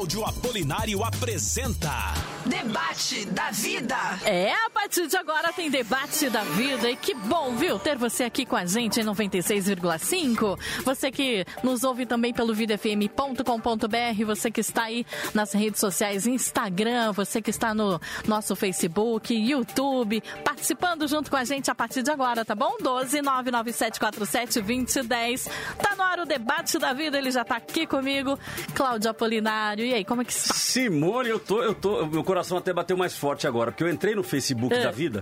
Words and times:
Cláudio 0.00 0.24
Apolinário 0.24 1.04
apresenta 1.04 2.14
Debate 2.46 3.26
da 3.26 3.50
Vida. 3.50 3.96
É, 4.24 4.50
a 4.50 4.70
partir 4.70 5.06
de 5.06 5.14
agora 5.14 5.52
tem 5.52 5.68
Debate 5.68 6.30
da 6.30 6.42
Vida 6.42 6.90
e 6.90 6.96
que 6.96 7.14
bom, 7.14 7.54
viu, 7.54 7.78
ter 7.78 7.98
você 7.98 8.24
aqui 8.24 8.46
com 8.46 8.56
a 8.56 8.64
gente 8.64 8.98
em 8.98 9.04
96,5. 9.04 10.58
Você 10.82 11.10
que 11.10 11.44
nos 11.62 11.84
ouve 11.84 12.06
também 12.06 12.32
pelo 12.32 12.54
vidafm.com.br, 12.54 14.24
você 14.24 14.50
que 14.50 14.62
está 14.62 14.84
aí 14.84 15.04
nas 15.34 15.52
redes 15.52 15.80
sociais, 15.80 16.26
Instagram, 16.26 17.12
você 17.12 17.42
que 17.42 17.50
está 17.50 17.74
no 17.74 18.00
nosso 18.26 18.56
Facebook, 18.56 19.34
YouTube, 19.34 20.22
participando 20.42 21.06
junto 21.06 21.30
com 21.30 21.36
a 21.36 21.44
gente 21.44 21.70
a 21.70 21.74
partir 21.74 22.02
de 22.02 22.10
agora, 22.10 22.42
tá 22.42 22.54
bom? 22.54 22.78
12 22.80 23.20
99747 23.20 24.60
2010. 24.62 25.48
Tá 25.76 25.94
no 25.94 26.02
ar 26.02 26.20
o 26.20 26.24
Debate 26.24 26.78
da 26.78 26.94
Vida, 26.94 27.18
ele 27.18 27.30
já 27.30 27.44
tá 27.44 27.56
aqui 27.56 27.86
comigo, 27.86 28.38
Cláudio 28.74 29.10
Apolinário. 29.10 29.89
E 29.90 29.94
aí, 29.94 30.04
como 30.04 30.22
é 30.22 30.24
que 30.24 30.30
está? 30.32 30.54
Simone, 30.54 31.28
eu 31.30 31.40
tô, 31.40 31.60
eu 31.62 31.74
tô, 31.74 32.06
meu 32.06 32.22
coração 32.22 32.56
até 32.56 32.72
bateu 32.72 32.96
mais 32.96 33.16
forte 33.16 33.44
agora, 33.44 33.72
porque 33.72 33.82
eu 33.82 33.88
entrei 33.90 34.14
no 34.14 34.22
Facebook 34.22 34.72
É. 34.72 34.84
da 34.84 34.92
vida. 34.92 35.20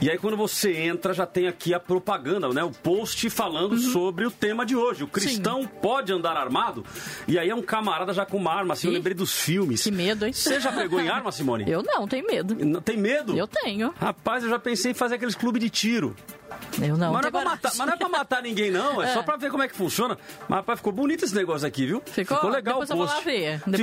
E 0.00 0.08
aí 0.08 0.16
quando 0.16 0.36
você 0.36 0.72
entra, 0.76 1.12
já 1.12 1.26
tem 1.26 1.48
aqui 1.48 1.74
a 1.74 1.80
propaganda, 1.80 2.48
né? 2.50 2.62
O 2.62 2.70
post 2.70 3.28
falando 3.30 3.72
Uhum. 3.72 3.78
sobre 3.90 4.24
o 4.24 4.30
tema 4.30 4.64
de 4.64 4.76
hoje. 4.76 5.02
O 5.02 5.08
cristão 5.08 5.66
pode 5.66 6.12
andar 6.12 6.36
armado? 6.36 6.84
E 7.26 7.36
aí 7.36 7.50
é 7.50 7.54
um 7.54 7.62
camarada 7.62 8.12
já 8.12 8.24
com 8.24 8.36
uma 8.36 8.52
arma, 8.52 8.74
assim, 8.74 8.86
eu 8.86 8.92
Ih, 8.92 8.96
lembrei 8.96 9.14
dos 9.14 9.32
filmes. 9.40 9.82
Que 9.82 9.90
medo, 9.90 10.24
hein? 10.24 10.32
Você 10.32 10.60
já 10.60 10.70
pegou 10.70 11.00
em 11.00 11.08
arma, 11.08 11.32
Simone? 11.32 11.64
Eu 11.68 11.82
não, 11.82 12.06
tenho 12.06 12.24
medo. 12.28 12.54
Não 12.64 12.80
Tem 12.80 12.96
medo? 12.96 13.36
Eu 13.36 13.48
tenho. 13.48 13.92
Rapaz, 14.00 14.44
eu 14.44 14.50
já 14.50 14.58
pensei 14.60 14.92
em 14.92 14.94
fazer 14.94 15.16
aqueles 15.16 15.34
clubes 15.34 15.60
de 15.60 15.68
tiro. 15.68 16.14
Eu 16.80 16.96
não. 16.96 17.12
Mas 17.12 17.22
não, 17.22 17.28
é 17.28 17.30
pra 17.30 17.44
matar, 17.44 17.72
mas 17.76 17.86
não 17.86 17.94
é 17.94 17.96
pra 17.96 18.08
matar 18.08 18.42
ninguém, 18.42 18.70
não. 18.70 19.02
É, 19.02 19.06
É. 19.10 19.14
só 19.14 19.22
pra 19.22 19.36
ver 19.36 19.50
como 19.50 19.62
é 19.62 19.68
que 19.68 19.74
funciona. 19.76 20.18
Mas, 20.48 20.58
rapaz, 20.58 20.78
ficou 20.78 20.92
bonito 20.92 21.24
esse 21.24 21.34
negócio 21.34 21.66
aqui, 21.66 21.86
viu? 21.86 22.02
Ficou? 22.06 22.48
legal 22.50 22.80
Depois 22.80 22.90
o 22.90 22.96
post. 22.96 23.16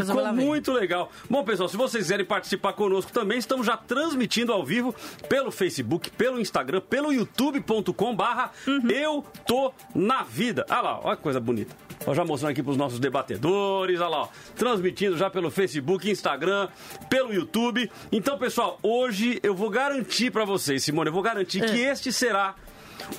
ficou 0.05 0.33
muito 0.33 0.71
legal. 0.71 1.11
Bom, 1.29 1.43
pessoal, 1.43 1.67
se 1.69 1.77
vocês 1.77 2.03
quiserem 2.03 2.25
participar 2.25 2.73
conosco 2.73 3.11
também, 3.11 3.37
estamos 3.37 3.65
já 3.65 3.75
transmitindo 3.77 4.51
ao 4.51 4.63
vivo 4.65 4.93
pelo 5.29 5.51
Facebook, 5.51 6.09
pelo 6.11 6.39
Instagram, 6.39 6.81
pelo 6.81 7.11
youtube.com 7.13 8.15
barra 8.15 8.51
Uhum. 8.67 8.89
eu 8.89 9.25
tô 9.47 9.73
na 9.95 10.23
vida. 10.23 10.65
Olha 10.69 10.81
lá, 10.81 10.99
olha 11.03 11.15
que 11.17 11.23
coisa 11.23 11.39
bonita. 11.39 11.75
Ó, 12.05 12.13
já 12.13 12.25
mostrando 12.25 12.51
aqui 12.51 12.61
pros 12.61 12.75
nossos 12.75 12.99
debatedores, 12.99 13.99
olha 14.01 14.09
lá, 14.09 14.21
ó, 14.23 14.27
transmitindo 14.55 15.17
já 15.17 15.29
pelo 15.29 15.49
Facebook, 15.49 16.09
Instagram, 16.09 16.67
pelo 17.09 17.33
YouTube. 17.33 17.89
Então, 18.11 18.37
pessoal, 18.37 18.77
hoje 18.83 19.39
eu 19.41 19.55
vou 19.55 19.69
garantir 19.69 20.29
pra 20.31 20.43
vocês, 20.43 20.83
Simone, 20.83 21.07
eu 21.09 21.13
vou 21.13 21.21
garantir 21.23 21.63
É. 21.63 21.67
que 21.67 21.79
este 21.79 22.11
será 22.11 22.55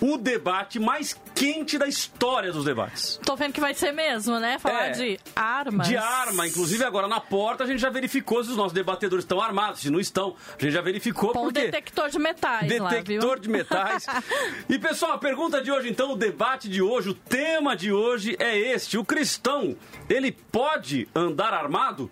o 0.01 0.17
debate 0.17 0.79
mais 0.79 1.19
quente 1.35 1.77
da 1.79 1.87
história 1.87 2.53
dos 2.53 2.65
debates. 2.65 3.19
Tô 3.25 3.37
vendo 3.37 3.53
que 3.53 3.61
vai 3.61 3.75
ser 3.75 3.93
mesmo, 3.93 4.39
né? 4.39 4.59
Falar 4.59 4.89
É. 4.89 4.91
de 4.93 5.21
armas. 5.35 5.89
De 5.89 5.97
arma, 5.97 6.47
inclusive 6.47 6.85
agora 6.85 7.09
na 7.09 7.21
porta 7.21 7.65
a 7.65 7.67
gente 7.67 7.81
já 7.81 7.91
verificou 7.91 8.43
se 8.45 8.51
os 8.51 8.57
nossos 8.57 8.73
debatedores 8.73 9.25
estão 9.25 9.41
armados, 9.41 9.81
se 9.81 9.91
não 9.91 10.01
estão. 10.01 10.37
A 10.59 10.63
gente 10.63 10.73
já 10.73 10.81
verificou 10.81 11.33
Com 11.33 11.41
um 11.41 11.45
porque 11.45 11.61
detector 11.63 12.09
de 12.09 12.19
metais 12.19 12.79
lá, 12.81 12.91
detector 12.91 13.41
de 13.41 13.49
metais. 13.49 14.07
e 14.69 14.79
pessoal, 14.79 15.13
a 15.13 15.19
pergunta 15.19 15.61
de 15.63 15.71
hoje 15.71 15.89
então, 15.89 16.13
o 16.13 16.17
debate 16.17 16.69
de 16.69 16.81
hoje, 16.83 17.11
o 17.11 17.15
tema 17.15 17.77
de 17.77 17.93
hoje 17.93 18.37
é 18.39 18.57
este: 18.57 18.97
o 18.99 19.05
cristão, 19.05 19.77
ele 20.09 20.33
pode 20.33 21.09
andar 21.15 21.53
armado? 21.53 22.11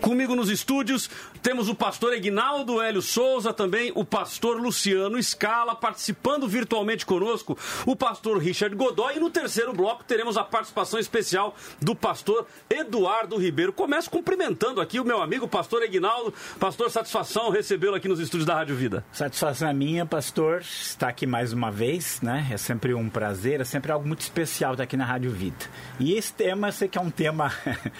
Comigo 0.00 0.34
nos 0.34 0.48
estúdios 0.48 1.08
temos 1.42 1.68
o 1.68 1.74
pastor 1.74 2.12
Egnaldo 2.12 2.80
Hélio 2.80 3.02
Souza, 3.02 3.52
também 3.52 3.90
o 3.96 4.04
pastor 4.04 4.60
Luciano 4.60 5.20
Scala, 5.20 5.74
participando 5.74 6.46
virtualmente 6.46 7.04
conosco, 7.04 7.58
o 7.84 7.96
pastor 7.96 8.38
Richard 8.38 8.74
Godoy, 8.76 9.16
e 9.16 9.20
no 9.20 9.28
terceiro 9.28 9.72
bloco 9.72 10.04
teremos 10.04 10.36
a 10.36 10.44
participação 10.44 11.00
especial 11.00 11.56
do 11.80 11.96
pastor 11.96 12.46
Eduardo 12.70 13.36
Ribeiro. 13.36 13.72
Começo 13.72 14.08
cumprimentando 14.08 14.80
aqui 14.80 15.00
o 15.00 15.04
meu 15.04 15.20
amigo 15.20 15.48
pastor 15.48 15.82
Egnaldo. 15.82 16.32
Pastor, 16.60 16.90
satisfação 16.90 17.50
recebê-lo 17.50 17.96
aqui 17.96 18.06
nos 18.06 18.20
estúdios 18.20 18.46
da 18.46 18.54
Rádio 18.54 18.76
Vida. 18.76 19.04
Satisfação 19.12 19.68
é 19.68 19.74
minha, 19.74 20.06
pastor, 20.06 20.60
estar 20.60 21.08
aqui 21.08 21.26
mais 21.26 21.52
uma 21.52 21.72
vez, 21.72 22.20
né? 22.20 22.46
É 22.52 22.56
sempre 22.56 22.94
um 22.94 23.08
prazer, 23.08 23.60
é 23.60 23.64
sempre 23.64 23.90
algo 23.90 24.06
muito 24.06 24.20
especial 24.20 24.74
estar 24.74 24.84
aqui 24.84 24.96
na 24.96 25.04
Rádio 25.04 25.32
Vida. 25.32 25.56
E 25.98 26.14
esse 26.14 26.32
tema, 26.32 26.68
eu 26.68 26.72
sei 26.72 26.86
que 26.86 26.98
é 26.98 27.00
um 27.00 27.10
tema, 27.10 27.52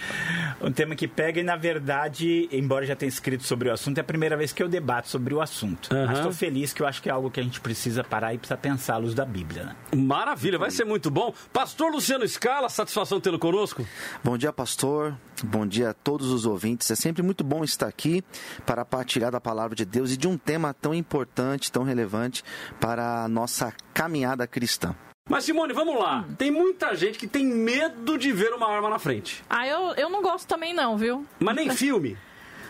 um 0.63 0.71
tema 0.71 0.95
que 0.95 1.09
pega 1.09 1.41
e, 1.41 1.43
na 1.43 1.57
verdade, 1.57 2.49
embora 2.53 2.87
já 2.87 2.95
tenha 2.95 3.09
escrito 3.09 3.32
sobre 3.41 3.69
o 3.69 3.73
assunto, 3.73 3.99
é 3.99 4.01
a 4.01 4.05
primeira 4.05 4.37
vez 4.37 4.53
que 4.53 4.63
eu 4.63 4.69
debato 4.69 5.09
sobre 5.09 5.35
o 5.35 5.41
assunto. 5.41 5.93
Aham. 5.93 6.07
Mas 6.07 6.19
estou 6.19 6.33
feliz 6.33 6.73
que 6.73 6.83
eu 6.83 6.87
acho 6.87 7.03
que 7.03 7.09
é 7.09 7.13
algo 7.13 7.31
que 7.31 7.41
a 7.41 7.43
gente 7.43 7.61
precisa 7.61 8.05
parar 8.05 8.35
e 8.35 8.39
precisa 8.39 8.57
pensar 8.57 8.95
à 8.95 8.99
luz 8.99 9.15
da 9.15 9.25
Bíblia, 9.25 9.65
né? 9.65 9.77
Maravilha, 9.97 10.59
vai 10.59 10.71
ser 10.71 10.85
muito 10.85 11.11
bom. 11.11 11.33
Pastor 11.53 11.91
Luciano 11.91 12.27
Scala, 12.27 12.69
satisfação 12.69 13.21
tê-lo 13.21 13.39
conosco. 13.39 13.87
Bom 14.23 14.37
dia, 14.37 14.53
pastor. 14.53 15.17
Bom 15.45 15.67
dia 15.67 15.91
a 15.91 15.95
todos 15.95 16.31
os 16.31 16.47
ouvintes. 16.47 16.91
É 16.91 16.95
sempre 16.95 17.23
muito 17.23 17.43
bom 17.43 17.65
estar 17.65 17.87
aqui 17.87 18.23
para 18.67 18.85
partilhar 18.85 19.31
da 19.33 19.41
palavra 19.41 19.75
de 19.75 19.85
Deus 19.85 20.13
e 20.13 20.17
de 20.17 20.29
um 20.29 20.37
tema 20.37 20.75
tão 20.75 20.95
importante, 20.95 21.73
tão 21.73 21.83
relevante 21.83 22.45
para 22.81 23.25
a 23.25 23.29
nossa 23.29 23.73
caminhada 23.93 24.47
cristã. 24.47 24.95
Mas 25.29 25.45
Simone, 25.45 25.73
vamos 25.73 25.99
lá. 25.99 26.25
Tem 26.37 26.51
muita 26.51 26.95
gente 26.97 27.19
que 27.19 27.27
tem 27.27 27.47
medo 27.47 28.19
de 28.19 28.33
ver 28.33 28.53
uma 28.53 28.69
arma 28.69 28.91
na 28.91 28.99
frente. 28.99 29.43
Ah, 29.49 29.67
eu, 29.67 29.95
eu 29.95 30.11
não 30.11 30.21
gosto 30.21 30.47
também 30.49 30.75
não, 30.75 30.97
viu? 30.97 31.25
Mas 31.39 31.55
nem 31.55 31.71
filme. 31.71 32.17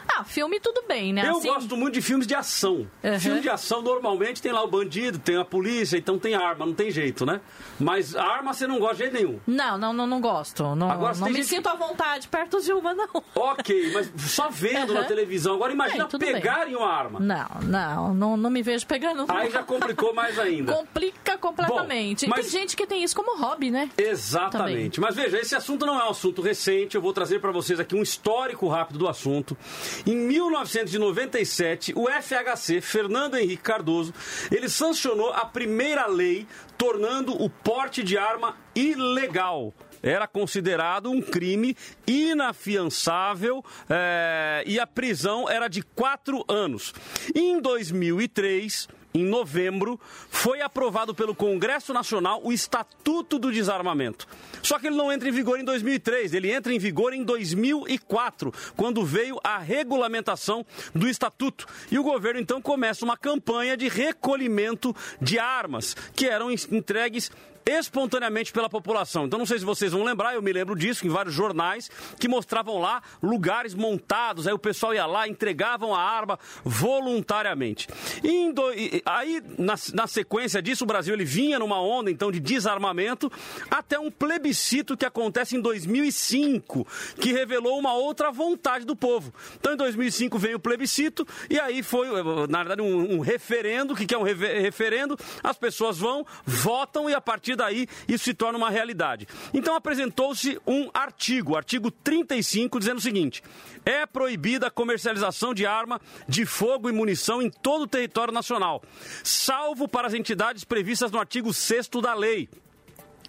Ah, 0.08 0.24
filme 0.24 0.60
tudo 0.60 0.82
bem, 0.86 1.12
né? 1.12 1.26
Eu 1.28 1.38
Assim, 1.38 1.48
gosto 1.48 1.76
muito 1.76 1.94
de 1.94 2.02
filmes 2.02 2.26
de 2.26 2.34
ação. 2.34 2.86
Uhum. 3.02 3.20
Filme 3.20 3.40
de 3.40 3.48
ação 3.48 3.82
normalmente 3.82 4.40
tem 4.42 4.52
lá 4.52 4.62
o 4.62 4.68
bandido, 4.68 5.18
tem 5.18 5.36
a 5.36 5.44
polícia, 5.44 5.96
então 5.96 6.18
tem 6.18 6.34
arma, 6.34 6.66
não 6.66 6.74
tem 6.74 6.90
jeito, 6.90 7.24
né? 7.24 7.40
Mas 7.78 8.14
arma 8.14 8.52
você 8.52 8.66
não 8.66 8.78
gosta 8.78 8.94
de 8.96 9.02
jeito 9.02 9.14
nenhum. 9.14 9.40
Não, 9.46 9.78
não, 9.78 9.92
não, 9.92 10.06
não 10.06 10.20
gosto. 10.20 10.74
Não, 10.74 10.90
Agora, 10.90 11.16
não 11.16 11.28
me 11.28 11.34
gente 11.34 11.46
sinto 11.46 11.68
à 11.68 11.74
vontade 11.74 12.28
perto 12.28 12.60
de 12.60 12.72
uma, 12.72 12.94
não. 12.94 13.08
Ok, 13.34 13.92
mas 13.92 14.12
só 14.30 14.48
vendo 14.50 14.92
na 14.94 15.00
Uhum. 15.00 15.06
televisão. 15.06 15.54
Agora 15.54 15.72
imagina 15.72 16.08
bem. 16.18 16.32
pegarem 16.32 16.76
uma 16.76 16.88
arma. 16.88 17.18
Não, 17.20 17.48
não, 17.62 18.14
não, 18.14 18.36
não 18.36 18.50
me 18.50 18.62
vejo 18.62 18.86
pegando. 18.86 19.24
Aí 19.28 19.50
já 19.50 19.62
complicou 19.62 20.12
mais 20.14 20.38
ainda. 20.38 20.72
Complica 20.72 21.36
completamente. 21.38 22.26
Bom, 22.26 22.30
mas- 22.36 22.42
Tem 22.50 22.60
gente 22.60 22.76
que 22.76 22.86
tem 22.86 23.02
isso 23.02 23.14
como 23.16 23.36
hobby, 23.38 23.70
né? 23.70 23.90
Exatamente. 23.96 25.00
Mas 25.00 25.14
veja, 25.16 25.38
esse 25.38 25.54
assunto 25.54 25.84
não 25.86 25.98
é 26.00 26.04
um 26.04 26.10
assunto 26.10 26.40
recente. 26.42 26.94
Eu 26.96 27.02
vou 27.02 27.12
trazer 27.12 27.40
para 27.40 27.50
vocês 27.52 27.78
aqui 27.80 27.94
um 27.94 28.02
histórico 28.02 28.68
rápido 28.68 28.98
do 28.98 29.08
assunto. 29.08 29.56
Em 30.04 30.16
1997, 30.16 31.92
o 31.96 32.08
FHC, 32.08 32.80
Fernando 32.80 33.36
Henrique 33.36 33.62
Cardoso, 33.62 34.12
ele 34.50 34.68
sancionou 34.68 35.32
a 35.32 35.44
primeira 35.44 36.06
lei 36.06 36.46
tornando 36.76 37.40
o 37.40 37.48
porte 37.48 38.02
de 38.02 38.18
arma 38.18 38.56
ilegal. 38.74 39.72
Era 40.02 40.26
considerado 40.26 41.08
um 41.10 41.22
crime 41.22 41.76
inafiançável 42.04 43.64
eh, 43.88 44.64
e 44.66 44.80
a 44.80 44.86
prisão 44.86 45.48
era 45.48 45.68
de 45.68 45.80
quatro 45.80 46.44
anos. 46.48 46.92
Em 47.32 47.60
2003, 47.60 48.88
em 49.14 49.24
novembro, 49.24 50.00
foi 50.30 50.60
aprovado 50.60 51.14
pelo 51.14 51.34
Congresso 51.34 51.92
Nacional 51.92 52.40
o 52.42 52.52
Estatuto 52.52 53.38
do 53.38 53.52
Desarmamento. 53.52 54.26
Só 54.62 54.78
que 54.78 54.86
ele 54.86 54.96
não 54.96 55.12
entra 55.12 55.28
em 55.28 55.32
vigor 55.32 55.58
em 55.58 55.64
2003, 55.64 56.34
ele 56.34 56.50
entra 56.50 56.72
em 56.72 56.78
vigor 56.78 57.12
em 57.12 57.22
2004, 57.24 58.52
quando 58.76 59.04
veio 59.04 59.38
a 59.42 59.58
regulamentação 59.58 60.64
do 60.94 61.08
Estatuto. 61.08 61.66
E 61.90 61.98
o 61.98 62.02
governo 62.02 62.40
então 62.40 62.62
começa 62.62 63.04
uma 63.04 63.16
campanha 63.16 63.76
de 63.76 63.88
recolhimento 63.88 64.94
de 65.20 65.38
armas, 65.38 65.94
que 66.14 66.26
eram 66.26 66.50
entregues 66.50 67.30
espontaneamente 67.66 68.52
pela 68.52 68.68
população. 68.68 69.26
Então 69.26 69.38
não 69.38 69.46
sei 69.46 69.58
se 69.58 69.64
vocês 69.64 69.92
vão 69.92 70.04
lembrar, 70.04 70.34
eu 70.34 70.42
me 70.42 70.52
lembro 70.52 70.76
disso 70.76 71.06
em 71.06 71.10
vários 71.10 71.34
jornais 71.34 71.90
que 72.18 72.28
mostravam 72.28 72.78
lá 72.78 73.02
lugares 73.22 73.74
montados, 73.74 74.46
aí 74.46 74.52
o 74.52 74.58
pessoal 74.58 74.94
ia 74.94 75.06
lá, 75.06 75.28
entregavam 75.28 75.94
a 75.94 76.00
arma 76.00 76.38
voluntariamente. 76.64 77.88
E 78.22 79.02
aí 79.04 79.42
na, 79.58 79.74
na 79.94 80.06
sequência 80.06 80.60
disso 80.62 80.84
o 80.84 80.86
Brasil 80.86 81.14
ele 81.14 81.24
vinha 81.24 81.58
numa 81.58 81.80
onda 81.80 82.10
então 82.10 82.30
de 82.30 82.40
desarmamento 82.40 83.30
até 83.70 83.98
um 83.98 84.10
plebiscito 84.10 84.96
que 84.96 85.06
acontece 85.06 85.56
em 85.56 85.60
2005, 85.60 86.86
que 87.20 87.32
revelou 87.32 87.78
uma 87.78 87.94
outra 87.94 88.30
vontade 88.30 88.84
do 88.84 88.96
povo. 88.96 89.32
Então 89.58 89.72
em 89.72 89.76
2005 89.76 90.38
vem 90.38 90.54
o 90.54 90.60
plebiscito 90.60 91.26
e 91.48 91.58
aí 91.58 91.82
foi 91.82 92.08
na 92.48 92.58
verdade 92.58 92.82
um, 92.82 93.16
um 93.16 93.20
referendo, 93.20 93.94
o 93.94 93.96
que 93.96 94.06
que 94.06 94.14
é 94.14 94.18
um 94.18 94.22
referendo? 94.22 95.18
As 95.42 95.56
pessoas 95.56 95.98
vão, 95.98 96.26
votam 96.44 97.08
e 97.08 97.14
a 97.14 97.20
partir 97.20 97.51
daí 97.56 97.86
isso 98.08 98.24
se 98.24 98.34
torna 98.34 98.58
uma 98.58 98.70
realidade. 98.70 99.26
Então 99.52 99.74
apresentou-se 99.74 100.58
um 100.66 100.90
artigo, 100.92 101.56
artigo 101.56 101.90
35, 101.90 102.78
dizendo 102.78 102.98
o 102.98 103.02
seguinte: 103.02 103.42
é 103.84 104.06
proibida 104.06 104.66
a 104.66 104.70
comercialização 104.70 105.54
de 105.54 105.66
arma 105.66 106.00
de 106.28 106.44
fogo 106.44 106.88
e 106.88 106.92
munição 106.92 107.42
em 107.42 107.50
todo 107.50 107.82
o 107.82 107.88
território 107.88 108.32
nacional, 108.32 108.82
salvo 109.22 109.88
para 109.88 110.08
as 110.08 110.14
entidades 110.14 110.64
previstas 110.64 111.10
no 111.10 111.18
artigo 111.18 111.52
6 111.52 111.88
da 112.02 112.14
lei. 112.14 112.48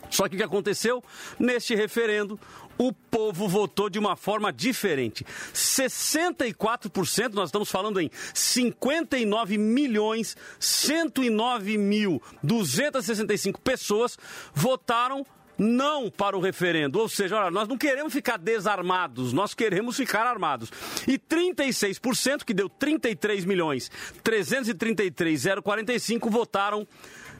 Só 0.09 0.27
que 0.27 0.35
o 0.35 0.37
que 0.37 0.43
aconteceu? 0.43 1.03
Neste 1.39 1.73
referendo, 1.73 2.39
o 2.87 2.91
povo 2.91 3.47
votou 3.47 3.89
de 3.89 3.97
uma 3.97 4.15
forma 4.15 4.51
diferente. 4.51 5.25
64%, 5.53 7.33
nós 7.33 7.49
estamos 7.49 7.69
falando 7.69 7.99
em 7.99 8.09
59 8.33 9.57
milhões 9.57 10.35
109 10.59 11.77
mil 11.77 12.21
265 12.41 13.61
pessoas 13.61 14.17
votaram 14.53 15.25
não 15.57 16.09
para 16.09 16.37
o 16.37 16.41
referendo. 16.41 16.99
Ou 16.99 17.07
seja, 17.07 17.37
olha, 17.37 17.51
nós 17.51 17.67
não 17.67 17.77
queremos 17.77 18.11
ficar 18.11 18.37
desarmados, 18.37 19.33
nós 19.33 19.53
queremos 19.53 19.95
ficar 19.95 20.25
armados. 20.25 20.71
E 21.07 21.17
36%, 21.17 22.43
que 22.43 22.53
deu 22.53 22.69
33 22.69 23.45
milhões 23.45 23.91
333,045, 24.23 26.29
votaram 26.29 26.87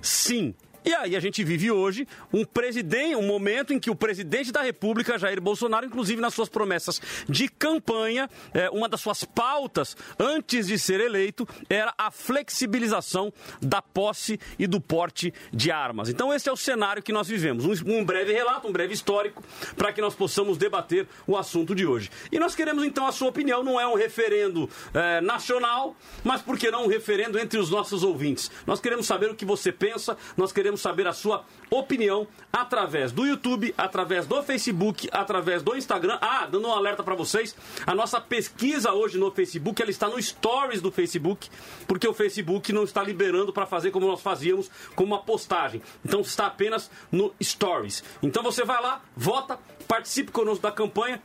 sim. 0.01 0.53
E 0.85 0.93
aí 0.93 1.15
a 1.15 1.19
gente 1.19 1.43
vive 1.43 1.71
hoje 1.71 2.07
um 2.31 2.43
presidente, 2.43 3.15
um 3.15 3.25
momento 3.25 3.73
em 3.73 3.79
que 3.79 3.89
o 3.89 3.95
presidente 3.95 4.51
da 4.51 4.61
República, 4.61 5.17
Jair 5.17 5.39
Bolsonaro, 5.39 5.85
inclusive 5.85 6.21
nas 6.21 6.33
suas 6.33 6.49
promessas 6.49 7.01
de 7.27 7.47
campanha, 7.47 8.29
é, 8.53 8.69
uma 8.69 8.89
das 8.89 8.99
suas 8.99 9.23
pautas 9.23 9.95
antes 10.19 10.67
de 10.67 10.77
ser 10.77 10.99
eleito 10.99 11.47
era 11.69 11.93
a 11.97 12.11
flexibilização 12.11 13.31
da 13.61 13.81
posse 13.81 14.39
e 14.59 14.67
do 14.67 14.81
porte 14.81 15.33
de 15.53 15.71
armas. 15.71 16.09
Então 16.09 16.33
esse 16.33 16.49
é 16.49 16.51
o 16.51 16.57
cenário 16.57 17.01
que 17.01 17.13
nós 17.13 17.27
vivemos. 17.27 17.65
Um, 17.65 17.99
um 17.99 18.03
breve 18.05 18.33
relato, 18.33 18.67
um 18.67 18.71
breve 18.71 18.93
histórico, 18.93 19.41
para 19.77 19.93
que 19.93 20.01
nós 20.01 20.15
possamos 20.15 20.57
debater 20.57 21.07
o 21.25 21.37
assunto 21.37 21.73
de 21.73 21.85
hoje. 21.85 22.11
E 22.31 22.39
nós 22.39 22.55
queremos 22.55 22.83
então 22.83 23.07
a 23.07 23.11
sua 23.11 23.29
opinião. 23.29 23.63
Não 23.63 23.79
é 23.79 23.87
um 23.87 23.95
referendo 23.95 24.69
é, 24.93 25.21
nacional, 25.21 25.95
mas 26.23 26.41
por 26.41 26.57
que 26.57 26.69
não 26.69 26.85
um 26.85 26.87
referendo 26.87 27.39
entre 27.39 27.57
os 27.57 27.69
nossos 27.69 28.03
ouvintes? 28.03 28.51
Nós 28.67 28.81
queremos 28.81 29.05
saber 29.05 29.29
o 29.29 29.35
que 29.35 29.45
você 29.45 29.71
pensa, 29.71 30.17
nós 30.35 30.51
queremos 30.51 30.72
queremos 30.73 30.81
saber 30.81 31.07
a 31.07 31.13
sua 31.13 31.45
opinião 31.69 32.27
através 32.51 33.11
do 33.11 33.25
YouTube, 33.25 33.73
através 33.77 34.25
do 34.25 34.41
Facebook, 34.43 35.07
através 35.11 35.61
do 35.61 35.75
Instagram. 35.75 36.17
Ah, 36.21 36.47
dando 36.49 36.67
um 36.67 36.71
alerta 36.71 37.03
para 37.03 37.15
vocês, 37.15 37.55
a 37.85 37.93
nossa 37.93 38.19
pesquisa 38.19 38.91
hoje 38.91 39.17
no 39.17 39.31
Facebook, 39.31 39.81
ela 39.81 39.91
está 39.91 40.07
no 40.07 40.21
Stories 40.21 40.81
do 40.81 40.91
Facebook, 40.91 41.49
porque 41.87 42.07
o 42.07 42.13
Facebook 42.13 42.73
não 42.73 42.83
está 42.83 43.03
liberando 43.03 43.53
para 43.53 43.65
fazer 43.65 43.91
como 43.91 44.07
nós 44.07 44.21
fazíamos, 44.21 44.69
como 44.95 45.13
uma 45.13 45.21
postagem. 45.21 45.81
Então 46.03 46.21
está 46.21 46.47
apenas 46.47 46.89
no 47.11 47.33
Stories. 47.41 48.03
Então 48.21 48.43
você 48.43 48.63
vai 48.63 48.81
lá, 48.81 49.01
vota, 49.15 49.59
participe 49.87 50.31
conosco 50.31 50.63
da 50.63 50.71
campanha 50.71 51.21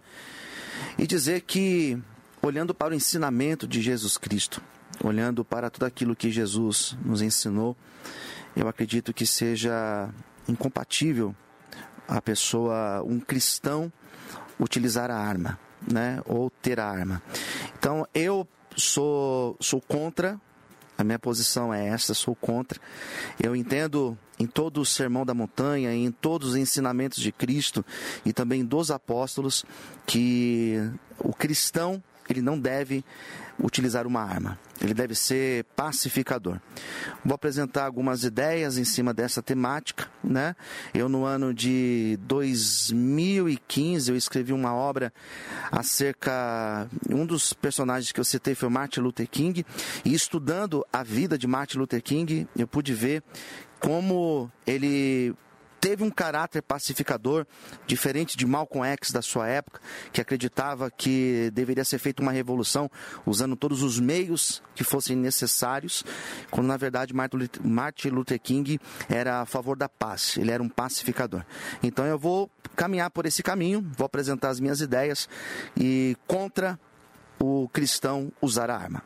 e 0.98 1.06
dizer 1.06 1.42
que, 1.42 1.98
olhando 2.42 2.74
para 2.74 2.92
o 2.92 2.96
ensinamento 2.96 3.66
de 3.66 3.80
Jesus 3.80 4.16
Cristo, 4.16 4.62
olhando 5.02 5.44
para 5.44 5.70
tudo 5.70 5.84
aquilo 5.84 6.16
que 6.16 6.30
Jesus 6.30 6.96
nos 7.04 7.22
ensinou, 7.22 7.76
eu 8.54 8.68
acredito 8.68 9.12
que 9.12 9.26
seja 9.26 10.08
incompatível 10.48 11.34
a 12.06 12.20
pessoa, 12.20 13.02
um 13.04 13.18
cristão, 13.18 13.92
utilizar 14.58 15.10
a 15.10 15.16
arma 15.16 15.58
né, 15.90 16.20
ou 16.26 16.50
ter 16.50 16.78
a 16.78 16.86
arma. 16.86 17.22
Então 17.78 18.06
eu 18.14 18.46
sou 18.76 19.56
sou 19.60 19.80
contra. 19.80 20.40
A 21.02 21.04
minha 21.04 21.18
posição 21.18 21.74
é 21.74 21.88
essa, 21.88 22.14
sou 22.14 22.32
contra. 22.32 22.80
Eu 23.42 23.56
entendo 23.56 24.16
em 24.38 24.46
todo 24.46 24.80
o 24.80 24.86
sermão 24.86 25.26
da 25.26 25.34
montanha, 25.34 25.92
em 25.92 26.12
todos 26.12 26.50
os 26.50 26.56
ensinamentos 26.56 27.20
de 27.20 27.32
Cristo 27.32 27.84
e 28.24 28.32
também 28.32 28.64
dos 28.64 28.88
apóstolos 28.88 29.64
que 30.06 30.78
o 31.18 31.34
cristão 31.34 32.00
ele 32.28 32.40
não 32.40 32.58
deve 32.58 33.04
utilizar 33.58 34.06
uma 34.06 34.22
arma. 34.22 34.58
Ele 34.80 34.94
deve 34.94 35.14
ser 35.14 35.64
pacificador. 35.76 36.58
Vou 37.24 37.34
apresentar 37.34 37.84
algumas 37.84 38.24
ideias 38.24 38.78
em 38.78 38.84
cima 38.84 39.14
dessa 39.14 39.42
temática, 39.42 40.10
né? 40.22 40.56
Eu 40.92 41.08
no 41.08 41.24
ano 41.24 41.54
de 41.54 42.18
2015 42.22 44.10
eu 44.10 44.16
escrevi 44.16 44.52
uma 44.52 44.74
obra 44.74 45.12
acerca 45.70 46.88
um 47.08 47.24
dos 47.24 47.52
personagens 47.52 48.10
que 48.10 48.18
eu 48.18 48.24
citei 48.24 48.54
foi 48.54 48.68
Martin 48.68 49.00
Luther 49.00 49.28
King 49.28 49.64
e 50.04 50.12
estudando 50.12 50.84
a 50.92 51.02
vida 51.02 51.38
de 51.38 51.46
Martin 51.46 51.78
Luther 51.78 52.02
King, 52.02 52.48
eu 52.56 52.66
pude 52.66 52.92
ver 52.94 53.22
como 53.78 54.50
ele 54.66 55.34
teve 55.82 56.04
um 56.04 56.10
caráter 56.10 56.62
pacificador, 56.62 57.44
diferente 57.88 58.36
de 58.36 58.46
Malcolm 58.46 58.86
X 58.86 59.10
da 59.10 59.20
sua 59.20 59.48
época, 59.48 59.80
que 60.12 60.20
acreditava 60.20 60.88
que 60.88 61.50
deveria 61.52 61.84
ser 61.84 61.98
feita 61.98 62.22
uma 62.22 62.30
revolução 62.30 62.88
usando 63.26 63.56
todos 63.56 63.82
os 63.82 63.98
meios 63.98 64.62
que 64.76 64.84
fossem 64.84 65.16
necessários, 65.16 66.04
quando 66.52 66.68
na 66.68 66.76
verdade 66.76 67.12
Martin 67.12 68.10
Luther 68.10 68.40
King 68.40 68.78
era 69.08 69.40
a 69.40 69.44
favor 69.44 69.76
da 69.76 69.88
paz, 69.88 70.36
ele 70.36 70.52
era 70.52 70.62
um 70.62 70.68
pacificador. 70.68 71.44
Então 71.82 72.06
eu 72.06 72.16
vou 72.16 72.48
caminhar 72.76 73.10
por 73.10 73.26
esse 73.26 73.42
caminho, 73.42 73.84
vou 73.98 74.06
apresentar 74.06 74.50
as 74.50 74.60
minhas 74.60 74.80
ideias 74.80 75.28
e 75.76 76.16
contra 76.28 76.78
o 77.40 77.68
cristão 77.72 78.30
usar 78.40 78.70
a 78.70 78.76
arma. 78.76 79.02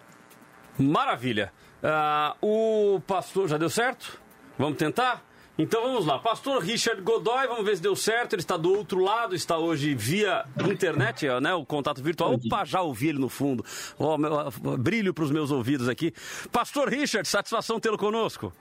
Maravilha. 0.79 1.51
Uh, 1.83 2.97
o 2.97 3.01
pastor 3.01 3.49
já 3.49 3.57
deu 3.57 3.71
certo? 3.71 4.21
Vamos 4.59 4.77
tentar? 4.77 5.25
Então 5.59 5.83
vamos 5.83 6.05
lá, 6.05 6.19
pastor 6.19 6.63
Richard 6.63 7.01
Godoy, 7.01 7.47
vamos 7.47 7.65
ver 7.65 7.77
se 7.77 7.83
deu 7.83 7.97
certo. 7.97 8.35
Ele 8.35 8.43
está 8.43 8.59
do 8.59 8.77
outro 8.77 9.01
lado, 9.01 9.35
está 9.35 9.57
hoje 9.57 9.95
via 9.95 10.45
internet, 10.71 11.27
né? 11.41 11.55
O 11.55 11.65
contato 11.65 12.03
virtual. 12.03 12.35
Opa, 12.35 12.63
já 12.67 12.83
ouvi 12.83 13.09
ele 13.09 13.19
no 13.19 13.31
fundo. 13.31 13.65
Oh, 13.99 14.19
meu, 14.19 14.51
brilho 14.79 15.15
para 15.15 15.25
os 15.25 15.31
meus 15.31 15.51
ouvidos 15.51 15.89
aqui. 15.89 16.13
Pastor 16.53 16.91
Richard, 16.91 17.27
satisfação 17.27 17.81
tê-lo 17.81 17.97
conosco. 17.97 18.53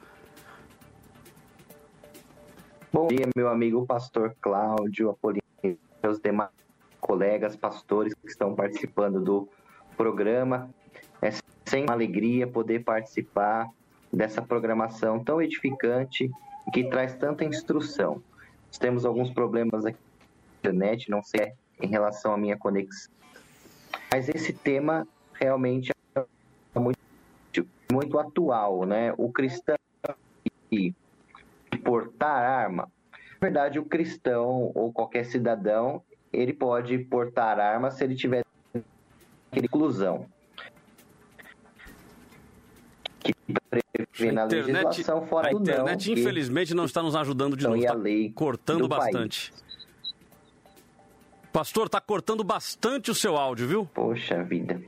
Bom 2.93 3.07
dia, 3.07 3.27
meu 3.35 3.49
amigo 3.49 3.85
pastor 3.85 4.33
Cláudio 4.39 5.09
Apolino, 5.09 5.41
meus 6.01 6.17
demais 6.17 6.49
colegas 7.01 7.57
pastores 7.57 8.13
que 8.13 8.27
estão 8.27 8.55
participando 8.55 9.19
do 9.19 9.49
programa. 9.97 10.69
É 11.21 11.29
sempre 11.29 11.81
uma 11.89 11.93
alegria 11.93 12.47
poder 12.47 12.85
participar 12.85 13.67
dessa 14.13 14.41
programação 14.41 15.21
tão 15.21 15.41
edificante 15.41 16.31
que 16.71 16.83
traz 16.89 17.15
tanta 17.15 17.43
instrução. 17.43 18.21
Nós 18.67 18.77
temos 18.77 19.05
alguns 19.05 19.31
problemas 19.31 19.85
aqui 19.85 19.97
na 19.97 20.71
internet, 20.71 21.09
não 21.09 21.23
sei 21.23 21.53
em 21.81 21.87
relação 21.87 22.33
à 22.33 22.37
minha 22.37 22.57
conexão, 22.57 23.11
mas 24.11 24.29
esse 24.29 24.53
tema 24.53 25.07
realmente 25.33 25.91
é 26.15 26.79
muito, 26.79 26.99
muito 27.91 28.17
atual, 28.17 28.85
né? 28.85 29.13
O 29.17 29.31
cristão 29.31 29.75
que 30.69 30.93
portar 31.83 32.43
arma? 32.43 32.89
Na 33.11 33.37
verdade, 33.41 33.79
o 33.79 33.85
cristão 33.85 34.71
ou 34.73 34.91
qualquer 34.91 35.25
cidadão, 35.25 36.01
ele 36.31 36.53
pode 36.53 36.97
portar 36.99 37.59
arma 37.59 37.91
se 37.91 38.03
ele 38.03 38.15
tiver 38.15 38.43
inclusão. 39.53 40.25
Que 43.19 43.33
prevê 44.15 44.31
na 44.31 44.45
internet, 44.45 44.85
legislação 44.85 45.27
fora 45.27 45.47
a 45.47 45.51
do 45.51 45.59
internet, 45.61 46.07
não, 46.09 46.15
que- 46.15 46.21
infelizmente, 46.21 46.73
não 46.73 46.85
está 46.85 47.01
nos 47.03 47.15
ajudando 47.15 47.55
de 47.57 47.63
Então, 47.65 47.75
novo. 47.75 48.05
a 48.05 48.09
Está 48.09 48.33
cortando 48.35 48.79
do 48.79 48.89
país? 48.89 49.03
bastante. 49.13 49.53
Pastor, 51.51 51.85
está 51.85 52.01
cortando 52.01 52.43
bastante 52.43 53.09
o 53.11 53.15
seu 53.15 53.37
áudio, 53.37 53.67
viu? 53.67 53.85
Poxa 53.93 54.43
vida. 54.43 54.81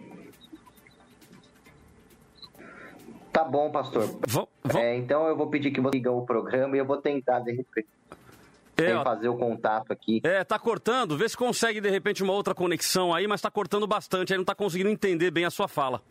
Tá 3.32 3.44
bom, 3.44 3.70
pastor. 3.72 4.18
Vão- 4.28 4.48
vão- 4.64 4.82
É, 4.82 4.96
então 4.98 5.28
eu 5.28 5.38
vou 5.38 5.48
pedir 5.48 5.72
que 5.72 5.80
você 5.80 5.98
siga 5.98 6.12
o 6.12 6.26
programa 6.26 6.76
e 6.76 6.80
eu 6.80 6.86
vou 6.86 6.98
tentar 6.98 7.40
de 7.40 7.52
repente, 7.52 7.88
É, 8.76 8.96
ó, 8.96 9.04
fazer 9.04 9.30
o 9.30 9.38
contato 9.38 9.92
aqui. 9.92 10.22
É, 10.24 10.44
tá 10.44 10.58
cortando. 10.58 11.16
Vê 11.18 11.30
se 11.30 11.38
consegue 11.38 11.80
de 11.80 11.90
repente 11.90 12.24
uma 12.24 12.34
outra 12.34 12.56
conexão 12.56 13.14
aí, 13.14 13.28
mas 13.28 13.40
tá 13.42 13.52
cortando 13.52 13.86
bastante. 13.88 14.34
Aí 14.34 14.38
não 14.38 14.46
tá 14.46 14.56
conseguindo 14.56 14.90
entender 14.90 15.30
bem 15.32 15.46
a 15.46 15.50
sua 15.52 15.68
fala. 15.68 16.02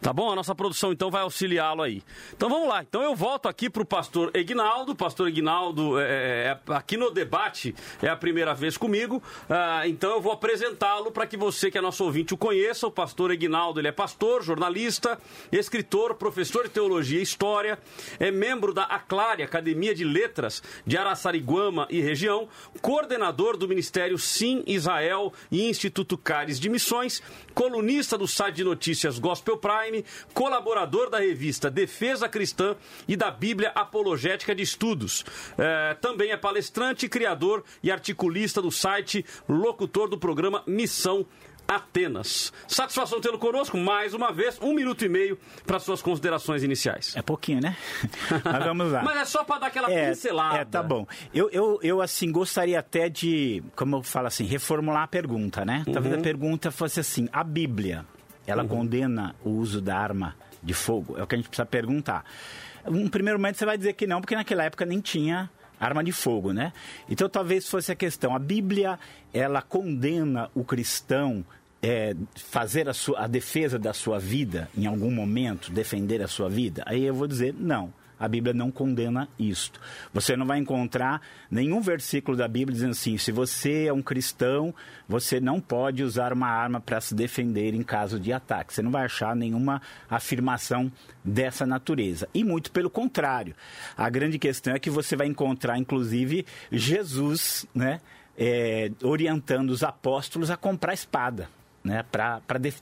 Tá 0.00 0.12
bom? 0.12 0.30
A 0.30 0.36
nossa 0.36 0.54
produção 0.54 0.92
então 0.92 1.10
vai 1.10 1.22
auxiliá-lo 1.22 1.82
aí. 1.82 2.02
Então 2.36 2.48
vamos 2.48 2.68
lá. 2.68 2.82
Então 2.82 3.02
eu 3.02 3.14
volto 3.16 3.48
aqui 3.48 3.70
pro 3.70 3.86
pastor 3.86 4.30
Egnaldo. 4.34 4.94
Pastor 4.94 5.28
Egnaldo, 5.28 5.98
é, 5.98 6.58
é, 6.68 6.74
aqui 6.74 6.96
no 6.96 7.10
debate 7.10 7.74
é 8.02 8.08
a 8.08 8.16
primeira 8.16 8.54
vez 8.54 8.76
comigo. 8.76 9.22
Ah, 9.48 9.88
então 9.88 10.10
eu 10.10 10.20
vou 10.20 10.32
apresentá-lo 10.32 11.10
para 11.10 11.26
que 11.26 11.36
você, 11.36 11.70
que 11.70 11.78
é 11.78 11.80
nosso 11.80 12.04
ouvinte, 12.04 12.34
o 12.34 12.36
conheça. 12.36 12.86
O 12.86 12.90
pastor 12.90 13.30
Egnaldo, 13.30 13.80
ele 13.80 13.88
é 13.88 13.92
pastor, 13.92 14.42
jornalista, 14.42 15.18
escritor, 15.50 16.14
professor 16.16 16.64
de 16.64 16.70
teologia 16.70 17.18
e 17.18 17.22
história, 17.22 17.78
é 18.18 18.30
membro 18.30 18.74
da 18.74 18.84
Aclare, 18.84 19.42
Academia 19.42 19.94
de 19.94 20.04
Letras 20.04 20.62
de 20.86 20.98
Araçariguama 20.98 21.86
e 21.88 22.00
região, 22.00 22.48
coordenador 22.82 23.56
do 23.56 23.68
Ministério 23.68 24.18
Sim 24.18 24.62
Israel 24.66 25.32
e 25.50 25.68
Instituto 25.68 26.18
Cares 26.18 26.60
de 26.60 26.68
Missões, 26.68 27.22
colunista 27.54 28.18
do 28.18 28.28
site 28.28 28.56
de 28.56 28.64
notícias 28.64 29.18
Gospel 29.18 29.56
Prime, 29.56 29.83
colaborador 30.32 31.10
da 31.10 31.18
revista 31.18 31.70
Defesa 31.70 32.28
Cristã 32.28 32.76
e 33.08 33.16
da 33.16 33.30
Bíblia 33.30 33.72
Apologética 33.74 34.54
de 34.54 34.62
Estudos. 34.62 35.24
É, 35.58 35.94
também 35.94 36.30
é 36.30 36.36
palestrante, 36.36 37.08
criador 37.08 37.64
e 37.82 37.90
articulista 37.90 38.62
do 38.62 38.70
site, 38.70 39.24
locutor 39.48 40.08
do 40.08 40.18
programa 40.18 40.62
Missão 40.66 41.26
Atenas. 41.66 42.52
Satisfação 42.68 43.22
tê-lo 43.22 43.38
conosco 43.38 43.78
mais 43.78 44.12
uma 44.12 44.30
vez, 44.30 44.58
um 44.60 44.74
minuto 44.74 45.02
e 45.02 45.08
meio 45.08 45.38
para 45.66 45.78
suas 45.78 46.02
considerações 46.02 46.62
iniciais. 46.62 47.16
É 47.16 47.22
pouquinho, 47.22 47.58
né? 47.62 47.74
Mas 48.44 48.64
vamos 48.64 48.92
lá. 48.92 49.02
Mas 49.02 49.16
é 49.16 49.24
só 49.24 49.42
para 49.44 49.60
dar 49.60 49.66
aquela 49.68 49.90
É, 49.90 50.10
pincelada. 50.10 50.58
é, 50.58 50.64
tá 50.66 50.82
bom. 50.82 51.06
Eu, 51.32 51.48
eu, 51.50 51.78
eu, 51.82 52.02
assim, 52.02 52.30
gostaria 52.30 52.78
até 52.78 53.08
de, 53.08 53.62
como 53.74 53.96
eu 53.96 54.02
falo 54.02 54.26
assim, 54.26 54.44
reformular 54.44 55.04
a 55.04 55.08
pergunta, 55.08 55.64
né? 55.64 55.82
Talvez 55.90 56.12
Uhum. 56.14 56.20
a 56.20 56.22
pergunta 56.22 56.70
fosse 56.70 57.00
assim, 57.00 57.28
a 57.32 57.42
Bíblia, 57.42 58.04
ela 58.46 58.64
condena 58.64 59.34
o 59.44 59.50
uso 59.50 59.80
da 59.80 59.96
arma 59.96 60.34
de 60.62 60.74
fogo? 60.74 61.16
É 61.18 61.22
o 61.22 61.26
que 61.26 61.34
a 61.34 61.38
gente 61.38 61.48
precisa 61.48 61.66
perguntar. 61.66 62.24
Um 62.86 63.08
primeiro 63.08 63.38
momento 63.38 63.56
você 63.56 63.64
vai 63.64 63.78
dizer 63.78 63.94
que 63.94 64.06
não, 64.06 64.20
porque 64.20 64.34
naquela 64.34 64.64
época 64.64 64.84
nem 64.84 65.00
tinha 65.00 65.50
arma 65.80 66.04
de 66.04 66.12
fogo, 66.12 66.52
né? 66.52 66.72
Então 67.08 67.28
talvez 67.28 67.68
fosse 67.68 67.90
a 67.92 67.94
questão. 67.94 68.34
A 68.34 68.38
Bíblia, 68.38 68.98
ela 69.32 69.62
condena 69.62 70.50
o 70.54 70.64
cristão 70.64 71.44
é, 71.82 72.14
fazer 72.34 72.88
a, 72.88 72.94
sua, 72.94 73.20
a 73.20 73.26
defesa 73.26 73.78
da 73.78 73.92
sua 73.92 74.18
vida 74.18 74.68
em 74.76 74.86
algum 74.86 75.10
momento, 75.10 75.70
defender 75.70 76.22
a 76.22 76.28
sua 76.28 76.48
vida? 76.48 76.82
Aí 76.86 77.04
eu 77.04 77.14
vou 77.14 77.26
dizer 77.26 77.54
não. 77.58 77.92
A 78.24 78.28
Bíblia 78.28 78.54
não 78.54 78.70
condena 78.70 79.28
isto. 79.38 79.80
Você 80.12 80.36
não 80.36 80.46
vai 80.46 80.58
encontrar 80.58 81.20
nenhum 81.50 81.80
versículo 81.80 82.36
da 82.36 82.48
Bíblia 82.48 82.74
dizendo 82.74 82.92
assim: 82.92 83.18
se 83.18 83.30
você 83.30 83.86
é 83.86 83.92
um 83.92 84.02
cristão, 84.02 84.74
você 85.08 85.40
não 85.40 85.60
pode 85.60 86.02
usar 86.02 86.32
uma 86.32 86.48
arma 86.48 86.80
para 86.80 87.00
se 87.00 87.14
defender 87.14 87.74
em 87.74 87.82
caso 87.82 88.18
de 88.18 88.32
ataque. 88.32 88.72
Você 88.72 88.82
não 88.82 88.90
vai 88.90 89.04
achar 89.04 89.36
nenhuma 89.36 89.80
afirmação 90.08 90.90
dessa 91.24 91.66
natureza. 91.66 92.28
E 92.34 92.42
muito 92.42 92.70
pelo 92.70 92.90
contrário. 92.90 93.54
A 93.96 94.08
grande 94.08 94.38
questão 94.38 94.74
é 94.74 94.78
que 94.78 94.90
você 94.90 95.16
vai 95.16 95.26
encontrar, 95.26 95.78
inclusive, 95.78 96.44
Jesus, 96.70 97.66
né? 97.74 98.00
é, 98.36 98.90
orientando 99.02 99.70
os 99.70 99.82
apóstolos 99.82 100.50
a 100.50 100.56
comprar 100.56 100.94
espada. 100.94 101.48
Né, 101.84 102.02
para 102.10 102.40
def 102.58 102.80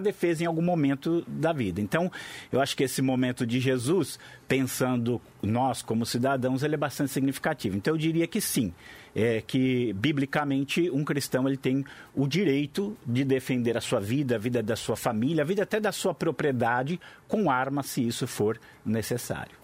defesa 0.00 0.44
em 0.44 0.46
algum 0.46 0.62
momento 0.62 1.24
da 1.26 1.52
vida. 1.52 1.80
Então, 1.80 2.08
eu 2.52 2.60
acho 2.60 2.76
que 2.76 2.84
esse 2.84 3.02
momento 3.02 3.44
de 3.44 3.58
Jesus, 3.58 4.16
pensando 4.46 5.20
nós 5.42 5.82
como 5.82 6.06
cidadãos, 6.06 6.62
ele 6.62 6.76
é 6.76 6.78
bastante 6.78 7.10
significativo. 7.10 7.76
Então, 7.76 7.94
eu 7.94 7.98
diria 7.98 8.28
que 8.28 8.40
sim, 8.40 8.72
é 9.12 9.42
que 9.44 9.92
biblicamente 9.94 10.88
um 10.88 11.04
cristão 11.04 11.48
ele 11.48 11.56
tem 11.56 11.84
o 12.14 12.28
direito 12.28 12.96
de 13.04 13.24
defender 13.24 13.76
a 13.76 13.80
sua 13.80 13.98
vida, 13.98 14.36
a 14.36 14.38
vida 14.38 14.62
da 14.62 14.76
sua 14.76 14.94
família, 14.94 15.42
a 15.42 15.44
vida 15.44 15.64
até 15.64 15.80
da 15.80 15.90
sua 15.90 16.14
propriedade 16.14 17.00
com 17.26 17.50
arma, 17.50 17.82
se 17.82 18.06
isso 18.06 18.24
for 18.24 18.60
necessário. 18.86 19.56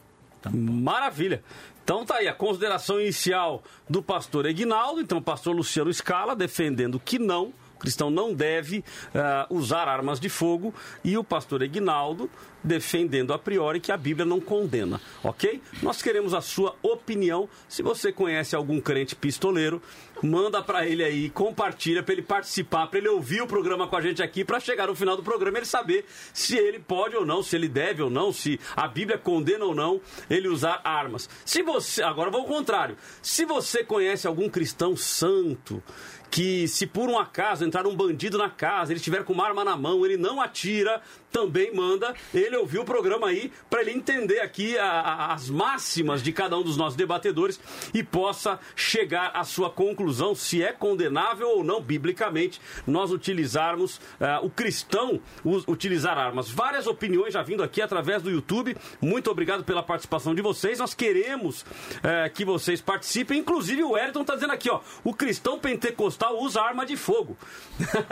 Maravilha. 0.52 1.44
Então 1.84 2.04
tá 2.04 2.16
aí 2.16 2.26
a 2.26 2.34
consideração 2.34 3.00
inicial 3.00 3.62
do 3.88 4.02
pastor 4.02 4.46
Egnaldo, 4.46 5.00
então 5.00 5.18
o 5.18 5.22
pastor 5.22 5.54
Luciano 5.54 5.92
Scala 5.92 6.34
defendendo 6.34 6.98
que 6.98 7.20
não, 7.20 7.52
cristão 7.80 8.10
não 8.10 8.32
deve 8.32 8.84
ah, 9.14 9.46
usar 9.50 9.88
armas 9.88 10.20
de 10.20 10.28
fogo 10.28 10.72
e 11.02 11.16
o 11.16 11.24
pastor 11.24 11.62
Egnaldo 11.62 12.30
defendendo 12.62 13.32
a 13.32 13.38
priori 13.38 13.80
que 13.80 13.90
a 13.90 13.96
Bíblia 13.96 14.24
não 14.24 14.40
condena, 14.40 15.00
ok? 15.22 15.62
Nós 15.82 16.02
queremos 16.02 16.34
a 16.34 16.40
sua 16.40 16.74
opinião. 16.82 17.48
Se 17.68 17.82
você 17.82 18.12
conhece 18.12 18.54
algum 18.54 18.80
crente 18.80 19.16
pistoleiro, 19.16 19.82
manda 20.22 20.62
para 20.62 20.86
ele 20.86 21.02
aí, 21.02 21.30
compartilha 21.30 22.02
para 22.02 22.12
ele 22.12 22.22
participar, 22.22 22.86
para 22.86 22.98
ele 22.98 23.08
ouvir 23.08 23.42
o 23.42 23.46
programa 23.46 23.86
com 23.86 23.96
a 23.96 24.00
gente 24.00 24.22
aqui, 24.22 24.44
para 24.44 24.60
chegar 24.60 24.86
no 24.86 24.94
final 24.94 25.16
do 25.16 25.22
programa 25.22 25.58
ele 25.58 25.66
saber 25.66 26.04
se 26.32 26.56
ele 26.56 26.78
pode 26.78 27.16
ou 27.16 27.24
não, 27.24 27.42
se 27.42 27.56
ele 27.56 27.68
deve 27.68 28.02
ou 28.02 28.10
não, 28.10 28.32
se 28.32 28.60
a 28.76 28.86
Bíblia 28.86 29.18
condena 29.18 29.64
ou 29.64 29.74
não 29.74 30.00
ele 30.28 30.48
usar 30.48 30.80
armas. 30.84 31.28
Se 31.44 31.62
você, 31.62 32.02
agora 32.02 32.30
vou 32.30 32.42
ao 32.42 32.46
contrário. 32.46 32.96
Se 33.22 33.44
você 33.44 33.82
conhece 33.82 34.26
algum 34.26 34.48
cristão 34.48 34.96
santo 34.96 35.82
que 36.30 36.68
se 36.68 36.86
por 36.86 37.08
um 37.08 37.18
acaso 37.18 37.64
entrar 37.64 37.86
um 37.86 37.94
bandido 37.94 38.38
na 38.38 38.48
casa, 38.48 38.92
ele 38.92 38.98
estiver 38.98 39.24
com 39.24 39.32
uma 39.32 39.44
arma 39.44 39.64
na 39.64 39.76
mão, 39.76 40.04
ele 40.04 40.16
não 40.16 40.40
atira, 40.40 41.02
também 41.32 41.74
manda 41.74 42.14
ele 42.34 42.56
ouvir 42.56 42.78
o 42.78 42.84
programa 42.84 43.28
aí 43.28 43.52
para 43.68 43.80
ele 43.80 43.92
entender 43.92 44.40
aqui 44.40 44.76
a, 44.76 44.84
a, 44.84 45.34
as 45.34 45.48
máximas 45.48 46.22
de 46.22 46.32
cada 46.32 46.56
um 46.58 46.62
dos 46.62 46.76
nossos 46.76 46.96
debatedores 46.96 47.60
e 47.94 48.02
possa 48.02 48.58
chegar 48.74 49.30
à 49.34 49.44
sua 49.44 49.70
conclusão 49.70 50.34
se 50.34 50.62
é 50.62 50.72
condenável 50.72 51.48
ou 51.48 51.64
não 51.64 51.80
biblicamente 51.80 52.60
nós 52.86 53.10
utilizarmos 53.10 53.96
uh, 53.96 54.44
o 54.44 54.50
cristão 54.50 55.20
us, 55.44 55.64
utilizar 55.66 56.18
armas. 56.18 56.50
Várias 56.50 56.86
opiniões 56.86 57.32
já 57.34 57.42
vindo 57.42 57.62
aqui 57.62 57.80
através 57.80 58.22
do 58.22 58.30
YouTube. 58.30 58.76
Muito 59.00 59.30
obrigado 59.30 59.64
pela 59.64 59.82
participação 59.82 60.34
de 60.34 60.42
vocês. 60.42 60.78
Nós 60.78 60.94
queremos 60.94 61.62
uh, 61.62 62.30
que 62.34 62.44
vocês 62.44 62.80
participem. 62.80 63.38
Inclusive 63.38 63.82
o 63.82 63.90
Wellington 63.92 64.22
está 64.22 64.34
dizendo 64.34 64.52
aqui, 64.52 64.70
ó, 64.70 64.80
o 65.04 65.14
cristão 65.14 65.58
pentecostal 65.58 66.19
usa 66.28 66.60
arma 66.60 66.84
de 66.84 66.96
fogo. 66.96 67.36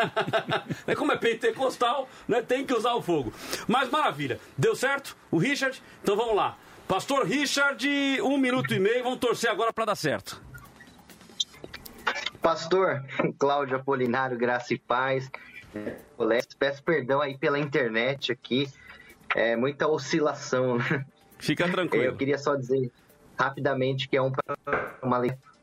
é 0.87 0.95
como 0.95 1.13
é 1.13 1.17
pentecostal, 1.17 2.09
né? 2.27 2.41
Tem 2.41 2.65
que 2.65 2.73
usar 2.73 2.95
o 2.95 3.03
fogo. 3.03 3.33
Mas 3.67 3.91
maravilha. 3.91 4.41
Deu 4.57 4.75
certo? 4.75 5.15
O 5.31 5.37
Richard? 5.37 5.83
Então 6.03 6.17
vamos 6.17 6.35
lá. 6.35 6.57
Pastor 6.89 7.27
Richard, 7.27 7.87
um 8.23 8.39
minuto 8.39 8.73
e 8.73 8.81
meio. 8.81 9.05
Vamos 9.05 9.19
torcer 9.19 9.51
agora 9.51 9.73
para 9.73 9.85
dar 9.85 9.97
certo. 9.97 10.43
Pastor 12.41 13.05
Cláudio 13.39 13.77
Apolinário, 13.77 14.39
graça 14.39 14.73
e 14.73 14.79
paz. 14.79 15.31
Peço 16.59 16.83
perdão 16.83 17.21
aí 17.21 17.37
pela 17.37 17.59
internet 17.59 18.33
aqui. 18.33 18.67
É 19.35 19.55
muita 19.55 19.87
oscilação. 19.87 20.79
Fica 21.39 21.69
tranquilo. 21.69 22.05
Eu 22.05 22.17
queria 22.17 22.39
só 22.39 22.57
dizer 22.57 22.91
rapidamente 23.39 24.09
que 24.09 24.17
é 24.17 24.23
um 24.23 24.33
uma 25.03 25.19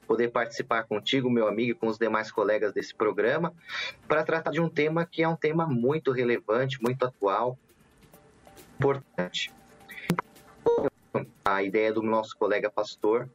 poder 0.06 0.30
participar 0.30 0.84
contigo, 0.84 1.30
meu 1.30 1.48
amigo, 1.48 1.72
e 1.72 1.74
com 1.74 1.88
os 1.88 1.98
demais 1.98 2.32
colegas 2.32 2.74
desse 2.74 2.94
programa, 2.94 3.54
para 4.08 4.24
tratar 4.24 4.52
de 4.52 4.62
um 4.62 4.70
tema 4.70 5.06
que 5.06 5.24
é 5.24 5.28
um 5.28 5.36
tema 5.36 5.66
muito 5.68 6.12
relevante, 6.12 6.82
muito 6.82 7.06
atual, 7.06 7.58
importante. 8.76 9.54
A 11.44 11.64
ideia 11.64 11.94
do 11.94 12.02
nosso 12.02 12.38
colega 12.38 12.70
pastor, 12.70 13.30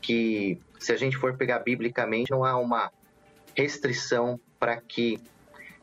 que 0.00 0.60
se 0.78 0.92
a 0.92 0.96
gente 0.96 1.16
for 1.16 1.36
pegar 1.36 1.60
biblicamente, 1.60 2.30
não 2.30 2.44
há 2.44 2.56
uma 2.56 2.92
restrição 3.54 4.38
para 4.58 4.76
que 4.76 5.20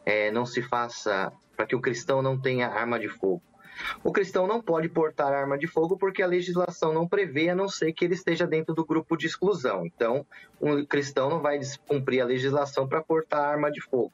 é, 0.05 0.31
não 0.31 0.45
se 0.45 0.61
faça, 0.61 1.31
para 1.55 1.65
que 1.65 1.75
o 1.75 1.81
cristão 1.81 2.21
não 2.21 2.39
tenha 2.39 2.67
arma 2.67 2.99
de 2.99 3.07
fogo. 3.07 3.41
O 4.03 4.11
cristão 4.11 4.47
não 4.47 4.61
pode 4.61 4.89
portar 4.89 5.33
arma 5.33 5.57
de 5.57 5.67
fogo 5.67 5.97
porque 5.97 6.21
a 6.21 6.27
legislação 6.27 6.93
não 6.93 7.07
prevê, 7.07 7.49
a 7.49 7.55
não 7.55 7.67
ser 7.67 7.93
que 7.93 8.05
ele 8.05 8.13
esteja 8.13 8.45
dentro 8.47 8.73
do 8.73 8.85
grupo 8.85 9.17
de 9.17 9.27
exclusão. 9.27 9.85
Então, 9.85 10.25
um 10.61 10.85
cristão 10.85 11.29
não 11.29 11.41
vai 11.41 11.59
cumprir 11.87 12.21
a 12.21 12.25
legislação 12.25 12.87
para 12.87 13.01
portar 13.01 13.41
arma 13.41 13.71
de 13.71 13.81
fogo. 13.81 14.13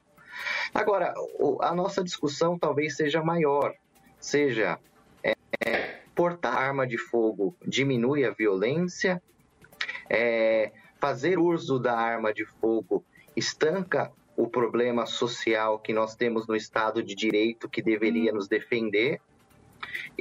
Agora, 0.73 1.13
a 1.61 1.73
nossa 1.73 2.03
discussão 2.03 2.57
talvez 2.57 2.95
seja 2.95 3.21
maior, 3.21 3.73
seja 4.19 4.79
é, 5.23 5.99
portar 6.15 6.55
arma 6.55 6.85
de 6.85 6.97
fogo 6.97 7.55
diminui 7.65 8.25
a 8.25 8.31
violência, 8.31 9.21
é, 10.09 10.71
fazer 10.99 11.39
uso 11.39 11.79
da 11.79 11.97
arma 11.97 12.33
de 12.33 12.45
fogo 12.45 13.03
estanca 13.35 14.11
o 14.35 14.47
problema 14.47 15.05
social 15.05 15.79
que 15.79 15.93
nós 15.93 16.15
temos 16.15 16.47
no 16.47 16.55
Estado 16.55 17.03
de 17.03 17.13
Direito 17.13 17.69
que 17.69 17.81
deveria 17.81 18.31
nos 18.31 18.47
defender. 18.47 19.19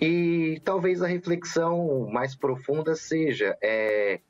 E 0.00 0.60
talvez 0.64 1.02
a 1.02 1.06
reflexão 1.06 2.08
mais 2.10 2.34
profunda 2.34 2.94
seja 2.94 3.56
é, 3.62 4.20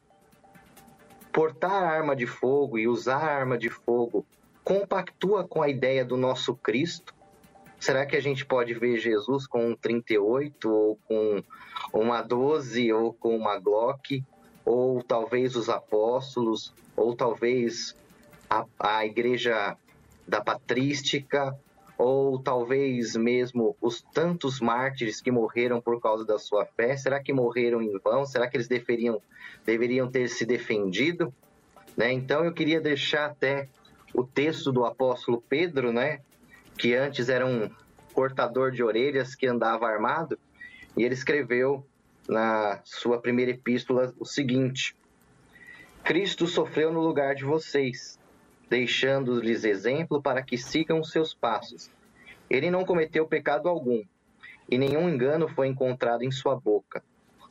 portar 1.33 1.71
arma 1.71 2.17
de 2.17 2.27
fogo 2.27 2.79
e 2.79 2.89
usar 2.89 3.19
arma 3.19 3.59
de 3.59 3.69
fogo 3.69 4.27
compactua 4.65 5.47
com 5.47 5.63
a 5.63 5.69
ideia 5.69 6.05
do 6.05 6.17
nosso 6.17 6.55
Cristo? 6.55 7.15
Será 7.81 8.05
que 8.05 8.17
a 8.17 8.21
gente 8.21 8.45
pode 8.45 8.75
ver 8.75 8.99
Jesus 8.99 9.47
com 9.47 9.71
um 9.71 9.77
38 9.77 10.71
ou 10.71 10.99
com 11.07 11.43
uma 11.93 12.23
12 12.23 12.93
ou 12.93 13.13
com 13.13 13.37
uma 13.37 13.59
Glock? 13.59 14.25
Ou 14.65 15.03
talvez 15.03 15.57
os 15.57 15.69
apóstolos, 15.69 16.75
ou 16.97 17.15
talvez 17.15 17.97
a, 18.51 18.65
a 18.79 19.07
igreja 19.07 19.77
da 20.27 20.43
patrística, 20.43 21.59
ou 21.99 22.41
talvez 22.41 23.17
mesmo 23.17 23.77
os 23.81 24.01
tantos 24.01 24.61
mártires 24.61 25.21
que 25.21 25.33
morreram 25.33 25.81
por 25.81 26.01
causa 26.01 26.25
da 26.25 26.39
sua 26.39 26.65
fé, 26.65 26.97
será 26.97 27.21
que 27.21 27.33
morreram 27.33 27.83
em 27.83 27.99
vão? 27.99 28.25
Será 28.25 28.49
que 28.49 28.57
eles 28.57 28.69
deveriam, 28.69 29.21
deveriam 29.67 30.09
ter 30.09 30.29
se 30.29 30.47
defendido? 30.47 31.35
Né? 31.97 32.13
Então 32.13 32.45
eu 32.45 32.55
queria 32.55 32.81
deixar 32.81 33.27
até 33.27 33.69
o 34.15 34.23
texto 34.23 34.71
do 34.71 34.85
apóstolo 34.85 35.43
Pedro, 35.49 35.93
né? 35.93 36.21
que 36.79 36.95
antes 36.95 37.29
era 37.29 37.45
um 37.45 37.69
cortador 38.15 38.71
de 38.71 38.83
orelhas 38.83 39.35
que 39.35 39.47
andava 39.47 39.87
armado, 39.87 40.39
e 40.97 41.03
ele 41.03 41.15
escreveu 41.15 41.85
na 42.29 42.81
sua 42.85 43.21
primeira 43.21 43.51
epístola 43.51 44.15
o 44.19 44.25
seguinte: 44.25 44.97
Cristo 46.05 46.47
sofreu 46.47 46.93
no 46.93 47.01
lugar 47.01 47.35
de 47.35 47.45
vocês, 47.45 48.18
deixando-lhes 48.69 49.65
exemplo 49.65 50.21
para 50.23 50.43
que 50.43 50.59
sigam 50.59 51.01
os 51.01 51.11
seus 51.11 51.35
passos. 51.35 51.91
Ele 52.49 52.71
não 52.71 52.85
cometeu 52.85 53.27
pecado 53.27 53.69
algum, 53.69 54.03
e 54.71 54.77
nenhum 54.77 55.09
engano 55.09 55.49
foi 55.49 55.69
encontrado 55.69 56.23
em 56.23 56.31
sua 56.31 56.55
boca. 56.55 57.03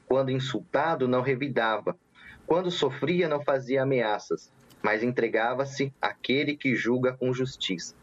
Quando 0.08 0.32
insultado, 0.32 1.08
não 1.08 1.22
revidava. 1.22 1.98
Quando 2.46 2.72
sofria, 2.72 3.28
não 3.28 3.44
fazia 3.44 3.84
ameaças, 3.84 4.52
mas 4.82 5.04
entregava-se 5.04 5.94
àquele 6.02 6.56
que 6.56 6.76
julga 6.76 7.14
com 7.14 7.34
justiça. 7.34 7.96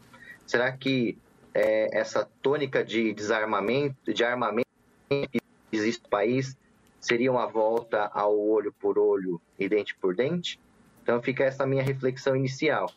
Será 0.45 0.71
que 0.71 1.17
é, 1.53 1.97
essa 1.97 2.29
tônica 2.41 2.83
de 2.83 3.13
desarmamento, 3.13 4.13
de 4.13 4.23
armamento 4.23 4.67
que 5.09 5.41
existe 5.71 6.03
no 6.03 6.09
país, 6.09 6.55
seria 6.99 7.31
uma 7.31 7.47
volta 7.47 8.11
ao 8.13 8.37
olho 8.37 8.73
por 8.73 8.99
olho 8.99 9.41
e 9.57 9.67
dente 9.67 9.95
por 9.95 10.15
dente? 10.15 10.59
Então 11.01 11.21
fica 11.21 11.43
essa 11.43 11.65
minha 11.65 11.83
reflexão 11.83 12.35
inicial. 12.35 12.91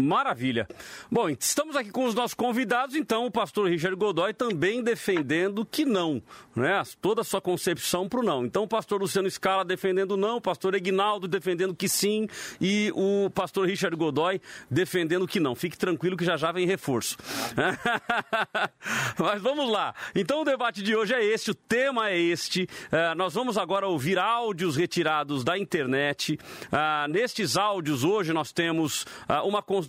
Maravilha. 0.00 0.68
Bom, 1.10 1.28
estamos 1.28 1.76
aqui 1.76 1.90
com 1.90 2.04
os 2.04 2.14
nossos 2.14 2.34
convidados, 2.34 2.94
então 2.94 3.26
o 3.26 3.30
pastor 3.30 3.68
Richard 3.68 3.96
Godoy 3.96 4.32
também 4.32 4.82
defendendo 4.82 5.64
que 5.64 5.84
não, 5.84 6.22
né? 6.54 6.82
Toda 7.00 7.22
a 7.22 7.24
sua 7.24 7.40
concepção 7.40 8.08
para 8.08 8.20
o 8.20 8.22
não. 8.22 8.44
Então 8.44 8.62
o 8.62 8.68
pastor 8.68 9.00
Luciano 9.00 9.30
Scala 9.30 9.64
defendendo 9.64 10.16
não, 10.16 10.36
o 10.36 10.40
pastor 10.40 10.74
Egnaldo 10.74 11.26
defendendo 11.26 11.74
que 11.74 11.88
sim 11.88 12.28
e 12.60 12.92
o 12.94 13.30
pastor 13.30 13.66
Richard 13.66 13.96
Godoy 13.96 14.40
defendendo 14.70 15.26
que 15.26 15.40
não. 15.40 15.54
Fique 15.54 15.76
tranquilo 15.76 16.16
que 16.16 16.24
já 16.24 16.36
já 16.36 16.52
vem 16.52 16.66
reforço. 16.66 17.16
Mas 19.18 19.42
vamos 19.42 19.70
lá. 19.70 19.94
Então 20.14 20.42
o 20.42 20.44
debate 20.44 20.82
de 20.82 20.94
hoje 20.94 21.14
é 21.14 21.24
este, 21.24 21.50
o 21.50 21.54
tema 21.54 22.10
é 22.10 22.18
este. 22.18 22.68
Uh, 22.92 23.14
nós 23.16 23.34
vamos 23.34 23.58
agora 23.58 23.86
ouvir 23.86 24.18
áudios 24.18 24.76
retirados 24.76 25.42
da 25.42 25.58
internet. 25.58 26.38
Uh, 26.66 27.10
nestes 27.10 27.56
áudios 27.56 28.04
hoje 28.04 28.32
nós 28.32 28.52
temos 28.52 29.02
uh, 29.02 29.46
uma 29.46 29.60
consideração 29.62 29.87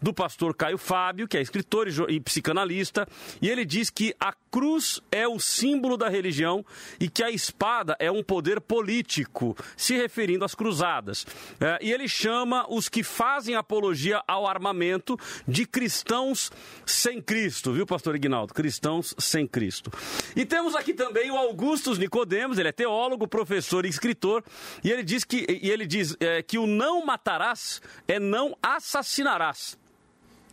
do 0.00 0.12
pastor 0.12 0.54
Caio 0.54 0.78
Fábio, 0.78 1.26
que 1.26 1.36
é 1.36 1.40
escritor 1.40 1.88
e 2.08 2.20
psicanalista, 2.20 3.06
e 3.40 3.48
ele 3.48 3.64
diz 3.64 3.90
que 3.90 4.14
a 4.20 4.32
cruz 4.50 5.00
é 5.10 5.26
o 5.26 5.38
símbolo 5.38 5.96
da 5.96 6.08
religião 6.08 6.64
e 7.00 7.08
que 7.08 7.22
a 7.22 7.30
espada 7.30 7.96
é 7.98 8.10
um 8.10 8.22
poder 8.22 8.60
político, 8.60 9.56
se 9.76 9.96
referindo 9.96 10.44
às 10.44 10.54
cruzadas. 10.54 11.26
É, 11.60 11.78
e 11.82 11.92
ele 11.92 12.08
chama 12.08 12.66
os 12.68 12.88
que 12.88 13.02
fazem 13.02 13.54
apologia 13.54 14.22
ao 14.26 14.46
armamento 14.46 15.18
de 15.46 15.66
cristãos 15.66 16.50
sem 16.84 17.20
Cristo, 17.20 17.72
viu, 17.72 17.86
pastor 17.86 18.16
Ignaldo? 18.16 18.54
Cristãos 18.54 19.14
sem 19.18 19.46
Cristo. 19.46 19.90
E 20.34 20.44
temos 20.44 20.74
aqui 20.74 20.92
também 20.92 21.30
o 21.30 21.36
Augustus 21.36 21.98
Nicodemos, 21.98 22.58
ele 22.58 22.68
é 22.68 22.72
teólogo, 22.72 23.28
professor 23.28 23.84
e 23.84 23.88
escritor, 23.88 24.42
e 24.82 24.90
ele 24.90 25.02
diz 25.02 25.24
que, 25.24 25.46
e 25.62 25.70
ele 25.70 25.86
diz, 25.86 26.16
é, 26.20 26.42
que 26.42 26.58
o 26.58 26.66
não 26.66 27.04
matarás 27.04 27.80
é 28.08 28.18
não 28.18 28.56
assassinarás 28.62 29.05
assassinarás. 29.06 29.78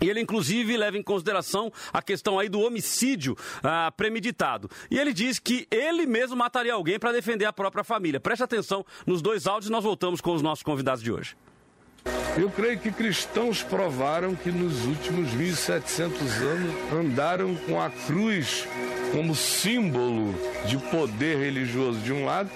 E 0.01 0.09
ele, 0.09 0.19
inclusive, 0.19 0.75
leva 0.75 0.97
em 0.97 1.03
consideração 1.03 1.71
a 1.91 2.01
questão 2.01 2.37
aí 2.37 2.49
do 2.49 2.59
homicídio 2.59 3.37
ah, 3.63 3.91
premeditado. 3.95 4.69
E 4.91 4.99
ele 4.99 5.13
diz 5.13 5.39
que 5.39 5.67
ele 5.71 6.05
mesmo 6.05 6.35
mataria 6.35 6.73
alguém 6.73 6.99
para 6.99 7.11
defender 7.11 7.45
a 7.45 7.53
própria 7.53 7.83
família. 7.83 8.19
Preste 8.19 8.43
atenção 8.43 8.85
nos 9.05 9.21
dois 9.21 9.47
áudios 9.47 9.69
nós 9.69 9.83
voltamos 9.83 10.19
com 10.19 10.33
os 10.33 10.41
nossos 10.41 10.63
convidados 10.63 11.01
de 11.01 11.11
hoje. 11.11 11.37
Eu 12.37 12.49
creio 12.49 12.79
que 12.79 12.91
cristãos 12.91 13.63
provaram 13.63 14.35
que 14.35 14.51
nos 14.51 14.83
últimos 14.85 15.31
1700 15.31 16.21
anos 16.41 16.73
andaram 16.91 17.55
com 17.55 17.79
a 17.79 17.89
cruz 17.89 18.67
como 19.13 19.33
símbolo 19.33 20.33
de 20.65 20.77
poder 20.89 21.37
religioso 21.37 21.99
de 21.99 22.11
um 22.11 22.25
lado 22.25 22.49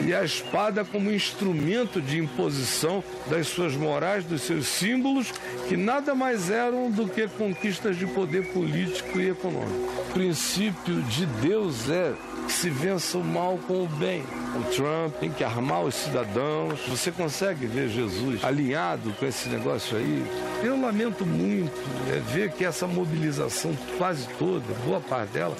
e 0.00 0.14
a 0.14 0.24
espada 0.24 0.84
como 0.84 1.12
instrumento 1.12 2.00
de 2.00 2.18
imposição 2.18 3.04
das 3.28 3.48
suas 3.48 3.74
morais, 3.74 4.24
dos 4.24 4.42
seus 4.42 4.66
símbolos, 4.66 5.32
que 5.68 5.76
nada 5.76 6.14
mais 6.14 6.50
eram 6.50 6.90
do 6.90 7.06
que 7.06 7.28
conquistas 7.28 7.96
de 7.96 8.06
poder 8.06 8.52
político 8.52 9.20
e 9.20 9.30
econômico. 9.30 10.02
O 10.08 10.12
princípio 10.12 11.02
de 11.02 11.26
Deus 11.26 11.88
é 11.88 12.12
que 12.46 12.52
se 12.52 12.68
vença 12.70 13.18
o 13.18 13.24
mal 13.24 13.58
com 13.66 13.84
o 13.84 13.88
bem. 13.88 14.22
O 14.56 14.74
Trump 14.74 15.14
tem 15.20 15.30
que 15.30 15.44
armar 15.44 15.82
os 15.82 15.94
cidadãos. 15.94 16.80
Você 16.88 17.10
consegue 17.10 17.66
ver 17.66 17.88
Jesus 17.88 18.44
alinhado 18.44 19.12
com 19.12 19.26
esse 19.26 19.48
negócio 19.48 19.96
aí? 19.96 20.24
Eu 20.62 20.80
lamento 20.80 21.24
muito 21.24 21.72
é, 22.10 22.18
ver 22.32 22.52
que 22.52 22.64
essa 22.64 22.86
mobilização 22.86 23.76
quase 23.96 24.26
toda, 24.38 24.64
boa 24.84 25.00
parte 25.00 25.32
dela, 25.32 25.56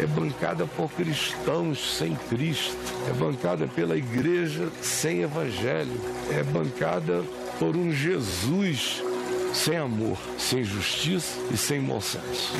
é 0.00 0.06
bancada 0.06 0.66
por 0.66 0.90
cristãos 0.90 1.96
sem 1.98 2.14
Cristo, 2.28 2.76
é 3.08 3.12
bancada 3.12 3.66
pela 3.66 3.96
igreja 3.96 4.68
sem 4.82 5.22
evangelho, 5.22 6.00
é 6.32 6.42
bancada 6.42 7.22
por 7.58 7.76
um 7.76 7.92
Jesus 7.92 9.02
sem 9.54 9.78
amor, 9.78 10.18
sem 10.38 10.62
justiça 10.62 11.40
e 11.50 11.56
sem 11.56 11.80
bom 11.80 11.98
senso. 12.00 12.52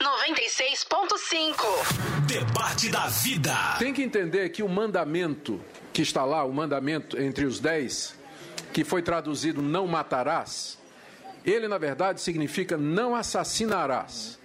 96.5 0.00 1.56
Debate 2.26 2.88
da 2.90 3.08
vida. 3.08 3.52
Tem 3.78 3.92
que 3.92 4.02
entender 4.02 4.50
que 4.50 4.62
o 4.62 4.68
mandamento 4.68 5.60
que 5.92 6.02
está 6.02 6.24
lá, 6.24 6.44
o 6.44 6.52
mandamento 6.52 7.20
entre 7.20 7.44
os 7.44 7.58
dez, 7.58 8.14
que 8.72 8.84
foi 8.84 9.02
traduzido 9.02 9.60
não 9.60 9.88
matarás, 9.88 10.78
ele 11.44 11.66
na 11.66 11.78
verdade 11.78 12.20
significa 12.20 12.76
não 12.76 13.16
assassinarás 13.16 14.40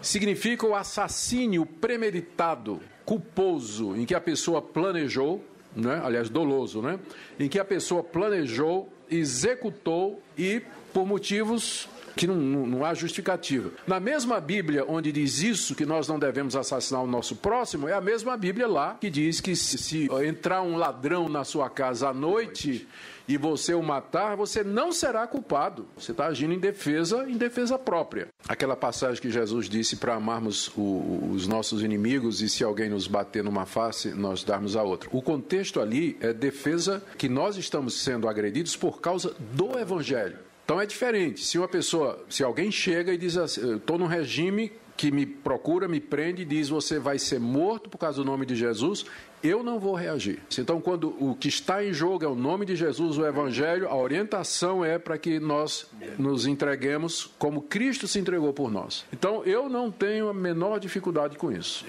significa 0.00 0.66
o 0.66 0.74
assassínio 0.74 1.66
premeditado, 1.66 2.80
culposo, 3.04 3.96
em 3.96 4.04
que 4.04 4.14
a 4.14 4.20
pessoa 4.20 4.62
planejou, 4.62 5.44
né? 5.74 6.00
aliás, 6.04 6.28
doloso, 6.28 6.82
né? 6.82 6.98
em 7.38 7.48
que 7.48 7.58
a 7.58 7.64
pessoa 7.64 8.02
planejou, 8.02 8.92
executou 9.10 10.22
e, 10.36 10.62
por 10.92 11.06
motivos 11.06 11.88
que 12.18 12.26
não, 12.26 12.34
não, 12.34 12.66
não, 12.66 12.84
há 12.84 12.92
justificativa. 12.94 13.70
Na 13.86 14.00
mesma 14.00 14.40
Bíblia 14.40 14.84
onde 14.86 15.12
diz 15.12 15.40
isso, 15.40 15.74
que 15.74 15.86
nós 15.86 16.08
não 16.08 16.18
devemos 16.18 16.56
assassinar 16.56 17.02
o 17.02 17.06
nosso 17.06 17.36
próximo, 17.36 17.88
é 17.88 17.92
a 17.92 18.00
mesma 18.00 18.36
Bíblia 18.36 18.66
lá 18.66 18.96
que 19.00 19.08
diz 19.08 19.40
que 19.40 19.54
se, 19.54 19.78
se 19.78 20.08
entrar 20.26 20.62
um 20.62 20.76
ladrão 20.76 21.28
na 21.28 21.44
sua 21.44 21.70
casa 21.70 22.08
à 22.08 22.14
noite 22.14 22.88
e 23.28 23.36
você 23.36 23.74
o 23.74 23.82
matar, 23.82 24.36
você 24.36 24.64
não 24.64 24.90
será 24.90 25.26
culpado. 25.26 25.86
Você 25.96 26.12
está 26.12 26.26
agindo 26.26 26.54
em 26.54 26.58
defesa, 26.58 27.28
em 27.28 27.36
defesa 27.36 27.78
própria. 27.78 28.28
Aquela 28.48 28.74
passagem 28.74 29.20
que 29.20 29.30
Jesus 29.30 29.68
disse 29.68 29.96
para 29.96 30.14
amarmos 30.14 30.72
o, 30.76 31.30
os 31.32 31.46
nossos 31.46 31.82
inimigos 31.82 32.40
e 32.40 32.48
se 32.48 32.64
alguém 32.64 32.88
nos 32.88 33.06
bater 33.06 33.44
numa 33.44 33.66
face, 33.66 34.08
nós 34.08 34.42
darmos 34.42 34.76
a 34.76 34.82
outra. 34.82 35.10
O 35.12 35.20
contexto 35.20 35.78
ali 35.78 36.16
é 36.20 36.32
defesa 36.32 37.02
que 37.18 37.28
nós 37.28 37.56
estamos 37.56 38.02
sendo 38.02 38.26
agredidos 38.28 38.74
por 38.74 39.00
causa 39.00 39.36
do 39.52 39.78
Evangelho. 39.78 40.47
Então 40.68 40.78
é 40.78 40.84
diferente. 40.84 41.42
Se 41.46 41.56
uma 41.56 41.66
pessoa, 41.66 42.22
se 42.28 42.44
alguém 42.44 42.70
chega 42.70 43.10
e 43.10 43.16
diz 43.16 43.38
assim, 43.38 43.76
estou 43.76 43.96
num 43.96 44.04
regime 44.04 44.70
que 44.98 45.10
me 45.10 45.24
procura, 45.24 45.88
me 45.88 45.98
prende 45.98 46.42
e 46.42 46.44
diz 46.44 46.68
você 46.68 46.98
vai 46.98 47.18
ser 47.18 47.40
morto 47.40 47.88
por 47.88 47.96
causa 47.96 48.18
do 48.18 48.24
nome 48.26 48.44
de 48.44 48.54
Jesus, 48.54 49.06
eu 49.42 49.62
não 49.62 49.78
vou 49.78 49.94
reagir. 49.94 50.40
Então, 50.58 50.80
quando 50.80 51.14
o 51.18 51.34
que 51.34 51.48
está 51.48 51.84
em 51.84 51.92
jogo 51.92 52.24
é 52.24 52.28
o 52.28 52.34
nome 52.34 52.66
de 52.66 52.76
Jesus, 52.76 53.18
o 53.18 53.26
Evangelho, 53.26 53.88
a 53.88 53.96
orientação 53.96 54.84
é 54.84 54.98
para 54.98 55.16
que 55.18 55.38
nós 55.38 55.86
nos 56.18 56.46
entreguemos 56.46 57.30
como 57.38 57.62
Cristo 57.62 58.08
se 58.08 58.18
entregou 58.18 58.52
por 58.52 58.70
nós. 58.70 59.04
Então, 59.12 59.44
eu 59.44 59.68
não 59.68 59.90
tenho 59.90 60.28
a 60.28 60.34
menor 60.34 60.78
dificuldade 60.78 61.36
com 61.36 61.52
isso. 61.52 61.84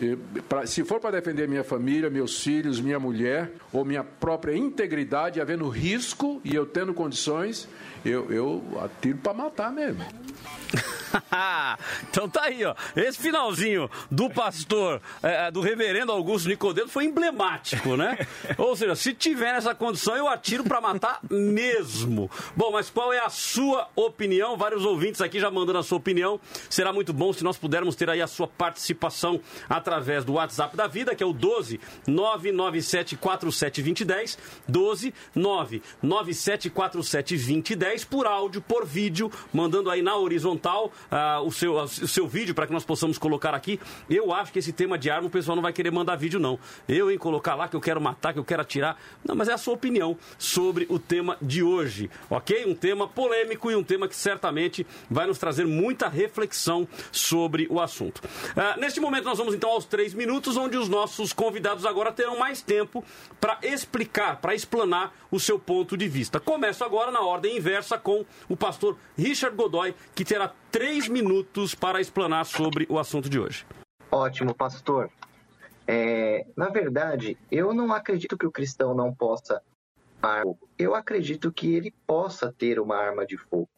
pra, 0.47 0.65
se 0.65 0.83
for 0.83 0.99
para 0.99 1.11
defender 1.11 1.47
minha 1.47 1.63
família, 1.63 2.09
meus 2.09 2.41
filhos, 2.43 2.79
minha 2.79 2.99
mulher 2.99 3.51
ou 3.73 3.83
minha 3.83 4.03
própria 4.03 4.55
integridade, 4.55 5.41
havendo 5.41 5.67
risco 5.69 6.41
e 6.43 6.55
eu 6.55 6.65
tendo 6.65 6.93
condições, 6.93 7.67
eu, 8.05 8.31
eu 8.31 8.63
atiro 8.81 9.17
para 9.17 9.33
matar 9.33 9.71
mesmo. 9.71 10.03
então 12.09 12.29
tá 12.29 12.43
aí, 12.43 12.63
ó. 12.63 12.75
Esse 12.95 13.17
finalzinho 13.17 13.89
do 14.09 14.29
pastor, 14.29 15.01
é, 15.21 15.49
do 15.51 15.61
reverendo 15.61 16.11
Augusto 16.11 16.47
Nicodemo 16.47 16.87
foi 16.87 17.05
emblemático, 17.05 17.95
né? 17.95 18.27
Ou 18.57 18.75
seja, 18.75 18.95
se 18.95 19.13
tiver 19.13 19.53
nessa 19.53 19.73
condição, 19.73 20.15
eu 20.15 20.27
atiro 20.27 20.63
para 20.63 20.79
matar 20.79 21.19
mesmo. 21.29 22.29
Bom, 22.55 22.71
mas 22.71 22.89
qual 22.89 23.11
é 23.11 23.19
a 23.19 23.29
sua 23.29 23.87
opinião? 23.95 24.57
Vários 24.57 24.85
ouvintes 24.85 25.21
aqui 25.21 25.39
já 25.39 25.49
mandando 25.49 25.79
a 25.79 25.83
sua 25.83 25.97
opinião. 25.97 26.39
Será 26.69 26.93
muito 26.93 27.13
bom 27.13 27.33
se 27.33 27.43
nós 27.43 27.57
pudermos 27.57 27.95
ter 27.95 28.09
aí 28.09 28.21
a 28.21 28.27
sua 28.27 28.47
participação 28.47 29.39
através 29.69 30.23
do 30.23 30.33
WhatsApp 30.33 30.75
da 30.75 30.87
vida, 30.87 31.15
que 31.15 31.23
é 31.23 31.25
o 31.25 31.33
12 31.33 31.79
997 32.07 33.15
47 33.15 33.81
2010, 33.81 34.37
12 34.67 35.13
997 35.35 36.69
47 36.69 37.35
2010 37.35 38.05
por 38.05 38.25
áudio, 38.27 38.61
por 38.61 38.85
vídeo, 38.85 39.31
mandando 39.53 39.89
aí 39.89 40.01
na 40.01 40.15
horizontal 40.15 40.58
uh, 40.67 41.45
o, 41.45 41.51
seu, 41.51 41.75
o 41.75 41.87
seu 41.87 42.27
vídeo 42.27 42.53
para 42.53 42.67
que 42.67 42.73
nós 42.73 42.83
possamos 42.83 43.17
colocar 43.17 43.53
aqui. 43.53 43.79
Eu 44.09 44.33
acho 44.33 44.51
que 44.51 44.59
esse 44.59 44.73
tema 44.73 44.97
de 44.97 45.09
arma 45.09 45.27
o 45.27 45.29
pessoal 45.31 45.55
não 45.55 45.63
vai 45.63 45.73
querer 45.73 45.91
mandar 45.91 46.15
vídeo, 46.15 46.39
não. 46.39 46.59
Eu 46.87 47.11
em 47.11 47.17
colocar 47.17 47.55
lá 47.55 47.67
que 47.67 47.75
eu 47.75 47.81
quero 47.81 48.01
matar, 48.01 48.33
que 48.33 48.39
eu 48.39 48.45
quero 48.45 48.61
atirar. 48.61 48.97
Não, 49.23 49.35
mas 49.35 49.47
é 49.47 49.53
a 49.53 49.57
sua 49.57 49.73
opinião 49.73 50.17
sobre 50.37 50.85
o 50.89 50.99
tema 50.99 51.37
de 51.41 51.63
hoje, 51.63 52.09
ok? 52.29 52.65
Um 52.65 52.75
tema 52.75 53.07
polêmico 53.07 53.71
e 53.71 53.75
um 53.75 53.83
tema 53.83 54.07
que 54.07 54.15
certamente 54.15 54.85
vai 55.09 55.25
nos 55.25 55.37
trazer 55.37 55.65
muita 55.65 56.07
reflexão 56.07 56.87
sobre 57.11 57.67
o 57.69 57.79
assunto. 57.79 58.19
Uh, 58.19 58.79
neste 58.79 58.99
momento, 58.99 59.25
nós 59.25 59.37
vamos 59.37 59.53
então 59.53 59.69
aos 59.69 59.85
três 59.85 60.13
minutos, 60.13 60.57
onde 60.57 60.77
os 60.77 60.89
nossos 60.89 61.31
convidados 61.31 61.85
agora 61.85 62.11
terão 62.11 62.37
mais 62.37 62.61
tempo 62.61 63.03
para 63.39 63.57
explicar, 63.63 64.37
para 64.37 64.53
explanar 64.53 65.13
o 65.31 65.39
seu 65.39 65.59
ponto 65.59 65.95
de 65.95 66.07
vista. 66.07 66.39
Começo 66.39 66.83
agora 66.83 67.11
na 67.11 67.21
ordem 67.21 67.57
inversa 67.57 67.97
com 67.97 68.25
o 68.47 68.57
pastor 68.57 68.97
Richard 69.17 69.55
Godoy, 69.55 69.93
que 70.15 70.25
terá 70.25 70.47
três 70.71 71.07
minutos 71.07 71.75
para 71.75 72.01
explanar 72.01 72.45
sobre 72.45 72.85
o 72.89 72.99
assunto 72.99 73.29
de 73.29 73.39
hoje. 73.39 73.65
Ótimo, 74.11 74.53
pastor. 74.53 75.09
É, 75.87 76.45
na 76.55 76.69
verdade, 76.69 77.37
eu 77.51 77.73
não 77.73 77.91
acredito 77.91 78.37
que 78.37 78.45
o 78.45 78.51
cristão 78.51 78.93
não 78.93 79.13
possa 79.13 79.61
eu 80.77 80.95
acredito 80.95 81.51
que 81.51 81.73
ele 81.73 81.93
possa 82.05 82.51
ter 82.51 82.79
uma 82.79 82.97
arma 82.97 83.25
de 83.25 83.37
fogo. 83.37 83.69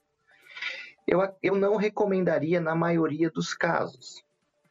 Eu, 1.08 1.20
eu 1.42 1.56
não 1.56 1.76
recomendaria 1.76 2.60
na 2.60 2.76
maioria 2.76 3.30
dos 3.30 3.54
casos. 3.54 4.24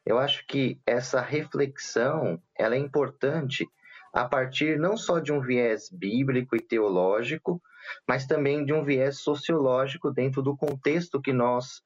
Eu 0.05 0.17
acho 0.17 0.45
que 0.47 0.79
essa 0.85 1.21
reflexão 1.21 2.41
ela 2.57 2.75
é 2.75 2.77
importante 2.77 3.69
a 4.11 4.27
partir 4.27 4.77
não 4.77 4.97
só 4.97 5.19
de 5.19 5.31
um 5.31 5.39
viés 5.39 5.89
bíblico 5.89 6.55
e 6.55 6.59
teológico, 6.59 7.61
mas 8.07 8.25
também 8.25 8.65
de 8.65 8.73
um 8.73 8.83
viés 8.83 9.19
sociológico 9.19 10.11
dentro 10.11 10.41
do 10.41 10.57
contexto 10.57 11.21
que 11.21 11.31
nós 11.31 11.81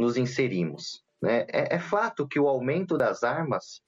nos 0.00 0.16
inserimos. 0.16 1.04
Né? 1.22 1.44
É, 1.48 1.76
é 1.76 1.78
fato 1.78 2.26
que 2.26 2.40
o 2.40 2.48
aumento 2.48 2.96
das 2.96 3.22
armas 3.22 3.82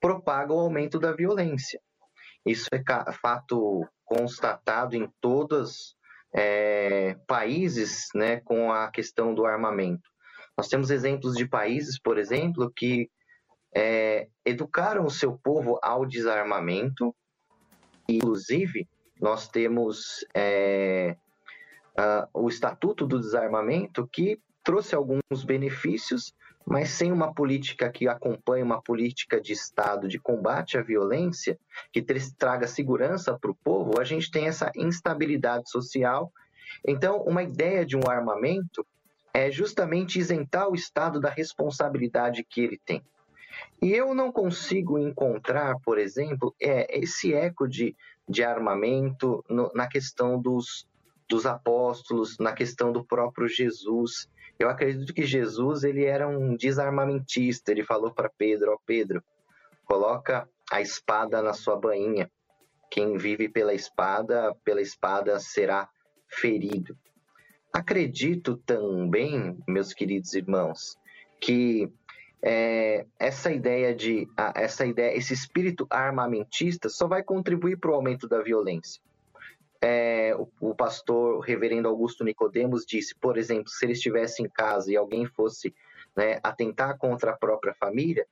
propaga 0.00 0.52
o 0.52 0.58
aumento 0.58 0.98
da 0.98 1.12
violência. 1.12 1.80
Isso 2.44 2.68
é 2.72 2.82
fato 3.12 3.86
constatado 4.04 4.94
em 4.94 5.08
todos 5.20 5.96
é, 6.34 7.16
países 7.26 8.08
né, 8.14 8.40
com 8.40 8.70
a 8.70 8.90
questão 8.90 9.34
do 9.34 9.46
armamento. 9.46 10.10
Nós 10.58 10.68
temos 10.68 10.90
exemplos 10.90 11.34
de 11.34 11.48
países, 11.48 11.98
por 11.98 12.18
exemplo, 12.18 12.70
que 12.76 13.08
é, 13.74 14.28
educaram 14.44 15.04
o 15.04 15.10
seu 15.10 15.38
povo 15.38 15.78
ao 15.82 16.04
desarmamento, 16.04 17.14
inclusive 18.08 18.86
nós 19.20 19.48
temos 19.48 20.24
é, 20.34 21.16
o 22.32 22.48
Estatuto 22.48 23.06
do 23.06 23.18
Desarmamento, 23.18 24.06
que 24.12 24.38
trouxe 24.64 24.94
alguns 24.94 25.44
benefícios, 25.44 26.34
mas 26.66 26.88
sem 26.88 27.12
uma 27.12 27.32
política 27.32 27.90
que 27.90 28.08
acompanhe 28.08 28.62
uma 28.62 28.80
política 28.80 29.38
de 29.40 29.52
Estado 29.52 30.08
de 30.08 30.18
combate 30.18 30.78
à 30.78 30.82
violência, 30.82 31.58
que 31.92 32.02
traga 32.38 32.66
segurança 32.66 33.38
para 33.38 33.50
o 33.50 33.54
povo, 33.54 34.00
a 34.00 34.04
gente 34.04 34.30
tem 34.30 34.46
essa 34.46 34.72
instabilidade 34.74 35.70
social. 35.70 36.32
Então, 36.86 37.22
uma 37.22 37.42
ideia 37.42 37.84
de 37.84 37.96
um 37.96 38.08
armamento 38.08 38.84
é 39.34 39.50
justamente 39.50 40.18
isentar 40.18 40.68
o 40.68 40.74
Estado 40.74 41.20
da 41.20 41.28
responsabilidade 41.28 42.42
que 42.42 42.62
ele 42.62 42.80
tem. 42.84 43.02
E 43.82 43.92
eu 43.92 44.14
não 44.14 44.32
consigo 44.32 44.98
encontrar, 44.98 45.76
por 45.84 45.98
exemplo, 45.98 46.54
é, 46.60 46.98
esse 46.98 47.34
eco 47.34 47.68
de, 47.68 47.94
de 48.28 48.42
armamento 48.42 49.44
no, 49.48 49.70
na 49.74 49.86
questão 49.86 50.40
dos, 50.40 50.88
dos 51.28 51.44
apóstolos, 51.44 52.38
na 52.38 52.52
questão 52.52 52.92
do 52.92 53.04
próprio 53.04 53.48
Jesus. 53.48 54.28
Eu 54.58 54.68
acredito 54.68 55.12
que 55.12 55.26
Jesus 55.26 55.84
ele 55.84 56.04
era 56.04 56.28
um 56.28 56.56
desarmamentista. 56.56 57.70
Ele 57.70 57.82
falou 57.82 58.12
para 58.12 58.28
Pedro: 58.28 58.72
ó 58.72 58.74
oh, 58.74 58.80
Pedro, 58.84 59.22
coloca 59.84 60.48
a 60.70 60.80
espada 60.80 61.42
na 61.42 61.52
sua 61.52 61.76
bainha. 61.76 62.30
Quem 62.90 63.16
vive 63.16 63.48
pela 63.48 63.74
espada, 63.74 64.54
pela 64.64 64.80
espada 64.80 65.38
será 65.40 65.88
ferido. 66.28 66.96
Acredito 67.72 68.56
também, 68.58 69.58
meus 69.66 69.92
queridos 69.92 70.32
irmãos, 70.34 70.96
que 71.40 71.92
é, 72.40 73.04
essa 73.18 73.50
ideia 73.50 73.92
de 73.94 74.28
essa 74.54 74.86
ideia, 74.86 75.16
esse 75.16 75.34
espírito 75.34 75.86
armamentista 75.90 76.88
só 76.88 77.08
vai 77.08 77.22
contribuir 77.22 77.78
para 77.78 77.90
o 77.90 77.94
aumento 77.94 78.28
da 78.28 78.40
violência 78.40 79.02
é, 79.86 80.34
o, 80.34 80.48
o, 80.70 80.74
pastor 80.74 81.34
o 81.34 81.40
reverendo 81.40 81.86
Augusto 81.86 82.24
Nicodemos 82.24 82.86
disse, 82.86 83.14
por 83.14 83.36
exemplo, 83.36 83.68
se 83.68 83.84
ele 83.84 83.92
estivesse 83.92 84.42
em 84.42 84.48
casa 84.48 84.90
e 84.90 84.96
alguém 84.96 85.26
fosse 85.26 85.74
né, 86.16 86.40
atentar 86.42 86.96
contra 86.96 87.32
a 87.32 87.36
própria 87.36 87.74
família, 87.74 88.26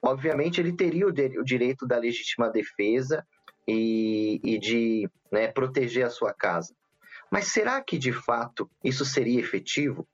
obviamente 0.00 0.60
ele 0.60 0.72
teria 0.72 1.08
o, 1.08 1.10
de, 1.10 1.36
o 1.36 1.42
direito 1.42 1.84
da 1.84 1.98
legítima 1.98 2.48
defesa 2.48 3.26
e, 3.66 4.40
e 4.44 4.56
de 4.56 5.10
né, 5.32 5.48
proteger 5.48 6.06
a 6.06 6.10
sua 6.10 6.32
casa. 6.32 6.72
Mas 7.28 7.48
será 7.48 7.82
que 7.82 7.98
de 7.98 8.12
fato 8.12 8.70
isso 8.84 9.04
seria 9.04 9.40
efetivo? 9.40 10.06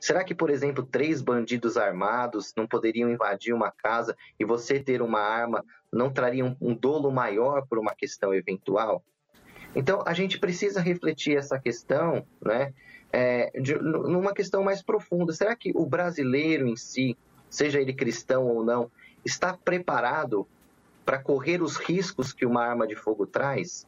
Será 0.00 0.24
que, 0.24 0.34
por 0.34 0.48
exemplo, 0.48 0.86
três 0.86 1.20
bandidos 1.20 1.76
armados 1.76 2.54
não 2.56 2.66
poderiam 2.66 3.10
invadir 3.10 3.52
uma 3.52 3.70
casa 3.70 4.16
e 4.40 4.44
você 4.44 4.80
ter 4.80 5.02
uma 5.02 5.20
arma 5.20 5.62
não 5.92 6.10
traria 6.10 6.46
um, 6.46 6.56
um 6.62 6.74
dolo 6.74 7.10
maior 7.10 7.66
por 7.68 7.78
uma 7.78 7.94
questão 7.94 8.32
eventual? 8.32 9.04
Então, 9.74 10.02
a 10.06 10.12
gente 10.12 10.38
precisa 10.38 10.80
refletir 10.80 11.36
essa 11.36 11.58
questão, 11.58 12.24
né, 12.42 12.72
é, 13.12 13.50
de, 13.60 13.74
numa 13.76 14.32
questão 14.32 14.62
mais 14.62 14.82
profunda. 14.82 15.32
Será 15.32 15.54
que 15.54 15.72
o 15.74 15.86
brasileiro 15.86 16.66
em 16.66 16.76
si, 16.76 17.16
seja 17.48 17.80
ele 17.80 17.92
cristão 17.92 18.46
ou 18.46 18.64
não, 18.64 18.90
está 19.24 19.52
preparado 19.52 20.46
para 21.04 21.18
correr 21.18 21.62
os 21.62 21.76
riscos 21.76 22.32
que 22.32 22.44
uma 22.44 22.64
arma 22.64 22.86
de 22.86 22.94
fogo 22.94 23.26
traz? 23.26 23.86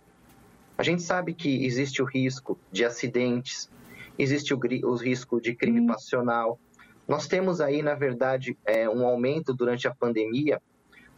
A 0.77 0.83
gente 0.83 1.03
sabe 1.03 1.35
que 1.35 1.65
existe 1.67 2.01
o 2.01 2.07
risco 2.07 2.59
de 2.73 2.85
acidentes, 2.85 3.71
existe 4.19 4.55
o, 4.55 4.61
o 4.85 4.95
risco 4.97 5.41
de 5.41 5.55
crime 5.55 5.81
hum. 5.81 5.87
passional. 5.87 6.59
Nós 7.07 7.27
temos 7.27 7.61
aí, 7.61 7.83
na 7.83 7.95
verdade, 7.95 8.57
é, 8.65 8.89
um 8.89 9.05
aumento 9.05 9.53
durante 9.53 9.87
a 9.89 9.95
pandemia 9.95 10.61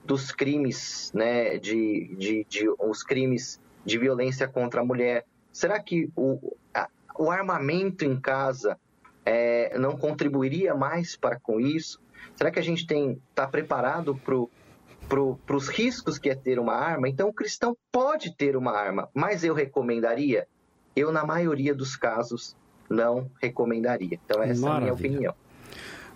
dos 0.05 0.33
crimes, 0.33 1.13
né, 1.15 1.59
de, 1.59 2.15
de, 2.17 2.47
de 2.49 2.69
os 2.81 3.05
crimes 3.05 3.61
de 3.85 3.99
violência 3.99 4.49
contra 4.49 4.81
a 4.81 4.85
mulher. 4.85 5.25
Será 5.53 5.81
que 5.81 6.11
o, 6.17 6.57
a, 6.75 6.89
o 7.19 7.31
armamento 7.31 8.05
em 8.05 8.19
casa 8.19 8.79
é, 9.25 9.77
não 9.79 9.97
contribuiria 9.97 10.75
mais 10.75 11.17
para 11.17 11.39
com 11.39 11.61
isso? 11.61 12.01
Será 12.37 12.51
que 12.51 12.59
a 12.59 12.63
gente 12.63 12.87
está 13.31 13.47
preparado 13.47 14.15
para 14.17 15.57
os 15.57 15.69
riscos 15.69 16.19
que 16.19 16.31
é 16.31 16.35
ter 16.35 16.59
uma 16.59 16.75
arma? 16.75 17.09
Então, 17.09 17.29
o 17.29 17.33
cristão 17.33 17.77
pode 17.91 18.35
ter 18.37 18.57
uma 18.57 18.73
arma, 18.73 19.09
mas 19.13 19.45
eu 19.45 19.55
recomendaria? 19.55 20.47
Eu, 20.95 21.13
na 21.13 21.25
maioria 21.25 21.75
dos 21.75 21.97
casos, 21.97 22.57
não 22.89 23.31
recomendaria. 23.41 24.19
Então, 24.25 24.43
essa 24.43 24.61
Maravilha. 24.61 24.73
é 24.73 24.77
a 24.77 24.81
minha 24.81 24.93
opinião. 24.93 25.35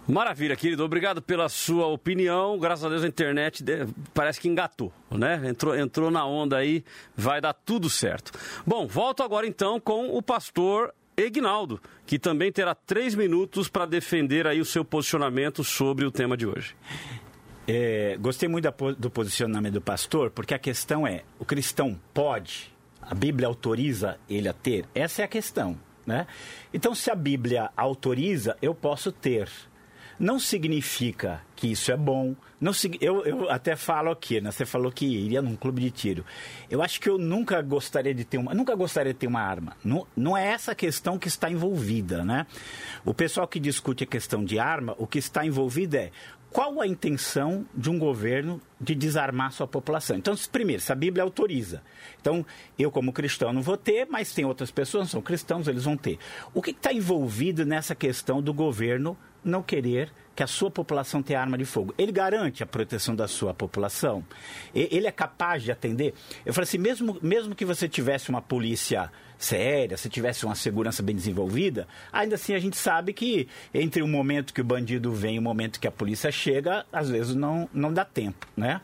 Maravilha, 0.09 0.55
querido. 0.55 0.85
Obrigado 0.85 1.21
pela 1.21 1.49
sua 1.49 1.87
opinião. 1.87 2.57
Graças 2.61 2.85
a 2.85 2.89
Deus 2.89 3.03
a 3.03 3.09
internet 3.09 3.65
parece 4.15 4.41
que 4.41 4.49
engatou, 4.49 4.93
né? 5.11 5.41
Entrou, 5.45 5.77
entrou 5.77 6.11
na 6.13 6.25
onda 6.25 6.57
aí, 6.57 6.85
vai 7.17 7.41
dar 7.41 7.53
tudo 7.53 7.91
certo. 7.91 8.31
Bom, 8.65 8.87
volto 8.87 9.25
agora 9.25 9.49
então 9.49 9.81
com 9.81 10.17
o 10.17 10.23
pastor 10.23 10.95
Egnaldo, 11.17 11.81
que 12.07 12.21
também 12.21 12.53
terá 12.53 12.73
três 12.73 13.17
minutos 13.17 13.69
para 13.69 13.85
defender 13.85 14.47
aí 14.47 14.61
o 14.61 14.65
seu 14.65 14.85
posicionamento 14.85 15.65
sobre 15.65 16.05
o 16.05 16.11
tema 16.13 16.37
de 16.37 16.47
hoje. 16.47 16.77
É, 17.67 18.17
gostei 18.21 18.49
muito 18.49 18.73
do 18.97 19.11
posicionamento 19.11 19.75
do 19.75 19.81
pastor, 19.81 20.31
porque 20.31 20.55
a 20.55 20.59
questão 20.59 21.05
é: 21.05 21.25
o 21.37 21.45
cristão 21.45 21.99
pode, 22.15 22.73
a 23.03 23.13
Bíblia 23.13 23.49
autoriza 23.49 24.21
ele 24.31 24.49
a 24.49 24.53
ter? 24.53 24.85
Essa 24.95 25.23
é 25.23 25.25
a 25.25 25.29
questão. 25.29 25.77
Né? 26.07 26.29
Então, 26.73 26.95
se 26.95 27.11
a 27.11 27.17
Bíblia 27.17 27.71
autoriza, 27.77 28.57
eu 28.63 28.73
posso 28.73 29.11
ter 29.11 29.49
não 30.19 30.39
significa 30.39 31.43
que 31.55 31.71
isso 31.71 31.91
é 31.93 31.97
bom. 31.97 32.35
Não, 32.61 32.73
eu, 33.01 33.25
eu 33.25 33.51
até 33.51 33.77
falo 33.77 34.11
aqui, 34.11 34.41
né? 34.41 34.51
Você 34.51 34.65
falou 34.65 34.91
que 34.91 35.07
iria 35.07 35.43
num 35.43 35.57
clube 35.57 35.81
de 35.81 35.91
tiro. 35.91 36.25
Eu 36.71 36.83
acho 36.83 37.01
que 37.01 37.09
eu 37.09 37.19
nunca 37.19 37.61
gostaria 37.63 38.15
de 38.15 38.25
ter 38.25 38.39
uma, 38.39 38.55
nunca 38.55 38.75
gostaria 38.75 39.13
de 39.13 39.19
ter 39.19 39.27
uma 39.27 39.41
arma. 39.41 39.77
Não, 39.85 40.07
não 40.17 40.37
é 40.37 40.47
essa 40.47 40.75
questão 40.75 41.19
que 41.19 41.29
está 41.29 41.51
envolvida, 41.51 42.25
né? 42.25 42.47
O 43.05 43.13
pessoal 43.13 43.47
que 43.47 43.61
discute 43.61 44.05
a 44.05 44.07
questão 44.07 44.45
de 44.45 44.59
arma, 44.59 44.95
o 44.99 45.07
que 45.07 45.19
está 45.19 45.45
envolvido 45.45 45.97
é 45.97 46.11
qual 46.51 46.81
a 46.81 46.87
intenção 46.87 47.67
de 47.75 47.91
um 47.91 47.99
governo 47.99 48.61
de 48.81 48.95
desarmar 48.95 49.53
sua 49.53 49.67
população? 49.67 50.17
Então, 50.17 50.35
primeiro, 50.51 50.81
se 50.81 50.91
a 50.91 50.95
Bíblia 50.95 51.23
autoriza. 51.23 51.83
Então, 52.19 52.47
eu, 52.79 52.91
como 52.91 53.13
cristão, 53.13 53.53
não 53.53 53.61
vou 53.61 53.77
ter, 53.77 54.07
mas 54.09 54.33
tem 54.33 54.47
outras 54.47 54.71
pessoas, 54.71 55.11
são 55.11 55.21
cristãos, 55.21 55.69
eles 55.69 55.85
vão 55.85 55.99
ter. 55.99 56.19
O 56.55 56.63
que 56.63 56.71
está 56.71 56.93
envolvido 56.93 57.67
nessa 57.67 57.95
questão 57.95 58.41
do 58.41 58.55
governo 58.55 59.19
não 59.47 59.63
querer 59.63 60.13
que 60.35 60.43
a 60.43 60.47
sua 60.47 60.71
população 60.71 61.23
tenha 61.23 61.41
arma 61.41 61.57
de 61.57 61.65
fogo. 61.65 61.95
Ele 61.97 62.13
garante 62.13 62.63
a 62.63 62.67
proteção 62.67 63.17
da 63.17 63.27
sua 63.27 63.55
população? 63.55 64.23
Ele 64.75 65.07
é 65.07 65.13
capaz 65.13 65.63
de 65.63 65.73
atender? 65.73 66.13
Eu 66.45 66.53
falei 66.53 66.69
assim, 66.69 66.77
mesmo, 66.77 67.19
mesmo 67.23 67.55
que 67.55 67.65
você 67.65 67.89
tivesse 67.89 68.29
uma 68.29 68.43
polícia 68.43 69.11
séria, 69.39 69.97
se 69.97 70.09
tivesse 70.09 70.45
uma 70.45 70.55
segurança 70.55 71.03
bem 71.03 71.15
desenvolvida, 71.15 71.87
ainda 72.13 72.37
assim 72.37 72.55
a 72.55 72.59
gente 72.59 72.77
sabe 72.77 73.13
que 73.13 73.49
entre 73.73 74.03
o 74.03 74.09
momento 74.09 74.53
que 74.55 74.61
o 74.61 74.65
bandido 74.65 75.13
vem 75.13 75.37
e 75.37 75.39
o 75.39 75.43
momento 75.43 75.79
que 75.79 75.87
a 75.87 75.91
polícia 75.91 76.31
chega, 76.31 76.87
às 76.93 77.11
vezes 77.11 77.35
não, 77.35 77.69
não 77.73 77.93
dá 77.93 78.05
tempo, 78.05 78.47
né? 78.57 78.81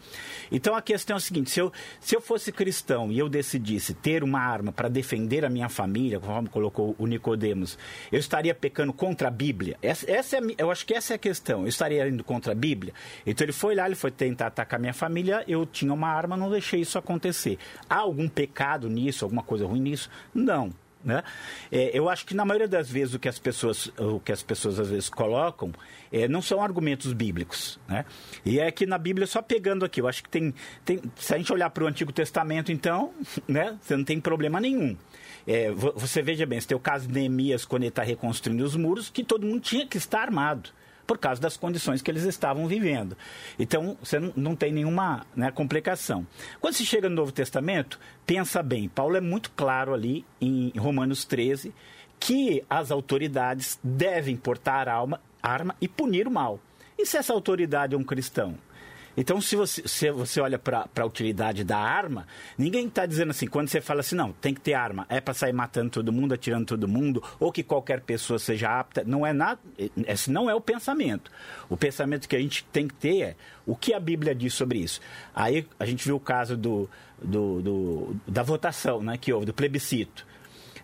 Então 0.51 0.75
a 0.75 0.83
questão 0.83 1.17
é 1.17 1.19
a 1.19 1.21
seguinte, 1.21 1.51
se 1.51 1.61
eu, 1.61 1.73
se 2.01 2.15
eu 2.15 2.21
fosse 2.21 2.53
cristão 2.53 3.11
e 3.11 3.19
eu 3.19 3.29
decidisse 3.29 3.95
ter 3.95 4.23
uma 4.23 4.41
arma 4.41 4.73
para 4.73 4.89
defender 4.89 5.45
a 5.45 5.49
minha 5.49 5.69
família, 5.69 6.21
conforme 6.21 6.49
colocou 6.49 6.95
o 6.99 7.07
Nicodemos, 7.07 7.79
eu 8.11 8.19
estaria 8.19 8.55
pecando 8.55 8.93
contra 8.93 9.29
a 9.29 9.31
Bíblia? 9.31 9.77
Essa, 9.83 10.11
essa 10.11 10.37
é, 10.37 10.41
eu 10.59 10.71
acho 10.71 10.85
que 10.85 10.95
essa 10.95 11.15
é 11.15 11.17
a 11.17 11.19
questão, 11.19 11.63
eu 11.63 11.69
estaria 11.69 12.07
indo 12.09 12.23
contra 12.23 12.53
a 12.53 12.55
Bíblia? 12.55 12.93
Então 13.27 13.45
ele 13.45 13.53
foi 13.53 13.75
lá, 13.75 13.87
ele 13.87 13.95
foi 13.95 14.11
tentar 14.11 14.49
atacar 14.49 14.79
a 14.79 14.81
minha 14.81 14.95
família, 14.95 15.45
eu 15.49 15.65
tinha 15.65 15.93
uma 15.93 16.09
arma, 16.09 16.37
não 16.37 16.51
deixei 16.51 16.81
isso 16.81 16.99
acontecer. 16.99 17.59
Há 17.89 17.97
algum 17.97 18.29
pecado 18.29 18.89
nisso, 18.89 19.25
alguma 19.25 19.43
coisa 19.43 19.67
ruim 19.67 19.81
nisso? 19.81 20.11
Não. 20.43 20.73
Né? 21.05 21.23
É, 21.71 21.91
eu 21.93 22.09
acho 22.09 22.25
que 22.25 22.35
na 22.35 22.45
maioria 22.45 22.69
das 22.69 22.89
vezes 22.89 23.15
o 23.15 23.19
que 23.19 23.29
as 23.29 23.39
pessoas, 23.39 23.93
o 23.99 24.21
que 24.21 24.31
as 24.31 24.43
pessoas 24.43 24.79
às 24.79 24.89
vezes 24.89 25.09
colocam 25.11 25.73
é, 26.13 26.29
não 26.29 26.41
são 26.41 26.63
argumentos 26.63 27.13
bíblicos. 27.13 27.81
Né? 27.89 28.05
E 28.45 28.61
é 28.61 28.71
que 28.71 28.87
na 28.87 28.99
Bíblia, 28.99 29.27
só 29.27 29.43
pegando 29.43 29.85
aqui, 29.85 30.01
eu 30.01 30.07
acho 30.07 30.23
que 30.23 30.29
tem. 30.29 30.55
tem 30.85 31.01
se 31.17 31.35
a 31.35 31.39
gente 31.39 31.53
olhar 31.53 31.71
para 31.71 31.85
o 31.85 31.87
Antigo 31.87 32.13
Testamento, 32.13 32.71
então, 32.71 33.13
né, 33.49 33.77
você 33.81 33.97
não 33.97 34.05
tem 34.05 34.21
problema 34.21 34.61
nenhum. 34.61 34.97
É, 35.47 35.73
você 35.73 36.23
veja 36.23 36.47
bem, 36.47 36.61
você 36.61 36.69
tem 36.69 36.77
o 36.77 36.81
caso 36.81 37.09
de 37.09 37.15
Neemias 37.15 37.65
quando 37.65 37.83
ele 37.83 37.89
está 37.89 38.05
reconstruindo 38.05 38.65
os 38.65 38.77
muros, 38.77 39.11
que 39.11 39.25
todo 39.25 39.45
mundo 39.45 39.61
tinha 39.61 39.87
que 39.87 39.97
estar 39.97 40.21
armado 40.21 40.71
por 41.07 41.19
causa 41.19 41.41
das 41.41 41.57
condições 41.57 42.03
que 42.03 42.11
eles 42.11 42.25
estavam 42.25 42.67
vivendo. 42.67 43.17
Então, 43.59 43.97
você 44.03 44.19
não 44.37 44.55
tem 44.55 44.73
nenhuma 44.73 45.27
né, 45.35 45.51
complicação. 45.51 46.27
Quando 46.61 46.75
se 46.75 46.87
chega 46.87 47.09
no 47.09 47.17
Novo 47.17 47.33
Testamento, 47.33 47.99
pensa 48.27 48.63
bem, 48.63 48.89
Paulo 48.89 49.17
é 49.17 49.21
muito 49.21 49.51
claro 49.53 49.93
ali 49.93 50.25
em 50.41 50.73
Romanos 50.79 51.25
13 51.25 51.73
que 52.19 52.63
as 52.71 52.91
autoridades 52.91 53.81
devem 53.83 54.37
portar 54.37 54.89
alma, 54.89 55.21
arma 55.43 55.75
e 55.81 55.89
punir 55.89 56.29
o 56.29 56.31
mal. 56.31 56.61
E 56.97 57.05
se 57.05 57.17
essa 57.17 57.33
autoridade 57.33 57.95
é 57.95 57.99
um 57.99 58.05
cristão? 58.05 58.57
Então, 59.17 59.41
se 59.41 59.57
você, 59.57 59.87
se 59.87 60.11
você 60.11 60.41
olha 60.41 60.59
para 60.59 60.89
a 60.97 61.05
utilidade 61.05 61.65
da 61.65 61.79
arma, 61.79 62.27
ninguém 62.57 62.87
está 62.87 63.05
dizendo 63.05 63.31
assim, 63.31 63.47
quando 63.47 63.69
você 63.69 63.81
fala 63.81 64.01
assim, 64.01 64.15
não, 64.15 64.33
tem 64.33 64.55
que 64.55 64.61
ter 64.61 64.75
arma, 64.75 65.07
é 65.09 65.21
para 65.21 65.35
sair 65.35 65.53
matando 65.53 65.91
todo 65.91 66.13
mundo, 66.13 66.33
atirando 66.33 66.67
todo 66.67 66.89
mundo, 66.89 67.23
ou 67.39 67.53
que 67.53 67.63
qualquer 67.63 68.01
pessoa 68.01 68.39
seja 68.39 68.79
apta. 68.79 69.05
Não 69.05 69.27
é 69.27 69.33
nada, 69.33 69.61
esse 70.07 70.31
não 70.31 70.49
é 70.49 70.55
o 70.55 70.61
pensamento. 70.61 71.31
O 71.69 71.77
pensamento 71.77 72.29
que 72.29 72.37
a 72.37 72.41
gente 72.41 72.65
tem 72.65 72.89
que 72.89 72.95
ter 72.95 73.21
é 73.21 73.37
o 73.67 73.77
que 73.77 73.93
a 73.93 74.01
Bíblia 74.01 74.35
diz 74.35 74.55
sobre 74.55 74.79
isso. 74.79 75.01
Aí 75.35 75.67
a 75.79 75.85
gente 75.85 76.05
viu 76.05 76.17
o 76.17 76.21
caso 76.21 76.57
do, 76.57 76.89
do, 77.23 77.63
do 77.63 78.17
da 78.27 78.43
votação 78.43 79.03
né, 79.03 79.19
que 79.19 79.33
houve, 79.33 79.47
do 79.47 79.55
plebiscito. 79.55 80.27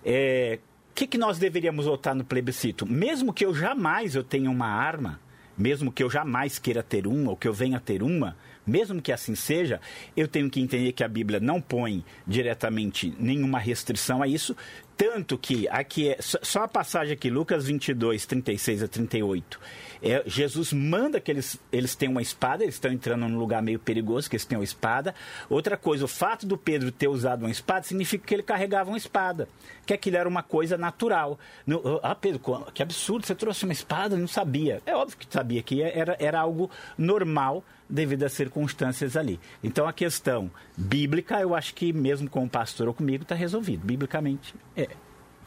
É, 0.04 0.58
o 0.90 0.94
que, 0.94 1.06
que 1.06 1.18
nós 1.18 1.38
deveríamos 1.38 1.86
votar 1.86 2.14
no 2.14 2.24
plebiscito? 2.24 2.84
Mesmo 2.84 3.32
que 3.32 3.44
eu 3.44 3.54
jamais 3.54 4.14
eu 4.14 4.22
tenha 4.22 4.50
uma 4.50 4.66
arma, 4.66 5.20
mesmo 5.58 5.90
que 5.90 6.02
eu 6.02 6.08
jamais 6.08 6.58
queira 6.58 6.82
ter 6.82 7.06
uma 7.06 7.30
ou 7.30 7.36
que 7.36 7.48
eu 7.48 7.52
venha 7.52 7.80
ter 7.80 8.02
uma, 8.02 8.36
mesmo 8.66 9.02
que 9.02 9.10
assim 9.10 9.34
seja, 9.34 9.80
eu 10.16 10.28
tenho 10.28 10.48
que 10.48 10.60
entender 10.60 10.92
que 10.92 11.02
a 11.02 11.08
Bíblia 11.08 11.40
não 11.40 11.60
põe 11.60 12.04
diretamente 12.26 13.14
nenhuma 13.18 13.58
restrição 13.58 14.22
a 14.22 14.28
isso, 14.28 14.54
tanto 14.98 15.38
que 15.38 15.68
aqui 15.68 16.08
é 16.08 16.18
só 16.20 16.64
a 16.64 16.68
passagem 16.68 17.14
aqui, 17.14 17.30
Lucas 17.30 17.64
22, 17.64 18.26
36 18.26 18.82
a 18.82 18.88
38. 18.88 19.60
É, 20.02 20.24
Jesus 20.26 20.72
manda 20.72 21.20
que 21.20 21.30
eles, 21.30 21.56
eles 21.70 21.94
tenham 21.94 22.10
uma 22.10 22.22
espada, 22.22 22.64
eles 22.64 22.74
estão 22.74 22.90
entrando 22.90 23.28
num 23.28 23.38
lugar 23.38 23.62
meio 23.62 23.78
perigoso, 23.78 24.28
que 24.28 24.34
eles 24.34 24.44
tenham 24.44 24.58
uma 24.58 24.64
espada. 24.64 25.14
Outra 25.48 25.76
coisa, 25.76 26.04
o 26.04 26.08
fato 26.08 26.44
do 26.46 26.58
Pedro 26.58 26.90
ter 26.90 27.06
usado 27.06 27.42
uma 27.42 27.50
espada 27.50 27.84
significa 27.84 28.26
que 28.26 28.34
ele 28.34 28.42
carregava 28.42 28.90
uma 28.90 28.98
espada, 28.98 29.48
que 29.86 29.94
aquilo 29.94 30.16
era 30.16 30.28
uma 30.28 30.42
coisa 30.42 30.76
natural. 30.76 31.38
No, 31.64 32.00
ah, 32.02 32.16
Pedro, 32.16 32.40
que 32.74 32.82
absurdo, 32.82 33.24
você 33.24 33.36
trouxe 33.36 33.64
uma 33.64 33.72
espada? 33.72 34.16
Não 34.16 34.26
sabia. 34.26 34.82
É 34.84 34.96
óbvio 34.96 35.16
que 35.16 35.26
sabia 35.30 35.62
que 35.62 35.80
era, 35.80 36.16
era 36.18 36.40
algo 36.40 36.68
normal 36.96 37.62
devido 37.88 38.24
às 38.24 38.32
circunstâncias 38.32 39.16
ali. 39.16 39.40
Então 39.62 39.86
a 39.86 39.92
questão 39.92 40.50
bíblica, 40.76 41.40
eu 41.40 41.54
acho 41.54 41.74
que 41.74 41.92
mesmo 41.92 42.28
com 42.28 42.44
o 42.44 42.48
pastor 42.48 42.88
ou 42.88 42.94
comigo, 42.94 43.22
está 43.22 43.34
resolvido. 43.34 43.84
Biblicamente, 43.84 44.54
é. 44.76 44.88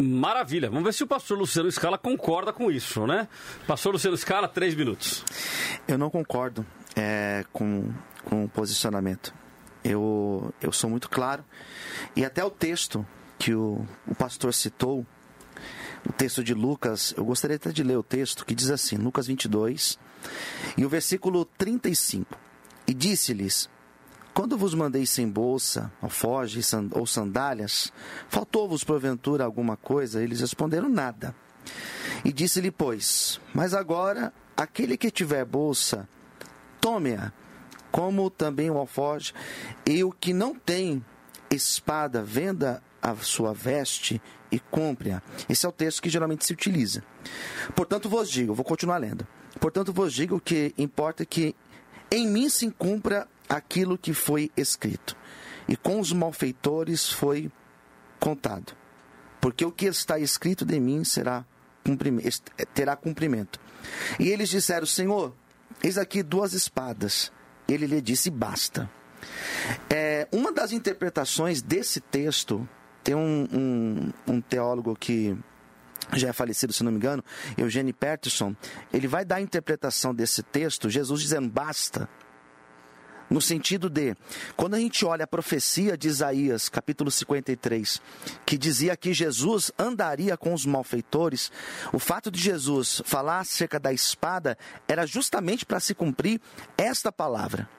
Maravilha. 0.02 0.70
Vamos 0.70 0.86
ver 0.86 0.94
se 0.94 1.04
o 1.04 1.08
pastor 1.08 1.38
Luciano 1.38 1.72
Scala 1.72 1.98
concorda 1.98 2.52
com 2.52 2.72
isso, 2.72 3.06
né? 3.06 3.28
Pastor 3.68 3.94
Luciano 3.94 4.18
Scala, 4.18 4.48
três 4.48 4.74
minutos. 4.74 5.24
Eu 5.88 5.98
não 5.98 6.10
concordo 6.10 6.66
é, 6.96 7.46
com, 7.54 7.92
com 8.24 8.46
o 8.46 8.50
posicionamento. 8.50 9.34
Eu, 9.84 10.54
eu 10.62 10.72
sou 10.72 10.90
muito 10.90 11.10
claro. 11.10 11.44
E 12.16 12.26
até 12.26 12.44
o 12.44 12.50
texto 12.50 13.06
que 13.38 13.54
o, 13.54 13.86
o 14.08 14.16
pastor 14.16 14.54
citou, 14.54 15.06
o 16.08 16.14
texto 16.14 16.44
de 16.44 16.54
Lucas, 16.54 17.14
eu 17.16 17.26
gostaria 17.26 17.58
até 17.58 17.72
de 17.72 17.84
ler 17.84 17.98
o 17.98 18.04
texto 18.04 18.46
que 18.46 18.56
diz 18.56 18.72
assim, 18.72 18.96
Lucas 18.96 19.28
22, 19.28 20.00
e 20.78 20.86
o 20.86 20.90
versículo 20.90 21.46
35. 21.46 22.38
E 22.88 22.94
disse-lhes: 22.94 23.70
Quando 24.34 24.58
vos 24.58 24.74
mandei 24.74 25.06
sem 25.06 25.30
bolsa, 25.30 25.92
alfoge 26.02 26.62
ou 26.92 27.06
sandálias, 27.06 27.92
faltou-vos 28.28 28.84
porventura 28.84 29.44
alguma 29.44 29.78
coisa? 29.78 30.24
Eles 30.24 30.42
responderam: 30.42 30.90
Nada. 30.90 31.36
E 32.24 32.32
disse-lhe, 32.32 32.72
pois: 32.72 33.40
Mas 33.54 33.74
agora, 33.74 34.34
aquele 34.56 34.98
que 34.98 35.12
tiver 35.12 35.46
bolsa, 35.46 36.08
tome-a, 36.80 37.32
como 37.92 38.30
também 38.30 38.70
o 38.70 38.78
alfoge, 38.78 39.34
e 39.86 40.04
o 40.04 40.12
que 40.12 40.34
não 40.34 40.56
tem 40.56 41.04
espada, 41.50 42.24
venda 42.24 42.82
a 43.02 43.16
sua 43.16 43.54
veste 43.54 44.22
e 44.52 44.60
compre-a. 44.60 45.22
Esse 45.50 45.66
é 45.66 45.70
o 45.70 45.72
texto 45.72 46.02
que 46.02 46.10
geralmente 46.10 46.46
se 46.46 46.54
utiliza. 46.54 47.04
Portanto, 47.76 48.08
vos 48.10 48.30
digo, 48.30 48.54
vou 48.54 48.66
continuar 48.66 48.98
lendo. 48.98 49.28
Portanto, 49.62 49.94
vos 49.94 50.12
digo 50.12 50.42
que 50.42 50.74
importa 50.76 51.24
que 51.24 51.56
em 52.10 52.28
mim 52.28 52.50
se 52.50 52.72
cumpra 52.72 53.28
aquilo 53.48 53.96
que 53.96 54.12
foi 54.12 54.52
escrito, 54.58 55.16
e 55.68 55.78
com 55.78 56.00
os 56.00 56.12
malfeitores 56.12 57.12
foi 57.12 57.52
contado. 58.20 58.74
Porque 59.40 59.64
o 59.64 59.72
que 59.72 59.86
está 59.86 60.18
escrito 60.18 60.66
de 60.66 60.80
mim 60.80 61.04
será 61.04 61.46
terá 62.74 62.96
cumprimento. 62.96 63.60
E 64.20 64.30
eles 64.30 64.50
disseram: 64.50 64.88
Senhor, 64.88 65.36
eis 65.84 65.98
aqui 65.98 66.24
duas 66.24 66.54
espadas. 66.54 67.32
Ele 67.68 67.86
lhe 67.86 68.02
disse: 68.02 68.32
Basta. 68.32 68.90
É, 69.90 70.28
uma 70.32 70.52
das 70.52 70.72
interpretações 70.72 71.62
desse 71.62 72.00
texto 72.02 72.68
tem 73.04 73.14
um, 73.14 73.48
um, 73.54 74.34
um 74.34 74.42
teólogo 74.42 74.96
que 74.96 75.38
já 76.14 76.30
é 76.30 76.34
falecido, 76.34 76.74
se 76.74 76.84
não 76.84 76.92
me 76.92 76.98
engano, 76.98 77.24
Eugênio 77.58 77.94
Peterson, 77.94 78.56
ele 78.94 79.08
vai 79.08 79.24
dar 79.24 79.38
a 79.38 79.42
interpretação 79.42 80.14
desse 80.14 80.44
texto, 80.44 80.90
Jesus 80.90 81.22
dizendo 81.22 81.50
basta. 81.50 82.10
No 83.32 83.40
sentido 83.40 83.90
de, 83.90 84.14
quando 84.58 84.74
a 84.74 84.78
gente 84.78 85.06
olha 85.06 85.24
a 85.24 85.28
profecia 85.28 85.98
de 85.98 86.10
Isaías, 86.10 86.68
capítulo 86.68 87.10
53, 87.10 88.02
que 88.46 88.58
dizia 88.58 88.98
que 88.98 89.14
Jesus 89.14 89.72
andaria 89.80 90.36
com 90.36 90.54
os 90.54 90.66
malfeitores, 90.66 91.50
o 91.94 91.98
fato 91.98 92.30
de 92.30 92.42
Jesus 92.42 93.02
falar 93.06 93.40
acerca 93.40 93.80
da 93.80 93.94
espada 93.94 94.58
era 94.86 95.06
justamente 95.06 95.66
para 95.66 95.80
se 95.80 95.96
cumprir 95.96 96.42
esta 96.78 97.10
palavra 97.10 97.70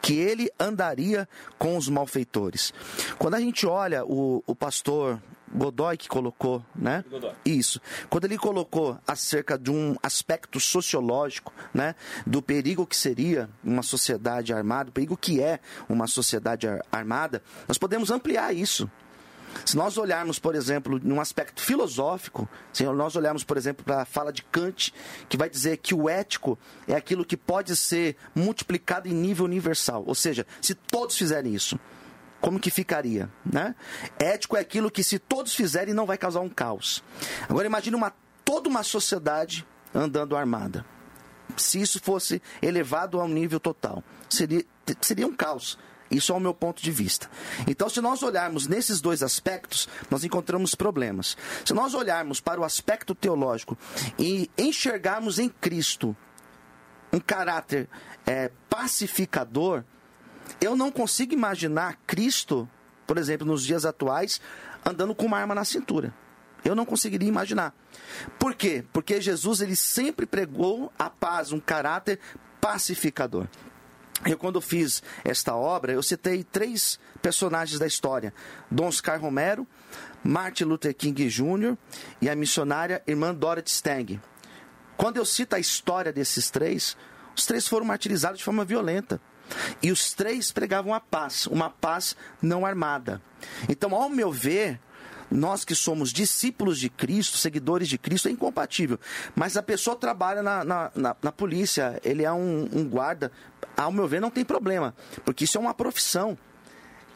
que 0.00 0.14
ele 0.14 0.50
andaria 0.58 1.28
com 1.58 1.76
os 1.76 1.90
malfeitores. 1.90 2.72
Quando 3.18 3.34
a 3.34 3.40
gente 3.40 3.66
olha 3.66 4.06
o, 4.06 4.42
o 4.46 4.56
pastor 4.56 5.22
Godoy 5.54 5.96
que 5.96 6.08
colocou, 6.08 6.64
né? 6.74 7.04
Godoy. 7.10 7.32
Isso. 7.44 7.80
Quando 8.08 8.24
ele 8.24 8.38
colocou 8.38 8.98
acerca 9.06 9.58
de 9.58 9.70
um 9.70 9.96
aspecto 10.02 10.58
sociológico, 10.58 11.52
né? 11.74 11.94
Do 12.26 12.40
perigo 12.40 12.86
que 12.86 12.96
seria 12.96 13.48
uma 13.62 13.82
sociedade 13.82 14.52
armada, 14.52 14.90
o 14.90 14.92
perigo 14.92 15.16
que 15.16 15.40
é 15.42 15.60
uma 15.88 16.06
sociedade 16.06 16.66
ar- 16.66 16.84
armada, 16.90 17.42
nós 17.68 17.78
podemos 17.78 18.10
ampliar 18.10 18.54
isso. 18.54 18.90
Se 19.66 19.76
nós 19.76 19.98
olharmos, 19.98 20.38
por 20.38 20.54
exemplo, 20.54 20.98
num 21.04 21.20
aspecto 21.20 21.60
filosófico, 21.62 22.48
se 22.72 22.84
nós 22.84 23.14
olharmos, 23.16 23.44
por 23.44 23.58
exemplo, 23.58 23.84
para 23.84 24.00
a 24.00 24.04
fala 24.06 24.32
de 24.32 24.42
Kant, 24.44 24.94
que 25.28 25.36
vai 25.36 25.50
dizer 25.50 25.76
que 25.76 25.94
o 25.94 26.08
ético 26.08 26.58
é 26.88 26.94
aquilo 26.94 27.22
que 27.22 27.36
pode 27.36 27.76
ser 27.76 28.16
multiplicado 28.34 29.08
em 29.08 29.12
nível 29.12 29.44
universal. 29.44 30.04
Ou 30.06 30.14
seja, 30.14 30.46
se 30.60 30.74
todos 30.74 31.18
fizerem 31.18 31.54
isso, 31.54 31.78
como 32.42 32.58
que 32.58 32.70
ficaria, 32.70 33.30
né? 33.46 33.74
Ético 34.18 34.56
é 34.56 34.60
aquilo 34.60 34.90
que 34.90 35.04
se 35.04 35.18
todos 35.18 35.54
fizerem 35.54 35.94
não 35.94 36.04
vai 36.04 36.18
causar 36.18 36.40
um 36.40 36.48
caos. 36.48 37.02
Agora 37.48 37.66
imagine 37.66 37.94
uma 37.96 38.12
toda 38.44 38.68
uma 38.68 38.82
sociedade 38.82 39.64
andando 39.94 40.36
armada. 40.36 40.84
Se 41.56 41.80
isso 41.80 42.00
fosse 42.02 42.42
elevado 42.60 43.20
ao 43.20 43.28
nível 43.28 43.60
total, 43.60 44.02
seria 44.28 44.64
seria 45.00 45.26
um 45.26 45.34
caos. 45.34 45.78
Isso 46.10 46.32
é 46.32 46.34
o 46.34 46.40
meu 46.40 46.52
ponto 46.52 46.82
de 46.82 46.90
vista. 46.90 47.30
Então, 47.66 47.88
se 47.88 47.98
nós 48.02 48.22
olharmos 48.22 48.66
nesses 48.66 49.00
dois 49.00 49.22
aspectos, 49.22 49.88
nós 50.10 50.24
encontramos 50.24 50.74
problemas. 50.74 51.38
Se 51.64 51.72
nós 51.72 51.94
olharmos 51.94 52.38
para 52.38 52.60
o 52.60 52.64
aspecto 52.64 53.14
teológico 53.14 53.78
e 54.18 54.50
enxergarmos 54.58 55.38
em 55.38 55.48
Cristo 55.48 56.14
um 57.10 57.18
caráter 57.18 57.88
é, 58.26 58.50
pacificador, 58.68 59.84
eu 60.60 60.76
não 60.76 60.90
consigo 60.90 61.34
imaginar 61.34 61.98
Cristo, 62.06 62.68
por 63.06 63.18
exemplo, 63.18 63.46
nos 63.46 63.64
dias 63.64 63.84
atuais, 63.84 64.40
andando 64.84 65.14
com 65.14 65.26
uma 65.26 65.38
arma 65.38 65.54
na 65.54 65.64
cintura. 65.64 66.14
Eu 66.64 66.74
não 66.74 66.84
conseguiria 66.84 67.28
imaginar. 67.28 67.74
Por 68.38 68.54
quê? 68.54 68.84
Porque 68.92 69.20
Jesus 69.20 69.60
ele 69.60 69.74
sempre 69.74 70.26
pregou 70.26 70.92
a 70.98 71.10
paz, 71.10 71.50
um 71.52 71.58
caráter 71.58 72.20
pacificador. 72.60 73.48
Eu, 74.24 74.38
quando 74.38 74.60
fiz 74.60 75.02
esta 75.24 75.56
obra, 75.56 75.92
eu 75.92 76.02
citei 76.02 76.44
três 76.44 77.00
personagens 77.20 77.78
da 77.80 77.86
história: 77.86 78.32
Dom 78.70 78.86
Oscar 78.86 79.20
Romero, 79.20 79.66
Martin 80.22 80.64
Luther 80.64 80.94
King 80.94 81.28
Jr. 81.28 81.76
e 82.20 82.30
a 82.30 82.36
missionária 82.36 83.02
irmã 83.06 83.34
Dorothy 83.34 83.70
Stang. 83.70 84.20
Quando 84.96 85.16
eu 85.16 85.24
cito 85.24 85.56
a 85.56 85.58
história 85.58 86.12
desses 86.12 86.50
três, 86.50 86.96
os 87.36 87.44
três 87.46 87.66
foram 87.66 87.84
martirizados 87.84 88.38
de 88.38 88.44
forma 88.44 88.64
violenta. 88.64 89.20
E 89.82 89.90
os 89.90 90.12
três 90.12 90.52
pregavam 90.52 90.94
a 90.94 91.00
paz, 91.00 91.46
uma 91.46 91.70
paz 91.70 92.16
não 92.40 92.64
armada. 92.64 93.20
Então, 93.68 93.94
ao 93.94 94.08
meu 94.08 94.30
ver, 94.30 94.80
nós 95.32 95.64
que 95.64 95.74
somos 95.74 96.12
discípulos 96.12 96.78
de 96.78 96.88
Cristo, 96.88 97.38
seguidores 97.38 97.88
de 97.88 97.98
Cristo, 97.98 98.28
é 98.28 98.30
incompatível. 98.30 98.98
Mas 99.34 99.56
a 99.56 99.62
pessoa 99.62 99.96
trabalha 99.96 100.42
na, 100.42 100.64
na, 100.64 100.90
na, 100.94 101.16
na 101.22 101.32
polícia, 101.32 102.00
ele 102.04 102.24
é 102.24 102.32
um, 102.32 102.68
um 102.72 102.88
guarda, 102.88 103.32
ao 103.76 103.90
meu 103.90 104.06
ver, 104.06 104.20
não 104.20 104.30
tem 104.30 104.44
problema, 104.44 104.94
porque 105.24 105.44
isso 105.44 105.56
é 105.56 105.60
uma 105.60 105.74
profissão. 105.74 106.36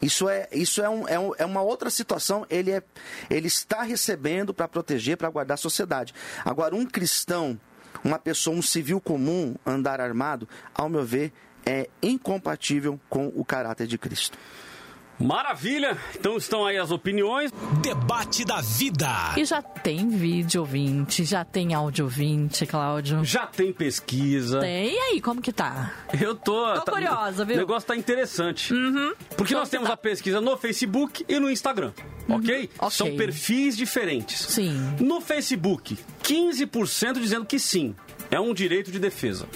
Isso 0.01 0.29
é, 0.29 0.47
isso 0.51 0.81
é, 0.81 0.89
um, 0.89 1.07
é, 1.07 1.19
um, 1.19 1.31
é 1.39 1.45
uma 1.45 1.61
outra 1.61 1.89
situação. 1.89 2.45
Ele, 2.51 2.71
é, 2.71 2.83
ele 3.29 3.47
está 3.47 3.81
recebendo 3.81 4.53
para 4.53 4.67
proteger, 4.67 5.17
para 5.17 5.29
guardar 5.29 5.55
a 5.55 5.57
sociedade. 5.57 6.13
Agora, 6.45 6.75
um 6.75 6.85
cristão, 6.85 7.59
uma 8.03 8.19
pessoa, 8.19 8.55
um 8.55 8.61
civil 8.61 9.01
comum, 9.01 9.55
andar 9.65 9.99
armado, 9.99 10.47
ao 10.73 10.87
meu 10.87 11.03
ver, 11.03 11.33
é 11.67 11.89
incompatível 12.01 12.97
com 13.09 13.27
o 13.35 13.43
caráter 13.43 13.85
de 13.85 13.97
Cristo. 13.97 14.37
Maravilha! 15.19 15.97
Então 16.15 16.37
estão 16.37 16.65
aí 16.65 16.77
as 16.77 16.91
opiniões. 16.91 17.51
Debate 17.81 18.45
da 18.45 18.61
vida. 18.61 19.33
E 19.35 19.43
já 19.45 19.63
tem 19.63 20.07
vídeo 20.09 20.61
ouvinte, 20.61 21.25
já 21.25 21.43
tem 21.43 21.73
áudio 21.73 22.05
ouvinte, 22.05 22.67
Cláudio. 22.67 23.25
Já 23.25 23.47
tem 23.47 23.73
pesquisa. 23.73 24.59
Tem. 24.59 24.93
E 24.93 24.97
aí, 24.97 25.19
como 25.19 25.41
que 25.41 25.51
tá? 25.51 25.91
Eu 26.21 26.35
tô. 26.35 26.71
Tô 26.81 26.91
curiosa, 26.91 27.43
viu? 27.43 27.55
O 27.55 27.59
negócio 27.59 27.87
tá 27.87 27.95
interessante. 27.95 28.71
Uhum. 28.71 29.13
Porque 29.35 29.53
Como 29.53 29.61
nós 29.61 29.69
temos 29.69 29.87
tá? 29.87 29.95
a 29.95 29.97
pesquisa 29.97 30.39
no 30.39 30.55
Facebook 30.55 31.25
e 31.27 31.39
no 31.39 31.49
Instagram. 31.49 31.93
Ok? 32.29 32.69
ok. 32.77 32.91
São 32.91 33.15
perfis 33.15 33.75
diferentes. 33.75 34.39
Sim. 34.39 34.95
No 34.99 35.19
Facebook, 35.19 35.97
15% 36.23 37.13
dizendo 37.13 37.45
que 37.45 37.57
sim, 37.57 37.95
é 38.29 38.39
um 38.39 38.53
direito 38.53 38.91
de 38.91 38.99
defesa. 38.99 39.47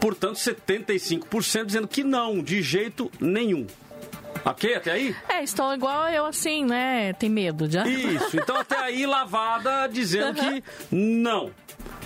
Portanto, 0.00 0.36
75% 0.36 1.66
dizendo 1.66 1.88
que 1.88 2.04
não, 2.04 2.42
de 2.42 2.62
jeito 2.62 3.10
nenhum. 3.20 3.66
Ok? 4.44 4.74
Até 4.74 4.92
aí? 4.92 5.16
É, 5.28 5.42
estão 5.42 5.74
igual 5.74 6.08
eu 6.08 6.24
assim, 6.24 6.64
né? 6.64 7.12
Tem 7.14 7.28
medo 7.28 7.70
já. 7.70 7.86
Isso. 7.86 8.36
Então, 8.36 8.56
até 8.56 8.78
aí, 8.78 9.04
lavada 9.04 9.88
dizendo 9.88 10.34
que 10.34 10.62
não. 10.90 11.50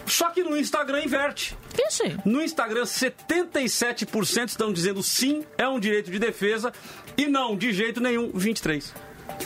Só 0.06 0.30
que 0.30 0.42
no 0.42 0.56
Instagram 0.56 1.04
inverte. 1.04 1.56
Vixe. 1.74 2.16
No 2.24 2.42
Instagram, 2.42 2.82
77% 2.82 4.48
estão 4.48 4.72
dizendo 4.72 5.02
sim, 5.02 5.44
é 5.56 5.68
um 5.68 5.78
direito 5.78 6.10
de 6.10 6.18
defesa, 6.18 6.72
e 7.16 7.26
não, 7.26 7.56
de 7.56 7.72
jeito 7.72 8.00
nenhum, 8.00 8.30
23%. 8.32 8.92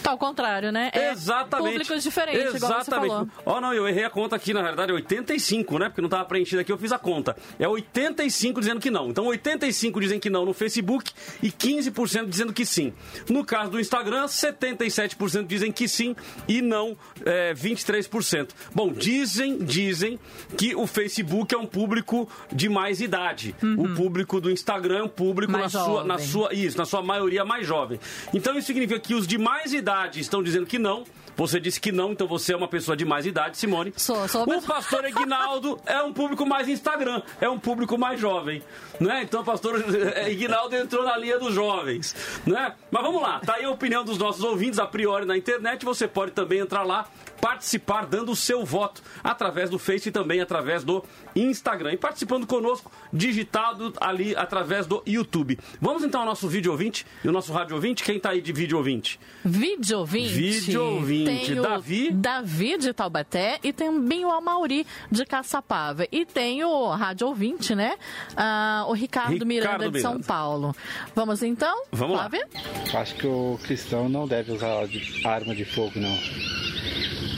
Tá 0.03 0.11
ao 0.11 0.19
contrário, 0.19 0.71
né? 0.71 0.91
É 0.93 1.11
Exatamente. 1.11 1.73
Públicos 1.73 2.03
diferentes, 2.03 2.55
Exatamente. 2.55 3.31
Ó, 3.45 3.61
não, 3.61 3.73
eu 3.73 3.89
errei 3.89 4.05
a 4.05 4.11
conta 4.11 4.37
aqui, 4.37 4.53
na 4.53 4.63
verdade 4.63 4.93
é 4.93 4.95
85, 4.95 5.79
né? 5.79 5.89
Porque 5.89 6.01
não 6.01 6.07
estava 6.07 6.25
preenchido 6.25 6.61
aqui, 6.61 6.71
eu 6.71 6.79
fiz 6.79 6.93
a 6.93 6.99
conta. 6.99 7.37
É 7.59 7.67
85 7.67 8.61
dizendo 8.61 8.81
que 8.81 8.91
não. 8.91 9.09
Então 9.09 9.27
85 9.27 10.01
dizem 10.01 10.21
que 10.21 10.29
não 10.31 10.45
no 10.45 10.53
Facebook 10.53 11.13
e 11.43 11.51
15% 11.51 12.27
dizendo 12.29 12.53
que 12.53 12.67
sim. 12.67 12.93
No 13.29 13.45
caso 13.45 13.71
do 13.71 13.81
Instagram, 13.81 14.27
77% 14.27 15.47
dizem 15.47 15.73
que 15.73 15.89
sim 15.89 16.15
e 16.47 16.61
não 16.61 16.97
é, 17.25 17.55
23%. 17.55 18.51
Bom, 18.75 18.93
dizem, 18.93 19.59
dizem 19.59 20.19
que 20.57 20.75
o 20.75 20.87
Facebook 20.87 21.55
é 21.55 21.59
um 21.59 21.67
público 21.67 22.29
de 22.53 22.69
mais 22.69 23.01
idade. 23.01 23.55
O 23.79 23.95
público 23.95 24.41
do 24.41 24.51
Instagram 24.51 24.99
é 24.99 25.03
um 25.03 25.09
público 25.09 25.47
Uhum. 25.47 25.59
Mais 25.61 25.73
na 25.73 25.85
sua, 25.85 26.05
na 26.05 26.19
sua 26.19 26.55
isso, 26.55 26.79
na 26.79 26.85
sua 26.85 27.03
maioria 27.03 27.45
mais 27.45 27.67
jovem. 27.67 27.99
Então 28.33 28.57
isso 28.57 28.67
significa 28.67 28.99
que 28.99 29.15
os 29.15 29.27
de 29.27 29.39
mais 29.39 29.73
idade 29.73 29.86
estão 30.15 30.43
dizendo 30.43 30.67
que 30.67 30.79
não. 30.79 31.05
Você 31.37 31.61
disse 31.61 31.79
que 31.79 31.93
não, 31.93 32.13
então 32.13 32.27
você 32.27 32.55
é 32.55 32.57
uma 32.57 32.67
pessoa 32.67 32.97
de 32.97 33.05
mais 33.05 33.27
idade, 33.27 33.59
Simone. 33.59 33.93
Sou, 33.97 34.27
sou 34.27 34.45
O 34.45 34.63
pastor 34.63 35.05
Ignaldo 35.05 35.79
é 35.85 36.03
um 36.03 36.11
público 36.11 36.47
mais 36.47 36.67
Instagram, 36.67 37.21
é 37.39 37.47
um 37.47 37.59
público 37.59 37.99
mais 37.99 38.19
jovem, 38.19 38.63
né? 38.99 39.23
Então 39.23 39.43
o 39.43 39.45
pastor 39.45 39.85
Ignaldo 40.29 40.75
entrou 40.75 41.05
na 41.05 41.15
linha 41.19 41.39
dos 41.39 41.53
jovens, 41.53 42.17
né? 42.47 42.73
Mas 42.91 43.03
vamos 43.03 43.21
lá, 43.21 43.41
tá 43.41 43.57
aí 43.57 43.65
a 43.65 43.71
opinião 43.71 44.03
dos 44.03 44.17
nossos 44.17 44.43
ouvintes 44.43 44.79
a 44.79 44.87
priori 44.87 45.27
na 45.27 45.37
internet, 45.37 45.85
você 45.85 46.09
pode 46.09 46.33
também 46.33 46.61
entrar 46.61 46.83
lá, 46.85 47.07
participar 47.41 48.07
dando 48.07 48.33
o 48.33 48.37
seu 48.37 48.65
voto 48.65 49.03
através 49.23 49.71
do 49.71 49.79
Face 49.79 50.09
e 50.09 50.13
também 50.13 50.41
através 50.41 50.85
do 50.85 51.05
Instagram. 51.35 51.93
E 51.93 51.97
participando 51.97 52.47
conosco, 52.47 52.91
digitado 53.13 53.93
ali 54.01 54.35
através 54.35 54.87
do 54.87 55.03
YouTube. 55.07 55.59
Vamos 55.81 56.05
então 56.05 56.21
ao 56.21 56.27
nosso 56.27 56.49
vídeo 56.49 56.73
ouvinte 56.73 57.07
e 57.25 57.29
o 57.29 57.33
nosso 57.33 57.53
rádio 57.53 57.77
ouvinte. 57.77 58.03
Quem 58.03 58.19
tá 58.19 58.31
aí 58.31 58.41
de 58.41 58.53
vídeo 58.53 58.79
ouvinte? 58.79 59.21
Vídeo 59.45 59.99
ouvinte. 59.99 60.33
Vídeo 60.33 60.85
ouvinte. 60.85 61.47
Tem 61.47 61.59
o 61.59 61.63
Davi? 61.63 62.11
Davi 62.13 62.79
de 62.79 62.93
Taubaté 62.93 63.59
e 63.63 63.73
também 63.73 64.25
o 64.25 64.31
Amauri 64.31 64.87
de 65.11 65.25
Caçapava. 65.25 66.07
E 66.11 66.25
tem 66.25 66.65
o 66.65 66.89
rádio 66.91 67.29
ouvinte, 67.29 67.75
né? 67.75 67.97
Ah, 68.37 68.85
o 68.89 68.93
Ricardo, 68.93 69.33
Ricardo 69.33 69.47
Miranda 69.47 69.91
de 69.91 70.01
São 70.01 70.13
Miranda. 70.13 70.27
Paulo. 70.27 70.77
Vamos 71.15 71.43
então? 71.43 71.85
Vamos 71.93 72.17
lá. 72.17 72.29
Flávia? 72.29 72.49
Acho 72.95 73.15
que 73.15 73.27
o 73.27 73.59
cristão 73.63 74.09
não 74.09 74.27
deve 74.27 74.53
usar 74.53 74.83
arma 75.25 75.55
de 75.55 75.65
fogo, 75.65 75.93
não. 75.97 76.17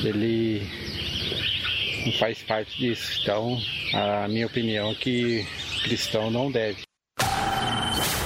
Ele 0.05 0.63
não 2.05 2.13
faz 2.19 2.43
parte 2.43 2.77
disso. 2.79 3.21
Então, 3.23 3.59
a 3.95 4.29
minha 4.29 4.47
opinião 4.47 4.91
é 4.91 4.95
que 4.95 5.47
cristão 5.83 6.31
não 6.31 6.51
deve. 6.51 6.83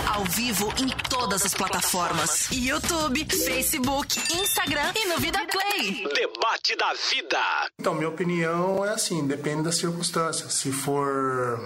Ao 0.06 0.24
vivo 0.24 0.72
em 0.78 0.88
todas 1.08 1.44
as 1.44 1.54
plataformas: 1.54 2.48
YouTube, 2.52 3.24
Facebook, 3.24 4.18
Instagram 4.34 4.92
e 4.94 5.08
no 5.08 5.18
Vida 5.18 5.40
Play. 5.46 6.06
Debate 6.14 6.76
da 6.76 6.92
vida. 7.10 7.38
Então, 7.80 7.94
minha 7.94 8.08
opinião 8.08 8.84
é 8.84 8.90
assim, 8.90 9.26
depende 9.26 9.62
das 9.62 9.76
circunstâncias. 9.76 10.52
Se 10.52 10.70
for, 10.70 11.58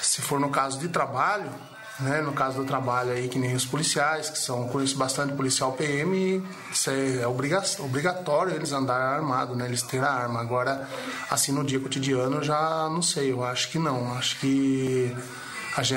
se 0.00 0.22
for 0.22 0.38
no 0.38 0.50
caso 0.50 0.78
de 0.78 0.88
trabalho, 0.88 1.50
né, 2.02 2.20
no 2.20 2.32
caso 2.32 2.58
do 2.58 2.64
trabalho 2.64 3.12
aí 3.12 3.28
que 3.28 3.38
nem 3.38 3.54
os 3.54 3.64
policiais, 3.64 4.28
que 4.30 4.38
são 4.38 4.66
conheço 4.68 4.96
bastante 4.96 5.32
policial 5.34 5.72
PM, 5.72 6.42
isso 6.70 6.90
é 6.90 7.26
obriga- 7.26 7.62
obrigatório 7.78 8.54
eles 8.54 8.72
andarem 8.72 9.06
armados, 9.06 9.56
né, 9.56 9.66
eles 9.66 9.82
terem 9.82 10.06
a 10.06 10.10
arma. 10.10 10.40
Agora, 10.40 10.88
assim 11.30 11.52
no 11.52 11.64
dia 11.64 11.80
cotidiano, 11.80 12.36
eu 12.36 12.42
já 12.42 12.88
não 12.90 13.02
sei, 13.02 13.32
eu 13.32 13.44
acho 13.44 13.70
que 13.70 13.78
não. 13.78 14.12
Acho 14.16 14.38
que 14.40 15.16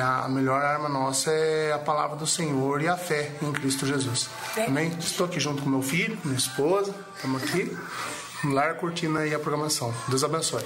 a, 0.01 0.27
melhor 0.29 0.61
arma 0.63 0.87
nossa 0.87 1.31
é 1.31 1.73
a 1.73 1.79
palavra 1.79 2.15
do 2.15 2.27
Senhor 2.27 2.81
e 2.81 2.87
a 2.87 2.95
fé 2.95 3.31
em 3.41 3.51
Cristo 3.51 3.85
Jesus. 3.85 4.29
Amém? 4.67 4.93
Estou 4.99 5.25
aqui 5.25 5.39
junto 5.39 5.63
com 5.63 5.69
meu 5.69 5.81
filho, 5.81 6.17
minha 6.23 6.37
esposa, 6.37 6.93
estamos 7.15 7.43
aqui. 7.43 7.75
Vamos 8.41 8.55
lá 8.55 8.73
curtindo 8.75 9.17
aí 9.17 9.33
a 9.33 9.39
programação. 9.39 9.93
Deus 10.07 10.23
abençoe. 10.23 10.63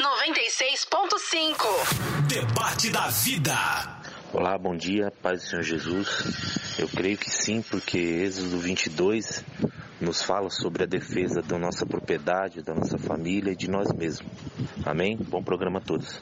96.5. 0.00 2.26
Debate 2.28 2.90
da 2.90 3.08
vida. 3.08 3.54
Olá, 4.36 4.58
bom 4.58 4.74
dia, 4.74 5.12
paz 5.22 5.42
do 5.42 5.48
Senhor 5.48 5.62
Jesus. 5.62 6.76
Eu 6.76 6.88
creio 6.88 7.16
que 7.16 7.30
sim, 7.30 7.62
porque 7.62 7.96
Êxodo 7.96 8.58
22 8.58 9.44
nos 10.00 10.24
fala 10.24 10.50
sobre 10.50 10.82
a 10.82 10.86
defesa 10.86 11.40
da 11.40 11.56
nossa 11.56 11.86
propriedade, 11.86 12.60
da 12.60 12.74
nossa 12.74 12.98
família 12.98 13.52
e 13.52 13.56
de 13.56 13.70
nós 13.70 13.92
mesmos. 13.92 14.28
Amém? 14.84 15.16
Bom 15.16 15.40
programa 15.40 15.78
a 15.78 15.82
todos. 15.82 16.20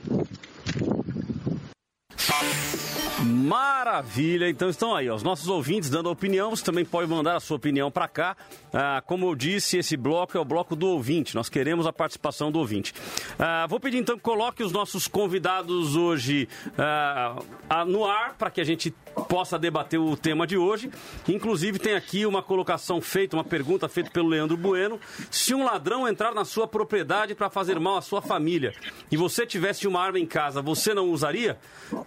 Maravilha, 3.22 4.48
então 4.48 4.68
estão 4.68 4.94
aí, 4.94 5.08
ó, 5.08 5.14
os 5.14 5.22
nossos 5.22 5.46
ouvintes 5.48 5.88
dando 5.88 6.10
opinião, 6.10 6.50
você 6.50 6.64
também 6.64 6.84
pode 6.84 7.08
mandar 7.08 7.36
a 7.36 7.40
sua 7.40 7.56
opinião 7.56 7.90
para 7.90 8.08
cá. 8.08 8.36
Ah, 8.72 9.02
como 9.06 9.26
eu 9.26 9.34
disse, 9.34 9.78
esse 9.78 9.96
bloco 9.96 10.36
é 10.36 10.40
o 10.40 10.44
bloco 10.44 10.74
do 10.74 10.88
ouvinte, 10.88 11.34
nós 11.34 11.48
queremos 11.48 11.86
a 11.86 11.92
participação 11.92 12.50
do 12.50 12.58
ouvinte. 12.58 12.92
Ah, 13.38 13.66
vou 13.68 13.78
pedir 13.78 13.98
então 13.98 14.16
que 14.16 14.22
coloque 14.22 14.62
os 14.62 14.72
nossos 14.72 15.06
convidados 15.06 15.94
hoje 15.94 16.48
ah, 16.76 17.84
no 17.86 18.04
ar 18.04 18.34
para 18.34 18.50
que 18.50 18.60
a 18.60 18.64
gente 18.64 18.92
possa 19.28 19.58
debater 19.58 19.98
o 19.98 20.16
tema 20.16 20.46
de 20.46 20.56
hoje. 20.56 20.90
Inclusive 21.28 21.78
tem 21.78 21.94
aqui 21.94 22.26
uma 22.26 22.42
colocação 22.42 23.00
feita, 23.00 23.36
uma 23.36 23.44
pergunta 23.44 23.88
feita 23.88 24.10
pelo 24.10 24.28
Leandro 24.28 24.56
Bueno. 24.56 25.00
Se 25.30 25.54
um 25.54 25.64
ladrão 25.64 26.08
entrar 26.08 26.34
na 26.34 26.44
sua 26.44 26.66
propriedade 26.66 27.34
para 27.34 27.50
fazer 27.50 27.78
mal 27.78 27.96
à 27.96 28.02
sua 28.02 28.22
família 28.22 28.74
e 29.10 29.16
você 29.16 29.46
tivesse 29.46 29.86
uma 29.86 30.00
arma 30.00 30.18
em 30.18 30.26
casa, 30.26 30.62
você 30.62 30.94
não 30.94 31.10
usaria? 31.10 31.58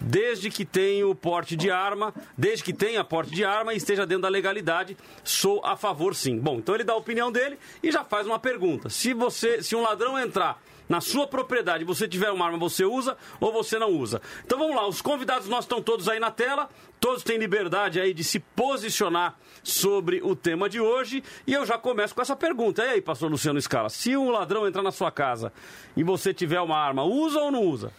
Desde 0.02 0.50
que 0.50 0.66
tenha 0.66 1.08
o 1.08 1.16
porte 1.16 1.56
de 1.56 1.70
arma, 1.70 2.14
desde 2.38 2.64
que 2.64 2.74
tenha 2.74 3.04
porte 3.04 3.34
de 3.34 3.44
arma 3.44 3.74
e 3.74 3.78
esteja 3.78 4.06
dentro 4.06 4.24
da 4.24 4.30
legalidade, 4.30 4.98
sou 5.24 5.64
a 5.66 5.76
favor 5.76 6.16
sim. 6.16 6.40
Bom, 6.40 6.58
então 6.58 6.76
ele 6.76 6.84
dá 6.84 6.94
a 6.94 6.98
opinião 6.98 7.32
dele 7.32 7.58
e 7.82 7.92
já 7.92 8.04
faz 8.04 8.26
uma 8.26 8.40
pergunta. 8.40 8.90
Se 8.90 9.14
você, 9.14 9.62
se 9.62 9.76
um 9.76 9.82
ladrão 9.82 10.18
entrar 10.18 10.62
na 10.88 11.02
sua 11.02 11.28
propriedade 11.28 11.84
você 11.84 12.08
tiver 12.08 12.32
uma 12.32 12.46
arma, 12.46 12.58
você 12.58 12.86
usa 12.86 13.18
ou 13.40 13.52
você 13.52 13.78
não 13.78 13.92
usa. 13.92 14.22
Então 14.46 14.58
vamos 14.58 14.76
lá, 14.76 14.88
os 14.88 15.02
convidados 15.02 15.48
nós 15.48 15.66
estão 15.66 15.82
todos 15.82 16.08
aí 16.08 16.20
na 16.20 16.32
tela, 16.32 16.70
todos 17.00 17.24
têm 17.24 17.38
liberdade 17.38 18.00
aí 18.00 18.14
de 18.14 18.24
se 18.24 18.40
posicionar 18.40 19.36
sobre 19.64 20.22
o 20.24 20.36
tema 20.36 20.70
de 20.70 20.80
hoje 20.80 21.24
e 21.46 21.54
eu 21.54 21.66
já 21.66 21.78
começo 21.78 22.14
com 22.14 22.22
essa 22.22 22.36
pergunta. 22.36 22.84
E 22.84 22.90
aí, 22.90 23.02
pastor 23.02 23.30
Luciano 23.30 23.62
Scala, 23.62 23.90
se 23.90 24.16
um 24.16 24.30
ladrão 24.30 24.68
entrar 24.68 24.82
na 24.82 24.92
sua 24.92 25.12
casa 25.12 25.52
e 25.96 26.04
você 26.04 26.34
tiver 26.34 26.62
uma 26.62 26.78
arma, 26.78 27.04
usa 27.04 27.40
ou 27.40 27.52
não 27.52 27.64
usa? 27.64 27.92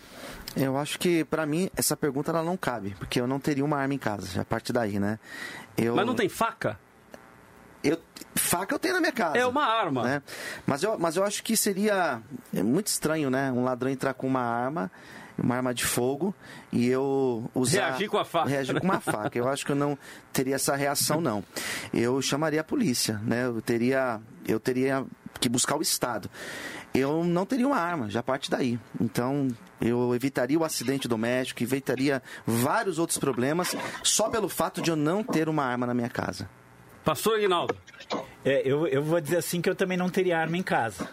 Eu 0.56 0.76
acho 0.78 0.98
que 0.98 1.24
para 1.24 1.44
mim 1.44 1.70
essa 1.76 1.96
pergunta 1.96 2.30
ela 2.30 2.42
não 2.42 2.56
cabe, 2.56 2.94
porque 2.98 3.20
eu 3.20 3.26
não 3.26 3.38
teria 3.38 3.64
uma 3.64 3.76
arma 3.76 3.94
em 3.94 3.98
casa, 3.98 4.40
a 4.40 4.44
partir 4.44 4.72
daí, 4.72 4.98
né? 4.98 5.18
Eu... 5.76 5.94
Mas 5.94 6.06
não 6.06 6.14
tem 6.14 6.28
faca? 6.28 6.78
Eu, 7.86 7.98
faca 8.34 8.74
eu 8.74 8.78
tenho 8.78 8.94
na 8.94 9.00
minha 9.00 9.12
casa. 9.12 9.38
É 9.38 9.46
uma 9.46 9.64
arma. 9.64 10.02
Né? 10.02 10.22
Mas, 10.66 10.82
eu, 10.82 10.98
mas 10.98 11.16
eu 11.16 11.24
acho 11.24 11.42
que 11.42 11.56
seria 11.56 12.20
é 12.54 12.62
muito 12.62 12.88
estranho, 12.88 13.30
né? 13.30 13.50
Um 13.52 13.64
ladrão 13.64 13.90
entrar 13.90 14.14
com 14.14 14.26
uma 14.26 14.40
arma, 14.40 14.90
uma 15.38 15.56
arma 15.56 15.74
de 15.74 15.84
fogo, 15.84 16.34
e 16.72 16.86
eu 16.86 17.50
usar... 17.54 17.88
Reagir 17.88 18.08
com 18.08 18.18
a 18.18 18.24
faca. 18.24 18.48
Reagir 18.48 18.80
com 18.80 18.86
uma 18.86 19.00
faca. 19.00 19.38
Eu 19.38 19.48
acho 19.48 19.64
que 19.64 19.72
eu 19.72 19.76
não 19.76 19.98
teria 20.32 20.54
essa 20.54 20.74
reação, 20.74 21.20
não. 21.20 21.44
Eu 21.92 22.20
chamaria 22.22 22.60
a 22.60 22.64
polícia, 22.64 23.20
né? 23.22 23.46
Eu 23.46 23.60
teria, 23.60 24.20
eu 24.46 24.58
teria 24.58 25.04
que 25.38 25.48
buscar 25.48 25.76
o 25.76 25.82
Estado. 25.82 26.30
Eu 26.94 27.22
não 27.24 27.44
teria 27.44 27.66
uma 27.66 27.76
arma, 27.76 28.08
já 28.08 28.22
parte 28.22 28.50
daí. 28.50 28.78
Então, 28.98 29.48
eu 29.80 30.14
evitaria 30.14 30.58
o 30.58 30.64
acidente 30.64 31.06
doméstico, 31.06 31.62
evitaria 31.62 32.22
vários 32.46 32.98
outros 32.98 33.18
problemas, 33.18 33.76
só 34.02 34.30
pelo 34.30 34.48
fato 34.48 34.80
de 34.80 34.90
eu 34.90 34.96
não 34.96 35.22
ter 35.22 35.48
uma 35.48 35.62
arma 35.62 35.86
na 35.86 35.92
minha 35.92 36.08
casa. 36.08 36.48
Pastor 37.06 37.36
Aguinaldo. 37.36 37.76
É, 38.44 38.62
eu, 38.64 38.84
eu 38.88 39.00
vou 39.00 39.20
dizer 39.20 39.36
assim 39.36 39.60
que 39.60 39.70
eu 39.70 39.76
também 39.76 39.96
não 39.96 40.08
teria 40.08 40.36
arma 40.36 40.56
em 40.56 40.62
casa. 40.62 41.08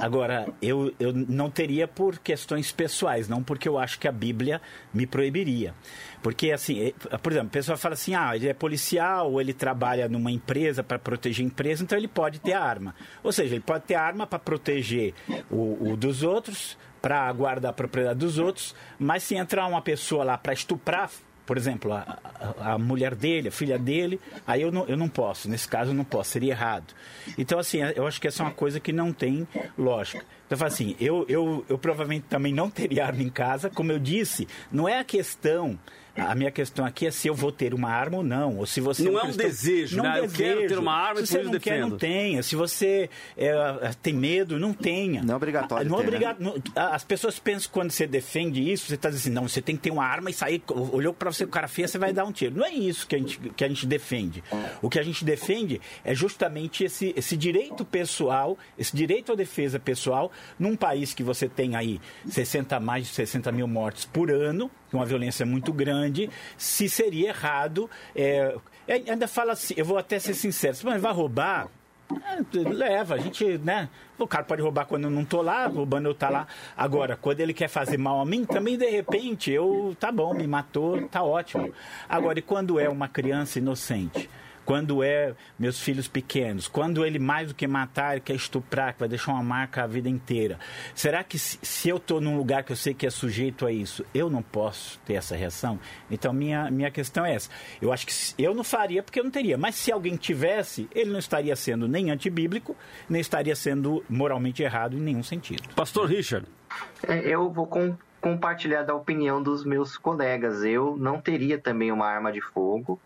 Agora, 0.00 0.48
eu, 0.62 0.90
eu 0.98 1.12
não 1.12 1.50
teria 1.50 1.86
por 1.86 2.18
questões 2.18 2.72
pessoais, 2.72 3.28
não 3.28 3.42
porque 3.42 3.68
eu 3.68 3.78
acho 3.78 3.98
que 3.98 4.08
a 4.08 4.10
Bíblia 4.12 4.58
me 4.92 5.06
proibiria. 5.06 5.74
Porque, 6.22 6.50
assim, 6.50 6.94
por 7.22 7.30
exemplo, 7.30 7.48
a 7.48 7.52
pessoa 7.52 7.76
fala 7.76 7.92
assim: 7.92 8.14
ah, 8.14 8.34
ele 8.34 8.48
é 8.48 8.54
policial 8.54 9.32
ou 9.32 9.38
ele 9.38 9.52
trabalha 9.52 10.08
numa 10.08 10.30
empresa 10.30 10.82
para 10.82 10.98
proteger 10.98 11.44
a 11.44 11.48
empresa, 11.48 11.84
então 11.84 11.98
ele 11.98 12.08
pode 12.08 12.40
ter 12.40 12.54
arma. 12.54 12.94
Ou 13.22 13.30
seja, 13.30 13.54
ele 13.54 13.64
pode 13.64 13.84
ter 13.84 13.96
arma 13.96 14.26
para 14.26 14.38
proteger 14.38 15.12
o, 15.50 15.90
o 15.90 15.94
dos 15.94 16.22
outros, 16.22 16.78
para 17.02 17.30
guardar 17.34 17.70
a 17.70 17.74
propriedade 17.74 18.18
dos 18.18 18.38
outros, 18.38 18.74
mas 18.98 19.22
se 19.22 19.34
entrar 19.34 19.66
uma 19.66 19.82
pessoa 19.82 20.24
lá 20.24 20.38
para 20.38 20.54
estuprar 20.54 21.10
por 21.46 21.56
exemplo, 21.56 21.92
a, 21.92 22.18
a, 22.58 22.72
a, 22.72 22.78
mulher 22.78 23.14
dele, 23.14 23.48
a 23.48 23.52
filha 23.52 23.78
dele, 23.78 24.20
aí 24.46 24.62
eu 24.62 24.72
não, 24.72 24.86
eu 24.86 24.96
não 24.96 25.08
posso, 25.08 25.48
nesse 25.48 25.68
caso 25.68 25.90
eu 25.90 25.94
não 25.94 26.04
posso, 26.04 26.30
seria 26.30 26.52
errado. 26.52 26.94
Então, 27.36 27.58
assim, 27.58 27.78
eu 27.94 28.06
acho 28.06 28.20
que 28.20 28.28
essa 28.28 28.42
é 28.42 28.46
uma 28.46 28.52
coisa 28.52 28.80
que 28.80 28.92
não 28.92 29.12
tem 29.12 29.46
lógica. 29.76 30.24
Então, 30.46 30.66
assim, 30.66 30.96
eu, 31.00 31.24
eu, 31.28 31.64
eu 31.68 31.78
provavelmente 31.78 32.26
também 32.28 32.52
não 32.52 32.70
teria 32.70 33.06
arma 33.06 33.22
em 33.22 33.28
casa, 33.28 33.68
como 33.68 33.92
eu 33.92 33.98
disse, 33.98 34.48
não 34.70 34.88
é 34.88 34.98
a 34.98 35.04
questão 35.04 35.78
a 36.16 36.34
minha 36.34 36.50
questão 36.50 36.84
aqui 36.84 37.06
é 37.06 37.10
se 37.10 37.26
eu 37.26 37.34
vou 37.34 37.50
ter 37.50 37.74
uma 37.74 37.90
arma 37.90 38.18
ou 38.18 38.22
não. 38.22 38.58
Ou 38.58 38.66
se 38.66 38.80
você 38.80 39.02
não 39.02 39.18
é 39.18 39.22
um 39.22 39.26
cristão, 39.26 39.46
desejo, 39.46 39.96
não 39.96 40.04
né? 40.04 40.20
Desejo. 40.20 40.42
Eu 40.42 40.56
quero 40.56 40.68
ter 40.68 40.78
uma 40.78 40.94
arma 40.94 41.16
se 41.16 41.24
e 41.24 41.26
você 41.26 41.42
não 41.42 41.50
defendo. 41.50 41.60
quer, 41.60 41.80
não 41.80 41.98
tenha. 41.98 42.42
Se 42.42 42.54
você 42.54 43.10
é, 43.36 43.90
tem 44.00 44.14
medo, 44.14 44.58
não 44.58 44.72
tenha. 44.72 45.22
Não 45.22 45.34
é 45.34 45.36
obrigatório. 45.36 45.90
Não 45.90 45.98
ter, 45.98 46.06
obrigado. 46.06 46.40
Né? 46.40 46.52
As 46.76 47.02
pessoas 47.02 47.38
pensam 47.38 47.68
que 47.68 47.68
quando 47.70 47.90
você 47.90 48.06
defende 48.06 48.72
isso, 48.72 48.86
você 48.86 48.94
está 48.94 49.10
dizendo 49.10 49.34
não, 49.34 49.48
você 49.48 49.60
tem 49.60 49.76
que 49.76 49.82
ter 49.82 49.90
uma 49.90 50.04
arma 50.04 50.30
e 50.30 50.32
sair. 50.32 50.62
Olhou 50.68 51.12
para 51.12 51.32
você 51.32 51.44
o 51.44 51.48
cara 51.48 51.66
feia, 51.66 51.88
você 51.88 51.98
vai 51.98 52.12
dar 52.12 52.24
um 52.24 52.32
tiro. 52.32 52.56
Não 52.56 52.64
é 52.64 52.72
isso 52.72 53.06
que 53.06 53.16
a 53.16 53.18
gente, 53.18 53.38
que 53.38 53.64
a 53.64 53.68
gente 53.68 53.86
defende. 53.86 54.42
O 54.80 54.88
que 54.88 54.98
a 54.98 55.02
gente 55.02 55.24
defende 55.24 55.80
é 56.04 56.14
justamente 56.14 56.84
esse, 56.84 57.12
esse 57.16 57.36
direito 57.36 57.84
pessoal, 57.84 58.56
esse 58.78 58.96
direito 58.96 59.32
à 59.32 59.34
defesa 59.34 59.80
pessoal, 59.80 60.30
num 60.58 60.76
país 60.76 61.12
que 61.12 61.22
você 61.22 61.48
tem 61.48 61.74
aí 61.74 62.00
60, 62.28 62.78
mais 62.78 63.06
de 63.06 63.14
60 63.14 63.50
mil 63.50 63.66
mortes 63.66 64.04
por 64.04 64.30
ano, 64.30 64.70
uma 64.96 65.06
violência 65.06 65.44
muito 65.44 65.72
grande, 65.72 66.30
se 66.56 66.88
seria 66.88 67.28
errado. 67.28 67.88
É, 68.14 68.56
ainda 68.88 69.28
fala 69.28 69.52
assim, 69.52 69.74
eu 69.76 69.84
vou 69.84 69.98
até 69.98 70.18
ser 70.18 70.34
sincero, 70.34 70.76
mas 70.84 71.00
vai 71.00 71.12
roubar? 71.12 71.68
É, 72.10 72.68
leva, 72.68 73.14
a 73.14 73.18
gente, 73.18 73.58
né? 73.58 73.88
O 74.18 74.26
cara 74.26 74.44
pode 74.44 74.60
roubar 74.62 74.84
quando 74.86 75.04
eu 75.04 75.10
não 75.10 75.24
tô 75.24 75.40
lá, 75.40 75.66
roubando 75.66 76.08
eu 76.08 76.14
tá 76.14 76.28
lá. 76.28 76.46
Agora, 76.76 77.16
quando 77.16 77.40
ele 77.40 77.54
quer 77.54 77.68
fazer 77.68 77.96
mal 77.96 78.20
a 78.20 78.26
mim, 78.26 78.44
também 78.44 78.76
de 78.76 78.88
repente 78.88 79.50
eu, 79.50 79.96
tá 79.98 80.12
bom, 80.12 80.34
me 80.34 80.46
matou, 80.46 81.08
tá 81.08 81.22
ótimo. 81.22 81.72
Agora, 82.08 82.38
e 82.38 82.42
quando 82.42 82.78
é 82.78 82.88
uma 82.88 83.08
criança 83.08 83.58
inocente? 83.58 84.28
Quando 84.64 85.02
é 85.02 85.34
meus 85.58 85.80
filhos 85.80 86.08
pequenos, 86.08 86.68
quando 86.68 87.04
ele 87.04 87.18
mais 87.18 87.48
do 87.48 87.54
que 87.54 87.66
matar, 87.66 88.20
quer 88.20 88.34
estuprar, 88.34 88.94
que 88.94 89.00
vai 89.00 89.08
deixar 89.08 89.32
uma 89.32 89.42
marca 89.42 89.84
a 89.84 89.86
vida 89.86 90.08
inteira. 90.08 90.58
Será 90.94 91.22
que 91.22 91.38
se, 91.38 91.58
se 91.62 91.88
eu 91.88 91.96
estou 91.96 92.20
num 92.20 92.36
lugar 92.36 92.64
que 92.64 92.72
eu 92.72 92.76
sei 92.76 92.94
que 92.94 93.06
é 93.06 93.10
sujeito 93.10 93.66
a 93.66 93.72
isso, 93.72 94.04
eu 94.14 94.30
não 94.30 94.42
posso 94.42 94.98
ter 95.00 95.14
essa 95.14 95.36
reação? 95.36 95.78
Então 96.10 96.32
minha, 96.32 96.70
minha 96.70 96.90
questão 96.90 97.24
é 97.24 97.34
essa. 97.34 97.50
Eu 97.80 97.92
acho 97.92 98.06
que 98.06 98.12
eu 98.42 98.54
não 98.54 98.64
faria 98.64 99.02
porque 99.02 99.20
eu 99.20 99.24
não 99.24 99.30
teria, 99.30 99.58
mas 99.58 99.74
se 99.74 99.92
alguém 99.92 100.16
tivesse, 100.16 100.88
ele 100.94 101.10
não 101.10 101.18
estaria 101.18 101.54
sendo 101.56 101.86
nem 101.86 102.10
antibíblico, 102.10 102.76
nem 103.08 103.20
estaria 103.20 103.54
sendo 103.54 104.04
moralmente 104.08 104.62
errado 104.62 104.96
em 104.96 105.00
nenhum 105.00 105.22
sentido. 105.22 105.68
Pastor 105.74 106.08
Richard. 106.08 106.46
É, 107.06 107.18
eu 107.20 107.50
vou 107.50 107.66
com, 107.66 107.96
compartilhar 108.20 108.82
da 108.82 108.94
opinião 108.94 109.42
dos 109.42 109.64
meus 109.64 109.96
colegas. 109.96 110.62
Eu 110.64 110.96
não 110.96 111.20
teria 111.20 111.58
também 111.58 111.92
uma 111.92 112.06
arma 112.06 112.32
de 112.32 112.40
fogo 112.40 112.98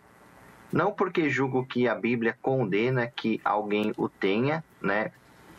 não 0.72 0.92
porque 0.92 1.30
julgo 1.30 1.64
que 1.64 1.88
a 1.88 1.94
Bíblia 1.94 2.36
condena 2.40 3.06
que 3.06 3.40
alguém 3.44 3.92
o 3.96 4.08
tenha, 4.08 4.62
né, 4.80 5.12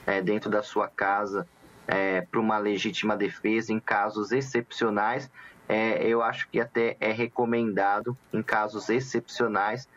é, 0.05 0.21
dentro 0.21 0.49
da 0.49 0.61
sua 0.61 0.87
casa, 0.87 1.47
é, 1.87 2.21
para 2.21 2.39
uma 2.39 2.57
legítima 2.57 3.17
defesa 3.17 3.73
em 3.73 3.79
casos 3.79 4.31
excepcionais. 4.31 5.29
É, 5.67 6.03
eu 6.05 6.21
acho 6.21 6.47
que 6.49 6.59
até 6.59 6.95
é 6.99 7.11
recomendado 7.11 8.17
em 8.31 8.43
casos 8.43 8.89
excepcionais. 8.89 9.87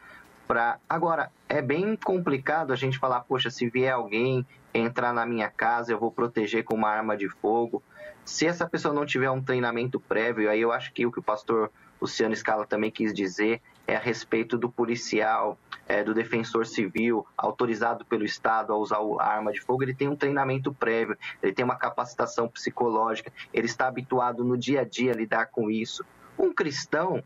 Para 0.49 0.79
agora 0.89 1.31
é 1.49 1.61
bem 1.63 1.97
complicado 1.97 2.73
a 2.73 2.77
gente 2.77 2.99
falar, 2.99 3.21
poxa, 3.21 3.51
se 3.51 3.69
vier 3.69 3.93
alguém 3.93 4.47
entrar 4.73 5.13
na 5.13 5.27
minha 5.27 5.51
casa, 5.51 5.93
eu 5.93 5.99
vou 5.99 6.11
proteger 6.11 6.65
com 6.65 6.75
uma 6.75 6.89
arma 6.89 7.17
de 7.17 7.29
fogo. 7.29 7.83
Se 8.25 8.47
essa 8.47 8.67
pessoa 8.67 8.95
não 8.95 9.05
tiver 9.05 9.31
um 9.31 9.43
treinamento 9.43 10.01
prévio, 10.01 10.49
aí 10.49 10.61
eu 10.61 10.73
acho 10.73 10.93
que 10.93 11.05
o 11.05 11.13
que 11.13 11.19
o 11.19 11.23
pastor 11.23 11.71
Luciano 12.01 12.35
Scala 12.35 12.67
também 12.67 12.91
quis 12.91 13.13
dizer 13.13 13.61
é 13.87 13.97
a 13.97 13.99
respeito 13.99 14.57
do 14.57 14.71
policial, 14.71 15.59
é, 15.89 16.03
do 16.03 16.15
defensor 16.15 16.67
civil 16.67 17.27
autorizado 17.37 18.05
pelo 18.05 18.25
Estado 18.25 18.73
a 18.73 18.77
usar 18.77 18.99
a 19.19 19.27
arma 19.27 19.53
de 19.53 19.61
fogo, 19.61 19.83
ele 19.83 19.95
tem 19.95 20.09
um 20.09 20.17
treinamento 20.17 20.73
prévio, 20.73 21.17
ele 21.43 21.53
tem 21.53 21.65
uma 21.65 21.77
capacitação 21.77 22.49
psicológica, 22.49 23.33
ele 23.53 23.67
está 23.67 23.89
habituado 23.89 24.45
no 24.45 24.57
dia 24.57 24.83
a 24.83 24.85
dia 24.85 25.13
a 25.13 25.17
lidar 25.17 25.47
com 25.47 25.71
isso. 25.71 26.05
Um 26.39 26.53
cristão, 26.53 27.23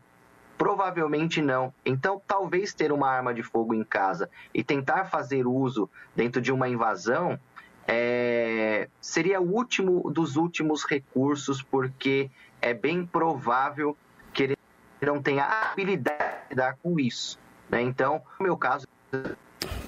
provavelmente 0.57 1.41
não. 1.41 1.73
Então, 1.85 2.21
talvez 2.27 2.73
ter 2.73 2.91
uma 2.91 3.09
arma 3.09 3.33
de 3.33 3.43
fogo 3.43 3.73
em 3.73 3.83
casa 3.83 4.29
e 4.53 4.63
tentar 4.63 5.05
fazer 5.05 5.45
uso 5.47 5.89
dentro 6.15 6.41
de 6.41 6.51
uma 6.51 6.67
invasão 6.67 7.39
é, 7.87 8.89
seria 8.99 9.39
o 9.39 9.49
último 9.49 10.11
dos 10.11 10.35
últimos 10.35 10.83
recursos, 10.83 11.61
porque 11.61 12.29
é 12.61 12.73
bem 12.73 13.05
provável 13.05 13.95
não 15.05 15.21
tem 15.21 15.39
a 15.39 15.71
habilidade 15.71 16.43
de 16.43 16.49
lidar 16.49 16.77
com 16.81 16.99
isso. 16.99 17.39
Né? 17.69 17.81
Então, 17.81 18.21
no 18.39 18.45
meu 18.45 18.57
caso. 18.57 18.87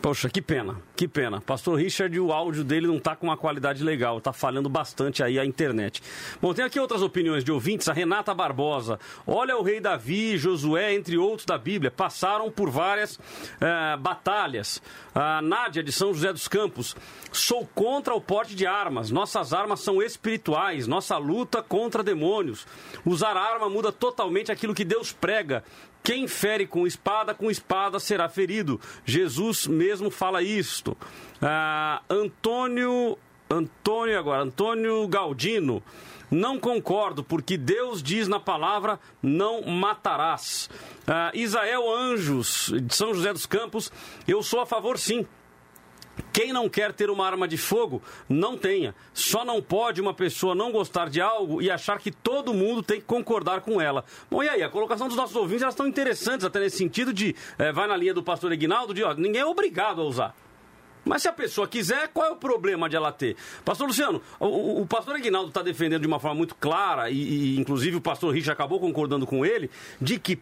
Poxa, 0.02 0.30
que 0.30 0.42
pena. 0.42 0.78
Que 0.96 1.08
pena. 1.08 1.42
Pastor 1.42 1.78
Richard, 1.78 2.18
o 2.20 2.32
áudio 2.32 2.64
dele 2.64 2.88
não 2.88 2.98
está 2.98 3.16
com 3.16 3.28
uma 3.28 3.38
qualidade 3.38 3.84
legal, 3.84 4.18
está 4.18 4.32
falhando 4.32 4.70
bastante 4.70 5.22
aí 5.22 5.38
a 5.38 5.46
internet. 5.46 6.02
Bom, 6.42 6.54
tem 6.54 6.64
aqui 6.64 6.80
outras 6.80 7.02
opiniões 7.02 7.44
de 7.44 7.52
ouvintes. 7.52 7.90
A 7.90 7.94
Renata 7.94 8.34
Barbosa. 8.34 9.00
Olha 9.28 9.58
o 9.58 9.62
rei 9.62 9.80
Davi, 9.80 10.38
Josué, 10.38 10.94
entre 10.94 11.18
outros 11.18 11.46
da 11.46 11.58
Bíblia, 11.58 11.92
passaram 11.92 12.50
por 12.50 12.70
várias 12.70 13.20
eh, 13.60 13.98
batalhas. 13.98 14.82
A 15.14 15.42
Nádia 15.42 15.84
de 15.84 15.92
São 15.92 16.14
José 16.14 16.32
dos 16.32 16.48
Campos. 16.48 16.96
Sou 17.32 17.68
contra 17.76 18.16
o 18.16 18.22
porte 18.22 18.56
de 18.56 18.66
armas. 18.66 19.12
Nossas 19.12 19.54
armas 19.54 19.82
são 19.82 20.02
espirituais. 20.02 20.88
Nossa 20.88 21.18
luta 21.18 21.62
contra 21.62 22.02
demônios. 22.02 22.66
Usar 23.06 23.36
arma 23.36 23.70
muda 23.70 23.92
totalmente 23.92 24.52
aquilo 24.52 24.74
que 24.74 24.86
Deus 24.86 25.12
prega. 25.12 25.64
Quem 26.04 26.28
fere 26.28 26.66
com 26.66 26.88
espada, 26.88 27.34
com 27.34 27.52
espada 27.52 28.00
será 28.00 28.28
ferido. 28.30 28.80
Jesus 29.06 29.68
mesmo 29.68 30.10
fala 30.10 30.42
isto. 30.42 30.98
Ah, 31.42 32.02
Antônio. 32.10 33.18
Antônio 33.50 34.18
agora, 34.18 34.44
Antônio 34.44 35.08
Galdino. 35.08 35.82
Não 36.30 36.60
concordo, 36.60 37.24
porque 37.24 37.58
Deus 37.58 38.04
diz 38.04 38.28
na 38.28 38.40
palavra: 38.40 39.00
não 39.22 39.64
matarás. 39.64 40.70
Ah, 41.08 41.32
Isael 41.34 41.92
Anjos, 41.92 42.72
de 42.84 42.96
São 42.96 43.14
José 43.14 43.34
dos 43.34 43.46
Campos, 43.46 43.92
eu 44.28 44.44
sou 44.44 44.62
a 44.62 44.66
favor 44.66 44.98
sim. 44.98 45.26
Quem 46.32 46.54
não 46.54 46.70
quer 46.70 46.94
ter 46.94 47.10
uma 47.10 47.26
arma 47.26 47.48
de 47.48 47.58
fogo, 47.58 48.02
não 48.28 48.58
tenha. 48.58 48.96
Só 49.14 49.44
não 49.44 49.62
pode 49.62 50.02
uma 50.02 50.14
pessoa 50.14 50.54
não 50.56 50.72
gostar 50.72 51.10
de 51.10 51.22
algo 51.22 51.62
e 51.62 51.70
achar 51.70 52.00
que 52.00 52.12
todo 52.12 52.54
mundo 52.54 52.84
tem 52.84 53.00
que 53.00 53.06
concordar 53.06 53.62
com 53.62 53.82
ela. 53.82 54.04
Bom, 54.30 54.44
e 54.44 54.50
aí? 54.50 54.64
A 54.64 54.70
colocação 54.70 55.08
dos 55.08 55.18
nossos 55.18 55.36
ouvintes 55.36 55.64
elas 55.64 55.74
estão 55.74 55.88
interessantes, 55.88 56.46
até 56.46 56.60
nesse 56.60 56.78
sentido 56.78 57.14
de. 57.14 57.36
Eh, 57.58 57.72
vai 57.72 57.88
na 57.88 57.98
linha 57.98 58.14
do 58.14 58.24
pastor 58.24 58.52
Ignaldo, 58.52 58.94
de 58.94 59.04
ó, 59.04 59.14
ninguém 59.14 59.42
é 59.42 59.46
obrigado 59.46 60.02
a 60.02 60.06
usar. 60.06 60.36
Mas 61.06 61.22
se 61.22 61.28
a 61.28 61.34
pessoa 61.34 61.68
quiser, 61.68 62.10
qual 62.10 62.28
é 62.28 62.32
o 62.32 62.36
problema 62.36 62.90
de 62.90 62.96
ela 62.96 63.12
ter? 63.12 63.36
Pastor 63.64 63.88
Luciano, 63.88 64.22
o, 64.40 64.82
o 64.82 64.88
pastor 64.88 65.16
Aguinaldo 65.16 65.50
está 65.50 65.62
defendendo 65.62 66.02
de 66.02 66.08
uma 66.08 66.20
forma 66.20 66.36
muito 66.36 66.56
clara, 66.56 67.10
e, 67.10 67.16
e, 67.18 67.60
inclusive 67.60 67.96
o 67.98 68.02
pastor 68.02 68.34
Rich 68.34 68.52
acabou 68.52 68.80
concordando 68.80 69.26
com 69.26 69.46
ele, 69.46 69.70
de 70.00 70.20
que 70.20 70.40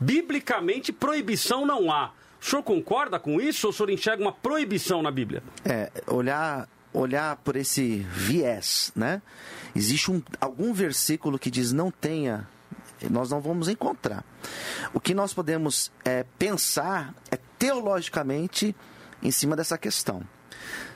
biblicamente 0.00 0.92
proibição 0.92 1.66
não 1.66 1.92
há. 1.92 2.10
O 2.40 2.44
senhor 2.44 2.62
concorda 2.62 3.18
com 3.18 3.40
isso 3.40 3.66
ou 3.66 3.72
o 3.72 3.76
senhor 3.76 3.90
enxerga 3.90 4.22
uma 4.22 4.32
proibição 4.32 5.02
na 5.02 5.10
Bíblia? 5.10 5.42
É, 5.64 5.90
olhar, 6.06 6.68
olhar 6.92 7.36
por 7.36 7.56
esse 7.56 7.98
viés, 8.10 8.92
né? 8.94 9.20
Existe 9.74 10.10
um, 10.10 10.22
algum 10.40 10.72
versículo 10.72 11.38
que 11.38 11.50
diz 11.50 11.72
não 11.72 11.90
tenha, 11.90 12.48
nós 13.10 13.30
não 13.30 13.40
vamos 13.40 13.68
encontrar. 13.68 14.24
O 14.94 15.00
que 15.00 15.14
nós 15.14 15.34
podemos 15.34 15.92
é, 16.04 16.24
pensar 16.38 17.14
é 17.30 17.38
teologicamente 17.58 18.74
em 19.22 19.30
cima 19.30 19.56
dessa 19.56 19.76
questão. 19.76 20.22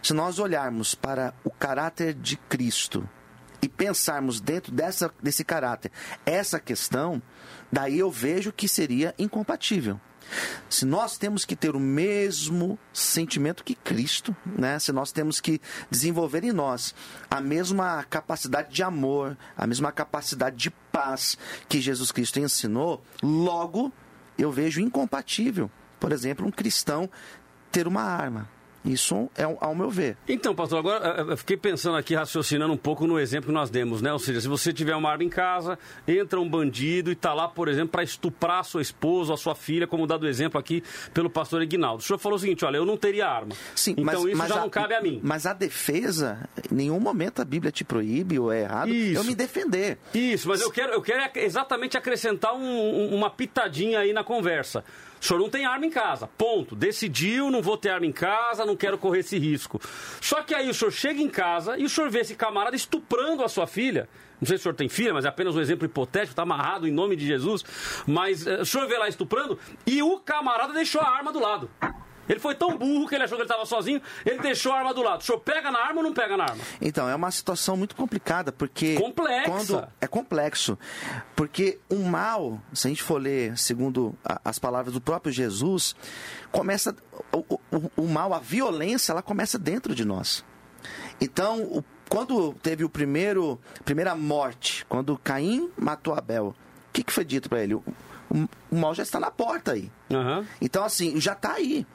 Se 0.02 0.12
nós 0.12 0.38
olharmos 0.38 0.94
para 0.94 1.34
o 1.44 1.50
caráter 1.50 2.14
de 2.14 2.36
Cristo 2.36 3.08
e 3.60 3.68
pensarmos 3.68 4.40
dentro 4.40 4.72
dessa, 4.72 5.12
desse 5.22 5.44
caráter 5.44 5.92
essa 6.26 6.58
questão, 6.58 7.22
daí 7.70 7.98
eu 7.98 8.10
vejo 8.10 8.52
que 8.52 8.66
seria 8.68 9.14
incompatível. 9.18 10.00
Se 10.68 10.84
nós 10.84 11.18
temos 11.18 11.44
que 11.44 11.54
ter 11.54 11.76
o 11.76 11.80
mesmo 11.80 12.78
sentimento 12.92 13.64
que 13.64 13.74
Cristo, 13.74 14.34
né? 14.46 14.78
se 14.78 14.92
nós 14.92 15.12
temos 15.12 15.40
que 15.40 15.60
desenvolver 15.90 16.44
em 16.44 16.52
nós 16.52 16.94
a 17.30 17.40
mesma 17.40 18.04
capacidade 18.04 18.72
de 18.74 18.82
amor, 18.82 19.36
a 19.56 19.66
mesma 19.66 19.92
capacidade 19.92 20.56
de 20.56 20.70
paz 20.70 21.36
que 21.68 21.80
Jesus 21.80 22.10
Cristo 22.10 22.38
ensinou, 22.40 23.02
logo 23.22 23.92
eu 24.38 24.50
vejo 24.50 24.80
incompatível, 24.80 25.70
por 26.00 26.12
exemplo, 26.12 26.46
um 26.46 26.50
cristão 26.50 27.08
ter 27.70 27.86
uma 27.86 28.02
arma. 28.02 28.48
Isso 28.84 29.30
é 29.36 29.44
ao 29.44 29.74
meu 29.74 29.88
ver. 29.88 30.16
Então, 30.28 30.54
pastor, 30.54 30.78
agora 30.80 31.24
eu 31.28 31.36
fiquei 31.36 31.56
pensando 31.56 31.96
aqui, 31.96 32.14
raciocinando 32.14 32.72
um 32.72 32.76
pouco 32.76 33.06
no 33.06 33.18
exemplo 33.18 33.46
que 33.48 33.52
nós 33.54 33.70
demos, 33.70 34.02
né? 34.02 34.12
Ou 34.12 34.18
seja, 34.18 34.40
se 34.40 34.48
você 34.48 34.72
tiver 34.72 34.96
uma 34.96 35.08
arma 35.10 35.22
em 35.22 35.28
casa, 35.28 35.78
entra 36.06 36.40
um 36.40 36.48
bandido 36.48 37.10
e 37.10 37.12
está 37.12 37.32
lá, 37.32 37.46
por 37.48 37.68
exemplo, 37.68 37.90
para 37.90 38.02
estuprar 38.02 38.58
a 38.60 38.64
sua 38.64 38.82
esposa, 38.82 39.34
a 39.34 39.36
sua 39.36 39.54
filha, 39.54 39.86
como 39.86 40.06
dado 40.06 40.24
o 40.24 40.28
exemplo 40.28 40.58
aqui 40.58 40.82
pelo 41.14 41.30
pastor 41.30 41.62
Ignaldo. 41.62 42.02
O 42.02 42.04
senhor 42.04 42.18
falou 42.18 42.36
o 42.36 42.40
seguinte: 42.40 42.64
olha, 42.64 42.76
eu 42.76 42.84
não 42.84 42.96
teria 42.96 43.26
arma. 43.28 43.52
Sim, 43.74 43.92
então 43.92 44.04
mas, 44.04 44.24
isso 44.24 44.36
mas 44.36 44.48
já 44.48 44.56
a, 44.56 44.60
não 44.60 44.70
cabe 44.70 44.94
a 44.94 45.00
mim. 45.00 45.20
Mas 45.22 45.46
a 45.46 45.52
defesa, 45.52 46.48
em 46.70 46.74
nenhum 46.74 46.98
momento 46.98 47.40
a 47.40 47.44
Bíblia 47.44 47.70
te 47.70 47.84
proíbe 47.84 48.38
ou 48.38 48.52
é 48.52 48.62
errado 48.62 48.88
Isso. 48.88 49.20
eu 49.20 49.24
me 49.24 49.34
defender. 49.34 49.98
Isso, 50.12 50.48
mas 50.48 50.60
eu 50.60 50.70
quero, 50.70 50.92
eu 50.92 51.02
quero 51.02 51.30
exatamente 51.38 51.96
acrescentar 51.96 52.54
um- 52.54 53.14
uma 53.14 53.30
pitadinha 53.30 54.00
aí 54.00 54.12
na 54.12 54.24
conversa. 54.24 54.84
O 55.22 55.24
senhor 55.24 55.38
não 55.38 55.48
tem 55.48 55.64
arma 55.64 55.86
em 55.86 55.90
casa, 55.90 56.26
ponto. 56.26 56.74
Decidiu, 56.74 57.48
não 57.48 57.62
vou 57.62 57.76
ter 57.76 57.90
arma 57.90 58.06
em 58.06 58.10
casa, 58.10 58.66
não 58.66 58.74
quero 58.74 58.98
correr 58.98 59.20
esse 59.20 59.38
risco. 59.38 59.80
Só 60.20 60.42
que 60.42 60.52
aí 60.52 60.68
o 60.68 60.74
senhor 60.74 60.90
chega 60.90 61.22
em 61.22 61.28
casa 61.28 61.78
e 61.78 61.84
o 61.84 61.88
senhor 61.88 62.10
vê 62.10 62.18
esse 62.18 62.34
camarada 62.34 62.74
estuprando 62.74 63.44
a 63.44 63.48
sua 63.48 63.68
filha. 63.68 64.08
Não 64.40 64.48
sei 64.48 64.56
se 64.58 64.62
o 64.62 64.64
senhor 64.64 64.74
tem 64.74 64.88
filha, 64.88 65.14
mas 65.14 65.24
é 65.24 65.28
apenas 65.28 65.54
um 65.54 65.60
exemplo 65.60 65.86
hipotético, 65.86 66.32
está 66.32 66.42
amarrado 66.42 66.88
em 66.88 66.90
nome 66.90 67.14
de 67.14 67.24
Jesus. 67.24 67.64
Mas 68.04 68.44
eh, 68.44 68.62
o 68.62 68.66
senhor 68.66 68.88
vê 68.88 68.98
lá 68.98 69.06
estuprando 69.06 69.56
e 69.86 70.02
o 70.02 70.18
camarada 70.18 70.72
deixou 70.72 71.00
a 71.00 71.08
arma 71.08 71.32
do 71.32 71.38
lado. 71.38 71.70
Ele 72.32 72.40
foi 72.40 72.54
tão 72.54 72.76
burro 72.76 73.06
que 73.06 73.14
ele 73.14 73.24
achou 73.24 73.36
que 73.36 73.42
ele 73.42 73.48
estava 73.50 73.66
sozinho, 73.66 74.00
ele 74.24 74.38
deixou 74.40 74.72
a 74.72 74.78
arma 74.78 74.92
do 74.94 75.02
lado. 75.02 75.20
O 75.20 75.24
senhor 75.24 75.38
pega 75.40 75.70
na 75.70 75.78
arma 75.78 75.98
ou 76.00 76.02
não 76.02 76.12
pega 76.14 76.36
na 76.36 76.44
arma? 76.44 76.62
Então, 76.80 77.08
é 77.08 77.14
uma 77.14 77.30
situação 77.30 77.76
muito 77.76 77.94
complicada, 77.94 78.50
porque. 78.50 78.94
Complexa. 78.98 79.50
Quando, 79.50 79.88
é 80.00 80.06
complexo. 80.06 80.78
Porque 81.36 81.78
o 81.88 81.96
mal, 81.96 82.60
se 82.72 82.86
a 82.86 82.90
gente 82.90 83.02
for 83.02 83.20
ler 83.20 83.56
segundo 83.58 84.14
a- 84.24 84.40
as 84.44 84.58
palavras 84.58 84.92
do 84.94 85.00
próprio 85.00 85.32
Jesus, 85.32 85.94
começa. 86.50 86.96
O, 87.32 87.58
o- 87.70 87.90
o 87.96 88.08
mal, 88.08 88.32
a 88.34 88.38
violência, 88.38 89.12
ela 89.12 89.22
começa 89.22 89.58
dentro 89.58 89.94
de 89.94 90.04
nós. 90.04 90.44
Então, 91.20 91.62
o- 91.62 91.84
quando 92.08 92.52
teve 92.54 92.84
o 92.84 92.88
primeiro. 92.88 93.60
primeira 93.84 94.14
morte, 94.14 94.84
quando 94.88 95.16
Caim 95.18 95.70
matou 95.76 96.14
Abel, 96.14 96.48
o 96.48 96.54
que, 96.92 97.02
que 97.02 97.12
foi 97.12 97.24
dito 97.24 97.48
para 97.48 97.62
ele? 97.62 97.74
O, 97.74 97.82
o- 98.30 98.48
o 98.70 98.76
mal 98.76 98.94
já 98.94 99.02
está 99.02 99.18
na 99.20 99.30
porta 99.30 99.72
aí. 99.72 99.90
Então, 100.60 100.84
assim, 100.84 101.20
já 101.20 101.32
está 101.32 101.52
aí. 101.54 101.86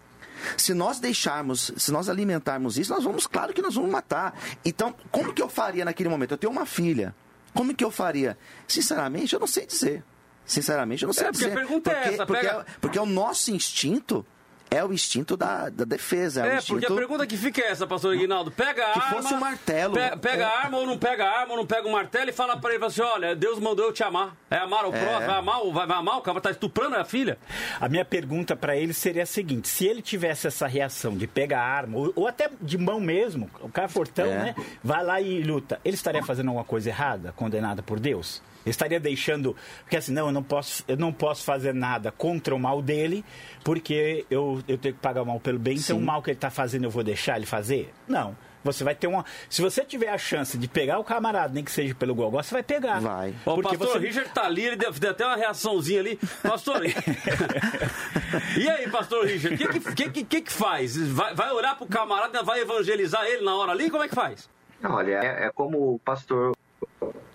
Se 0.57 0.73
nós 0.73 0.99
deixarmos, 0.99 1.71
se 1.77 1.91
nós 1.91 2.09
alimentarmos 2.09 2.77
isso, 2.77 2.93
nós 2.93 3.03
vamos, 3.03 3.25
claro 3.27 3.53
que 3.53 3.61
nós 3.61 3.75
vamos 3.75 3.89
matar. 3.91 4.37
Então, 4.65 4.93
como 5.11 5.33
que 5.33 5.41
eu 5.41 5.49
faria 5.49 5.83
naquele 5.85 6.09
momento? 6.09 6.31
Eu 6.31 6.37
tenho 6.37 6.51
uma 6.51 6.65
filha. 6.65 7.15
Como 7.53 7.73
que 7.75 7.83
eu 7.83 7.89
faria? 7.91 8.37
Sinceramente, 8.67 9.33
eu 9.33 9.39
não 9.39 9.47
sei 9.47 9.65
dizer. 9.65 10.03
Sinceramente, 10.45 11.03
eu 11.03 11.07
não 11.07 11.13
sei 11.13 11.27
É, 11.27 11.31
porque 11.31 11.45
a 11.45 11.49
dizer. 11.49 11.61
é 11.61 11.65
porque, 11.65 11.89
essa, 11.89 12.25
porque, 12.25 12.41
pega- 12.47 12.59
é- 12.61 12.65
porque 12.79 12.99
o 12.99 13.05
nosso 13.05 13.51
instinto 13.51 14.25
é 14.69 14.83
o 14.83 14.91
instinto 14.93 15.35
da, 15.37 15.69
da 15.69 15.85
defesa. 15.85 16.41
É, 16.41 16.43
o 16.43 16.51
É, 16.53 16.57
instinto... 16.57 16.79
porque 16.79 16.93
a 16.93 16.95
pergunta 16.95 17.25
que 17.27 17.37
fica 17.37 17.61
é 17.61 17.71
essa, 17.71 17.87
pastor 17.87 18.13
Aguinaldo. 18.13 18.51
Pega 18.51 18.85
a 18.87 18.91
Que 18.93 18.99
arma. 18.99 19.21
fosse 19.21 19.33
um 19.33 19.39
martelo. 19.39 19.93
pe- 19.93 20.17
Pega 20.17 20.43
É. 20.43 20.45
a 20.45 20.59
arma 20.59 20.77
ou 20.77 20.85
não 20.85 20.97
pega 20.97 21.25
a 21.25 21.39
arma, 21.39 21.51
ou 21.53 21.57
não 21.57 21.65
pega 21.65 21.87
o 21.87 21.91
martelo 21.91 22.29
e 22.29 22.33
fala 22.33 22.57
pra 22.57 22.71
ele 22.71 22.79
fala 22.79 22.91
assim: 22.91 23.01
olha, 23.01 23.35
Deus 23.35 23.59
mandou 23.59 23.85
eu 23.85 23.93
te 23.93 24.03
amar. 24.03 24.35
É 24.49 24.57
amar 24.57 24.85
o 24.85 24.93
É. 24.95 24.99
próximo, 24.99 25.25
vai 25.27 25.37
amar, 25.37 25.61
o- 25.65 25.71
vai, 25.73 25.87
vai 25.87 25.97
amar, 25.97 26.17
o 26.17 26.21
cara 26.21 26.41
tá 26.41 26.51
estuprando 26.51 26.95
a 26.95 27.03
filha. 27.05 27.37
A 27.79 27.87
minha 27.89 28.05
pergunta 28.05 28.55
para 28.55 28.75
ele 28.75 28.93
seria 28.93 29.23
a 29.23 29.25
seguinte: 29.25 29.67
se 29.67 29.85
ele 29.85 30.01
tivesse 30.01 30.47
essa 30.47 30.67
reação 30.67 31.15
de 31.17 31.27
pegar 31.27 31.61
a 31.61 31.65
arma, 31.67 31.97
ou, 31.97 32.13
ou 32.15 32.27
até 32.27 32.49
de 32.61 32.77
mão 32.77 32.99
mesmo, 32.99 33.49
o 33.61 33.69
cara 33.69 33.87
fortão, 33.87 34.25
É. 34.25 34.37
né? 34.37 34.55
Vai 34.83 35.03
lá 35.03 35.21
e 35.21 35.41
luta, 35.43 35.79
ele 35.83 35.95
estaria 35.95 36.23
fazendo 36.23 36.47
alguma 36.47 36.65
coisa 36.65 36.89
errada, 36.89 37.33
condenada 37.35 37.81
por 37.81 37.99
Deus? 37.99 38.41
Estaria 38.69 38.99
deixando. 38.99 39.55
Porque 39.81 39.97
assim, 39.97 40.11
não, 40.13 40.27
eu 40.27 40.31
não 40.31 40.43
posso, 40.43 40.83
eu 40.87 40.97
não 40.97 41.11
posso 41.13 41.43
fazer 41.43 41.73
nada 41.73 42.11
contra 42.11 42.53
o 42.55 42.59
mal 42.59 42.81
dele, 42.81 43.23
porque 43.63 44.25
eu, 44.29 44.61
eu 44.67 44.77
tenho 44.77 44.93
que 44.95 45.01
pagar 45.01 45.21
o 45.21 45.25
mal 45.25 45.39
pelo 45.39 45.59
bem, 45.59 45.75
então 45.75 45.97
Sim. 45.97 46.03
o 46.03 46.05
mal 46.05 46.21
que 46.21 46.29
ele 46.31 46.37
está 46.37 46.49
fazendo 46.49 46.83
eu 46.85 46.89
vou 46.91 47.03
deixar 47.03 47.37
ele 47.37 47.45
fazer? 47.45 47.93
Não. 48.07 48.35
Você 48.63 48.83
vai 48.83 48.95
ter 48.95 49.07
uma. 49.07 49.23
Se 49.49 49.61
você 49.61 49.85
tiver 49.85 50.09
a 50.09 50.17
chance 50.17 50.57
de 50.57 50.67
pegar 50.67 50.99
o 50.99 51.03
camarada, 51.03 51.53
nem 51.53 51.63
que 51.63 51.71
seja 51.71 51.95
pelo 51.95 52.13
gogó, 52.13 52.41
você 52.43 52.53
vai 52.53 52.63
pegar. 52.63 52.99
Vai. 52.99 53.33
Ó, 53.45 53.53
O 53.57 53.61
pastor 53.61 53.87
você- 53.87 53.99
Richard 53.99 54.29
tá 54.31 54.43
ali, 54.45 54.65
ele 54.65 54.75
deve 54.75 54.99
ter 54.99 55.07
até 55.09 55.25
uma 55.25 55.37
reaçãozinha 55.37 56.01
ali. 56.01 56.19
Pastor. 56.43 56.81
e 58.57 58.69
aí, 58.69 58.89
pastor 58.89 59.25
Richard, 59.25 59.55
o 59.55 59.57
que 59.57 59.79
que, 59.79 60.09
que, 60.09 60.23
que 60.23 60.41
que 60.41 60.51
faz? 60.51 60.97
Vai, 60.97 61.33
vai 61.33 61.51
olhar 61.51 61.77
pro 61.77 61.85
camarada, 61.85 62.43
vai 62.43 62.59
evangelizar 62.59 63.23
ele 63.25 63.45
na 63.45 63.55
hora 63.55 63.71
ali? 63.71 63.89
Como 63.89 64.03
é 64.03 64.09
que 64.09 64.15
faz? 64.15 64.49
Olha, 64.83 65.13
é, 65.23 65.45
é 65.45 65.51
como 65.53 65.93
o 65.95 65.99
pastor 65.99 66.53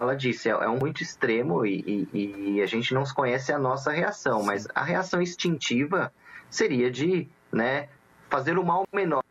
ela 0.03 0.17
disse, 0.17 0.49
é, 0.49 0.53
é 0.53 0.69
um 0.69 0.79
muito 0.79 1.03
extremo 1.03 1.65
e, 1.65 2.09
e- 2.13 2.55
e 2.57 2.63
a 2.63 2.67
gente 2.67 2.93
não 2.93 3.05
conhece 3.05 3.53
a 3.53 3.59
nossa 3.59 3.91
reação, 3.91 4.43
mas 4.43 4.67
a 4.75 4.83
reação 4.83 5.23
instintiva 5.23 6.13
seria 6.51 6.91
de 6.91 7.29
né, 7.53 7.89
fazer 8.29 8.59
o 8.59 8.65
mal 8.65 8.85
menor, 8.93 9.23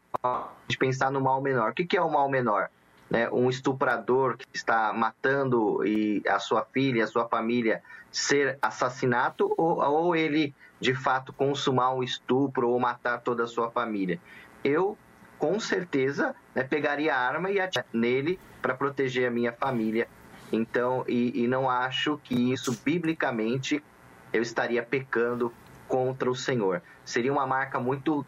de 0.67 0.78
pensar 0.78 1.11
no 1.11 1.19
mal 1.22 1.41
menor. 1.41 1.72
O 1.72 1.74
que, 1.74 1.86
que 1.86 1.97
é 1.97 2.01
o 2.01 2.09
mal 2.09 2.30
menor? 2.30 2.69
Né, 3.09 3.30
um 3.30 3.49
estuprador 3.49 4.38
que 4.38 4.45
está 4.53 4.93
matando 4.93 5.86
e 5.86 6.24
a 6.26 6.39
sua 6.39 6.63
filha 6.63 7.03
a 7.03 7.07
sua 7.07 7.28
família 7.28 7.84
ser 8.09 8.57
assassinato 8.61 9.53
ou, 9.57 9.82
ou 9.82 10.15
ele 10.15 10.55
de 10.80 10.95
fato 10.95 11.34
consumar 11.34 11.93
um 11.93 12.01
estupro 12.01 12.69
ou 12.69 12.80
matar 12.80 13.19
toda 13.19 13.43
a 13.43 13.47
sua 13.47 13.69
família. 13.69 14.17
Eu 14.63 14.97
com 15.38 15.59
certeza 15.59 16.34
né, 16.55 16.63
pegaria 16.63 17.13
a 17.13 17.19
arma 17.19 17.51
e 17.51 17.59
atirar 17.59 17.86
nele 17.91 18.39
para 18.61 18.74
proteger 18.76 19.28
a 19.28 19.32
minha 19.32 19.51
família. 19.51 20.07
Então, 20.51 21.05
e, 21.07 21.43
e 21.43 21.47
não 21.47 21.69
acho 21.69 22.17
que 22.23 22.51
isso 22.51 22.77
biblicamente 22.83 23.83
eu 24.33 24.41
estaria 24.41 24.83
pecando 24.83 25.53
contra 25.87 26.29
o 26.29 26.35
Senhor. 26.35 26.81
Seria 27.05 27.31
uma 27.31 27.47
marca 27.47 27.79
muito 27.79 28.25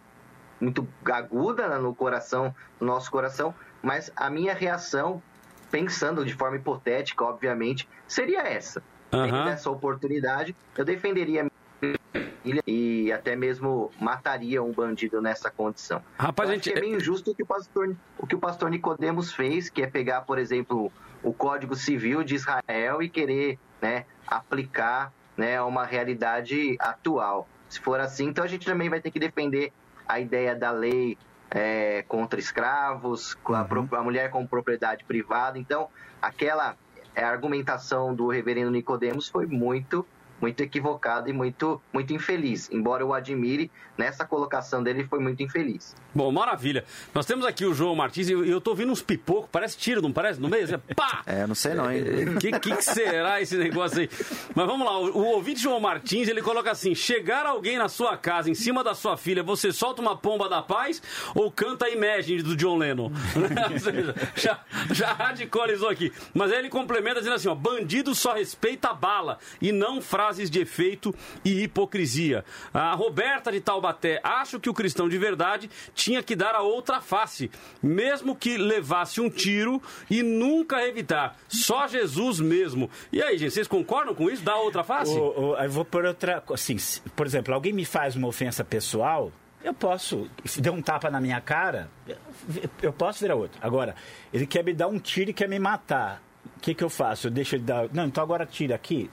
muito 0.62 0.88
aguda 1.06 1.78
no 1.78 1.94
coração, 1.94 2.56
no 2.80 2.88
nosso 2.88 3.12
coração, 3.12 3.54
mas 3.82 4.10
a 4.16 4.30
minha 4.30 4.54
reação, 4.54 5.22
pensando 5.70 6.24
de 6.24 6.34
forma 6.34 6.56
hipotética, 6.56 7.26
obviamente, 7.26 7.88
seria 8.08 8.44
essa. 8.44 8.82
Aham. 9.12 9.28
Tendo 9.30 9.50
essa 9.50 9.70
oportunidade, 9.70 10.56
eu 10.78 10.86
defenderia 10.86 11.42
a 11.42 11.44
minha 11.84 11.98
família 12.14 12.62
e 12.66 13.12
até 13.12 13.36
mesmo 13.36 13.92
mataria 14.00 14.64
um 14.64 14.72
bandido 14.72 15.22
nessa 15.22 15.52
condição. 15.52 16.02
Rapaz, 16.18 16.50
acho 16.50 16.60
gente- 16.64 16.78
é 16.78 16.80
bem 16.80 16.94
injusto 16.94 17.32
o 17.32 17.36
que 17.36 17.44
o 17.44 17.46
pastor, 17.46 17.94
o 18.18 18.26
que 18.26 18.36
o 18.36 18.40
pastor 18.40 18.70
Nicodemos 18.70 19.34
fez, 19.34 19.70
que 19.70 19.82
é 19.82 19.88
pegar, 19.88 20.22
por 20.22 20.38
exemplo, 20.38 20.94
o 21.24 21.34
Código 21.34 21.76
Civil 21.76 22.24
de 22.24 22.36
Israel 22.36 23.02
e 23.02 23.10
querer, 23.10 23.58
né, 23.82 24.06
aplicar, 24.28 25.12
né, 25.38 25.58
a 25.58 25.66
uma 25.66 25.86
realidade 25.86 26.76
atual. 26.80 27.48
Se 27.70 27.80
for 27.80 28.00
assim, 28.00 28.28
então 28.28 28.44
a 28.44 28.48
gente 28.48 28.66
também 28.66 28.90
vai 28.90 29.00
ter 29.02 29.10
que 29.10 29.20
defender 29.20 29.72
a 30.08 30.20
ideia 30.20 30.56
da 30.56 30.70
lei 30.70 31.18
é, 31.50 32.04
contra 32.08 32.40
escravos, 32.40 33.36
com 33.36 33.54
a, 33.54 33.64
pro- 33.64 33.88
a 33.92 34.04
mulher 34.04 34.30
com 34.30 34.46
propriedade 34.46 35.04
privada. 35.06 35.58
Então, 35.58 35.88
aquela 36.22 36.76
é, 37.16 37.24
argumentação 37.24 38.14
do 38.14 38.28
reverendo 38.28 38.70
Nicodemos 38.72 39.28
foi 39.30 39.46
muito 39.46 40.06
muito 40.44 40.60
equivocada 40.62 41.30
e 41.30 41.34
muito 41.34 41.82
muito 41.94 42.14
infeliz. 42.14 42.70
Embora 42.70 43.02
eu 43.02 43.08
o 43.08 43.14
admire, 43.14 43.72
nessa 43.98 44.26
colocação 44.26 44.84
dele 44.84 45.06
foi 45.10 45.20
muito 45.20 45.42
infeliz. 45.42 45.96
Bom, 46.14 46.30
maravilha. 46.34 46.84
Nós 47.14 47.26
temos 47.26 47.46
aqui 47.46 47.66
o 47.66 47.74
João 47.74 47.96
Martins 47.96 48.28
e 48.28 48.34
eu- 48.34 48.60
tô 48.60 48.72
ouvindo 48.72 48.92
uns 48.92 49.02
pipocos, 49.02 49.50
parece 49.52 49.78
tiro, 49.78 50.02
não 50.02 50.12
parece? 50.12 50.40
No 50.42 50.50
meio? 50.50 50.66
Assim, 50.66 50.78
pá! 50.96 51.22
É, 51.26 51.48
não 51.48 51.56
sei 51.56 51.74
não, 51.74 51.90
hein? 51.90 52.04
O 52.36 52.40
que, 52.40 52.52
que, 52.60 52.76
que 52.76 52.82
será 52.84 53.42
esse 53.42 53.56
negócio 53.58 54.00
aí? 54.02 54.10
Mas 54.54 54.66
vamos 54.68 54.86
lá, 54.86 55.00
o, 55.00 55.18
o 55.18 55.26
ouvinte 55.28 55.62
João 55.62 55.80
Martins, 55.80 56.28
ele 56.28 56.42
coloca 56.42 56.70
assim, 56.72 56.94
chegar 56.94 57.46
alguém 57.46 57.78
na 57.78 57.88
sua 57.88 58.18
casa, 58.18 58.50
em 58.52 58.54
cima 58.56 58.84
da 58.84 58.94
sua 58.94 59.16
filha, 59.16 59.42
você 59.44 59.72
solta 59.72 60.02
uma 60.02 60.16
pomba 60.18 60.50
da 60.50 60.62
paz 60.62 61.02
ou 61.34 61.50
canta 61.52 61.90
Imagine 61.90 62.42
do 62.44 62.56
John 62.56 62.78
Lennon? 62.78 63.12
Ou 63.72 63.80
seja, 63.80 64.16
já, 64.36 64.60
já 64.92 65.14
radicalizou 65.14 65.90
aqui. 65.90 66.12
Mas 66.34 66.52
aí 66.52 66.60
ele 66.60 66.70
complementa 66.70 67.20
dizendo 67.20 67.36
assim, 67.36 67.48
ó, 67.48 67.56
bandido 67.56 68.14
só 68.16 68.34
respeita 68.34 68.90
a 68.90 68.94
bala 68.94 69.40
e 69.62 69.72
não 69.72 70.02
frases 70.34 70.50
de 70.50 70.60
efeito 70.60 71.14
e 71.46 71.64
hipocrisia. 71.64 72.44
A 72.74 72.94
Roberta 72.96 73.52
de 73.52 73.62
Taubaté, 73.62 74.20
acho 74.24 74.60
que 74.60 74.70
o 74.70 74.74
cristão 74.74 75.08
de 75.08 75.18
verdade 75.18 75.70
tinha 75.94 76.24
que 76.24 76.36
dar 76.36 76.56
a 76.56 76.62
outra 76.62 77.00
face, 77.00 77.52
mesmo 77.82 78.36
que 78.36 78.58
levasse 78.58 79.22
um 79.22 79.30
tiro 79.30 79.82
e 80.10 80.24
nunca 80.24 80.82
evitar. 80.88 81.38
Só 81.48 81.88
Jesus 81.88 82.40
mesmo. 82.40 82.90
E 83.12 83.22
aí, 83.22 83.38
gente, 83.38 83.52
vocês 83.54 83.68
concordam 83.68 84.16
com 84.16 84.30
isso? 84.30 84.44
Dá 84.44 84.56
outra 84.58 84.84
face? 84.84 85.12
O- 85.14 85.52
o- 85.52 85.56
eu 85.58 85.70
vou 85.70 85.86
por 85.86 86.04
outra. 86.04 86.44
Assim, 86.52 86.78
por 87.16 87.28
exemplo, 87.28 87.54
alguém 87.54 87.72
me 87.74 87.86
faz 87.86 88.16
uma 88.16 88.28
ofensa 88.28 88.64
pessoal, 88.64 89.32
eu 89.64 89.74
posso. 89.74 90.28
Se 90.46 90.68
um 90.70 90.82
tapa 90.82 91.10
na 91.12 91.22
minha 91.22 91.40
cara, 91.40 91.90
eu 92.82 92.92
posso 92.92 93.20
virar 93.20 93.36
outro. 93.36 93.60
Agora, 93.62 93.96
ele 94.34 94.48
quer 94.48 94.64
me 94.64 94.74
dar 94.74 94.88
um 94.88 94.98
tiro 95.00 95.30
e 95.30 95.34
quer 95.34 95.48
me 95.48 95.60
matar. 95.60 96.22
O 96.64 96.66
que, 96.66 96.74
que 96.74 96.84
eu 96.84 96.90
faço? 96.90 97.28
Eu 97.28 97.32
deixo 97.32 97.56
ele 97.58 97.64
dar. 97.64 97.90
Não, 97.92 98.06
então 98.06 98.24
agora 98.24 98.46
tira 98.46 98.74
aqui. 98.74 99.10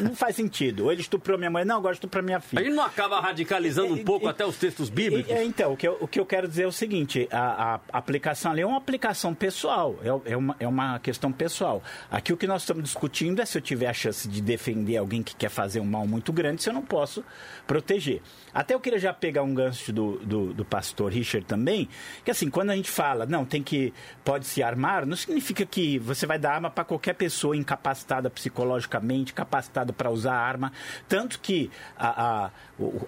Não 0.00 0.14
faz 0.14 0.36
sentido. 0.36 0.84
Ou 0.84 0.92
ele 0.92 1.00
estuprou 1.00 1.38
minha 1.38 1.50
mãe, 1.50 1.64
não, 1.64 1.78
agora 1.78 1.94
estuprou 1.94 2.22
minha 2.22 2.38
filha. 2.38 2.60
A 2.60 2.64
gente 2.64 2.74
não 2.74 2.84
acaba 2.84 3.18
radicalizando 3.18 3.94
um 3.94 4.04
pouco 4.04 4.28
até 4.28 4.44
os 4.44 4.58
textos 4.58 4.90
bíblicos? 4.90 5.32
É, 5.32 5.42
então, 5.42 5.72
o 5.72 5.76
que, 5.76 5.88
eu, 5.88 5.96
o 6.00 6.06
que 6.06 6.20
eu 6.20 6.26
quero 6.26 6.46
dizer 6.46 6.64
é 6.64 6.66
o 6.66 6.72
seguinte: 6.72 7.26
a, 7.32 7.76
a 7.76 7.98
aplicação 7.98 8.52
ali 8.52 8.60
é 8.60 8.66
uma 8.66 8.76
aplicação 8.76 9.34
pessoal, 9.34 9.96
é, 10.02 10.32
é 10.32 10.36
uma, 10.36 10.56
é 10.60 10.68
uma 10.68 10.98
questão 10.98 11.32
pessoal. 11.32 11.82
Aqui 12.10 12.30
o 12.30 12.36
que 12.36 12.46
nós 12.46 12.60
estamos 12.60 12.84
discutindo 12.84 13.40
é 13.40 13.46
se 13.46 13.56
eu 13.56 13.62
tiver 13.62 13.86
a 13.86 13.94
chance 13.94 14.28
de 14.28 14.42
defender 14.42 14.98
alguém 14.98 15.22
que 15.22 15.34
quer 15.34 15.48
fazer 15.48 15.80
um 15.80 15.86
mal 15.86 16.06
muito 16.06 16.30
grande, 16.30 16.62
se 16.62 16.68
eu 16.68 16.74
não 16.74 16.82
posso 16.82 17.24
proteger. 17.66 18.20
Até 18.52 18.74
eu 18.74 18.80
queria 18.80 18.98
já 18.98 19.14
pegar 19.14 19.42
um 19.42 19.54
gancho 19.54 19.92
do, 19.92 20.18
do, 20.18 20.52
do 20.52 20.64
pastor 20.64 21.10
Richard 21.10 21.46
também, 21.46 21.88
que 22.22 22.30
assim, 22.30 22.50
quando 22.50 22.68
a 22.70 22.76
gente 22.76 22.90
fala, 22.90 23.24
não, 23.24 23.46
tem 23.46 23.62
que, 23.62 23.94
pode 24.22 24.46
se 24.46 24.62
armar, 24.62 25.06
não 25.06 25.16
significa 25.16 25.64
que 25.64 25.98
você 25.98 26.26
vai 26.26 26.38
dar 26.38 26.52
arma 26.52 26.70
para 26.70 26.81
qualquer 26.84 27.14
pessoa 27.14 27.56
incapacitada 27.56 28.28
psicologicamente, 28.30 29.32
capacitada 29.32 29.92
para 29.92 30.10
usar 30.10 30.34
arma. 30.34 30.72
Tanto 31.08 31.40
que 31.40 31.70
a, 31.96 32.22
a, 32.46 32.50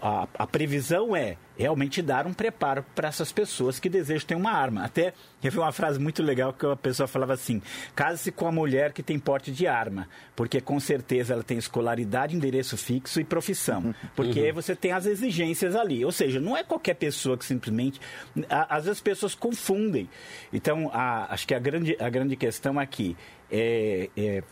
a, 0.03 0.29
a 0.39 0.47
previsão 0.47 1.15
é 1.17 1.37
realmente 1.57 2.03
dar 2.03 2.27
um 2.27 2.33
preparo 2.35 2.85
para 2.97 3.07
essas 3.09 3.31
pessoas 3.31 3.79
que 3.79 3.89
desejam 3.89 4.27
ter 4.27 4.35
uma 4.35 4.51
arma. 4.51 4.85
Até 4.85 5.15
eu 5.43 5.51
vi 5.53 5.59
uma 5.59 5.71
frase 5.71 6.01
muito 6.01 6.21
legal 6.23 6.53
que 6.53 6.67
a 6.67 6.75
pessoa 6.75 7.07
falava 7.07 7.33
assim: 7.35 7.63
case-se 7.95 8.33
com 8.33 8.49
a 8.49 8.53
mulher 8.53 8.93
que 8.93 9.03
tem 9.03 9.19
porte 9.19 9.53
de 9.53 9.67
arma, 9.67 10.09
porque 10.35 10.61
com 10.61 10.81
certeza 10.81 11.33
ela 11.33 11.45
tem 11.45 11.57
escolaridade, 11.59 12.35
endereço 12.35 12.77
fixo 12.77 13.21
e 13.21 13.25
profissão. 13.25 13.95
Porque 14.17 14.41
Uhum. 14.41 14.47
aí 14.47 14.53
você 14.53 14.75
tem 14.75 14.91
as 14.93 15.07
exigências 15.07 15.77
ali. 15.77 16.05
Ou 16.05 16.11
seja, 16.13 16.41
não 16.41 16.57
é 16.57 16.65
qualquer 16.65 16.95
pessoa 16.95 17.39
que 17.39 17.45
simplesmente. 17.45 18.01
Às 18.49 18.85
vezes 18.85 18.99
as 18.99 19.01
pessoas 19.01 19.35
confundem. 19.35 20.09
Então, 20.53 20.91
a- 20.93 21.33
acho 21.33 21.47
que 21.47 21.55
a 21.55 21.59
grande, 21.59 21.97
a 22.01 22.09
grande 22.09 22.35
questão 22.37 22.79
aqui 22.81 23.17
é. 23.44 23.44
É 24.17 24.43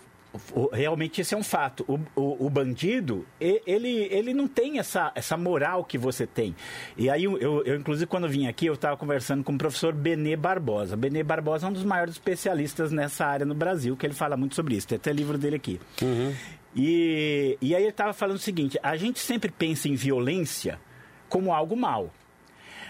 o- 0.55 0.69
realmente 0.73 1.21
esse 1.21 1.35
é 1.35 1.37
um 1.37 1.43
fato. 1.43 1.85
O, 1.87 2.01
o, 2.19 2.47
o 2.47 2.51
bandido, 2.51 3.27
ele, 3.41 4.09
ele 4.11 4.33
não 4.33 4.49
tem 4.49 4.79
essa, 4.79 5.13
essa 5.15 5.37
moral 5.37 5.85
que 5.85 5.99
você 5.99 6.27
tem. 6.27 6.55
E 6.97 7.11
aí, 7.11 7.25
eu, 7.25 7.39
eu, 7.39 7.77
inclusive, 7.77 8.07
quando 8.07 8.27
vim 8.29 8.47
aqui, 8.47 8.65
eu 8.65 8.73
estava 8.73 8.97
conversando 8.97 9.45
com 9.45 9.53
o 9.53 9.59
professor 9.59 9.93
Benê 9.93 10.35
Barbosa. 10.35 10.97
Benê 10.97 11.23
Barbosa 11.23 11.67
é 11.67 11.69
um 11.69 11.73
dos 11.75 11.85
maiores 11.85 12.15
especialistas 12.15 12.91
nessa 12.91 13.27
área 13.27 13.45
no 13.45 13.55
Brasil, 13.55 13.95
que 13.95 14.07
ele 14.07 14.15
fala 14.15 14.35
muito 14.37 14.55
sobre 14.55 14.75
isso. 14.75 14.89
Tem 14.89 14.97
até 14.97 15.13
livro 15.13 15.37
dele 15.37 15.57
aqui. 15.57 15.79
E, 16.75 17.59
e 17.61 17.75
aí 17.75 17.83
ele 17.83 17.91
estava 17.91 18.15
falando 18.15 18.37
o 18.37 18.41
seguinte: 18.41 18.79
a 18.83 18.97
gente 18.97 19.19
sempre 19.19 19.51
pensa 19.51 19.89
em 19.89 19.95
violência 19.95 20.81
como 21.29 21.53
algo 21.53 21.77
mal. 21.77 22.11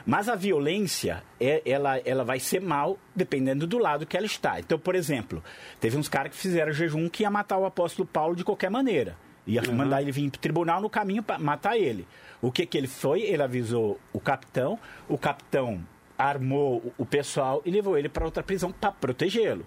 Mas 0.04 0.28
a 0.28 0.34
violência, 0.34 1.22
é, 1.40 1.62
ela, 1.64 1.98
ela 1.98 2.24
vai 2.24 2.40
ser 2.40 2.60
mal 2.60 2.98
dependendo 3.14 3.66
do 3.66 3.78
lado 3.78 4.06
que 4.06 4.16
ela 4.16 4.26
está. 4.26 4.58
Então, 4.58 4.78
por 4.78 4.94
exemplo, 4.94 5.42
teve 5.80 5.96
uns 5.96 6.08
caras 6.08 6.32
que 6.32 6.38
fizeram 6.38 6.72
jejum 6.72 7.08
que 7.08 7.22
ia 7.22 7.30
matar 7.30 7.58
o 7.58 7.66
apóstolo 7.66 8.06
Paulo 8.06 8.34
de 8.34 8.44
qualquer 8.44 8.70
maneira. 8.70 9.16
Ia 9.46 9.62
mandar 9.72 10.02
ele 10.02 10.12
vir 10.12 10.30
para 10.30 10.38
o 10.38 10.40
tribunal 10.40 10.80
no 10.80 10.88
caminho 10.88 11.22
para 11.22 11.38
matar 11.38 11.76
ele. 11.76 12.06
O 12.40 12.50
que, 12.50 12.64
que 12.64 12.78
ele 12.78 12.86
foi? 12.86 13.22
Ele 13.22 13.42
avisou 13.42 13.98
o 14.12 14.20
capitão, 14.20 14.78
o 15.08 15.18
capitão 15.18 15.84
armou 16.16 16.92
o 16.96 17.04
pessoal 17.04 17.62
e 17.64 17.70
levou 17.70 17.98
ele 17.98 18.08
para 18.08 18.24
outra 18.24 18.42
prisão 18.42 18.70
para 18.70 18.92
protegê-lo. 18.92 19.66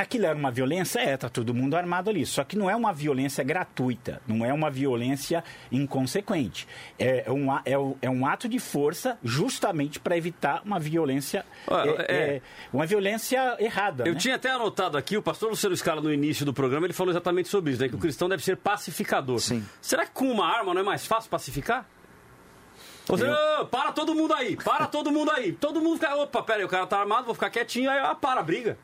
Aquilo 0.00 0.26
era 0.26 0.36
uma 0.36 0.50
violência? 0.50 1.00
É, 1.00 1.16
tá 1.16 1.28
todo 1.28 1.52
mundo 1.52 1.76
armado 1.76 2.08
ali. 2.08 2.24
Só 2.24 2.44
que 2.44 2.56
não 2.56 2.70
é 2.70 2.76
uma 2.76 2.92
violência 2.92 3.42
gratuita, 3.42 4.22
não 4.26 4.44
é 4.44 4.52
uma 4.52 4.70
violência 4.70 5.42
inconsequente. 5.72 6.66
É, 6.98 7.24
é 7.26 7.30
um, 7.32 7.48
é, 7.64 7.78
um- 7.78 7.96
é 8.02 8.08
um 8.10 8.26
ato 8.26 8.48
de 8.48 8.58
força 8.58 9.18
justamente 9.24 9.98
para 9.98 10.16
evitar 10.16 10.62
uma 10.64 10.78
violência, 10.78 11.44
Ah, 11.66 11.84
é, 11.86 11.90
é. 11.90 12.36
é, 12.36 12.42
uma 12.72 12.86
violência 12.86 13.56
errada. 13.58 14.04
Eu 14.06 14.14
né? 14.14 14.18
tinha 14.18 14.36
até 14.36 14.50
anotado 14.50 14.96
aqui, 14.96 15.16
o 15.16 15.22
pastor 15.22 15.50
Luciano 15.50 15.76
Scala, 15.76 16.00
no 16.00 16.12
início 16.12 16.44
do 16.46 16.52
programa, 16.54 16.86
ele 16.86 16.92
falou 16.92 17.12
exatamente 17.12 17.48
sobre 17.48 17.72
isso, 17.72 17.82
né? 17.82 17.88
Que 17.88 17.94
o 17.96 17.98
cristão 17.98 18.28
deve 18.28 18.42
ser 18.44 18.56
pacificador. 18.56 19.38
Sim. 19.40 19.64
Será 19.80 20.04
que 20.06 20.12
com 20.12 20.30
uma 20.30 20.46
arma 20.46 20.72
não 20.74 20.80
é 20.80 20.84
mais 20.84 21.06
fácil 21.06 21.28
pacificar? 21.30 21.84
Você, 23.06 23.24
"Ô, 23.24 23.64
para 23.66 23.90
todo 23.92 24.14
mundo 24.14 24.34
aí, 24.34 24.54
para 24.56 24.86
todo 24.86 25.10
mundo 25.10 25.30
aí. 25.30 25.52
Todo 25.52 25.80
mundo 25.80 25.98
fica, 25.98 26.14
opa, 26.14 26.42
pera 26.42 26.58
aí, 26.58 26.64
o 26.64 26.68
cara 26.68 26.86
tá 26.86 26.98
armado, 27.00 27.24
vou 27.24 27.34
ficar 27.34 27.48
quietinho, 27.48 27.90
aí 27.90 27.98
ah, 27.98 28.14
para 28.14 28.40
a 28.40 28.42
briga. 28.42 28.76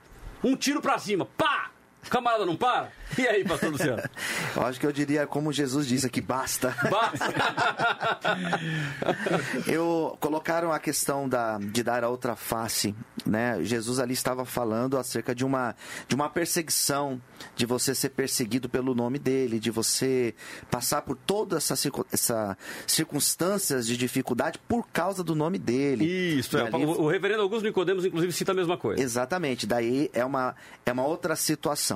Um 0.45 0.55
tiro 0.55 0.82
pra 0.82 0.99
cima, 0.99 1.24
pá! 1.24 1.70
Camarada 2.11 2.47
não 2.47 2.57
para? 2.57 2.91
E 3.19 3.27
aí, 3.27 3.45
pastor 3.45 3.71
Luciano? 3.73 4.03
Eu 4.57 4.63
acho 4.67 4.81
que 4.81 4.87
eu 4.87 4.93
diria 4.93 5.27
como 5.27 5.53
Jesus 5.53 5.87
disse 5.87 6.07
aqui, 6.07 6.21
basta. 6.21 6.75
Eu 9.67 10.17
colocaram 10.21 10.73
a 10.73 10.79
questão 10.79 11.29
da, 11.29 11.59
de 11.59 11.83
dar 11.83 12.05
a 12.05 12.09
outra 12.09 12.37
face, 12.37 12.95
né? 13.27 13.59
Jesus 13.63 13.99
ali 13.99 14.15
estava 14.15 14.45
falando 14.45 14.99
acerca 14.99 15.35
de 15.35 15.45
uma 15.45 15.75
de 16.09 16.15
uma 16.15 16.29
perseguição, 16.29 17.21
de 17.57 17.67
você 17.67 17.95
ser 17.95 18.11
perseguido 18.11 18.69
pelo 18.69 18.95
nome 18.95 19.19
dele, 19.19 19.59
de 19.59 19.71
você 19.71 20.35
passar 20.71 21.03
por 21.03 21.17
todas 21.17 21.71
essas 21.71 21.91
essa 22.13 22.57
circunstâncias 22.87 23.87
de 23.87 23.97
dificuldade 23.97 24.59
por 24.69 24.87
causa 24.89 25.23
do 25.23 25.35
nome 25.35 25.59
dele. 25.59 26.05
Isso, 26.05 26.57
é, 26.57 26.63
ali- 26.63 26.85
o, 26.85 27.03
o 27.03 27.09
reverendo 27.09 27.43
Augusto 27.43 27.65
Nicodemos, 27.65 28.05
inclusive, 28.05 28.33
cita 28.33 28.53
a 28.53 28.55
mesma 28.55 28.77
coisa. 28.77 29.03
Exatamente, 29.03 29.67
daí 29.67 30.11
é 30.13 30.25
uma, 30.25 30.55
é 30.87 30.93
uma 30.93 31.05
outra 31.05 31.37
situação. 31.37 31.93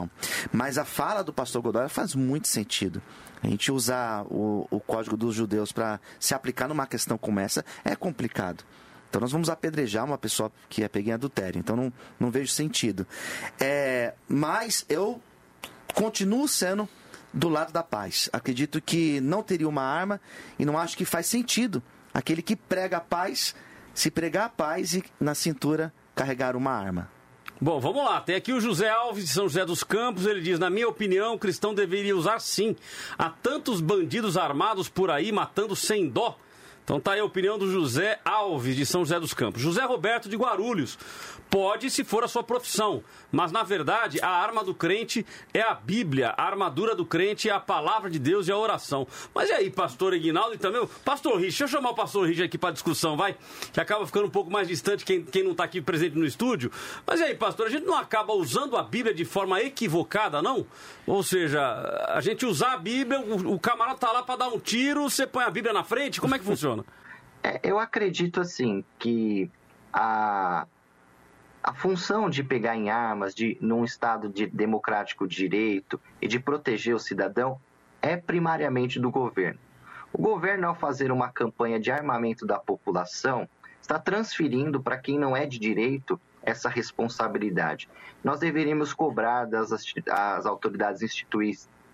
Mas 0.52 0.76
a 0.76 0.84
fala 0.84 1.24
do 1.24 1.32
pastor 1.32 1.62
Godoy 1.62 1.88
faz 1.88 2.14
muito 2.14 2.48
sentido. 2.48 3.00
A 3.42 3.46
gente 3.46 3.72
usar 3.72 4.24
o, 4.26 4.66
o 4.70 4.80
código 4.80 5.16
dos 5.16 5.34
judeus 5.34 5.72
para 5.72 6.00
se 6.20 6.34
aplicar 6.34 6.68
numa 6.68 6.86
questão 6.86 7.16
como 7.16 7.40
essa 7.40 7.64
é 7.84 7.96
complicado. 7.96 8.64
Então 9.08 9.20
nós 9.20 9.32
vamos 9.32 9.48
apedrejar 9.48 10.04
uma 10.04 10.18
pessoa 10.18 10.52
que 10.68 10.82
é 10.82 10.88
pega 10.88 11.10
em 11.10 11.12
adultério. 11.12 11.58
Então 11.58 11.74
não, 11.74 11.92
não 12.20 12.30
vejo 12.30 12.52
sentido. 12.52 13.06
É, 13.58 14.14
mas 14.28 14.84
eu 14.88 15.20
continuo 15.94 16.46
sendo 16.46 16.88
do 17.32 17.48
lado 17.48 17.72
da 17.72 17.82
paz. 17.82 18.28
Acredito 18.32 18.80
que 18.80 19.20
não 19.20 19.42
teria 19.42 19.68
uma 19.68 19.82
arma 19.82 20.20
e 20.58 20.64
não 20.64 20.78
acho 20.78 20.96
que 20.96 21.04
faz 21.04 21.26
sentido 21.26 21.82
aquele 22.12 22.42
que 22.42 22.56
prega 22.56 22.98
a 22.98 23.00
paz 23.00 23.54
se 23.94 24.10
pregar 24.10 24.46
a 24.46 24.48
paz 24.48 24.94
e 24.94 25.04
na 25.20 25.34
cintura 25.34 25.92
carregar 26.14 26.54
uma 26.56 26.70
arma. 26.70 27.10
Bom, 27.60 27.80
vamos 27.80 28.04
lá. 28.04 28.20
Tem 28.20 28.36
aqui 28.36 28.52
o 28.52 28.60
José 28.60 28.88
Alves 28.88 29.24
de 29.24 29.30
São 29.30 29.48
José 29.48 29.64
dos 29.64 29.82
Campos. 29.82 30.26
Ele 30.26 30.40
diz: 30.40 30.60
Na 30.60 30.70
minha 30.70 30.88
opinião, 30.88 31.34
o 31.34 31.38
cristão 31.38 31.74
deveria 31.74 32.16
usar 32.16 32.38
sim. 32.38 32.76
Há 33.18 33.28
tantos 33.30 33.80
bandidos 33.80 34.36
armados 34.36 34.88
por 34.88 35.10
aí 35.10 35.32
matando 35.32 35.74
sem 35.74 36.08
dó. 36.08 36.38
Então 36.84 37.00
tá 37.00 37.12
aí 37.12 37.20
a 37.20 37.24
opinião 37.24 37.58
do 37.58 37.70
José 37.70 38.18
Alves, 38.24 38.76
de 38.76 38.86
São 38.86 39.00
José 39.00 39.18
dos 39.18 39.34
Campos. 39.34 39.60
José 39.60 39.84
Roberto 39.84 40.28
de 40.28 40.36
Guarulhos. 40.36 40.96
Pode 41.50 41.90
se 41.90 42.04
for 42.04 42.22
a 42.22 42.28
sua 42.28 42.42
profissão, 42.42 43.02
mas 43.32 43.50
na 43.50 43.62
verdade 43.62 44.20
a 44.20 44.28
arma 44.28 44.62
do 44.62 44.74
crente 44.74 45.24
é 45.54 45.62
a 45.62 45.72
Bíblia, 45.72 46.34
a 46.36 46.44
armadura 46.44 46.94
do 46.94 47.06
crente 47.06 47.48
é 47.48 47.52
a 47.52 47.60
palavra 47.60 48.10
de 48.10 48.18
Deus 48.18 48.48
e 48.48 48.52
a 48.52 48.56
oração. 48.56 49.06
Mas 49.34 49.48
e 49.48 49.52
aí, 49.52 49.70
pastor 49.70 50.12
Ignaldo 50.12 50.54
e 50.54 50.58
também 50.58 50.86
pastor 51.04 51.36
Rich? 51.36 51.58
Deixa 51.58 51.64
eu 51.64 51.68
chamar 51.68 51.90
o 51.90 51.94
pastor 51.94 52.26
Rich 52.26 52.42
aqui 52.42 52.58
para 52.58 52.72
discussão, 52.72 53.16
vai? 53.16 53.34
Que 53.72 53.80
acaba 53.80 54.06
ficando 54.06 54.26
um 54.26 54.30
pouco 54.30 54.50
mais 54.50 54.68
distante 54.68 55.04
quem, 55.04 55.24
quem 55.24 55.42
não 55.42 55.52
está 55.52 55.64
aqui 55.64 55.80
presente 55.80 56.18
no 56.18 56.26
estúdio. 56.26 56.70
Mas 57.06 57.20
e 57.20 57.24
aí, 57.24 57.34
pastor, 57.34 57.66
a 57.66 57.70
gente 57.70 57.86
não 57.86 57.96
acaba 57.96 58.34
usando 58.34 58.76
a 58.76 58.82
Bíblia 58.82 59.14
de 59.14 59.24
forma 59.24 59.60
equivocada, 59.62 60.42
não? 60.42 60.66
Ou 61.06 61.22
seja, 61.22 61.60
a 62.08 62.20
gente 62.20 62.44
usar 62.44 62.74
a 62.74 62.78
Bíblia, 62.78 63.20
o, 63.20 63.54
o 63.54 63.58
camarada 63.58 63.98
tá 63.98 64.12
lá 64.12 64.22
para 64.22 64.36
dar 64.36 64.48
um 64.48 64.58
tiro, 64.58 65.08
você 65.08 65.26
põe 65.26 65.44
a 65.44 65.50
Bíblia 65.50 65.72
na 65.72 65.82
frente, 65.82 66.20
como 66.20 66.34
é 66.34 66.38
que 66.38 66.44
funciona? 66.44 66.84
É, 67.42 67.60
eu 67.62 67.78
acredito 67.78 68.40
assim 68.40 68.84
que 68.98 69.50
a, 69.92 70.66
a 71.62 71.74
função 71.74 72.30
de 72.30 72.42
pegar 72.42 72.76
em 72.76 72.90
armas 72.90 73.34
de, 73.34 73.58
num 73.60 73.84
Estado 73.84 74.28
de 74.28 74.46
democrático 74.46 75.26
de 75.26 75.36
direito 75.36 76.00
e 76.20 76.28
de 76.28 76.38
proteger 76.38 76.94
o 76.94 76.98
cidadão 76.98 77.60
é 78.00 78.16
primariamente 78.16 78.98
do 79.00 79.10
governo. 79.10 79.58
O 80.12 80.18
governo, 80.18 80.68
ao 80.68 80.74
fazer 80.74 81.12
uma 81.12 81.30
campanha 81.30 81.78
de 81.78 81.90
armamento 81.90 82.46
da 82.46 82.58
população, 82.58 83.48
está 83.80 83.98
transferindo 83.98 84.80
para 84.80 84.98
quem 84.98 85.18
não 85.18 85.36
é 85.36 85.46
de 85.46 85.58
direito 85.58 86.18
essa 86.42 86.68
responsabilidade. 86.68 87.88
Nós 88.22 88.40
deveríamos 88.40 88.94
cobrar 88.94 89.44
das 89.44 89.70
as 89.72 90.46
autoridades 90.46 91.02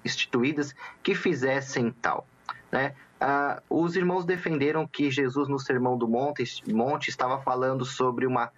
instituídas 0.05 0.75
que 1.03 1.15
fizessem 1.15 1.91
tal. 1.91 2.27
Né? 2.71 2.95
Ah, 3.21 3.63
os 3.69 3.97
irmãos 3.97 4.25
defenderam 4.25 4.87
que 4.87 5.11
Jesus, 5.11 5.49
no 5.49 5.59
Sermão 5.59 5.97
do 5.97 6.07
Monte, 6.07 6.45
Monte 6.73 7.09
estava 7.09 7.41
falando 7.41 7.85
sobre 7.85 8.27
uma 8.27 8.53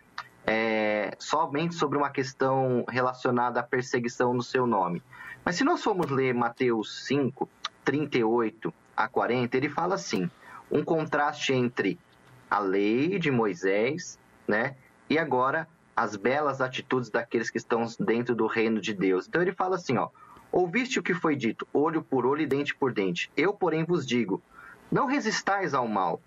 é, 0.47 1.16
somente 1.18 1.74
sobre 1.74 1.99
uma 1.99 2.11
questão 2.11 2.84
relacionada 2.88 3.61
à 3.61 3.62
perseguição 3.62 4.32
no 4.32 4.42
seu 4.42 4.66
nome. 4.66 5.03
Mas 5.44 5.57
se 5.57 5.64
nós 5.64 5.82
formos 5.82 6.11
ler 6.11 6.32
Mateus 6.32 7.05
5, 7.07 7.49
38 7.84 8.72
a 8.97 9.09
40, 9.09 9.57
ele 9.57 9.68
fala 9.68 9.97
assim: 9.97 10.30
um 10.70 10.84
contraste 10.84 11.53
entre 11.53 11.99
a 12.49 12.61
lei 12.61 13.18
de 13.18 13.30
Moisés, 13.30 14.18
né, 14.47 14.76
e 15.11 15.18
agora 15.18 15.68
as 15.97 16.14
belas 16.14 16.61
atitudes 16.61 17.11
daqueles 17.11 17.51
que 17.51 17.59
estão 17.59 17.84
dentro 17.99 18.34
do 18.34 18.47
reino 18.47 18.80
de 18.80 18.94
Deus. 18.94 19.26
Então 19.26 19.42
ele 19.42 19.53
fala 19.53 19.76
assim, 19.76 19.97
ó: 19.97 20.11
Ouviste 20.53 20.99
o 20.99 21.03
que 21.03 21.12
foi 21.12 21.34
dito, 21.34 21.66
olho 21.72 22.03
por 22.03 22.24
olho 22.24 22.42
e 22.42 22.47
dente 22.47 22.74
por 22.74 22.92
dente. 22.92 23.30
Eu, 23.36 23.53
porém, 23.53 23.84
vos 23.84 24.07
digo: 24.07 24.40
não 24.90 25.07
resistais 25.07 25.74
ao 25.74 25.88
mal, 25.88 26.20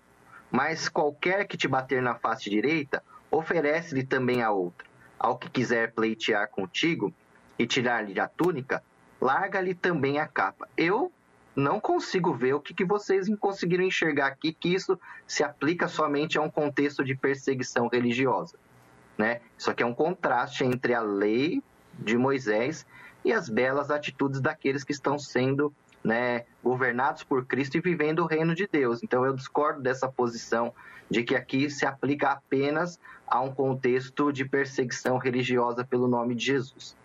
mas 0.50 0.88
qualquer 0.88 1.46
que 1.46 1.56
te 1.56 1.66
bater 1.66 2.02
na 2.02 2.14
face 2.14 2.50
direita, 2.50 3.02
oferece-lhe 3.30 4.04
também 4.04 4.42
a 4.42 4.50
outra. 4.50 4.86
Ao 5.18 5.38
que 5.38 5.50
quiser 5.50 5.92
pleitear 5.92 6.48
contigo 6.48 7.12
e 7.58 7.66
tirar-lhe 7.66 8.18
a 8.18 8.26
túnica, 8.26 8.82
larga-lhe 9.20 9.74
também 9.74 10.18
a 10.18 10.26
capa. 10.26 10.68
Eu 10.76 11.12
não 11.54 11.78
consigo 11.78 12.32
ver 12.32 12.54
o 12.54 12.60
que, 12.60 12.72
que 12.72 12.84
vocês 12.84 13.28
conseguiram 13.38 13.84
enxergar 13.84 14.28
aqui, 14.28 14.52
que 14.52 14.72
isso 14.72 14.98
se 15.26 15.42
aplica 15.42 15.88
somente 15.88 16.38
a 16.38 16.42
um 16.42 16.50
contexto 16.50 17.04
de 17.04 17.14
perseguição 17.14 17.88
religiosa. 17.88 18.56
Né? 19.18 19.40
Isso 19.58 19.70
aqui 19.70 19.82
é 19.82 19.86
um 19.86 19.94
contraste 19.94 20.64
entre 20.64 20.94
a 20.94 21.02
lei 21.02 21.62
de 21.98 22.16
Moisés 22.16 22.86
e 23.24 23.32
as 23.32 23.48
belas 23.48 23.90
atitudes 23.90 24.40
daqueles 24.40 24.82
que 24.82 24.92
estão 24.92 25.18
sendo 25.18 25.72
né, 26.02 26.44
governados 26.64 27.22
por 27.22 27.44
Cristo 27.44 27.76
e 27.76 27.80
vivendo 27.80 28.20
o 28.20 28.26
reino 28.26 28.54
de 28.54 28.66
Deus. 28.66 29.02
Então 29.02 29.24
eu 29.24 29.34
discordo 29.34 29.82
dessa 29.82 30.08
posição 30.08 30.72
de 31.10 31.22
que 31.22 31.34
aqui 31.34 31.68
se 31.68 31.84
aplica 31.84 32.30
apenas 32.30 32.98
a 33.30 33.40
um 33.40 33.54
contexto 33.54 34.32
de 34.32 34.44
perseguição 34.44 35.16
religiosa 35.16 35.84
pelo 35.84 36.08
nome 36.08 36.34
de 36.34 36.44
Jesus. 36.44 36.98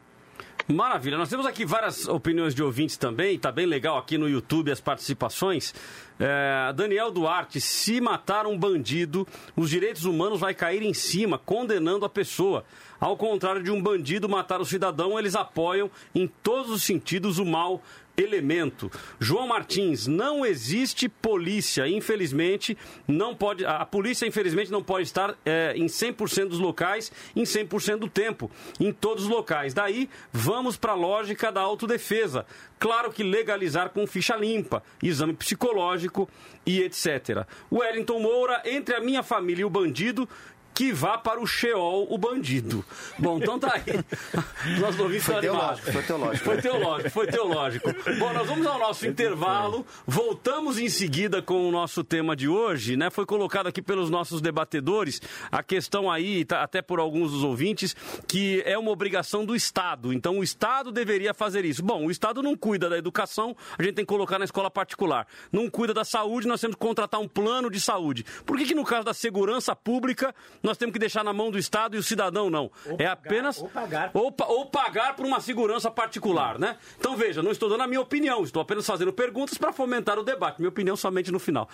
Maravilha, 0.67 1.15
nós 1.15 1.29
temos 1.29 1.45
aqui 1.45 1.63
várias 1.63 2.07
opiniões 2.07 2.55
de 2.55 2.63
ouvintes 2.63 2.97
também, 2.97 3.37
tá 3.37 3.51
bem 3.51 3.67
legal 3.67 3.99
aqui 3.99 4.17
no 4.17 4.27
YouTube 4.27 4.71
as 4.71 4.81
participações. 4.81 5.75
É, 6.19 6.73
Daniel 6.73 7.11
Duarte, 7.11 7.61
se 7.61 8.01
matar 8.01 8.47
um 8.47 8.57
bandido, 8.57 9.27
os 9.55 9.69
direitos 9.69 10.05
humanos 10.05 10.39
vai 10.39 10.55
cair 10.55 10.81
em 10.81 10.93
cima, 10.93 11.37
condenando 11.37 12.03
a 12.03 12.09
pessoa. 12.09 12.65
Ao 12.99 13.15
contrário 13.15 13.61
de 13.61 13.69
um 13.69 13.79
bandido 13.79 14.27
matar 14.27 14.59
o 14.59 14.65
cidadão, 14.65 15.19
eles 15.19 15.35
apoiam 15.35 15.91
em 16.15 16.27
todos 16.41 16.71
os 16.71 16.81
sentidos 16.81 17.37
o 17.37 17.45
mal 17.45 17.79
elemento. 18.17 18.91
João 19.19 19.47
Martins, 19.47 20.07
não 20.07 20.45
existe 20.45 21.09
polícia, 21.09 21.87
infelizmente, 21.87 22.77
não 23.07 23.35
pode. 23.35 23.65
A 23.65 23.85
polícia, 23.85 24.25
infelizmente, 24.25 24.71
não 24.71 24.83
pode 24.83 25.03
estar 25.03 25.37
é, 25.45 25.73
em 25.75 25.85
100% 25.85 26.47
dos 26.47 26.59
locais, 26.59 27.11
em 27.35 27.43
100% 27.43 27.97
do 27.97 28.09
tempo, 28.09 28.49
em 28.79 28.91
todos 28.91 29.23
os 29.23 29.29
locais. 29.29 29.73
Daí, 29.73 30.09
vamos 30.31 30.77
para 30.77 30.93
a 30.93 30.95
lógica 30.95 31.51
da 31.51 31.61
autodefesa. 31.61 32.45
Claro 32.79 33.11
que 33.11 33.23
legalizar 33.23 33.89
com 33.89 34.05
ficha 34.05 34.35
limpa, 34.35 34.83
exame 35.01 35.33
psicológico 35.33 36.29
e 36.65 36.81
etc. 36.81 37.45
Wellington 37.71 38.19
Moura, 38.19 38.61
entre 38.65 38.95
a 38.95 38.99
minha 38.99 39.23
família 39.23 39.61
e 39.61 39.65
o 39.65 39.69
bandido, 39.69 40.27
que 40.75 40.91
vá 40.91 41.17
para 41.17 41.39
o 41.39 41.47
Sheol 41.47 42.07
o 42.09 42.17
bandido. 42.17 42.83
Bom, 43.17 43.37
então 43.37 43.57
tá 43.57 43.73
aí. 43.75 43.83
Nós 44.79 44.99
ouvintes 44.99 45.25
foi 45.25 45.39
teológico, 45.39 45.91
foi 45.91 46.03
teológico. 46.03 46.43
Foi 46.43 46.57
teológico, 46.57 47.09
foi 47.09 47.27
teológico. 47.27 47.95
Bom, 48.19 48.33
nós 48.33 48.47
vamos 48.47 48.67
ao 48.67 48.77
nosso 48.77 49.07
intervalo. 49.07 49.85
Voltamos 50.05 50.77
em 50.77 50.89
seguida 50.89 51.41
com 51.41 51.69
o 51.69 51.71
nosso 51.71 52.03
tema 52.03 52.35
de 52.35 52.49
hoje, 52.49 52.97
né? 52.97 53.09
Foi 53.09 53.25
colocado 53.25 53.67
aqui 53.67 53.81
pelos 53.81 54.09
nossos 54.09 54.41
debatedores 54.41 55.21
a 55.49 55.63
questão 55.63 56.11
aí, 56.11 56.43
tá, 56.43 56.61
até 56.61 56.81
por 56.81 56.99
alguns 56.99 57.31
dos 57.31 57.43
ouvintes, 57.43 57.95
que 58.27 58.61
é 58.65 58.77
uma 58.77 58.91
obrigação 58.91 59.45
do 59.45 59.55
Estado. 59.55 60.11
Então 60.11 60.39
o 60.39 60.43
Estado 60.43 60.91
deveria 60.91 61.33
fazer 61.33 61.63
isso. 61.63 61.81
Bom, 61.81 62.05
o 62.05 62.11
Estado 62.11 62.43
não 62.43 62.55
cuida 62.55 62.89
da 62.89 62.97
educação, 62.97 63.55
a 63.77 63.81
gente 63.81 63.95
tem 63.95 64.05
que 64.05 64.09
colocar 64.09 64.37
na 64.37 64.45
escola 64.45 64.69
particular. 64.69 65.25
Não 65.51 65.69
cuida 65.69 65.93
da 65.93 66.03
saúde, 66.03 66.47
nós 66.47 66.59
temos 66.59 66.75
que 66.75 66.81
contratar 66.81 67.21
um 67.21 67.27
plano 67.27 67.69
de 67.69 67.79
saúde. 67.79 68.25
Por 68.45 68.57
que, 68.57 68.65
que 68.65 68.75
no 68.75 68.83
caso 68.83 69.05
da 69.05 69.13
segurança 69.13 69.73
pública 69.73 70.35
nós 70.65 70.77
temos 70.77 70.93
que 70.93 70.99
deixar 70.99 71.23
na 71.23 71.31
mão 71.31 71.51
do 71.51 71.57
Estado 71.57 71.95
e 71.95 71.99
o 71.99 72.03
cidadão 72.03 72.49
não. 72.49 72.71
Ou 72.85 72.97
é 72.99 73.05
apenas. 73.05 73.59
Ou 73.59 73.69
pagar. 73.69 74.11
Ou, 74.13 74.33
ou 74.47 74.65
pagar 74.65 75.15
por 75.15 75.25
uma 75.25 75.39
segurança 75.39 75.91
particular, 75.91 76.57
né? 76.57 76.77
Então 76.99 77.15
veja, 77.15 77.41
não 77.41 77.51
estou 77.51 77.69
dando 77.69 77.83
a 77.83 77.87
minha 77.87 78.01
opinião, 78.01 78.43
estou 78.43 78.61
apenas 78.61 78.85
fazendo 78.85 79.13
perguntas 79.13 79.57
para 79.57 79.71
fomentar 79.71 80.17
o 80.17 80.23
debate. 80.23 80.59
Minha 80.59 80.69
opinião 80.69 80.95
somente 80.95 81.31
no 81.31 81.39
final. 81.39 81.69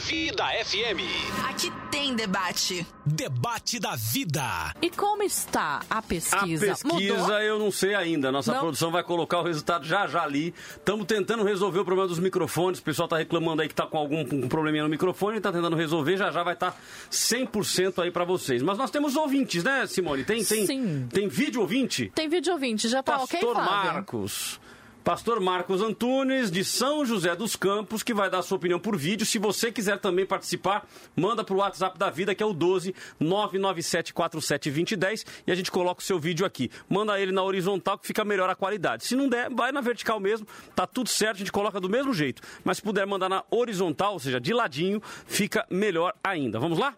Vida 0.00 0.44
FM. 0.64 1.44
Aqui 1.50 1.70
tem 1.90 2.14
debate. 2.14 2.86
Debate 3.04 3.78
da 3.78 3.94
vida. 3.94 4.74
E 4.80 4.88
como 4.88 5.22
está 5.22 5.80
a 5.90 6.00
pesquisa? 6.00 6.66
A 6.66 6.68
pesquisa 6.70 7.14
Mudou? 7.14 7.40
eu 7.40 7.58
não 7.58 7.70
sei 7.70 7.94
ainda. 7.94 8.32
Nossa 8.32 8.52
não. 8.52 8.60
produção 8.60 8.90
vai 8.90 9.02
colocar 9.02 9.40
o 9.40 9.42
resultado 9.42 9.84
já 9.84 10.06
já 10.06 10.22
ali. 10.22 10.54
Estamos 10.76 11.04
tentando 11.04 11.44
resolver 11.44 11.80
o 11.80 11.84
problema 11.84 12.08
dos 12.08 12.18
microfones. 12.18 12.80
O 12.80 12.82
pessoal 12.82 13.04
está 13.04 13.18
reclamando 13.18 13.60
aí 13.60 13.68
que 13.68 13.74
está 13.74 13.86
com 13.86 13.98
algum 13.98 14.20
um 14.20 14.48
probleminha 14.48 14.82
no 14.82 14.88
microfone. 14.88 15.36
Está 15.36 15.52
tentando 15.52 15.76
resolver. 15.76 16.16
Já 16.16 16.30
já 16.30 16.42
vai 16.42 16.54
estar 16.54 16.70
tá 16.70 16.78
100% 17.10 18.02
aí 18.02 18.10
para 18.10 18.24
vocês. 18.24 18.62
Mas 18.62 18.78
nós 18.78 18.90
temos 18.90 19.14
ouvintes, 19.14 19.62
né, 19.62 19.86
Simone? 19.86 20.24
Tem, 20.24 20.42
tem, 20.42 20.66
Sim. 20.66 21.06
tem 21.12 21.28
vídeo 21.28 21.60
ouvinte? 21.60 22.10
Tem 22.14 22.30
vídeo 22.30 22.54
ouvinte. 22.54 22.88
Já 22.88 23.02
tá 23.02 23.18
Pastor 23.18 23.38
ok, 23.38 23.54
Fábio? 23.54 23.92
Marcos. 23.92 24.58
Pastor 25.04 25.40
Marcos 25.40 25.82
Antunes, 25.82 26.48
de 26.48 26.64
São 26.64 27.04
José 27.04 27.34
dos 27.34 27.56
Campos, 27.56 28.04
que 28.04 28.14
vai 28.14 28.30
dar 28.30 28.40
sua 28.42 28.56
opinião 28.56 28.78
por 28.78 28.96
vídeo. 28.96 29.26
Se 29.26 29.36
você 29.36 29.72
quiser 29.72 29.98
também 29.98 30.24
participar, 30.24 30.86
manda 31.16 31.42
para 31.42 31.54
o 31.54 31.58
WhatsApp 31.58 31.98
da 31.98 32.08
vida, 32.08 32.36
que 32.36 32.42
é 32.42 32.46
o 32.46 32.52
12 32.52 32.94
997472010, 33.20 35.26
e 35.44 35.50
a 35.50 35.56
gente 35.56 35.72
coloca 35.72 36.00
o 36.00 36.04
seu 36.04 36.20
vídeo 36.20 36.46
aqui. 36.46 36.70
Manda 36.88 37.20
ele 37.20 37.32
na 37.32 37.42
horizontal, 37.42 37.98
que 37.98 38.06
fica 38.06 38.24
melhor 38.24 38.48
a 38.48 38.54
qualidade. 38.54 39.04
Se 39.04 39.16
não 39.16 39.28
der, 39.28 39.50
vai 39.50 39.72
na 39.72 39.80
vertical 39.80 40.20
mesmo, 40.20 40.46
tá 40.74 40.86
tudo 40.86 41.08
certo, 41.08 41.36
a 41.36 41.40
gente 41.40 41.52
coloca 41.52 41.80
do 41.80 41.88
mesmo 41.88 42.14
jeito. 42.14 42.40
Mas 42.62 42.76
se 42.76 42.82
puder 42.82 43.04
mandar 43.04 43.28
na 43.28 43.42
horizontal, 43.50 44.12
ou 44.12 44.20
seja, 44.20 44.40
de 44.40 44.54
ladinho, 44.54 45.02
fica 45.26 45.66
melhor 45.68 46.14
ainda. 46.22 46.60
Vamos 46.60 46.78
lá? 46.78 46.94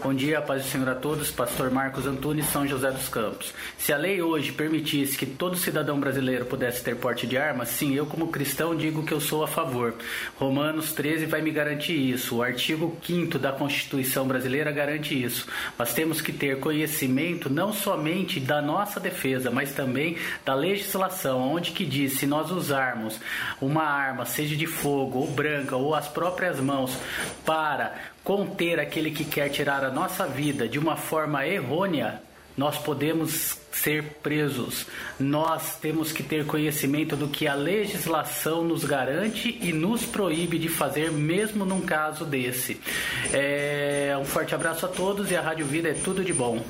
Bom 0.00 0.14
dia, 0.14 0.40
paz 0.40 0.62
do 0.62 0.68
Senhor 0.68 0.88
a 0.88 0.94
todos. 0.94 1.32
Pastor 1.32 1.72
Marcos 1.72 2.06
Antunes, 2.06 2.46
São 2.46 2.64
José 2.64 2.88
dos 2.92 3.08
Campos. 3.08 3.52
Se 3.76 3.92
a 3.92 3.96
lei 3.96 4.22
hoje 4.22 4.52
permitisse 4.52 5.18
que 5.18 5.26
todo 5.26 5.56
cidadão 5.56 5.98
brasileiro 5.98 6.44
pudesse 6.44 6.84
ter 6.84 6.94
porte 6.94 7.26
de 7.26 7.36
arma, 7.36 7.66
sim, 7.66 7.96
eu 7.96 8.06
como 8.06 8.28
cristão 8.28 8.76
digo 8.76 9.02
que 9.02 9.12
eu 9.12 9.20
sou 9.20 9.42
a 9.42 9.48
favor. 9.48 9.94
Romanos 10.36 10.92
13 10.92 11.26
vai 11.26 11.42
me 11.42 11.50
garantir 11.50 11.96
isso. 11.96 12.36
O 12.36 12.42
artigo 12.44 12.96
5 13.02 13.40
da 13.40 13.50
Constituição 13.50 14.24
brasileira 14.24 14.70
garante 14.70 15.20
isso. 15.20 15.48
Mas 15.76 15.92
temos 15.92 16.20
que 16.20 16.32
ter 16.32 16.60
conhecimento 16.60 17.50
não 17.50 17.72
somente 17.72 18.38
da 18.38 18.62
nossa 18.62 19.00
defesa, 19.00 19.50
mas 19.50 19.72
também 19.72 20.16
da 20.44 20.54
legislação, 20.54 21.40
onde 21.40 21.72
que 21.72 21.84
diz 21.84 22.18
se 22.20 22.26
nós 22.26 22.52
usarmos 22.52 23.18
uma 23.60 23.82
arma, 23.82 24.24
seja 24.24 24.54
de 24.54 24.66
fogo 24.66 25.18
ou 25.18 25.26
branca 25.26 25.74
ou 25.74 25.92
as 25.92 26.06
próprias 26.06 26.60
mãos 26.60 26.96
para 27.44 27.96
conter 28.28 28.78
aquele 28.78 29.10
que 29.10 29.24
quer 29.24 29.48
tirar 29.48 29.82
a 29.82 29.90
nossa 29.90 30.26
vida 30.26 30.68
de 30.68 30.78
uma 30.78 30.96
forma 30.96 31.46
errônea, 31.46 32.20
nós 32.58 32.76
podemos 32.76 33.56
ser 33.72 34.04
presos. 34.22 34.84
Nós 35.18 35.78
temos 35.80 36.12
que 36.12 36.22
ter 36.22 36.44
conhecimento 36.44 37.16
do 37.16 37.28
que 37.28 37.48
a 37.48 37.54
legislação 37.54 38.62
nos 38.62 38.84
garante 38.84 39.58
e 39.62 39.72
nos 39.72 40.04
proíbe 40.04 40.58
de 40.58 40.68
fazer, 40.68 41.10
mesmo 41.10 41.64
num 41.64 41.80
caso 41.80 42.26
desse. 42.26 42.78
É, 43.32 44.14
um 44.20 44.26
forte 44.26 44.54
abraço 44.54 44.84
a 44.84 44.90
todos 44.90 45.30
e 45.30 45.36
a 45.36 45.40
Rádio 45.40 45.64
Vida 45.64 45.88
é 45.88 45.94
tudo 45.94 46.22
de 46.22 46.34
bom. 46.34 46.62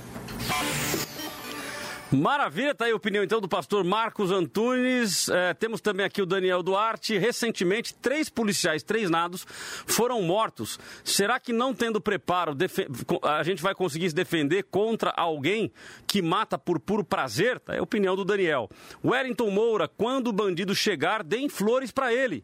Maravilha, 2.11 2.75
tá 2.75 2.87
aí 2.87 2.93
a 2.93 2.97
opinião 2.97 3.23
então 3.23 3.39
do 3.39 3.47
pastor 3.47 3.85
Marcos 3.85 4.31
Antunes. 4.31 5.29
É, 5.29 5.53
temos 5.53 5.79
também 5.83 6.07
aqui 6.07 6.23
o 6.23 6.27
Daniel 6.27 6.63
Duarte. 6.63 7.19
Recentemente, 7.19 7.93
três 7.95 8.31
policiais 8.31 8.83
treinados 8.83 9.47
foram 9.87 10.23
mortos. 10.23 10.81
Será 11.05 11.39
que 11.39 11.53
não 11.53 11.75
tendo 11.75 12.01
preparo, 12.01 12.57
a 13.23 13.43
gente 13.43 13.63
vai 13.63 13.75
conseguir 13.75 14.09
se 14.09 14.15
defender 14.15 14.63
contra 14.71 15.11
alguém 15.11 15.71
que 16.07 16.23
mata 16.23 16.57
por 16.57 16.81
puro 16.81 17.05
prazer? 17.05 17.61
Tá 17.61 17.75
aí 17.75 17.79
a 17.79 17.83
opinião 17.83 18.17
do 18.17 18.25
Daniel. 18.25 18.71
Wellington 19.05 19.51
Moura, 19.51 19.87
quando 19.87 20.29
o 20.29 20.33
bandido 20.33 20.75
chegar, 20.75 21.23
deem 21.23 21.47
flores 21.51 21.91
para 21.91 22.11
ele. 22.11 22.43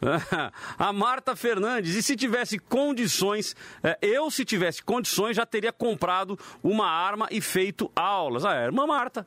a 0.78 0.92
Marta 0.92 1.34
Fernandes, 1.36 1.94
e 1.94 2.02
se 2.02 2.16
tivesse 2.16 2.58
condições, 2.58 3.56
é, 3.82 3.98
eu 4.02 4.30
se 4.30 4.44
tivesse 4.44 4.82
condições 4.82 5.36
já 5.36 5.46
teria 5.46 5.72
comprado 5.72 6.38
uma 6.62 6.86
arma 6.86 7.28
e 7.30 7.40
feito 7.40 7.90
aulas. 7.94 8.44
Ah, 8.44 8.54
é, 8.54 8.64
irmã 8.64 8.86
Marta. 8.86 9.26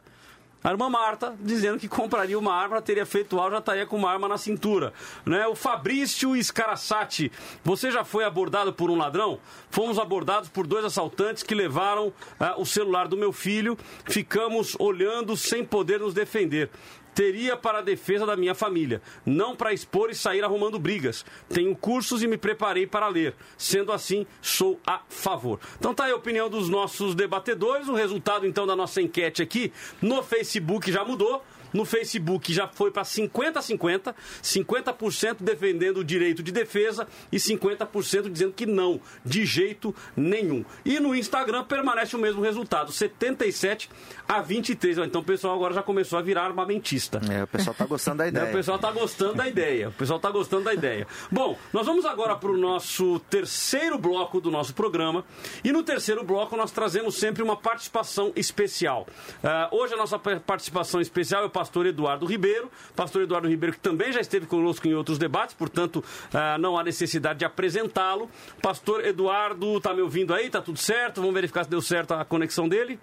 A 0.63 0.71
irmã 0.71 0.89
Marta 0.89 1.33
dizendo 1.39 1.79
que 1.79 1.87
compraria 1.87 2.37
uma 2.37 2.53
arma, 2.53 2.81
teria 2.81 3.05
feito 3.05 3.39
aula, 3.39 3.51
já 3.51 3.57
estaria 3.59 3.85
com 3.85 3.95
uma 3.95 4.11
arma 4.11 4.27
na 4.27 4.37
cintura. 4.37 4.91
Né? 5.25 5.47
O 5.47 5.55
Fabrício 5.55 6.35
Scarassati, 6.43 7.31
você 7.63 7.91
já 7.91 8.03
foi 8.03 8.23
abordado 8.25 8.73
por 8.73 8.89
um 8.89 8.97
ladrão? 8.97 9.39
Fomos 9.69 9.99
abordados 9.99 10.49
por 10.49 10.65
dois 10.65 10.83
assaltantes 10.83 11.43
que 11.43 11.55
levaram 11.55 12.07
uh, 12.07 12.13
o 12.57 12.65
celular 12.65 13.07
do 13.07 13.15
meu 13.15 13.31
filho. 13.31 13.77
Ficamos 14.05 14.75
olhando 14.79 15.37
sem 15.37 15.63
poder 15.63 15.99
nos 15.99 16.13
defender 16.13 16.69
teria 17.17 17.57
para 17.57 17.79
a 17.79 17.81
defesa 17.81 18.27
da 18.27 18.37
minha 18.37 18.53
família, 18.53 19.01
não 19.25 19.55
para 19.55 19.73
expor 19.73 20.11
e 20.11 20.15
sair 20.15 20.43
arrumando 20.43 20.77
brigas. 20.77 21.25
Tenho 21.49 21.75
cursos 21.75 22.21
e 22.21 22.27
me 22.27 22.37
preparei 22.37 22.85
para 22.85 23.07
ler. 23.07 23.33
Sendo 23.57 23.91
assim, 23.91 24.27
sou 24.39 24.79
a 24.85 25.01
favor. 25.09 25.59
Então 25.79 25.95
tá 25.95 26.03
aí 26.03 26.11
a 26.11 26.15
opinião 26.15 26.47
dos 26.47 26.69
nossos 26.69 27.15
debatedores. 27.15 27.87
O 27.87 27.95
resultado 27.95 28.45
então 28.45 28.67
da 28.67 28.75
nossa 28.75 29.01
enquete 29.01 29.41
aqui 29.41 29.73
no 29.99 30.21
Facebook 30.21 30.91
já 30.91 31.03
mudou 31.03 31.43
no 31.73 31.85
Facebook 31.85 32.53
já 32.53 32.67
foi 32.67 32.91
para 32.91 33.03
50-50, 33.03 34.13
50%, 34.41 35.37
defendendo 35.39 35.97
o 35.97 36.03
direito 36.03 36.41
de 36.43 36.51
defesa 36.51 37.07
e 37.31 37.37
50% 37.37 38.29
dizendo 38.29 38.53
que 38.53 38.65
não, 38.65 38.99
de 39.25 39.45
jeito 39.45 39.93
nenhum. 40.15 40.63
E 40.85 40.99
no 40.99 41.15
Instagram 41.15 41.63
permanece 41.63 42.15
o 42.15 42.19
mesmo 42.19 42.41
resultado, 42.41 42.91
77 42.91 43.89
a 44.27 44.41
23. 44.41 44.97
Então 44.99 45.21
o 45.21 45.23
pessoal 45.23 45.55
agora 45.55 45.73
já 45.73 45.83
começou 45.83 46.19
a 46.19 46.21
virar 46.21 46.45
armamentista. 46.45 47.21
É, 47.31 47.43
o 47.43 47.47
pessoal 47.47 47.71
está 47.71 47.85
gostando 47.85 48.17
da 48.17 48.27
ideia. 48.27 48.45
É, 48.45 48.49
o 48.49 48.53
pessoal 48.53 48.75
está 48.75 48.91
gostando 48.91 49.35
da 49.35 49.47
ideia. 49.47 49.89
O 49.89 49.91
pessoal 49.93 50.17
está 50.17 50.31
gostando 50.31 50.63
da 50.63 50.73
ideia. 50.73 51.07
Bom, 51.31 51.57
nós 51.71 51.85
vamos 51.85 52.05
agora 52.05 52.35
para 52.35 52.49
o 52.49 52.57
nosso 52.57 53.19
terceiro 53.29 53.97
bloco 53.97 54.41
do 54.41 54.51
nosso 54.51 54.73
programa. 54.73 55.23
E 55.63 55.71
no 55.71 55.83
terceiro 55.83 56.23
bloco 56.23 56.55
nós 56.55 56.71
trazemos 56.71 57.15
sempre 57.15 57.41
uma 57.43 57.55
participação 57.55 58.31
especial. 58.35 59.07
Uh, 59.43 59.75
hoje 59.75 59.93
a 59.93 59.97
nossa 59.97 60.19
participação 60.19 61.01
especial 61.01 61.45
é 61.45 61.49
pastor 61.57 61.87
Eduardo 61.87 62.23
Ribeiro. 62.27 62.69
Pastor 62.95 63.23
Eduardo 63.23 63.47
Ribeiro, 63.47 63.73
que 63.73 63.79
também 63.79 64.13
já 64.13 64.21
esteve 64.21 64.45
conosco 64.45 64.87
em 64.87 64.93
outros 64.93 65.17
debates, 65.17 65.55
portanto, 65.55 65.97
uh, 65.97 66.59
não 66.59 66.77
há 66.77 66.83
necessidade 66.83 67.39
de 67.39 67.45
apresentá-lo. 67.45 68.29
Pastor 68.61 69.03
Eduardo, 69.03 69.81
tá 69.81 69.91
me 69.91 70.01
ouvindo 70.01 70.35
aí? 70.35 70.51
Tá 70.51 70.61
tudo 70.61 70.77
certo? 70.77 71.19
Vamos 71.19 71.33
verificar 71.33 71.63
se 71.63 71.69
deu 71.71 71.81
certo 71.81 72.13
a 72.13 72.23
conexão 72.23 72.69
dele. 72.69 72.99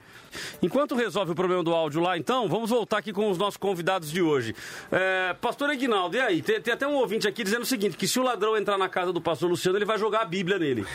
Enquanto 0.62 0.94
resolve 0.94 1.32
o 1.32 1.34
problema 1.34 1.64
do 1.64 1.72
áudio 1.72 2.00
lá, 2.00 2.16
então, 2.16 2.48
vamos 2.48 2.70
voltar 2.70 2.98
aqui 2.98 3.12
com 3.12 3.28
os 3.28 3.38
nossos 3.38 3.56
convidados 3.56 4.10
de 4.10 4.22
hoje. 4.22 4.54
É, 4.90 5.34
pastor 5.40 5.70
Aguinaldo, 5.70 6.16
e 6.16 6.20
aí? 6.20 6.42
Tem, 6.42 6.60
tem, 6.60 6.74
até 6.74 6.86
um 6.86 6.94
ouvinte 6.94 7.26
aqui 7.26 7.42
dizendo 7.42 7.62
o 7.62 7.66
seguinte: 7.66 7.96
que 7.96 8.06
se 8.06 8.20
o 8.20 8.22
ladrão 8.22 8.56
entrar 8.56 8.78
na 8.78 8.88
casa 8.88 9.12
do 9.12 9.20
pastor 9.20 9.50
Luciano, 9.50 9.78
ele 9.78 9.84
vai 9.84 9.98
jogar 9.98 10.22
a 10.22 10.24
Bíblia 10.24 10.58
nele. 10.58 10.86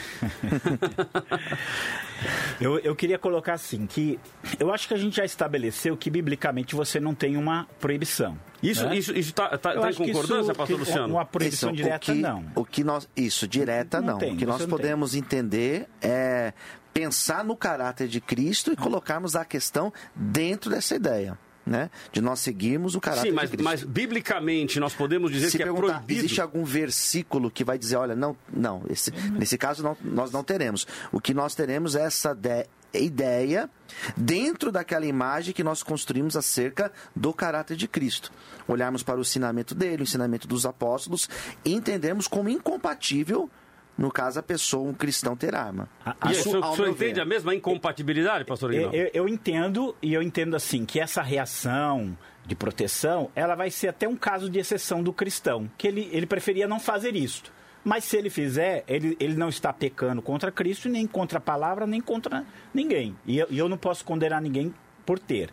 eu, 2.59 2.79
eu 2.79 2.95
queria 2.95 3.17
colocar 3.17 3.53
assim: 3.53 3.85
que 3.85 4.19
eu 4.59 4.73
acho 4.73 4.87
que 4.87 4.93
a 4.93 4.97
gente 4.97 5.17
já 5.17 5.25
estabeleceu 5.25 5.95
que 5.97 6.09
biblicamente 6.09 6.75
você 6.75 6.99
não 6.99 7.13
tem 7.13 7.37
uma 7.37 7.48
proibição. 7.79 8.37
Isso 8.61 8.85
né? 8.85 8.97
isso 8.97 9.13
isso 9.13 9.33
tá, 9.33 9.57
tá, 9.57 9.79
tá 9.79 9.91
em 9.91 9.93
concordância, 9.93 10.51
isso, 10.51 10.53
pastor 10.53 10.79
Luciano? 10.79 11.13
Uma 11.13 11.25
proibição 11.25 11.69
isso, 11.69 11.77
direta, 11.77 11.97
o 11.97 11.99
que, 11.99 12.21
não. 12.21 12.45
O 12.55 12.65
que 12.65 12.83
nós, 12.83 13.09
isso, 13.15 13.47
direta 13.47 14.01
não. 14.01 14.13
não. 14.13 14.17
Tem, 14.17 14.33
o 14.33 14.37
que 14.37 14.45
nós 14.45 14.65
podemos 14.65 15.11
tem. 15.11 15.21
entender 15.21 15.87
é 16.01 16.53
pensar 16.93 17.43
no 17.43 17.55
caráter 17.55 18.07
de 18.07 18.19
Cristo 18.19 18.73
e 18.73 18.75
colocarmos 18.75 19.35
a 19.35 19.45
questão 19.45 19.93
dentro 20.13 20.69
dessa 20.69 20.95
ideia. 20.95 21.37
Né? 21.65 21.91
De 22.11 22.19
nós 22.19 22.39
seguirmos 22.39 22.95
o 22.95 22.99
caráter 22.99 23.29
Sim, 23.29 23.31
mas, 23.31 23.51
de 23.51 23.57
Cristo. 23.57 23.69
mas 23.69 23.83
biblicamente 23.83 24.79
nós 24.79 24.93
podemos 24.95 25.31
dizer 25.31 25.51
Se 25.51 25.57
que 25.57 25.63
é 25.63 25.71
proibido. 25.71 26.19
Existe 26.19 26.41
algum 26.41 26.63
versículo 26.63 27.51
que 27.51 27.63
vai 27.63 27.77
dizer, 27.77 27.95
olha, 27.95 28.15
não, 28.15 28.35
não, 28.51 28.83
esse, 28.89 29.11
nesse 29.37 29.55
caso 29.55 29.83
não, 29.83 29.95
nós 30.03 30.31
não 30.31 30.43
teremos. 30.43 30.87
O 31.11 31.21
que 31.21 31.31
nós 31.31 31.53
teremos 31.53 31.95
é 31.95 32.01
essa 32.01 32.33
de, 32.33 32.65
ideia 32.93 33.69
dentro 34.15 34.71
daquela 34.71 35.05
imagem 35.05 35.53
que 35.53 35.63
nós 35.63 35.83
construímos 35.83 36.35
acerca 36.35 36.91
do 37.15 37.33
caráter 37.33 37.75
de 37.75 37.87
Cristo. 37.87 38.31
Olharmos 38.67 39.03
para 39.03 39.17
o 39.17 39.21
ensinamento 39.21 39.75
dele, 39.75 40.01
o 40.01 40.03
ensinamento 40.03 40.47
dos 40.47 40.65
apóstolos, 40.65 41.29
e 41.63 41.73
entendermos 41.73 42.27
como 42.27 42.49
incompatível 42.49 43.49
no 43.97 44.09
caso, 44.09 44.39
a 44.39 44.43
pessoa, 44.43 44.89
um 44.89 44.93
cristão, 44.93 45.35
ter 45.35 45.53
arma. 45.53 45.89
A, 46.05 46.15
e 46.29 46.31
o 46.31 46.35
senhor, 46.35 46.73
senhor 46.73 46.89
entende 46.89 47.19
a 47.19 47.25
mesma 47.25 47.53
incompatibilidade, 47.53 48.45
pastor 48.45 48.73
eu, 48.73 48.93
eu, 48.93 49.11
eu 49.13 49.27
entendo, 49.27 49.93
e 50.01 50.13
eu 50.13 50.21
entendo 50.21 50.55
assim, 50.55 50.85
que 50.85 51.01
essa 51.01 51.21
reação 51.21 52.17
de 52.45 52.55
proteção, 52.55 53.29
ela 53.35 53.55
vai 53.55 53.69
ser 53.69 53.89
até 53.89 54.07
um 54.07 54.15
caso 54.15 54.49
de 54.49 54.57
exceção 54.57 55.03
do 55.03 55.11
cristão, 55.11 55.69
que 55.77 55.85
ele, 55.85 56.09
ele 56.13 56.25
preferia 56.25 56.65
não 56.65 56.79
fazer 56.79 57.13
isso. 57.13 57.43
Mas 57.83 58.03
se 58.03 58.17
ele 58.17 58.29
fizer, 58.29 58.83
ele, 58.87 59.15
ele 59.19 59.35
não 59.35 59.49
está 59.49 59.71
pecando 59.71 60.21
contra 60.21 60.51
Cristo, 60.51 60.89
nem 60.89 61.07
contra 61.07 61.37
a 61.37 61.41
palavra, 61.41 61.87
nem 61.87 62.01
contra 62.01 62.45
ninguém. 62.73 63.15
E 63.25 63.39
eu, 63.39 63.47
e 63.49 63.57
eu 63.57 63.69
não 63.69 63.77
posso 63.77 64.03
condenar 64.03 64.41
ninguém 64.41 64.73
por 65.05 65.17
ter. 65.17 65.49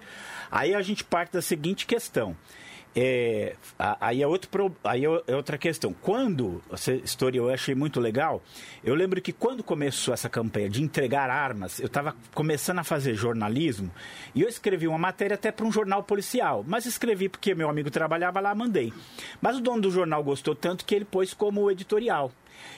Aí 0.51 0.75
a 0.75 0.83
gente 0.83 1.05
parte 1.05 1.33
da 1.33 1.43
seguinte 1.43 1.87
questão. 1.87 2.37
É, 2.99 3.55
aí, 4.01 4.23
é 4.23 4.27
outro, 4.27 4.75
aí 4.83 5.05
é, 5.05 5.23
é 5.27 5.37
outra 5.37 5.59
questão. 5.59 5.93
Quando, 5.93 6.63
essa 6.73 6.95
história 6.95 7.37
eu 7.37 7.51
achei 7.51 7.75
muito 7.75 8.01
legal, 8.01 8.43
eu 8.83 8.95
lembro 8.95 9.21
que 9.21 9.35
quando 9.35 9.63
começou 9.63 10.15
essa 10.15 10.31
campanha 10.31 10.71
de 10.71 10.83
entregar 10.83 11.29
armas, 11.29 11.79
eu 11.79 11.89
estava 11.89 12.17
começando 12.35 12.79
a 12.79 12.85
fazer 12.85 13.13
jornalismo 13.13 13.91
e 14.35 14.41
eu 14.41 14.49
escrevi 14.49 14.89
uma 14.89 14.97
matéria 14.97 15.35
até 15.35 15.53
para 15.53 15.67
um 15.67 15.71
jornal 15.71 16.03
policial, 16.05 16.65
mas 16.67 16.87
escrevi 16.87 17.29
porque 17.29 17.55
meu 17.55 17.69
amigo 17.69 17.91
trabalhava 17.91 18.41
lá, 18.41 18.55
mandei. 18.55 18.91
Mas 19.43 19.59
o 19.59 19.61
dono 19.61 19.83
do 19.83 19.91
jornal 19.91 20.25
gostou 20.25 20.55
tanto 20.55 20.87
que 20.87 20.95
ele 20.95 21.05
pôs 21.05 21.35
como 21.35 21.71
editorial. 21.71 22.33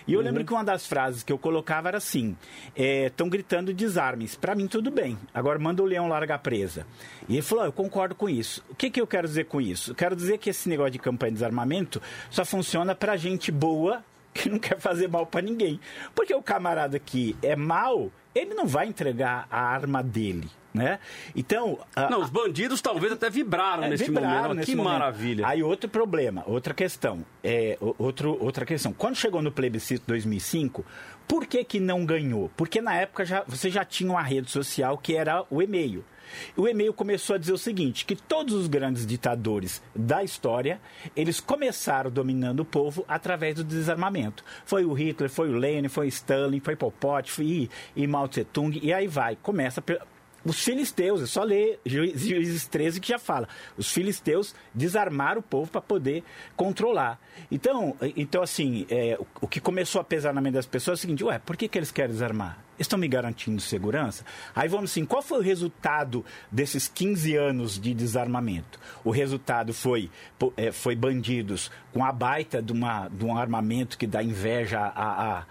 E 0.06 0.12
eu 0.12 0.20
uhum. 0.20 0.24
lembro 0.24 0.44
que 0.44 0.52
uma 0.52 0.64
das 0.64 0.86
frases 0.86 1.22
que 1.22 1.32
eu 1.32 1.38
colocava 1.38 1.88
era 1.88 1.98
assim: 1.98 2.36
estão 2.74 3.26
é, 3.26 3.30
gritando 3.30 3.72
desarmes. 3.72 4.34
Para 4.34 4.54
mim, 4.54 4.66
tudo 4.66 4.90
bem. 4.90 5.18
Agora 5.32 5.58
manda 5.58 5.82
o 5.82 5.86
leão 5.86 6.08
largar 6.08 6.38
presa. 6.38 6.86
E 7.28 7.34
ele 7.34 7.42
falou: 7.42 7.64
oh, 7.64 7.66
eu 7.68 7.72
concordo 7.72 8.14
com 8.14 8.28
isso. 8.28 8.64
O 8.70 8.74
que, 8.74 8.90
que 8.90 9.00
eu 9.00 9.06
quero 9.06 9.26
dizer 9.26 9.44
com 9.44 9.60
isso? 9.60 9.90
Eu 9.92 9.94
quero 9.94 10.16
dizer 10.16 10.38
que 10.38 10.50
esse 10.50 10.68
negócio 10.68 10.92
de 10.92 10.98
campanha 10.98 11.32
de 11.32 11.36
desarmamento 11.36 12.00
só 12.30 12.44
funciona 12.44 12.94
para 12.94 13.16
gente 13.16 13.50
boa 13.52 14.04
que 14.32 14.48
não 14.48 14.58
quer 14.58 14.78
fazer 14.78 15.08
mal 15.08 15.26
para 15.26 15.42
ninguém. 15.42 15.80
Porque 16.14 16.34
o 16.34 16.42
camarada 16.42 16.98
que 16.98 17.36
é 17.42 17.56
mal, 17.56 18.10
ele 18.34 18.54
não 18.54 18.66
vai 18.66 18.86
entregar 18.86 19.46
a 19.50 19.60
arma 19.60 20.02
dele. 20.02 20.48
Né? 20.72 20.98
Então. 21.34 21.78
A, 21.96 22.10
não, 22.10 22.20
os 22.20 22.30
bandidos 22.30 22.80
talvez 22.80 23.12
até 23.12 23.30
vibraram 23.30 23.84
é, 23.84 23.88
nesse 23.88 24.04
vibraram 24.04 24.28
momento. 24.28 24.54
Nesse 24.54 24.70
que 24.70 24.76
momento. 24.76 24.92
maravilha. 24.92 25.46
Aí 25.46 25.62
outro 25.62 25.88
problema, 25.88 26.44
outra 26.46 26.74
questão. 26.74 27.24
É, 27.42 27.78
outro, 27.98 28.36
outra 28.40 28.66
questão. 28.66 28.92
Quando 28.92 29.16
chegou 29.16 29.40
no 29.40 29.50
plebiscito 29.50 30.04
2005, 30.06 30.84
por 31.26 31.46
que, 31.46 31.64
que 31.64 31.80
não 31.80 32.04
ganhou? 32.04 32.50
Porque 32.56 32.80
na 32.80 32.94
época 32.94 33.24
já, 33.24 33.42
você 33.46 33.70
já 33.70 33.84
tinha 33.84 34.10
uma 34.10 34.22
rede 34.22 34.50
social 34.50 34.96
que 34.98 35.16
era 35.16 35.44
o 35.50 35.62
e-mail. 35.62 36.04
O 36.56 36.68
e-mail 36.68 36.92
começou 36.92 37.36
a 37.36 37.38
dizer 37.38 37.52
o 37.52 37.58
seguinte, 37.58 38.04
que 38.04 38.16
todos 38.16 38.54
os 38.54 38.66
grandes 38.66 39.06
ditadores 39.06 39.82
da 39.94 40.22
história, 40.22 40.80
eles 41.16 41.40
começaram 41.40 42.10
dominando 42.10 42.60
o 42.60 42.64
povo 42.64 43.04
através 43.08 43.54
do 43.56 43.64
desarmamento. 43.64 44.44
Foi 44.64 44.84
o 44.84 44.92
Hitler, 44.92 45.30
foi 45.30 45.48
o 45.48 45.56
Lenin, 45.56 45.88
foi 45.88 46.06
o 46.06 46.08
Stalin, 46.08 46.60
foi 46.60 46.76
Pol 46.76 46.92
Pot, 46.92 47.30
foi 47.30 47.44
e, 47.44 47.70
e 47.96 48.06
Mao 48.06 48.28
Tse 48.28 48.44
Tung, 48.44 48.78
e 48.82 48.92
aí 48.92 49.06
vai. 49.06 49.36
Começa 49.36 49.82
os 50.44 50.62
filisteus, 50.62 51.22
é 51.22 51.26
só 51.26 51.42
ler 51.42 51.80
Juízes 51.84 52.66
13 52.66 53.00
que 53.00 53.08
já 53.08 53.18
fala. 53.18 53.48
Os 53.76 53.90
filisteus 53.90 54.54
desarmaram 54.72 55.40
o 55.40 55.42
povo 55.42 55.70
para 55.70 55.80
poder 55.80 56.22
controlar. 56.56 57.20
Então, 57.50 57.96
então 58.16 58.42
assim, 58.42 58.86
é, 58.88 59.18
o, 59.40 59.48
que 59.48 59.60
começou 59.60 60.00
a 60.00 60.04
pesar 60.04 60.32
na 60.32 60.40
mente 60.40 60.54
das 60.54 60.66
pessoas 60.66 60.98
é 60.98 60.98
o 60.98 61.02
seguinte: 61.02 61.24
ué, 61.24 61.38
por 61.38 61.56
que, 61.56 61.66
que 61.68 61.78
eles 61.78 61.90
querem 61.90 62.12
desarmar? 62.12 62.64
Estão 62.78 62.96
me 62.96 63.08
garantindo 63.08 63.60
segurança? 63.60 64.24
Aí 64.54 64.68
vamos 64.68 64.92
assim, 64.92 65.04
qual 65.04 65.20
foi 65.20 65.38
o 65.38 65.42
resultado 65.42 66.24
desses 66.50 66.86
15 66.86 67.34
anos 67.34 67.78
de 67.78 67.92
desarmamento? 67.92 68.78
O 69.02 69.10
resultado 69.10 69.74
foi, 69.74 70.08
é, 70.56 70.70
foi 70.70 70.94
bandidos 70.94 71.72
com 71.92 72.04
a 72.04 72.12
baita 72.12 72.62
de, 72.62 72.72
uma, 72.72 73.08
de 73.08 73.24
um 73.24 73.36
armamento 73.36 73.98
que 73.98 74.06
dá 74.06 74.22
inveja 74.22 74.78
a, 74.78 74.86
a, 74.86 75.38
a, 75.40 75.44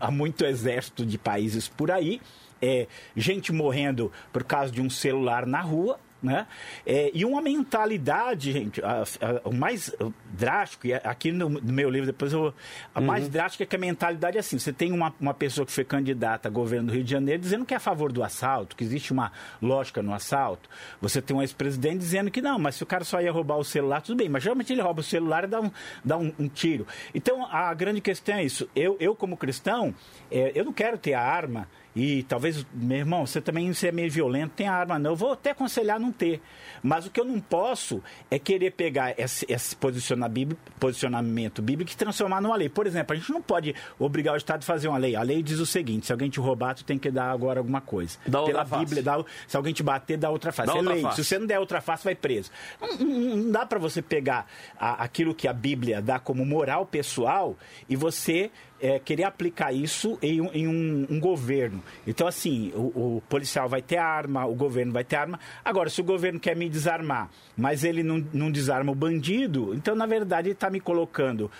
a 0.00 0.10
muito 0.10 0.46
exército 0.46 1.04
de 1.04 1.18
países 1.18 1.68
por 1.68 1.90
aí 1.90 2.20
é, 2.60 2.86
gente 3.16 3.52
morrendo 3.52 4.12
por 4.32 4.44
causa 4.44 4.72
de 4.72 4.80
um 4.80 4.90
celular 4.90 5.46
na 5.46 5.60
rua, 5.60 5.98
né? 6.22 6.46
É, 6.84 7.10
e 7.14 7.24
uma 7.24 7.40
mentalidade, 7.40 8.52
gente, 8.52 8.82
a, 8.84 9.02
a, 9.02 9.48
o 9.48 9.54
mais 9.54 9.94
drástico, 10.32 10.86
e 10.86 10.94
aqui 10.94 11.32
no, 11.32 11.48
no, 11.48 11.72
meu 11.72 11.88
livro, 11.88 12.06
depois 12.06 12.32
eu. 12.32 12.52
A 12.94 13.00
uhum. 13.00 13.06
mais 13.06 13.28
drástica 13.28 13.64
é 13.64 13.66
que 13.66 13.76
a 13.76 13.78
mentalidade 13.78 14.36
é 14.36 14.40
assim: 14.40 14.58
você 14.58 14.72
tem 14.72 14.92
uma, 14.92 15.14
uma 15.18 15.32
pessoa 15.32 15.64
que 15.64 15.72
foi 15.72 15.84
candidata 15.84 16.48
a 16.48 16.50
governo 16.50 16.88
do 16.88 16.94
Rio 16.94 17.04
de 17.04 17.10
Janeiro 17.10 17.40
dizendo 17.40 17.64
que 17.64 17.72
é 17.72 17.76
a 17.76 17.80
favor 17.80 18.12
do 18.12 18.22
assalto, 18.22 18.76
que 18.76 18.84
existe 18.84 19.12
uma 19.12 19.32
lógica 19.62 20.02
no 20.02 20.12
assalto. 20.12 20.68
Você 21.00 21.22
tem 21.22 21.36
um 21.36 21.40
ex-presidente 21.40 21.98
dizendo 21.98 22.30
que 22.30 22.42
não, 22.42 22.58
mas 22.58 22.74
se 22.74 22.82
o 22.82 22.86
cara 22.86 23.04
só 23.04 23.20
ia 23.20 23.32
roubar 23.32 23.56
o 23.56 23.64
celular, 23.64 24.02
tudo 24.02 24.16
bem, 24.16 24.28
mas 24.28 24.42
geralmente 24.42 24.72
ele 24.72 24.82
rouba 24.82 25.00
o 25.00 25.04
celular 25.04 25.44
e 25.44 25.46
dá 25.46 25.60
um, 25.60 25.70
dá 26.04 26.18
um, 26.18 26.32
um 26.38 26.48
tiro. 26.48 26.86
Então 27.14 27.46
a 27.46 27.72
grande 27.72 28.00
questão 28.00 28.34
é 28.34 28.44
isso. 28.44 28.68
Eu, 28.76 28.96
eu 29.00 29.14
como 29.14 29.36
cristão, 29.36 29.94
é, 30.30 30.52
eu 30.54 30.64
não 30.64 30.72
quero 30.72 30.98
ter 30.98 31.14
a 31.14 31.22
arma 31.22 31.66
e 31.94 32.22
talvez, 32.24 32.64
meu 32.72 32.98
irmão, 32.98 33.26
você 33.26 33.40
também 33.40 33.72
você 33.72 33.88
é 33.88 33.92
meio 33.92 34.10
violento, 34.10 34.52
tem 34.54 34.68
arma 34.68 34.98
não. 34.98 35.10
Eu 35.10 35.16
vou 35.16 35.32
até 35.32 35.50
aconselhar 35.50 35.98
não 35.98 36.12
ter. 36.12 36.40
Mas 36.82 37.06
o 37.06 37.10
que 37.10 37.20
eu 37.20 37.24
não 37.24 37.40
posso 37.40 38.02
é 38.30 38.38
querer 38.38 38.70
pegar 38.70 39.14
esse, 39.18 39.44
esse 39.48 39.76
posicionamento 39.76 41.60
bíblico 41.60 41.90
e 41.90 41.96
transformar 41.96 42.40
numa 42.40 42.56
lei. 42.56 42.68
Por 42.68 42.86
exemplo, 42.86 43.12
a 43.14 43.16
gente 43.16 43.30
não 43.32 43.42
pode 43.42 43.74
obrigar 43.98 44.34
o 44.34 44.36
Estado 44.36 44.60
a 44.60 44.66
fazer 44.66 44.88
uma 44.88 44.98
lei. 44.98 45.16
A 45.16 45.22
lei 45.22 45.42
diz 45.42 45.58
o 45.58 45.66
seguinte: 45.66 46.06
se 46.06 46.12
alguém 46.12 46.30
te 46.30 46.38
roubar, 46.38 46.74
tu 46.74 46.84
tem 46.84 46.98
que 46.98 47.10
dar 47.10 47.30
agora 47.30 47.58
alguma 47.58 47.80
coisa. 47.80 48.16
Dá 48.26 48.42
Pela 48.42 48.64
Bíblia, 48.64 49.02
dá, 49.02 49.24
se 49.48 49.56
alguém 49.56 49.72
te 49.72 49.82
bater, 49.82 50.16
dá 50.16 50.30
outra 50.30 50.52
face. 50.52 50.68
Dá 50.68 50.74
é 50.74 50.78
outra 50.78 50.94
lei. 50.94 51.02
face. 51.02 51.16
Se 51.16 51.24
você 51.24 51.38
não 51.38 51.46
der 51.46 51.58
outra 51.58 51.80
face, 51.80 52.04
vai 52.04 52.14
preso. 52.14 52.50
Não, 52.80 52.96
não, 52.98 53.36
não 53.36 53.50
dá 53.50 53.66
para 53.66 53.78
você 53.80 54.00
pegar 54.00 54.46
a, 54.78 55.02
aquilo 55.02 55.34
que 55.34 55.48
a 55.48 55.52
Bíblia 55.52 56.00
dá 56.00 56.20
como 56.20 56.46
moral 56.46 56.86
pessoal 56.86 57.56
e 57.88 57.96
você 57.96 58.50
é, 58.80 58.98
querer 58.98 59.24
aplicar 59.24 59.72
isso 59.72 60.18
em, 60.22 60.40
um, 60.40 60.50
em 60.52 60.66
um, 60.66 61.06
um, 61.10 61.20
governo. 61.20 61.82
Então, 62.06 62.26
assim, 62.26 62.72
o, 62.74 63.16
o, 63.16 63.22
policial 63.28 63.68
vai 63.68 63.82
ter 63.82 63.98
arma, 63.98 64.46
o 64.46 64.54
governo 64.54 64.92
vai 64.92 65.04
ter 65.04 65.16
arma. 65.16 65.38
Agora, 65.64 65.90
se 65.90 66.00
o 66.00 66.04
governo 66.04 66.40
quer 66.40 66.56
me 66.56 66.68
desarmar, 66.68 67.30
mas 67.56 67.84
ele 67.84 68.02
não, 68.02 68.24
não 68.32 68.50
desarma 68.50 68.90
o 68.92 68.94
bandido, 68.94 69.74
então, 69.74 69.94
na 69.94 70.06
verdade, 70.06 70.48
ele 70.48 70.54
está 70.54 70.70
me 70.70 70.80
colocando 70.80 71.50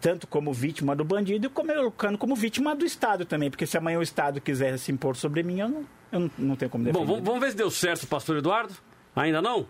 tanto 0.00 0.26
como 0.26 0.52
vítima 0.52 0.96
do 0.96 1.04
bandido, 1.04 1.50
como 1.50 1.72
colocando 1.72 2.18
como 2.18 2.34
vítima 2.34 2.74
do 2.74 2.84
Estado 2.84 3.24
também. 3.24 3.50
Porque 3.50 3.66
se 3.66 3.76
amanhã 3.76 3.98
o 3.98 4.02
Estado 4.02 4.40
quiser 4.40 4.78
se 4.78 4.90
impor 4.90 5.16
sobre 5.16 5.42
mim, 5.42 5.60
eu 5.60 5.68
não, 5.68 5.86
eu 6.12 6.20
não, 6.20 6.30
não 6.38 6.56
tenho 6.56 6.70
como 6.70 6.84
defender. 6.84 7.06
Bom, 7.06 7.22
vamos 7.22 7.40
ver 7.40 7.50
se 7.50 7.56
deu 7.56 7.70
certo, 7.70 8.06
pastor 8.06 8.38
Eduardo. 8.38 8.74
Ainda 9.14 9.42
não? 9.42 9.66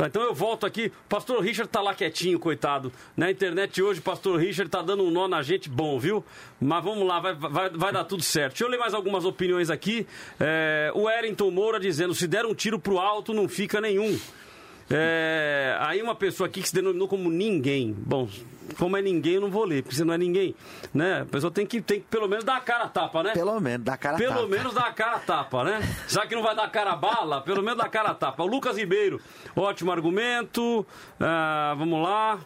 Tá, 0.00 0.06
então 0.06 0.22
eu 0.22 0.34
volto 0.34 0.64
aqui. 0.64 0.90
Pastor 1.10 1.42
Richard 1.42 1.70
tá 1.70 1.82
lá 1.82 1.94
quietinho, 1.94 2.38
coitado. 2.38 2.90
Na 3.14 3.30
internet 3.30 3.82
hoje, 3.82 4.00
pastor 4.00 4.40
Richard 4.40 4.70
tá 4.70 4.80
dando 4.80 5.04
um 5.04 5.10
nó 5.10 5.28
na 5.28 5.42
gente 5.42 5.68
bom, 5.68 5.98
viu? 5.98 6.24
Mas 6.58 6.82
vamos 6.82 7.06
lá, 7.06 7.20
vai, 7.20 7.34
vai, 7.34 7.68
vai 7.68 7.92
dar 7.92 8.04
tudo 8.04 8.22
certo. 8.22 8.52
Deixa 8.52 8.64
eu 8.64 8.70
ler 8.70 8.78
mais 8.78 8.94
algumas 8.94 9.26
opiniões 9.26 9.68
aqui. 9.68 10.06
É, 10.40 10.90
o 10.94 11.02
Wellington 11.02 11.50
Moura 11.50 11.78
dizendo: 11.78 12.14
se 12.14 12.26
der 12.26 12.46
um 12.46 12.54
tiro 12.54 12.78
pro 12.78 12.98
alto, 12.98 13.34
não 13.34 13.46
fica 13.46 13.78
nenhum. 13.78 14.18
É, 14.92 15.76
aí 15.78 16.02
uma 16.02 16.16
pessoa 16.16 16.48
aqui 16.48 16.60
que 16.60 16.68
se 16.68 16.74
denominou 16.74 17.06
como 17.06 17.30
ninguém. 17.30 17.92
Bom, 17.96 18.28
como 18.76 18.96
é 18.96 19.02
ninguém, 19.02 19.34
eu 19.34 19.40
não 19.40 19.50
vou 19.50 19.64
ler, 19.64 19.82
porque 19.82 19.94
você 19.94 20.04
não 20.04 20.12
é 20.12 20.18
ninguém. 20.18 20.54
Né? 20.92 21.20
A 21.20 21.24
pessoa 21.24 21.50
tem 21.50 21.64
que, 21.64 21.80
tem 21.80 22.00
que 22.00 22.06
pelo 22.06 22.28
menos 22.28 22.44
dar 22.44 22.56
a 22.56 22.60
cara 22.60 22.84
a 22.84 22.88
tapa, 22.88 23.22
né? 23.22 23.32
Pelo 23.32 23.60
menos 23.60 23.84
dar 23.84 23.94
a 23.94 23.96
cara 23.96 24.16
a 24.16 24.18
pelo 24.18 24.30
tapa. 24.30 24.40
Pelo 24.40 24.50
menos 24.50 24.74
dar 24.74 24.86
a 24.86 24.92
cara 24.92 25.16
a 25.16 25.20
tapa, 25.20 25.64
né? 25.64 25.80
Já 26.08 26.26
que 26.26 26.34
não 26.34 26.42
vai 26.42 26.56
dar 26.56 26.64
a 26.64 26.68
cara 26.68 26.92
a 26.92 26.96
bala, 26.96 27.40
pelo 27.40 27.62
menos 27.62 27.78
dar 27.78 27.86
a 27.86 27.88
cara 27.88 28.10
a 28.10 28.14
tapa. 28.14 28.42
O 28.42 28.46
Lucas 28.46 28.76
Ribeiro, 28.76 29.20
ótimo 29.54 29.92
argumento. 29.92 30.84
Ah, 31.20 31.74
vamos 31.78 32.02
lá. 32.02 32.40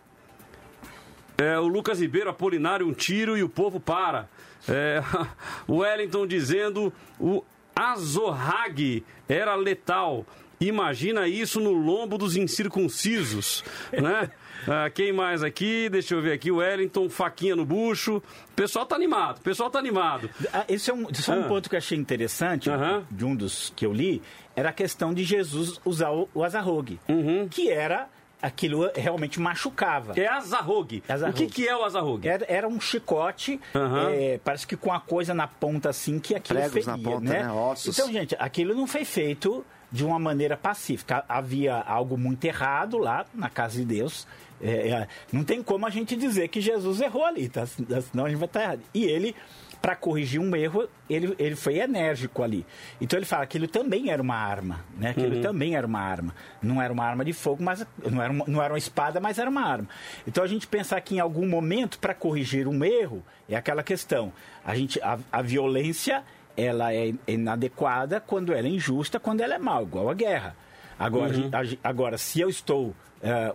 É, 1.38 1.58
o 1.58 1.66
Lucas 1.66 2.00
Ribeiro, 2.00 2.30
Apolinário, 2.30 2.86
um 2.86 2.92
tiro 2.92 3.36
e 3.36 3.42
o 3.42 3.48
povo 3.48 3.80
para. 3.80 4.28
É, 4.68 5.02
o 5.66 5.78
Wellington 5.78 6.26
dizendo 6.26 6.92
o 7.18 7.42
Azorrag 7.74 9.02
era 9.28 9.54
letal. 9.54 10.24
Imagina 10.66 11.28
isso 11.28 11.60
no 11.60 11.72
lombo 11.72 12.16
dos 12.16 12.36
incircuncisos, 12.36 13.64
né? 13.92 14.30
Ah, 14.66 14.88
quem 14.88 15.12
mais 15.12 15.42
aqui? 15.42 15.88
Deixa 15.90 16.14
eu 16.14 16.22
ver 16.22 16.32
aqui. 16.32 16.50
O 16.50 16.56
Wellington, 16.56 17.08
faquinha 17.10 17.54
no 17.54 17.66
bucho. 17.66 18.16
O 18.16 18.54
pessoal 18.56 18.86
tá 18.86 18.96
animado, 18.96 19.38
o 19.38 19.42
pessoal 19.42 19.68
tá 19.68 19.78
animado. 19.78 20.30
Ah, 20.52 20.64
esse 20.68 20.90
é 20.90 20.94
um, 20.94 21.08
esse 21.10 21.30
é 21.30 21.34
um 21.34 21.44
ah. 21.44 21.48
ponto 21.48 21.68
que 21.68 21.76
eu 21.76 21.78
achei 21.78 21.98
interessante, 21.98 22.70
de 23.10 23.24
um 23.24 23.34
dos 23.36 23.72
que 23.76 23.84
eu 23.84 23.92
li, 23.92 24.22
era 24.56 24.70
a 24.70 24.72
questão 24.72 25.12
de 25.12 25.24
Jesus 25.24 25.80
usar 25.84 26.10
o, 26.10 26.28
o 26.32 26.42
azarrogue, 26.42 26.98
uhum. 27.08 27.46
que 27.48 27.70
era 27.70 28.08
aquilo 28.40 28.90
realmente 28.94 29.40
machucava. 29.40 30.12
É 30.18 30.26
azarrogue. 30.26 31.02
O 31.28 31.32
que, 31.32 31.46
que 31.46 31.66
é 31.66 31.76
o 31.76 31.82
azarrogue? 31.82 32.28
Era, 32.28 32.44
era 32.46 32.68
um 32.68 32.80
chicote, 32.80 33.60
uhum. 33.74 34.08
é, 34.10 34.38
parece 34.44 34.66
que 34.66 34.76
com 34.76 34.92
a 34.92 35.00
coisa 35.00 35.32
na 35.32 35.46
ponta 35.46 35.88
assim, 35.88 36.18
que 36.18 36.34
aquilo 36.34 36.60
Pregos 36.60 36.84
feria, 36.84 36.96
na 36.96 37.10
ponta, 37.10 37.32
né? 37.32 37.42
né? 37.42 37.50
Ossos. 37.50 37.98
Então, 37.98 38.12
gente, 38.12 38.36
aquilo 38.38 38.74
não 38.74 38.86
foi 38.86 39.04
feito 39.04 39.64
de 39.94 40.04
uma 40.04 40.18
maneira 40.18 40.56
pacífica. 40.56 41.24
Havia 41.28 41.76
algo 41.76 42.18
muito 42.18 42.44
errado 42.44 42.98
lá 42.98 43.24
na 43.32 43.48
casa 43.48 43.78
de 43.78 43.84
Deus. 43.84 44.26
É, 44.60 44.88
é, 44.88 45.08
não 45.32 45.44
tem 45.44 45.62
como 45.62 45.86
a 45.86 45.90
gente 45.90 46.16
dizer 46.16 46.48
que 46.48 46.60
Jesus 46.60 47.00
errou 47.00 47.24
ali, 47.24 47.48
tá? 47.48 47.64
senão 47.64 48.24
a 48.24 48.28
gente 48.28 48.38
vai 48.38 48.46
estar 48.46 48.62
errado. 48.62 48.80
E 48.92 49.04
ele, 49.04 49.36
para 49.80 49.94
corrigir 49.94 50.40
um 50.40 50.56
erro, 50.56 50.88
ele, 51.08 51.36
ele 51.38 51.54
foi 51.54 51.78
enérgico 51.78 52.42
ali. 52.42 52.66
Então 53.00 53.16
ele 53.16 53.24
fala 53.24 53.46
que 53.46 53.56
aquilo 53.56 53.68
também 53.68 54.10
era 54.10 54.20
uma 54.20 54.34
arma, 54.34 54.84
né? 54.98 55.10
Aquilo 55.10 55.36
uhum. 55.36 55.42
também 55.42 55.76
era 55.76 55.86
uma 55.86 56.00
arma. 56.00 56.34
Não 56.60 56.82
era 56.82 56.92
uma 56.92 57.04
arma 57.04 57.24
de 57.24 57.32
fogo, 57.32 57.62
mas 57.62 57.86
não 58.04 58.20
era 58.20 58.32
uma, 58.32 58.44
não 58.48 58.60
era 58.60 58.72
uma 58.72 58.78
espada, 58.78 59.20
mas 59.20 59.38
era 59.38 59.48
uma 59.48 59.62
arma. 59.62 59.88
Então 60.26 60.42
a 60.42 60.48
gente 60.48 60.66
pensar 60.66 61.00
que 61.02 61.14
em 61.14 61.20
algum 61.20 61.46
momento, 61.46 62.00
para 62.00 62.14
corrigir 62.14 62.66
um 62.66 62.84
erro, 62.84 63.22
é 63.48 63.54
aquela 63.54 63.84
questão. 63.84 64.32
A, 64.64 64.74
gente, 64.74 65.00
a, 65.00 65.20
a 65.30 65.40
violência 65.40 66.24
ela 66.56 66.94
é 66.94 67.12
inadequada 67.26 68.20
quando 68.20 68.52
ela 68.52 68.66
é 68.66 68.70
injusta, 68.70 69.18
quando 69.18 69.40
ela 69.40 69.54
é 69.54 69.58
mal, 69.58 69.82
igual 69.82 70.10
a 70.10 70.14
guerra. 70.14 70.56
Agora, 70.98 71.36
uhum. 71.36 71.50
agora 71.82 72.16
se 72.16 72.40
eu 72.40 72.48
estou 72.48 72.88
uh, 72.88 72.94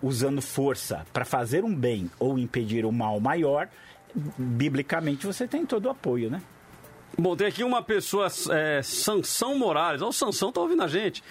usando 0.01 0.41
força 0.41 1.05
para 1.13 1.23
fazer 1.23 1.63
um 1.63 1.73
bem 1.73 2.09
ou 2.19 2.37
impedir 2.37 2.85
um 2.85 2.91
mal 2.91 3.19
maior, 3.19 3.69
biblicamente 4.37 5.25
você 5.25 5.47
tem 5.47 5.65
todo 5.65 5.85
o 5.85 5.89
apoio, 5.89 6.29
né? 6.29 6.41
Bom, 7.19 7.35
tem 7.35 7.47
aqui 7.47 7.65
uma 7.65 7.81
pessoa, 7.81 8.27
é, 8.51 8.81
Sansão 8.81 9.57
Morales. 9.57 10.01
Olha 10.01 10.09
o 10.09 10.13
Sansão 10.13 10.53
tá 10.53 10.61
ouvindo 10.61 10.83
a 10.83 10.87
gente. 10.87 11.21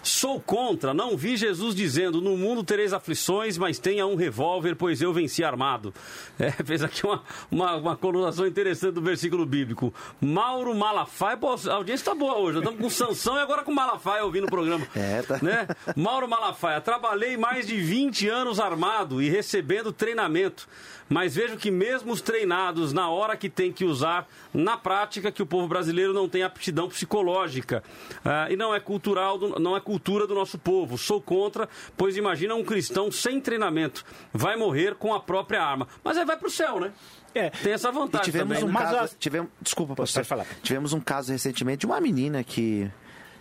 Sou 0.00 0.40
contra, 0.40 0.94
não 0.94 1.16
vi 1.16 1.36
Jesus 1.36 1.74
dizendo, 1.74 2.20
no 2.20 2.36
mundo 2.36 2.62
tereis 2.62 2.92
aflições, 2.92 3.58
mas 3.58 3.78
tenha 3.78 4.06
um 4.06 4.14
revólver, 4.14 4.76
pois 4.76 5.02
eu 5.02 5.12
venci 5.12 5.42
armado. 5.42 5.92
É, 6.38 6.50
fez 6.64 6.82
aqui 6.82 7.04
uma, 7.04 7.22
uma, 7.50 7.76
uma 7.76 7.98
interessante 8.46 8.92
do 8.92 9.02
versículo 9.02 9.44
bíblico. 9.44 9.92
Mauro 10.20 10.74
Malafaia, 10.74 11.36
pô, 11.36 11.56
a 11.68 11.74
audiência 11.74 12.04
tá 12.04 12.14
boa 12.14 12.38
hoje. 12.38 12.58
Estamos 12.58 12.80
com 12.80 12.88
Sansão 12.88 13.36
e 13.36 13.40
agora 13.40 13.64
com 13.64 13.72
Malafaia 13.72 14.24
ouvindo 14.24 14.44
o 14.44 14.50
programa. 14.50 14.86
É, 14.94 15.22
tá. 15.22 15.38
Né? 15.42 15.66
Mauro 15.96 16.28
Malafaia, 16.28 16.80
trabalhei 16.80 17.36
mais 17.36 17.66
de 17.66 17.80
20 17.80 18.28
anos 18.28 18.60
armado 18.60 19.20
e 19.20 19.28
recebendo 19.28 19.92
treinamento 19.92 20.68
mas 21.12 21.34
vejo 21.34 21.56
que 21.58 21.70
mesmo 21.70 22.10
os 22.10 22.22
treinados 22.22 22.92
na 22.92 23.08
hora 23.10 23.36
que 23.36 23.50
tem 23.50 23.70
que 23.70 23.84
usar, 23.84 24.26
na 24.52 24.78
prática 24.78 25.30
que 25.30 25.42
o 25.42 25.46
povo 25.46 25.68
brasileiro 25.68 26.14
não 26.14 26.28
tem 26.28 26.42
aptidão 26.42 26.88
psicológica 26.88 27.82
uh, 28.24 28.50
e 28.50 28.56
não 28.56 28.74
é 28.74 28.80
cultural, 28.80 29.36
do, 29.36 29.60
não 29.60 29.76
é 29.76 29.80
cultura 29.80 30.26
do 30.26 30.34
nosso 30.34 30.58
povo. 30.58 30.96
Sou 30.96 31.20
contra, 31.20 31.68
pois 31.96 32.16
imagina 32.16 32.54
um 32.54 32.64
cristão 32.64 33.12
sem 33.12 33.40
treinamento 33.40 34.04
vai 34.32 34.56
morrer 34.56 34.94
com 34.94 35.12
a 35.12 35.20
própria 35.20 35.62
arma, 35.62 35.86
mas 36.02 36.16
aí 36.16 36.24
vai 36.24 36.36
para 36.36 36.48
o 36.48 36.50
céu, 36.50 36.80
né? 36.80 36.92
É. 37.34 37.50
Tem 37.50 37.72
essa 37.72 37.90
vantagem 37.90 38.28
e 38.28 38.32
tivemos 38.32 38.58
também. 38.58 38.70
Um 38.70 38.72
né? 38.72 38.80
caso, 38.80 39.16
tivemos, 39.18 39.50
desculpa, 39.60 39.94
pastor. 39.94 40.24
falar. 40.24 40.46
Tivemos 40.62 40.92
um 40.92 41.00
caso 41.00 41.32
recentemente 41.32 41.80
de 41.80 41.86
uma 41.86 42.00
menina 42.00 42.42
que 42.42 42.90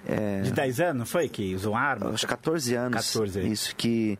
é, 0.07 0.41
de 0.41 0.51
10 0.51 0.79
anos, 0.79 1.11
foi? 1.11 1.29
Que 1.29 1.53
usou 1.53 1.75
arma? 1.75 2.09
Acho 2.11 2.27
14 2.27 2.75
anos. 2.75 2.95
14. 3.07 3.47
Isso, 3.47 3.75
que 3.75 4.17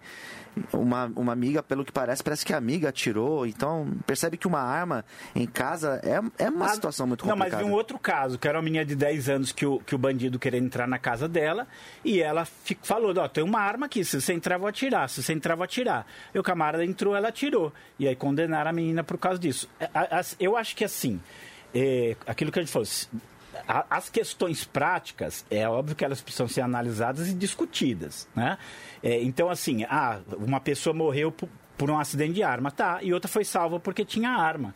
uma, 0.73 1.11
uma 1.15 1.33
amiga, 1.33 1.63
pelo 1.63 1.85
que 1.85 1.91
parece, 1.91 2.23
parece 2.23 2.45
que 2.45 2.53
a 2.53 2.57
amiga 2.57 2.89
atirou. 2.89 3.45
Então, 3.45 3.91
percebe 4.05 4.37
que 4.37 4.47
uma 4.47 4.59
arma 4.59 5.05
em 5.35 5.45
casa 5.45 6.01
é, 6.03 6.43
é 6.43 6.49
uma 6.49 6.65
ah, 6.65 6.69
situação 6.69 7.07
muito 7.07 7.23
complicada. 7.23 7.51
Não, 7.51 7.57
mas 7.57 7.65
vi 7.65 7.71
um 7.71 7.75
outro 7.75 7.97
caso, 7.97 8.37
que 8.37 8.47
era 8.47 8.57
uma 8.57 8.63
menina 8.63 8.85
de 8.85 8.95
10 8.95 9.29
anos 9.29 9.51
que 9.51 9.65
o, 9.65 9.79
que 9.79 9.95
o 9.95 9.97
bandido 9.97 10.37
queria 10.39 10.59
entrar 10.59 10.87
na 10.87 10.99
casa 10.99 11.27
dela 11.27 11.67
e 12.03 12.21
ela 12.21 12.45
fico, 12.45 12.85
falou, 12.85 13.13
ó, 13.17 13.27
tem 13.27 13.43
uma 13.43 13.59
arma 13.59 13.85
aqui, 13.85 14.03
se 14.03 14.19
você 14.19 14.33
entrar, 14.33 14.57
vou 14.57 14.67
atirar. 14.67 15.09
Se 15.09 15.23
você 15.23 15.33
entrar, 15.33 15.55
vou 15.55 15.63
atirar. 15.63 16.05
E 16.33 16.39
o 16.39 16.43
camarada 16.43 16.85
entrou, 16.85 17.15
ela 17.15 17.29
atirou. 17.29 17.73
E 17.97 18.07
aí 18.07 18.15
condenaram 18.15 18.69
a 18.69 18.73
menina 18.73 19.03
por 19.03 19.17
causa 19.17 19.39
disso. 19.39 19.69
Eu 20.39 20.57
acho 20.57 20.75
que 20.75 20.83
assim, 20.83 21.19
é, 21.73 22.15
aquilo 22.25 22.51
que 22.51 22.59
a 22.59 22.61
gente 22.61 22.71
falou, 22.71 22.87
as 23.67 24.09
questões 24.09 24.63
práticas, 24.63 25.45
é 25.49 25.67
óbvio 25.67 25.95
que 25.95 26.03
elas 26.05 26.21
precisam 26.21 26.47
ser 26.47 26.61
analisadas 26.61 27.29
e 27.29 27.33
discutidas, 27.33 28.27
né? 28.35 28.57
É, 29.01 29.21
então, 29.21 29.49
assim, 29.49 29.83
ah, 29.85 30.19
uma 30.37 30.59
pessoa 30.59 30.93
morreu 30.93 31.31
por, 31.31 31.49
por, 31.77 31.89
um 31.89 31.99
acidente 31.99 32.33
de 32.33 32.43
arma, 32.43 32.71
tá, 32.71 32.99
e 33.01 33.13
outra 33.13 33.29
foi 33.29 33.43
salva 33.43 33.79
porque 33.79 34.05
tinha 34.05 34.29
arma. 34.29 34.73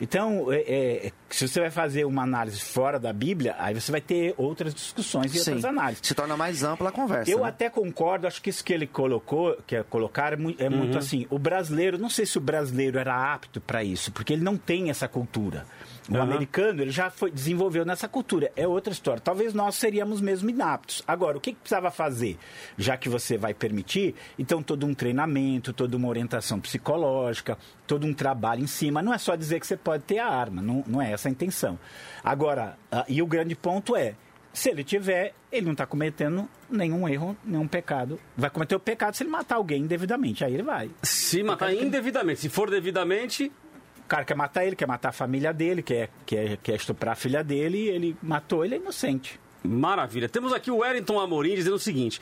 Então, 0.00 0.52
é, 0.52 1.06
é, 1.06 1.12
se 1.28 1.48
você 1.48 1.60
vai 1.60 1.70
fazer 1.70 2.04
uma 2.04 2.22
análise 2.22 2.60
fora 2.60 3.00
da 3.00 3.12
Bíblia, 3.12 3.56
aí 3.58 3.74
você 3.74 3.90
vai 3.90 4.00
ter 4.00 4.32
outras 4.36 4.72
discussões 4.72 5.34
e 5.34 5.38
Sim. 5.40 5.50
outras 5.50 5.64
análises. 5.64 6.06
Se 6.06 6.14
torna 6.14 6.36
mais 6.36 6.62
ampla 6.62 6.90
a 6.90 6.92
conversa. 6.92 7.30
Eu 7.30 7.40
né? 7.40 7.48
até 7.48 7.68
concordo, 7.68 8.26
acho 8.26 8.40
que 8.40 8.48
isso 8.50 8.64
que 8.64 8.72
ele 8.72 8.86
colocou, 8.86 9.56
que 9.66 9.74
é 9.74 9.82
colocar, 9.82 10.32
é, 10.32 10.36
é 10.58 10.68
muito 10.68 10.92
Uhum. 10.92 10.98
assim. 10.98 11.26
O 11.30 11.38
brasileiro, 11.38 11.98
não 11.98 12.08
sei 12.08 12.26
se 12.26 12.38
o 12.38 12.40
brasileiro 12.40 12.98
era 12.98 13.32
apto 13.34 13.60
para 13.60 13.82
isso, 13.82 14.12
porque 14.12 14.32
ele 14.32 14.44
não 14.44 14.56
tem 14.56 14.88
essa 14.88 15.08
cultura. 15.08 15.66
O 16.08 16.14
Uhum. 16.14 16.22
americano, 16.22 16.80
ele 16.82 16.90
já 16.90 17.10
foi, 17.10 17.30
desenvolveu 17.30 17.84
nessa 17.84 18.08
cultura. 18.08 18.50
É 18.56 18.66
outra 18.66 18.92
história. 18.92 19.20
Talvez 19.20 19.52
nós 19.52 19.74
seríamos 19.74 20.20
mesmo 20.20 20.48
inaptos. 20.48 21.02
Agora, 21.06 21.36
o 21.36 21.40
que, 21.40 21.52
que 21.52 21.58
precisava 21.60 21.90
fazer? 21.90 22.38
Já 22.78 22.96
que 22.96 23.08
você 23.08 23.36
vai 23.36 23.52
permitir, 23.52 24.14
então 24.38 24.62
todo 24.62 24.86
um 24.86 24.94
treinamento, 24.94 25.72
toda 25.72 25.96
uma 25.96 26.08
orientação 26.08 26.58
psicológica, 26.60 27.58
todo 27.86 28.06
um 28.06 28.14
trabalho 28.14 28.62
em 28.62 28.66
cima. 28.66 29.02
Não 29.02 29.12
é 29.12 29.18
só 29.18 29.36
dizer 29.36 29.60
que 29.60 29.66
você 29.66 29.76
pode 29.76 30.04
ter 30.04 30.18
a 30.18 30.28
arma, 30.28 30.62
não, 30.62 30.82
não 30.86 31.02
é 31.02 31.12
essa 31.12 31.28
a 31.28 31.30
intenção. 31.30 31.78
Agora, 32.24 32.76
ah, 32.90 33.04
e 33.08 33.20
o 33.22 33.26
grande 33.26 33.54
ponto 33.54 33.94
é, 33.94 34.14
se 34.52 34.70
ele 34.70 34.82
tiver, 34.82 35.34
ele 35.52 35.66
não 35.66 35.72
está 35.72 35.86
cometendo 35.86 36.48
nenhum 36.70 37.08
erro, 37.08 37.36
nenhum 37.44 37.68
pecado. 37.68 38.18
Vai 38.36 38.50
cometer 38.50 38.74
o 38.74 38.80
pecado 38.80 39.14
se 39.14 39.22
ele 39.22 39.30
matar 39.30 39.56
alguém 39.56 39.82
indevidamente. 39.82 40.44
Aí 40.44 40.54
ele 40.54 40.62
vai. 40.62 40.90
Se 41.02 41.42
matar 41.42 41.72
indevidamente. 41.72 42.40
Se 42.40 42.48
for 42.48 42.70
devidamente. 42.70 43.52
Cara 44.08 44.24
quer 44.24 44.34
matar 44.34 44.64
ele, 44.64 44.74
quer 44.74 44.88
matar 44.88 45.10
a 45.10 45.12
família 45.12 45.52
dele, 45.52 45.82
quer, 45.82 46.08
quer, 46.24 46.56
quer 46.56 46.74
estuprar 46.76 47.12
a 47.12 47.16
filha 47.16 47.44
dele, 47.44 47.78
e 47.78 47.88
ele 47.90 48.16
matou, 48.22 48.64
ele 48.64 48.76
é 48.76 48.78
inocente. 48.78 49.38
Maravilha. 49.62 50.28
Temos 50.28 50.52
aqui 50.52 50.70
o 50.70 50.78
Wellington 50.78 51.18
Amorim 51.18 51.54
dizendo 51.54 51.74
o 51.74 51.80
seguinte: 51.80 52.20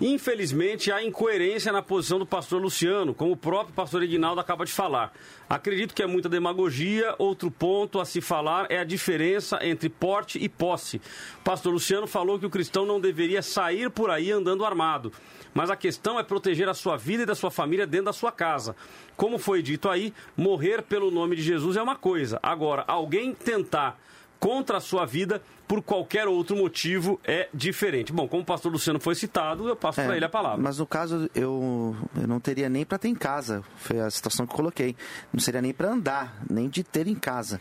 infelizmente 0.00 0.92
há 0.92 1.02
incoerência 1.02 1.72
na 1.72 1.80
posição 1.80 2.18
do 2.18 2.26
pastor 2.26 2.60
Luciano, 2.60 3.14
como 3.14 3.32
o 3.32 3.36
próprio 3.36 3.74
pastor 3.74 4.02
Ignaldo 4.02 4.40
acaba 4.40 4.66
de 4.66 4.72
falar. 4.72 5.12
Acredito 5.48 5.94
que 5.94 6.02
é 6.02 6.06
muita 6.06 6.28
demagogia. 6.28 7.14
Outro 7.18 7.50
ponto 7.50 7.98
a 7.98 8.04
se 8.04 8.20
falar 8.20 8.66
é 8.70 8.78
a 8.78 8.84
diferença 8.84 9.58
entre 9.62 9.88
porte 9.88 10.38
e 10.38 10.48
posse. 10.48 11.00
Pastor 11.42 11.72
Luciano 11.72 12.06
falou 12.06 12.38
que 12.38 12.46
o 12.46 12.50
cristão 12.50 12.84
não 12.84 13.00
deveria 13.00 13.40
sair 13.40 13.88
por 13.90 14.10
aí 14.10 14.30
andando 14.30 14.64
armado. 14.64 15.10
Mas 15.54 15.70
a 15.70 15.76
questão 15.76 16.18
é 16.18 16.24
proteger 16.24 16.68
a 16.68 16.74
sua 16.74 16.96
vida 16.96 17.22
e 17.22 17.26
da 17.26 17.34
sua 17.34 17.50
família 17.50 17.86
dentro 17.86 18.06
da 18.06 18.12
sua 18.12 18.32
casa. 18.32 18.74
Como 19.16 19.38
foi 19.38 19.62
dito 19.62 19.88
aí, 19.88 20.12
morrer 20.36 20.82
pelo 20.82 21.10
nome 21.10 21.36
de 21.36 21.42
Jesus 21.42 21.76
é 21.76 21.82
uma 21.82 21.96
coisa. 21.96 22.40
Agora, 22.42 22.84
alguém 22.88 23.32
tentar 23.32 23.98
contra 24.40 24.76
a 24.76 24.80
sua 24.80 25.06
vida 25.06 25.40
por 25.66 25.80
qualquer 25.80 26.28
outro 26.28 26.54
motivo 26.54 27.18
é 27.24 27.48
diferente. 27.54 28.12
Bom, 28.12 28.28
como 28.28 28.42
o 28.42 28.44
pastor 28.44 28.70
Luciano 28.70 29.00
foi 29.00 29.14
citado, 29.14 29.66
eu 29.66 29.74
passo 29.74 30.02
É, 30.02 30.04
para 30.04 30.16
ele 30.16 30.24
a 30.26 30.28
palavra. 30.28 30.60
Mas 30.60 30.78
no 30.78 30.86
caso, 30.86 31.30
eu, 31.34 31.96
eu 32.20 32.26
não 32.26 32.38
teria 32.38 32.68
nem 32.68 32.84
para 32.84 32.98
ter 32.98 33.08
em 33.08 33.14
casa. 33.14 33.64
Foi 33.76 33.98
a 34.00 34.10
situação 34.10 34.46
que 34.46 34.52
eu 34.52 34.56
coloquei. 34.56 34.94
Não 35.32 35.40
seria 35.40 35.62
nem 35.62 35.72
para 35.72 35.88
andar, 35.88 36.42
nem 36.50 36.68
de 36.68 36.84
ter 36.84 37.06
em 37.06 37.14
casa. 37.14 37.58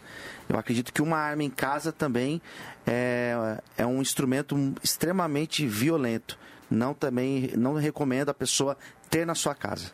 Eu 0.49 0.57
acredito 0.59 0.91
que 0.91 1.01
uma 1.01 1.17
arma 1.17 1.43
em 1.43 1.49
casa 1.49 1.93
também 1.93 2.41
é, 2.85 3.61
é 3.77 3.85
um 3.85 4.01
instrumento 4.01 4.73
extremamente 4.83 5.65
violento. 5.65 6.37
Não 6.69 6.93
também 6.93 7.51
não 7.55 7.73
recomendo 7.75 8.29
a 8.29 8.33
pessoa 8.33 8.77
ter 9.09 9.25
na 9.25 9.35
sua 9.35 9.53
casa. 9.53 9.91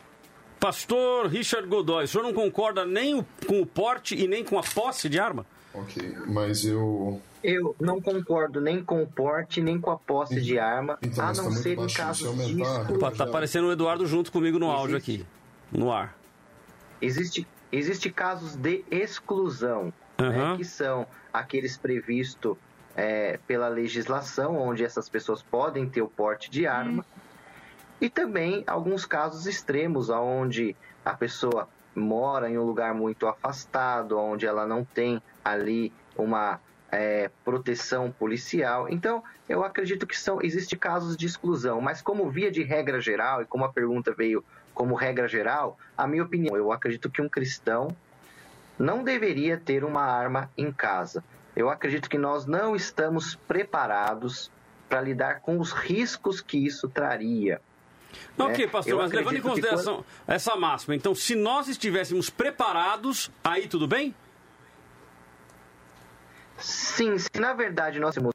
Pastor 0.59 1.27
Richard 1.27 1.67
Godoy, 1.67 2.03
o 2.03 2.07
senhor 2.07 2.23
não 2.23 2.33
concorda 2.33 2.85
nem 2.85 3.25
com 3.47 3.61
o 3.61 3.65
porte 3.65 4.15
e 4.15 4.27
nem 4.27 4.43
com 4.43 4.59
a 4.59 4.63
posse 4.63 5.07
de 5.07 5.19
arma? 5.19 5.45
Ok, 5.73 6.17
mas 6.27 6.65
eu. 6.65 7.21
Eu 7.41 7.73
não 7.79 8.01
concordo 8.01 8.59
nem 8.59 8.83
com 8.83 9.01
o 9.01 9.07
porte, 9.07 9.61
nem 9.61 9.79
com 9.79 9.91
a 9.91 9.97
posse 9.97 10.41
de 10.41 10.59
arma, 10.59 10.97
Então, 11.01 11.23
a 11.23 11.27
mas 11.27 11.37
tá 11.37 11.43
não 11.43 11.51
ser 11.53 11.77
em 11.77 11.87
casos 11.87 12.35
de 12.47 12.61
Opa, 12.93 13.11
tá 13.11 13.23
aparecendo 13.23 13.67
o 13.67 13.71
Eduardo 13.71 14.05
junto 14.05 14.29
comigo 14.29 14.59
no 14.59 14.69
áudio 14.69 14.97
aqui, 14.97 15.25
no 15.71 15.89
ar. 15.89 16.17
Existe, 17.01 17.47
existe 17.71 18.09
casos 18.09 18.57
de 18.57 18.83
exclusão, 18.91 19.93
né, 20.17 20.27
Aham. 20.27 20.57
que 20.57 20.65
são 20.65 21.07
aqueles 21.31 21.77
previstos 21.77 22.57
é, 22.99 23.39
pela 23.47 23.69
legislação, 23.69 24.57
onde 24.57 24.83
essas 24.83 25.07
pessoas 25.07 25.41
podem 25.41 25.87
ter 25.87 26.01
o 26.01 26.09
porte 26.09 26.51
de 26.51 26.67
arma, 26.67 27.05
e 28.01 28.09
também 28.09 28.61
alguns 28.67 29.05
casos 29.05 29.45
extremos, 29.45 30.09
onde 30.09 30.75
a 31.05 31.13
pessoa 31.13 31.69
mora 31.95 32.49
em 32.49 32.57
um 32.57 32.63
lugar 32.63 32.93
muito 32.93 33.25
afastado, 33.25 34.19
onde 34.19 34.45
ela 34.45 34.67
não 34.67 34.83
tem 34.83 35.21
ali 35.45 35.93
uma 36.17 36.59
é, 36.91 37.31
proteção 37.45 38.11
policial. 38.11 38.89
Então, 38.89 39.23
eu 39.47 39.63
acredito 39.63 40.05
que 40.05 40.17
são 40.17 40.41
existem 40.41 40.77
casos 40.77 41.15
de 41.15 41.25
exclusão, 41.25 41.79
mas 41.79 42.01
como 42.01 42.29
via 42.29 42.51
de 42.51 42.63
regra 42.63 42.99
geral, 42.99 43.41
e 43.41 43.45
como 43.45 43.63
a 43.63 43.71
pergunta 43.71 44.13
veio 44.13 44.43
como 44.73 44.93
regra 44.93 45.27
geral, 45.27 45.77
a 45.97 46.05
minha 46.05 46.23
opinião, 46.23 46.57
eu 46.57 46.69
acredito 46.73 47.09
que 47.09 47.21
um 47.21 47.29
cristão 47.29 47.95
não 48.77 49.03
deveria 49.05 49.57
ter 49.57 49.85
uma 49.85 50.03
arma 50.03 50.49
em 50.57 50.69
casa. 50.69 51.23
Eu 51.59 51.69
acredito 51.69 52.09
que 52.09 52.17
nós 52.17 52.45
não 52.45 52.73
estamos 52.73 53.35
preparados 53.35 54.49
para 54.87 55.01
lidar 55.01 55.41
com 55.41 55.59
os 55.59 55.73
riscos 55.73 56.39
que 56.39 56.57
isso 56.57 56.87
traria. 56.87 57.59
Ok, 58.37 58.65
né? 58.65 58.71
pastor, 58.71 58.93
Eu 58.93 58.97
mas 58.99 59.11
levando 59.11 59.35
em 59.35 59.41
consideração 59.41 60.05
essa 60.25 60.55
máxima, 60.55 60.95
então 60.95 61.13
se 61.13 61.35
nós 61.35 61.67
estivéssemos 61.67 62.29
preparados, 62.29 63.29
aí 63.43 63.67
tudo 63.67 63.89
bem? 63.89 64.15
Sim, 66.57 67.17
se 67.17 67.29
na 67.37 67.51
verdade 67.51 67.99
nós 67.99 68.15
temos 68.15 68.33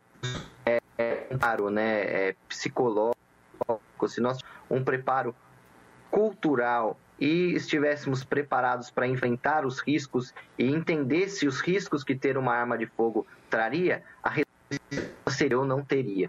é, 0.66 0.78
é, 0.98 1.26
um 1.30 1.38
preparo 1.38 1.70
né, 1.70 2.00
é, 2.02 2.36
psicológico, 2.46 3.16
se 4.06 4.20
nós 4.20 4.36
um 4.70 4.84
preparo 4.84 5.34
cultural 6.10 6.98
e 7.18 7.54
estivéssemos 7.54 8.24
preparados 8.24 8.90
para 8.90 9.06
enfrentar 9.06 9.64
os 9.64 9.80
riscos 9.80 10.34
e 10.58 10.66
entendesse 10.66 11.46
os 11.46 11.60
riscos 11.60 12.02
que 12.02 12.14
ter 12.14 12.36
uma 12.36 12.54
arma 12.54 12.76
de 12.76 12.86
fogo 12.86 13.26
traria, 13.48 14.02
a 14.22 14.30
resposta 14.30 14.54
seria 15.28 15.54
eu 15.54 15.64
não 15.64 15.84
teria. 15.84 16.28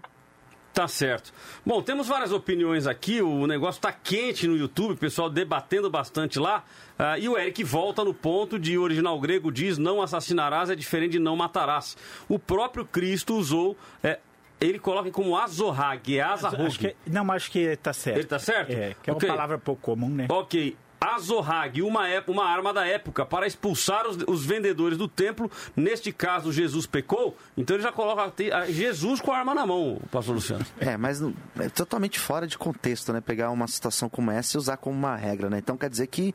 Tá 0.76 0.86
certo. 0.86 1.32
Bom, 1.64 1.80
temos 1.80 2.06
várias 2.06 2.32
opiniões 2.32 2.86
aqui, 2.86 3.22
o 3.22 3.46
negócio 3.46 3.80
tá 3.80 3.90
quente 3.90 4.46
no 4.46 4.54
YouTube, 4.54 4.92
o 4.92 4.96
pessoal 4.96 5.30
debatendo 5.30 5.88
bastante 5.88 6.38
lá. 6.38 6.64
Ah, 6.98 7.18
e 7.18 7.30
o 7.30 7.38
Eric 7.38 7.64
volta 7.64 8.04
no 8.04 8.12
ponto 8.12 8.58
de 8.58 8.76
original 8.76 9.18
grego 9.18 9.50
diz 9.50 9.78
não 9.78 10.02
assassinarás 10.02 10.68
é 10.68 10.74
diferente 10.74 11.12
de 11.12 11.18
não 11.18 11.34
matarás. 11.34 11.96
O 12.28 12.38
próprio 12.38 12.84
Cristo 12.84 13.36
usou, 13.36 13.74
é, 14.02 14.18
ele 14.60 14.78
coloca 14.78 15.10
como 15.10 15.36
azorrag, 15.36 16.18
é 16.18 16.22
azarrug. 16.22 16.66
Acho 16.66 16.78
que, 16.78 16.96
não, 17.06 17.24
mas 17.24 17.36
acho 17.42 17.50
que 17.50 17.76
tá 17.76 17.92
certo. 17.92 18.16
Ele 18.18 18.26
tá 18.26 18.38
certo? 18.38 18.70
É, 18.72 18.94
que 19.02 19.10
é 19.10 19.12
uma 19.12 19.16
Ok. 19.18 19.28
palavra 19.28 19.58
pouco 19.58 19.80
comum, 19.82 20.08
né? 20.08 20.26
Ok. 20.28 20.76
Azorrag, 21.00 21.82
uma, 21.82 22.08
ép- 22.08 22.28
uma 22.30 22.44
arma 22.44 22.72
da 22.72 22.86
época 22.86 23.24
para 23.26 23.46
expulsar 23.46 24.06
os, 24.06 24.16
os 24.26 24.44
vendedores 24.44 24.96
do 24.98 25.06
templo. 25.08 25.50
Neste 25.76 26.12
caso, 26.12 26.52
Jesus 26.52 26.86
pecou. 26.86 27.36
Então 27.56 27.76
ele 27.76 27.82
já 27.82 27.92
coloca 27.92 28.32
Jesus 28.68 29.20
com 29.20 29.32
a 29.32 29.38
arma 29.38 29.54
na 29.54 29.66
mão, 29.66 30.00
pastor 30.10 30.34
Luciano. 30.34 30.64
É, 30.80 30.96
mas 30.96 31.20
é 31.58 31.68
totalmente 31.68 32.18
fora 32.18 32.46
de 32.46 32.56
contexto, 32.58 33.12
né? 33.12 33.20
Pegar 33.20 33.50
uma 33.50 33.66
situação 33.66 34.08
como 34.08 34.30
essa 34.30 34.56
e 34.56 34.58
usar 34.58 34.76
como 34.78 34.96
uma 34.96 35.16
regra, 35.16 35.50
né? 35.50 35.58
Então 35.58 35.76
quer 35.76 35.90
dizer 35.90 36.06
que 36.06 36.34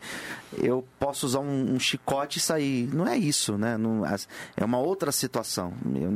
eu 0.62 0.86
posso 1.00 1.26
usar 1.26 1.40
um, 1.40 1.74
um 1.74 1.80
chicote 1.80 2.38
e 2.38 2.42
sair. 2.42 2.88
Não 2.94 3.08
é 3.08 3.18
isso, 3.18 3.58
né? 3.58 3.78
Não- 3.78 4.04
é 4.06 4.64
uma 4.64 4.78
outra 4.80 5.12
situação. 5.12 5.74
Eu 5.96 6.12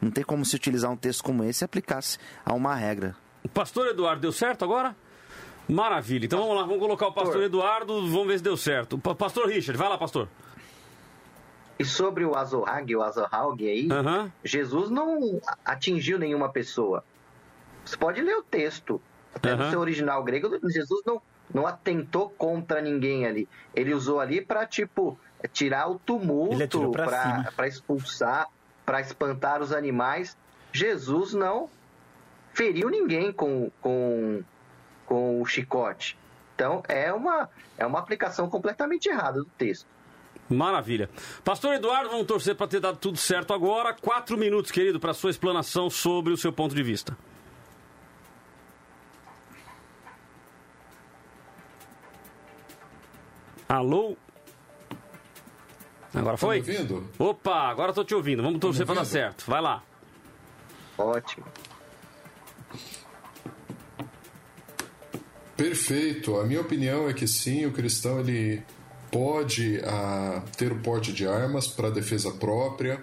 não- 0.00 0.10
tem 0.10 0.24
como 0.24 0.44
se 0.44 0.54
utilizar 0.56 0.90
um 0.90 0.96
texto 0.96 1.22
como 1.24 1.42
esse 1.44 1.62
e 1.62 1.66
aplicar-se 1.66 2.18
a 2.44 2.52
uma 2.54 2.74
regra. 2.74 3.16
O 3.44 3.48
pastor 3.48 3.86
Eduardo 3.88 4.20
deu 4.20 4.32
certo 4.32 4.64
agora? 4.64 4.94
Maravilha. 5.68 6.24
Então 6.24 6.40
vamos 6.40 6.56
lá, 6.56 6.62
vamos 6.62 6.78
colocar 6.78 7.08
o 7.08 7.12
pastor 7.12 7.42
Eduardo, 7.42 7.94
vamos 8.08 8.26
ver 8.26 8.38
se 8.38 8.44
deu 8.44 8.56
certo. 8.56 8.98
Pastor 8.98 9.48
Richard, 9.48 9.76
vai 9.76 9.88
lá, 9.88 9.98
pastor. 9.98 10.28
E 11.78 11.84
sobre 11.84 12.24
o 12.24 12.34
Azorhag, 12.34 12.96
o 12.96 13.02
Azorhag 13.02 13.68
aí, 13.68 13.88
Jesus 14.42 14.90
não 14.90 15.40
atingiu 15.64 16.18
nenhuma 16.18 16.48
pessoa. 16.48 17.04
Você 17.84 17.96
pode 17.96 18.20
ler 18.20 18.36
o 18.36 18.42
texto. 18.42 19.00
Até 19.34 19.54
no 19.54 19.70
seu 19.70 19.78
original 19.78 20.24
grego, 20.24 20.58
Jesus 20.68 21.02
não, 21.06 21.22
não 21.52 21.66
atentou 21.66 22.30
contra 22.30 22.80
ninguém 22.80 23.26
ali. 23.26 23.48
Ele 23.74 23.94
usou 23.94 24.18
ali 24.18 24.40
para 24.40 24.66
tipo, 24.66 25.18
tirar 25.52 25.88
o 25.88 25.98
tumulto, 25.98 26.90
para 26.90 27.68
expulsar, 27.68 28.48
para 28.84 29.00
espantar 29.00 29.62
os 29.62 29.72
animais. 29.72 30.36
Jesus 30.72 31.34
não 31.34 31.70
feriu 32.52 32.90
ninguém 32.90 33.30
com, 33.30 33.70
com, 33.80 34.42
com 35.08 35.40
o 35.40 35.46
chicote. 35.46 36.18
Então 36.54 36.82
é 36.86 37.10
uma, 37.10 37.48
é 37.78 37.86
uma 37.86 37.98
aplicação 37.98 38.50
completamente 38.50 39.08
errada 39.08 39.38
do 39.38 39.46
texto. 39.56 39.86
Maravilha. 40.50 41.08
Pastor 41.42 41.74
Eduardo, 41.74 42.10
vamos 42.10 42.26
torcer 42.26 42.54
para 42.54 42.68
ter 42.68 42.80
dado 42.80 42.98
tudo 42.98 43.16
certo 43.16 43.54
agora. 43.54 43.94
Quatro 43.94 44.36
minutos, 44.36 44.70
querido, 44.70 45.00
para 45.00 45.14
sua 45.14 45.30
explanação 45.30 45.88
sobre 45.88 46.32
o 46.32 46.36
seu 46.36 46.52
ponto 46.52 46.74
de 46.74 46.82
vista. 46.82 47.16
Alô? 53.68 54.16
Agora 56.14 56.36
foi? 56.36 56.60
Tá 56.60 56.66
me 56.66 56.78
ouvindo? 56.78 57.10
Opa, 57.18 57.68
agora 57.68 57.90
estou 57.90 58.04
te 58.04 58.14
ouvindo. 58.14 58.42
Vamos 58.42 58.58
torcer 58.60 58.84
para 58.84 58.96
dar 58.96 59.04
certo. 59.04 59.44
Vai 59.46 59.60
lá. 59.60 59.82
Ótimo. 60.96 61.46
Perfeito. 65.58 66.38
A 66.38 66.44
minha 66.44 66.60
opinião 66.60 67.08
é 67.08 67.12
que 67.12 67.26
sim, 67.26 67.66
o 67.66 67.72
cristão 67.72 68.20
ele 68.20 68.62
pode 69.10 69.80
ah, 69.84 70.40
ter 70.56 70.70
o 70.70 70.78
porte 70.78 71.12
de 71.12 71.26
armas 71.26 71.66
para 71.66 71.90
defesa 71.90 72.30
própria. 72.30 73.02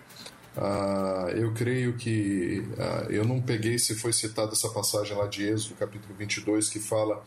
Ah, 0.55 1.27
eu 1.35 1.53
creio 1.53 1.97
que 1.97 2.65
ah, 2.79 3.07
eu 3.09 3.25
não 3.25 3.41
peguei 3.41 3.77
se 3.77 3.93
foi 3.93 4.13
citada 4.13 4.53
essa 4.53 4.69
passagem 4.69 5.17
lá 5.17 5.27
de 5.27 5.45
Êxodo, 5.45 5.75
capítulo 5.75 6.15
22, 6.17 6.69
que 6.69 6.79
fala 6.79 7.21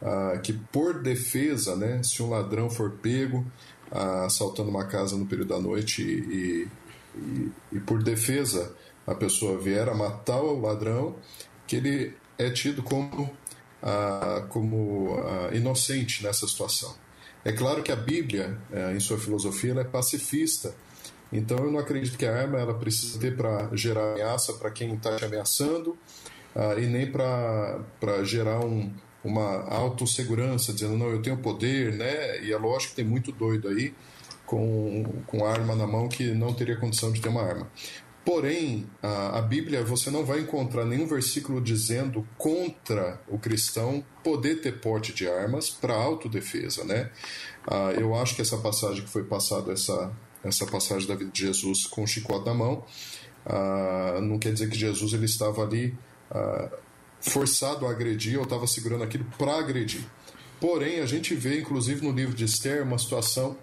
ah, 0.00 0.38
que 0.42 0.54
por 0.54 1.02
defesa, 1.02 1.76
né, 1.76 2.02
se 2.02 2.22
um 2.22 2.30
ladrão 2.30 2.70
for 2.70 2.92
pego 2.92 3.44
ah, 3.90 4.24
assaltando 4.24 4.70
uma 4.70 4.86
casa 4.86 5.18
no 5.18 5.26
período 5.26 5.48
da 5.48 5.60
noite 5.60 6.00
e, 6.02 6.66
e, 7.14 7.52
e 7.72 7.80
por 7.80 8.02
defesa 8.02 8.74
a 9.06 9.14
pessoa 9.14 9.60
vier 9.60 9.86
a 9.90 9.94
matar 9.94 10.40
o 10.40 10.58
ladrão, 10.58 11.14
que 11.66 11.76
ele 11.76 12.14
é 12.38 12.50
tido 12.50 12.82
como, 12.82 13.30
ah, 13.82 14.46
como 14.48 15.16
ah, 15.18 15.50
inocente 15.54 16.22
nessa 16.22 16.46
situação. 16.46 16.94
É 17.44 17.52
claro 17.52 17.82
que 17.82 17.90
a 17.90 17.96
Bíblia, 17.96 18.56
eh, 18.72 18.94
em 18.94 19.00
sua 19.00 19.18
filosofia, 19.18 19.72
ela 19.72 19.80
é 19.80 19.84
pacifista. 19.84 20.74
Então 21.32 21.58
eu 21.58 21.72
não 21.72 21.80
acredito 21.80 22.16
que 22.16 22.24
a 22.24 22.36
arma 22.36 22.58
ela 22.58 22.74
precisa 22.74 23.18
ter 23.18 23.36
para 23.36 23.68
gerar 23.74 24.12
ameaça 24.12 24.52
para 24.52 24.70
quem 24.70 24.94
está 24.94 25.16
te 25.16 25.24
ameaçando 25.24 25.98
ah, 26.54 26.74
e 26.78 26.86
nem 26.86 27.10
para 27.10 28.22
gerar 28.22 28.60
um, 28.64 28.92
uma 29.24 29.64
autossegurança, 29.68 30.72
dizendo 30.72 30.96
não, 30.96 31.08
eu 31.10 31.22
tenho 31.22 31.36
poder, 31.38 31.92
né? 31.94 32.42
E 32.44 32.52
é 32.52 32.56
lógico 32.56 32.90
que 32.90 32.96
tem 32.96 33.04
muito 33.04 33.32
doido 33.32 33.68
aí 33.68 33.92
com, 34.46 35.04
com 35.26 35.46
arma 35.46 35.74
na 35.74 35.86
mão 35.86 36.08
que 36.08 36.32
não 36.32 36.52
teria 36.52 36.76
condição 36.76 37.10
de 37.10 37.20
ter 37.20 37.28
uma 37.28 37.42
arma. 37.42 37.70
Porém, 38.24 38.86
a, 39.02 39.38
a 39.38 39.42
Bíblia 39.42 39.82
você 39.82 40.08
não 40.10 40.24
vai 40.24 40.40
encontrar 40.40 40.84
nenhum 40.84 41.06
versículo 41.06 41.60
dizendo 41.60 42.26
contra 42.38 43.20
o 43.26 43.36
cristão 43.36 44.04
poder 44.22 44.60
ter 44.60 44.80
porte 44.80 45.12
de 45.12 45.28
armas 45.28 45.70
para 45.70 45.94
autodefesa, 45.94 46.84
né? 46.84 47.10
Ah, 47.66 47.92
eu 47.98 48.14
acho 48.14 48.36
que 48.36 48.42
essa 48.42 48.56
passagem 48.58 49.02
que 49.02 49.10
foi 49.10 49.24
passada, 49.24 49.72
essa, 49.72 50.12
essa 50.44 50.64
passagem 50.66 51.08
da 51.08 51.16
vida 51.16 51.30
de 51.32 51.40
Jesus 51.40 51.86
com 51.86 52.04
o 52.04 52.06
chicote 52.06 52.46
na 52.46 52.54
mão, 52.54 52.84
ah, 53.44 54.20
não 54.22 54.38
quer 54.38 54.52
dizer 54.52 54.68
que 54.70 54.78
Jesus 54.78 55.12
ele 55.12 55.24
estava 55.24 55.62
ali 55.62 55.92
ah, 56.30 56.70
forçado 57.20 57.86
a 57.86 57.90
agredir 57.90 58.38
ou 58.38 58.44
estava 58.44 58.68
segurando 58.68 59.02
aquilo 59.02 59.24
para 59.36 59.58
agredir. 59.58 60.04
Porém, 60.60 61.00
a 61.00 61.06
gente 61.06 61.34
vê, 61.34 61.58
inclusive 61.58 62.06
no 62.06 62.12
livro 62.12 62.36
de 62.36 62.44
Esther, 62.44 62.84
uma 62.84 62.98
situação 62.98 63.56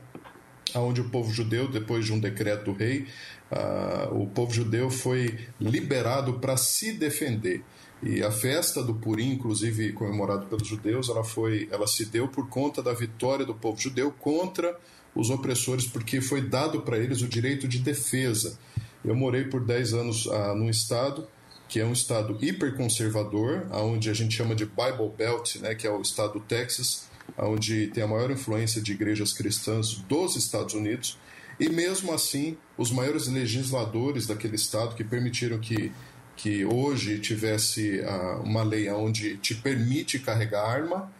onde 0.76 1.02
o 1.02 1.10
povo 1.10 1.32
judeu, 1.32 1.68
depois 1.68 2.06
de 2.06 2.14
um 2.14 2.20
decreto 2.20 2.66
do 2.66 2.74
rei, 2.74 3.08
uh, 3.52 4.22
o 4.22 4.28
povo 4.28 4.54
judeu 4.54 4.90
foi 4.90 5.38
liberado 5.60 6.34
para 6.34 6.58
se 6.58 6.94
defender. 6.94 7.64
E 8.02 8.24
a 8.24 8.32
festa 8.32 8.82
do 8.82 8.94
Purim, 8.94 9.34
inclusive 9.34 9.92
comemorado 9.92 10.46
pelos 10.48 10.68
judeus, 10.68 11.10
ela 11.10 11.24
foi, 11.24 11.68
ela 11.72 11.86
se 11.86 12.06
deu 12.06 12.28
por 12.28 12.48
conta 12.48 12.82
da 12.82 12.94
vitória 12.94 13.46
do 13.46 13.54
povo 13.54 13.80
judeu 13.80 14.12
contra 14.12 14.78
os 15.14 15.30
opressores, 15.30 15.86
porque 15.86 16.22
foi 16.22 16.42
dado 16.42 16.82
para 16.82 16.98
eles 16.98 17.22
o 17.22 17.28
direito 17.28 17.68
de 17.68 17.80
defesa. 17.80 18.58
Eu 19.04 19.16
morei 19.16 19.46
por 19.46 19.66
10 19.66 19.94
anos 19.94 20.26
uh, 20.28 20.56
num 20.56 20.70
estado 20.70 21.28
que 21.70 21.80
é 21.80 21.86
um 21.86 21.94
estado 21.94 22.36
hiperconservador, 22.42 23.68
onde 23.72 24.10
a 24.10 24.14
gente 24.14 24.36
chama 24.36 24.56
de 24.56 24.66
Bible 24.66 25.12
Belt, 25.16 25.58
né, 25.58 25.76
que 25.76 25.86
é 25.86 25.92
o 25.92 26.02
estado 26.02 26.34
do 26.34 26.40
Texas, 26.40 27.08
onde 27.38 27.88
tem 27.88 28.04
a 28.04 28.08
maior 28.08 28.32
influência 28.32 28.82
de 28.82 28.92
igrejas 28.92 29.34
cristãs 29.34 29.96
dos 29.96 30.36
Estados 30.36 30.74
Unidos, 30.74 31.18
e 31.60 31.70
mesmo 31.70 32.14
assim, 32.14 32.58
os 32.78 32.90
maiores 32.90 33.28
legisladores 33.28 34.26
daquele 34.26 34.56
estado 34.56 34.96
que 34.96 35.04
permitiram 35.04 35.60
que, 35.60 35.92
que 36.38 36.64
hoje 36.64 37.20
tivesse 37.20 38.00
uh, 38.00 38.42
uma 38.42 38.64
lei 38.64 38.90
onde 38.90 39.38
te 39.38 39.54
permite 39.54 40.20
carregar 40.20 40.66
arma, 40.66 41.12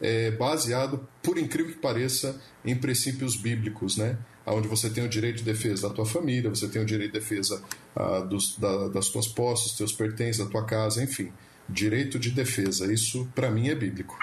é 0.00 0.30
baseado, 0.30 1.06
por 1.22 1.36
incrível 1.36 1.72
que 1.72 1.80
pareça, 1.80 2.40
em 2.64 2.76
princípios 2.76 3.34
bíblicos, 3.36 3.96
né? 3.96 4.16
onde 4.46 4.68
você 4.68 4.88
tem 4.88 5.04
o 5.04 5.08
direito 5.08 5.38
de 5.38 5.44
defesa 5.44 5.88
da 5.88 5.94
tua 5.94 6.06
família, 6.06 6.50
você 6.50 6.68
tem 6.68 6.80
o 6.80 6.84
direito 6.84 7.12
de 7.12 7.18
defesa 7.18 7.62
uh, 7.96 8.26
dos, 8.26 8.56
da, 8.58 8.88
das 8.88 9.08
tuas 9.08 9.26
posses, 9.26 9.72
teus 9.72 9.92
pertences, 9.92 10.38
da 10.38 10.46
tua 10.46 10.64
casa, 10.64 11.02
enfim. 11.02 11.32
Direito 11.68 12.18
de 12.18 12.30
defesa, 12.30 12.92
isso 12.92 13.28
para 13.34 13.50
mim 13.50 13.68
é 13.68 13.74
bíblico. 13.74 14.18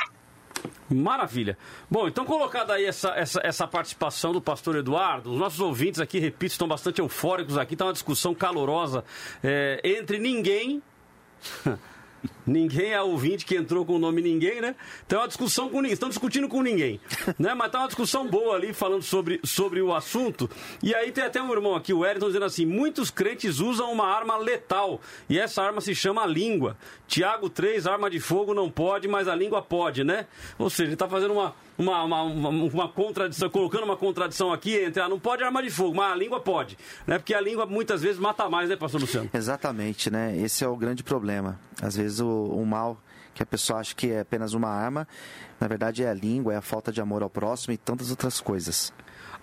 Maravilha. 0.89 1.57
Bom, 1.89 2.07
então 2.07 2.25
colocada 2.25 2.73
aí 2.73 2.85
essa, 2.85 3.09
essa, 3.09 3.41
essa 3.43 3.67
participação 3.67 4.31
do 4.31 4.41
pastor 4.41 4.77
Eduardo, 4.77 5.31
os 5.31 5.37
nossos 5.37 5.59
ouvintes 5.59 5.99
aqui, 5.99 6.17
repito, 6.17 6.53
estão 6.53 6.67
bastante 6.67 6.99
eufóricos 6.99 7.57
aqui, 7.57 7.73
está 7.73 7.85
uma 7.85 7.93
discussão 7.93 8.33
calorosa 8.33 9.03
é, 9.43 9.81
entre 9.83 10.17
ninguém. 10.17 10.81
Ninguém 12.47 12.93
é 12.93 13.01
ouvinte 13.01 13.45
que 13.45 13.55
entrou 13.55 13.85
com 13.85 13.95
o 13.95 13.99
nome 13.99 14.21
ninguém, 14.21 14.61
né? 14.61 14.73
Então 15.05 15.19
é 15.19 15.21
uma 15.23 15.27
discussão 15.27 15.69
com 15.69 15.81
ninguém. 15.81 15.93
Estão 15.93 16.07
discutindo 16.07 16.47
com 16.47 16.61
ninguém. 16.61 16.99
Né? 17.37 17.53
Mas 17.53 17.71
tá 17.71 17.79
uma 17.79 17.87
discussão 17.87 18.25
boa 18.25 18.55
ali 18.55 18.73
falando 18.73 19.03
sobre, 19.03 19.39
sobre 19.43 19.81
o 19.81 19.93
assunto. 19.93 20.49
E 20.81 20.95
aí 20.95 21.11
tem 21.11 21.23
até 21.23 21.41
um 21.41 21.51
irmão 21.51 21.75
aqui, 21.75 21.93
o 21.93 21.99
Wellington, 21.99 22.27
dizendo 22.27 22.45
assim: 22.45 22.65
muitos 22.65 23.11
crentes 23.11 23.59
usam 23.59 23.91
uma 23.91 24.07
arma 24.07 24.37
letal. 24.37 25.01
E 25.29 25.37
essa 25.37 25.61
arma 25.61 25.81
se 25.81 25.93
chama 25.93 26.25
língua. 26.25 26.77
Tiago 27.07 27.49
3, 27.49 27.85
arma 27.85 28.09
de 28.09 28.19
fogo 28.19 28.53
não 28.53 28.69
pode, 28.69 29.07
mas 29.07 29.27
a 29.27 29.35
língua 29.35 29.61
pode, 29.61 30.03
né? 30.03 30.25
Ou 30.57 30.69
seja, 30.69 30.83
ele 30.85 30.93
está 30.93 31.07
fazendo 31.07 31.33
uma, 31.33 31.53
uma, 31.77 32.03
uma, 32.03 32.23
uma, 32.23 32.49
uma, 32.49 32.89
contradição, 32.89 33.49
colocando 33.49 33.83
uma 33.83 33.95
contradição 33.95 34.51
aqui 34.51 34.75
entre 34.75 35.01
ah, 35.01 35.07
não 35.07 35.19
pode 35.19 35.43
arma 35.43 35.61
de 35.61 35.69
fogo, 35.69 35.95
mas 35.95 36.11
a 36.11 36.15
língua 36.15 36.39
pode. 36.39 36.77
Né? 37.05 37.17
Porque 37.19 37.33
a 37.33 37.39
língua 37.39 37.65
muitas 37.65 38.01
vezes 38.01 38.19
mata 38.19 38.49
mais, 38.49 38.69
né, 38.69 38.75
pastor 38.75 39.01
Luciano? 39.01 39.29
Exatamente, 39.33 40.09
né? 40.09 40.35
Esse 40.37 40.63
é 40.63 40.67
o 40.67 40.75
grande 40.75 41.03
problema. 41.03 41.59
Às 41.81 41.95
vezes 41.95 42.19
o, 42.19 42.27
o 42.37 42.65
mal 42.65 43.01
que 43.33 43.43
a 43.43 43.45
pessoa 43.45 43.79
acha 43.79 43.93
que 43.93 44.11
é 44.11 44.21
apenas 44.21 44.53
uma 44.53 44.67
arma, 44.67 45.07
na 45.59 45.67
verdade 45.67 46.03
é 46.03 46.09
a 46.09 46.13
língua, 46.13 46.53
é 46.53 46.57
a 46.57 46.61
falta 46.61 46.91
de 46.91 46.99
amor 46.99 47.21
ao 47.21 47.29
próximo 47.29 47.71
e 47.73 47.77
tantas 47.77 48.09
outras 48.09 48.41
coisas. 48.41 48.91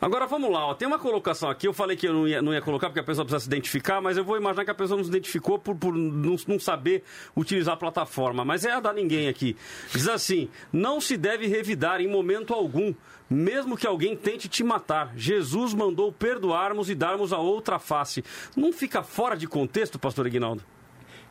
Agora 0.00 0.26
vamos 0.26 0.50
lá, 0.50 0.66
ó. 0.66 0.74
tem 0.74 0.86
uma 0.86 0.98
colocação 0.98 1.48
aqui, 1.48 1.68
eu 1.68 1.72
falei 1.72 1.96
que 1.96 2.06
eu 2.06 2.12
não 2.12 2.26
ia, 2.26 2.42
não 2.42 2.52
ia 2.52 2.60
colocar 2.60 2.88
porque 2.88 3.00
a 3.00 3.04
pessoa 3.04 3.24
precisa 3.24 3.40
se 3.40 3.46
identificar, 3.46 4.00
mas 4.00 4.16
eu 4.16 4.24
vou 4.24 4.36
imaginar 4.36 4.64
que 4.64 4.70
a 4.70 4.74
pessoa 4.74 4.96
não 4.96 5.04
se 5.04 5.10
identificou 5.10 5.58
por, 5.58 5.76
por 5.76 5.94
não, 5.94 6.36
não 6.46 6.58
saber 6.58 7.04
utilizar 7.36 7.74
a 7.74 7.76
plataforma, 7.76 8.44
mas 8.44 8.64
é 8.64 8.72
a 8.72 8.80
da 8.80 8.92
ninguém 8.92 9.28
aqui. 9.28 9.56
Diz 9.92 10.08
assim: 10.08 10.48
não 10.72 11.00
se 11.00 11.16
deve 11.16 11.46
revidar 11.46 12.00
em 12.00 12.08
momento 12.08 12.52
algum, 12.52 12.92
mesmo 13.30 13.76
que 13.76 13.86
alguém 13.86 14.16
tente 14.16 14.48
te 14.48 14.64
matar. 14.64 15.12
Jesus 15.16 15.72
mandou 15.72 16.12
perdoarmos 16.12 16.90
e 16.90 16.94
darmos 16.94 17.32
a 17.32 17.38
outra 17.38 17.78
face. 17.78 18.24
Não 18.56 18.72
fica 18.72 19.02
fora 19.02 19.36
de 19.36 19.46
contexto, 19.46 19.98
pastor 19.98 20.26
Ignaldo? 20.26 20.62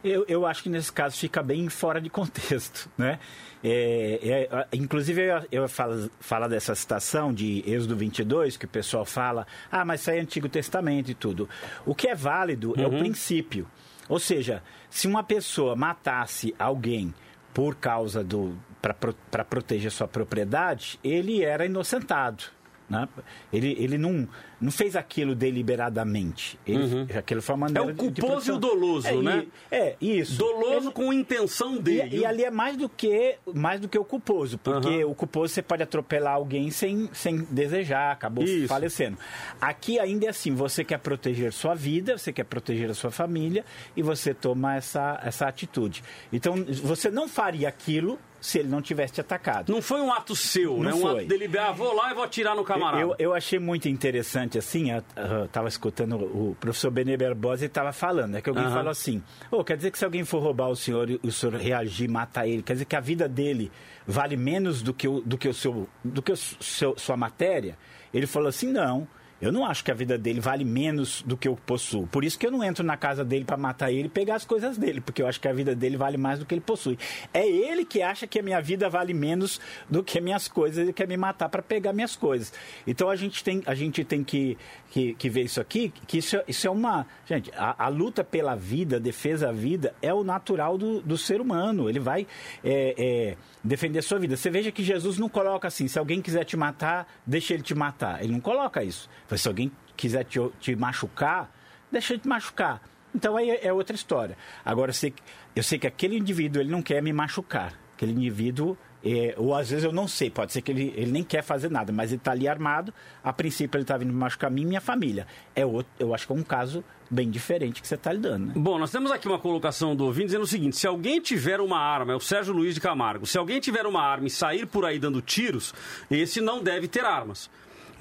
Eu, 0.04 0.26
eu 0.28 0.46
acho 0.46 0.64
que 0.64 0.70
nesse 0.70 0.92
caso 0.92 1.18
fica 1.18 1.42
bem 1.42 1.70
fora 1.70 2.02
de 2.02 2.10
contexto, 2.10 2.90
né? 2.98 3.20
É, 3.64 4.48
é, 4.52 4.68
inclusive, 4.74 5.22
eu, 5.22 5.48
eu 5.50 5.70
falo, 5.70 6.12
falo 6.20 6.50
dessa 6.50 6.76
citação 6.76 7.34
de 7.34 7.64
Êxodo 7.66 7.96
22, 7.96 8.58
que 8.58 8.66
o 8.66 8.68
pessoal 8.68 9.06
fala, 9.06 9.48
ah, 9.72 9.86
mas 9.86 10.02
isso 10.02 10.12
aí 10.12 10.18
é 10.18 10.22
Antigo 10.22 10.50
Testamento 10.50 11.10
e 11.10 11.14
tudo. 11.14 11.48
O 11.86 11.96
que 11.96 12.10
é 12.10 12.16
válido 12.16 12.72
uhum. 12.72 12.84
é 12.84 12.88
o 12.88 12.92
uhum. 12.92 13.00
princípio. 13.00 13.66
Ou 14.10 14.20
seja, 14.20 14.62
se 14.90 15.08
uma 15.08 15.24
pessoa 15.24 15.76
matasse 15.76 16.54
alguém 16.60 17.14
por 17.54 17.76
causa 17.76 18.24
do. 18.24 18.58
para 18.82 19.46
proteger 19.46 19.92
sua 19.92 20.08
propriedade, 20.08 21.00
ele 21.04 21.44
era 21.44 21.66
inocentado. 21.66 22.44
Né? 22.90 23.08
Ele, 23.52 23.76
ele 23.80 23.98
não, 23.98 24.28
não 24.64 24.72
fez 24.72 24.96
aquilo 24.96 25.36
deliberadamente. 25.36 26.58
Ele, 26.66 26.84
uhum. 26.84 27.08
Aquilo 27.18 27.42
foi 27.42 27.56
uma 27.56 27.68
maneira 27.68 27.90
É 27.90 27.94
o 27.94 27.96
culposo 27.96 28.52
e 28.52 28.56
o 28.56 28.58
doloso, 28.58 29.08
é, 29.08 29.16
né? 29.22 29.46
E, 29.72 29.76
é, 29.76 29.96
isso. 30.00 30.38
Doloso 30.38 30.88
ele, 30.88 30.94
com 30.94 31.12
intenção 31.12 31.78
dele. 31.78 32.18
E, 32.18 32.20
e, 32.20 32.26
ali 32.26 32.44
é 32.44 32.52
mais 32.52 32.78
do 32.78 32.88
que, 32.88 33.36
mais 33.54 33.80
do 33.80 33.90
que 33.90 33.98
o 33.98 34.06
culposo, 34.06 34.58
porque 34.58 35.04
uhum. 35.04 35.12
o 35.12 35.16
culposo 35.16 35.54
você 35.54 35.62
pode 35.62 35.84
atropelar 35.84 36.36
alguém 36.36 36.72
sem, 36.72 37.10
sem 37.14 37.38
desejar, 37.50 38.12
acabou 38.12 38.44
isso. 38.44 38.68
falecendo. 38.68 39.18
Aqui 39.60 40.00
ainda 40.00 40.28
é 40.28 40.30
assim, 40.30 40.56
você 40.56 40.84
quer 40.84 41.00
proteger 41.00 41.52
sua 41.52 41.76
vida, 41.76 42.18
você 42.18 42.32
quer 42.32 42.46
proteger 42.46 42.90
a 42.90 42.94
sua 42.94 43.12
família 43.12 43.66
e 43.96 44.02
você 44.02 44.34
toma 44.34 44.76
essa, 44.76 45.20
essa 45.24 45.46
atitude. 45.46 46.04
Então, 46.32 46.56
você 46.82 47.12
não 47.12 47.28
faria 47.28 47.68
aquilo 47.68 48.18
se 48.44 48.60
ele 48.60 48.68
não 48.68 48.82
tivesse 48.82 49.14
te 49.14 49.22
atacado. 49.22 49.72
Não 49.72 49.82
foi 49.82 50.02
um 50.02 50.12
ato 50.12 50.36
seu, 50.36 50.74
não 50.74 50.84
né? 50.84 50.94
Um 50.94 51.00
foi. 51.00 51.20
ato 51.20 51.28
deliberado, 51.28 51.70
ah, 51.70 51.74
vou 51.74 51.96
lá 51.96 52.12
e 52.12 52.14
vou 52.14 52.24
atirar 52.26 52.54
no 52.54 52.64
camarada. 52.66 53.02
Eu, 53.02 53.16
eu 53.18 53.34
achei 53.34 53.58
muito 53.58 53.88
interessante, 53.88 54.53
assim, 54.60 54.92
eu 54.92 55.46
estava 55.46 55.68
escutando 55.68 56.16
o 56.16 56.56
professor 56.60 56.92
Benê 56.92 57.18
Barbosa 57.18 57.64
e 57.64 57.68
estava 57.68 57.92
falando, 57.92 58.36
é 58.36 58.42
que 58.42 58.50
alguém 58.50 58.66
uhum. 58.66 58.72
falou 58.72 58.92
assim, 58.92 59.22
oh, 59.52 59.64
quer 59.64 59.78
dizer 59.78 59.92
que 59.92 59.98
se 59.98 60.06
alguém 60.06 60.24
for 60.24 60.42
roubar 60.42 60.70
o 60.70 60.76
senhor 60.76 61.10
e 61.10 61.20
o 61.24 61.32
senhor 61.32 61.56
reagir, 61.56 62.10
matar 62.10 62.48
ele, 62.48 62.62
quer 62.64 62.74
dizer 62.74 62.86
que 62.86 62.96
a 62.96 63.00
vida 63.00 63.28
dele 63.28 63.72
vale 64.06 64.36
menos 64.36 64.82
do 64.82 64.94
que 64.94 65.08
o, 65.08 65.22
do 65.22 65.38
que 65.38 65.48
o 65.48 65.54
seu, 65.54 65.88
do 66.04 66.22
que 66.22 66.32
o 66.32 66.38
seu, 66.38 66.98
sua 66.98 67.18
matéria? 67.18 67.78
Ele 68.14 68.28
falou 68.28 68.50
assim, 68.50 68.72
não, 68.72 69.08
Eu 69.44 69.52
não 69.52 69.66
acho 69.66 69.84
que 69.84 69.92
a 69.92 69.94
vida 69.94 70.18
dele 70.18 70.40
vale 70.40 70.64
menos 70.64 71.22
do 71.24 71.36
que 71.36 71.50
eu 71.50 71.58
possuo. 71.66 72.08
Por 72.08 72.24
isso 72.24 72.40
que 72.40 72.48
eu 72.48 72.52
não 72.52 72.64
entro 72.64 72.82
na 72.82 72.96
casa 72.96 73.26
dele 73.26 73.44
para 73.44 73.58
matar 73.58 73.92
ele 73.92 74.06
e 74.06 74.10
pegar 74.10 74.36
as 74.36 74.46
coisas 74.46 74.78
dele, 74.78 75.02
porque 75.02 75.22
eu 75.22 75.28
acho 75.28 75.38
que 75.38 75.50
a 75.50 75.52
vida 75.52 75.76
dele 75.76 75.98
vale 75.98 76.16
mais 76.16 76.40
do 76.40 76.46
que 76.46 76.56
ele 76.56 76.62
possui. 76.62 76.98
É 77.34 77.46
ele 77.46 77.84
que 77.84 78.02
acha 78.02 78.26
que 78.26 78.40
a 78.40 78.42
minha 78.42 78.62
vida 78.62 78.88
vale 78.88 79.14
menos 79.14 79.60
do 79.90 80.02
que 80.02 80.22
minhas 80.22 80.48
coisas 80.48 80.88
e 80.88 80.94
quer 80.94 81.10
me 81.10 81.18
matar 81.18 81.50
para 81.50 81.62
pegar 81.62 81.92
minhas 81.92 82.16
coisas. 82.16 82.54
Então 82.88 83.10
a 83.10 83.18
gente 83.18 83.44
tem, 83.44 83.62
a 83.66 83.76
gente 83.76 84.06
tem 84.06 84.24
que, 84.24 84.58
que, 84.90 85.14
que 85.16 85.30
ver 85.30 85.42
isso 85.42 85.60
aqui, 85.60 85.92
que 86.08 86.20
isso, 86.20 86.38
isso 86.48 86.66
é 86.66 86.70
uma. 86.70 87.06
Gente, 87.26 87.52
a, 87.54 87.84
a, 87.84 87.90
luta 87.90 88.24
pela 88.24 88.56
vida, 88.56 88.96
a 88.96 89.00
defesa 89.00 89.48
da 89.48 89.52
vida, 89.52 89.94
é 90.02 90.14
o 90.14 90.24
natural 90.24 90.78
do, 90.78 91.02
do 91.02 91.18
ser 91.18 91.42
humano. 91.42 91.90
Ele 91.90 92.00
vai 92.00 92.26
é, 92.64 92.96
é, 92.98 93.38
defender 93.62 94.00
a 94.00 94.04
sua 94.04 94.20
vida. 94.20 94.38
Você 94.38 94.50
veja 94.50 94.72
que 94.72 94.84
Jesus 94.84 95.18
não 95.18 95.28
coloca 95.28 95.68
assim: 95.68 95.90
se 95.90 96.00
alguém 96.00 96.22
quiser 96.22 96.46
te 96.46 96.56
matar, 96.56 97.08
deixa 97.28 97.54
ele 97.54 97.64
te 97.64 97.76
matar. 97.76 98.24
Ele 98.24 98.32
não 98.32 98.40
coloca 98.40 98.82
isso. 98.82 99.10
Se 99.38 99.48
alguém 99.48 99.72
quiser 99.96 100.24
te, 100.24 100.40
te 100.60 100.76
machucar, 100.76 101.52
deixa 101.92 102.18
te 102.18 102.28
machucar. 102.28 102.82
Então 103.16 103.38
aí 103.38 103.50
é, 103.50 103.68
é 103.68 103.74
outra 103.74 103.96
história. 103.96 104.38
Agora, 104.66 104.90
eu 104.90 104.94
sei, 104.94 105.14
eu 105.56 105.64
sei 105.64 105.78
que 105.78 105.88
aquele 105.88 106.18
indivíduo 106.18 106.62
ele 106.62 106.72
não 106.72 106.82
quer 106.82 107.02
me 107.02 107.14
machucar. 107.14 107.74
Aquele 107.96 108.12
indivíduo, 108.12 108.76
é, 109.06 109.36
ou 109.38 109.54
às 109.54 109.70
vezes 109.70 109.84
eu 109.84 109.92
não 109.92 110.08
sei, 110.08 110.30
pode 110.30 110.52
ser 110.52 110.62
que 110.62 110.72
ele, 110.72 110.94
ele 110.96 111.12
nem 111.12 111.24
quer 111.24 111.44
fazer 111.44 111.70
nada, 111.70 111.92
mas 111.92 112.12
ele 112.12 112.20
está 112.20 112.32
ali 112.32 112.48
armado. 112.48 112.94
A 113.24 113.32
princípio 113.32 113.78
ele 113.78 113.84
está 113.84 113.98
vindo 113.98 114.12
me 114.12 114.18
machucar 114.18 114.50
a 114.50 114.54
mim 114.54 114.64
e 114.64 114.66
minha 114.66 114.82
família. 114.82 115.28
É 115.56 115.66
outro, 115.66 115.92
eu 116.00 116.14
acho 116.14 116.26
que 116.26 116.34
é 116.34 116.36
um 116.36 116.44
caso 116.44 116.84
bem 117.10 117.30
diferente 117.30 117.82
que 117.82 117.88
você 117.88 117.96
está 117.96 118.12
lidando. 118.12 118.48
Né? 118.48 118.54
Bom, 118.56 118.80
nós 118.80 118.92
temos 118.92 119.12
aqui 119.12 119.28
uma 119.28 119.38
colocação 119.38 119.96
do 119.96 120.06
ouvinte 120.06 120.28
dizendo 120.28 120.44
o 120.44 120.48
seguinte: 120.48 120.78
se 120.78 120.88
alguém 120.88 121.22
tiver 121.22 121.62
uma 121.62 121.78
arma, 121.78 122.14
é 122.14 122.16
o 122.16 122.20
Sérgio 122.20 122.54
Luiz 122.54 122.74
de 122.74 122.82
Camargo, 122.82 123.26
se 123.26 123.38
alguém 123.38 123.60
tiver 123.60 123.86
uma 123.86 124.02
arma 124.02 124.28
e 124.28 124.32
sair 124.32 124.66
por 124.66 124.86
aí 124.86 124.98
dando 124.98 125.22
tiros, 125.22 125.74
esse 126.10 126.42
não 126.42 126.64
deve 126.64 126.88
ter 126.88 127.06
armas. 127.06 127.50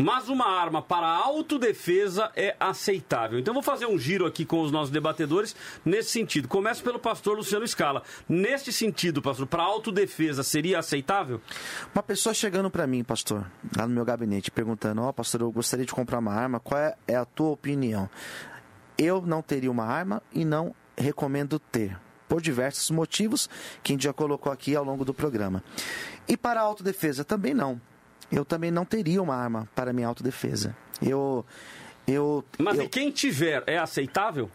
Mas 0.03 0.29
uma 0.29 0.47
arma 0.47 0.83
para 0.83 1.07
autodefesa 1.07 2.33
é 2.35 2.57
aceitável. 2.59 3.39
Então 3.39 3.55
vou 3.55 3.63
fazer 3.63 3.87
um 3.87 3.97
giro 3.97 4.27
aqui 4.27 4.45
com 4.45 4.61
os 4.61 4.73
nossos 4.73 4.91
debatedores 4.91 5.55
nesse 5.85 6.11
sentido. 6.11 6.49
Começo 6.49 6.83
pelo 6.83 6.99
pastor 6.99 7.37
Luciano 7.37 7.67
Scala. 7.69 8.03
Neste 8.29 8.73
sentido, 8.73 9.23
pastor, 9.23 9.47
para 9.47 9.63
autodefesa 9.63 10.43
seria 10.43 10.81
aceitável? 10.81 11.41
Uma 11.95 12.03
pessoa 12.03 12.35
chegando 12.35 12.69
para 12.69 12.85
mim, 12.85 13.05
pastor, 13.05 13.49
lá 13.77 13.87
no 13.87 13.95
meu 13.95 14.05
gabinete, 14.05 14.51
perguntando: 14.51 15.03
Ó, 15.03 15.09
oh, 15.09 15.13
pastor, 15.13 15.43
eu 15.43 15.53
gostaria 15.53 15.87
de 15.87 15.93
comprar 15.93 16.19
uma 16.19 16.33
arma, 16.33 16.59
qual 16.59 16.81
é, 16.81 16.97
é 17.07 17.15
a 17.15 17.25
tua 17.25 17.51
opinião? 17.51 18.11
Eu 18.99 19.23
não 19.23 19.41
teria 19.41 19.71
uma 19.71 19.85
arma 19.85 20.21
e 20.33 20.45
não 20.45 20.75
recomendo 20.99 21.61
ter 21.61 21.97
por 22.29 22.43
diversos 22.43 22.91
motivos 22.91 23.49
que 23.85 23.93
a 23.93 23.95
gente 23.95 24.03
já 24.03 24.13
colocou 24.13 24.51
aqui 24.51 24.75
ao 24.75 24.83
longo 24.83 25.05
do 25.05 25.15
programa. 25.15 25.63
E 26.27 26.37
para 26.37 26.61
a 26.61 26.65
autodefesa 26.65 27.23
também 27.23 27.55
não 27.55 27.81
eu 28.33 28.45
também 28.45 28.71
não 28.71 28.85
teria 28.85 29.23
uma 29.23 29.37
arma 29.37 29.69
para 29.75 29.93
minha 29.93 30.09
autodefesa. 30.09 30.75
Eu. 31.01 31.45
eu 32.09 32.43
Mas 32.59 32.79
eu... 32.79 32.85
e 32.85 32.89
quem 32.89 33.11
tiver, 33.11 33.63
é 33.67 33.79
aceitável? 33.79 34.51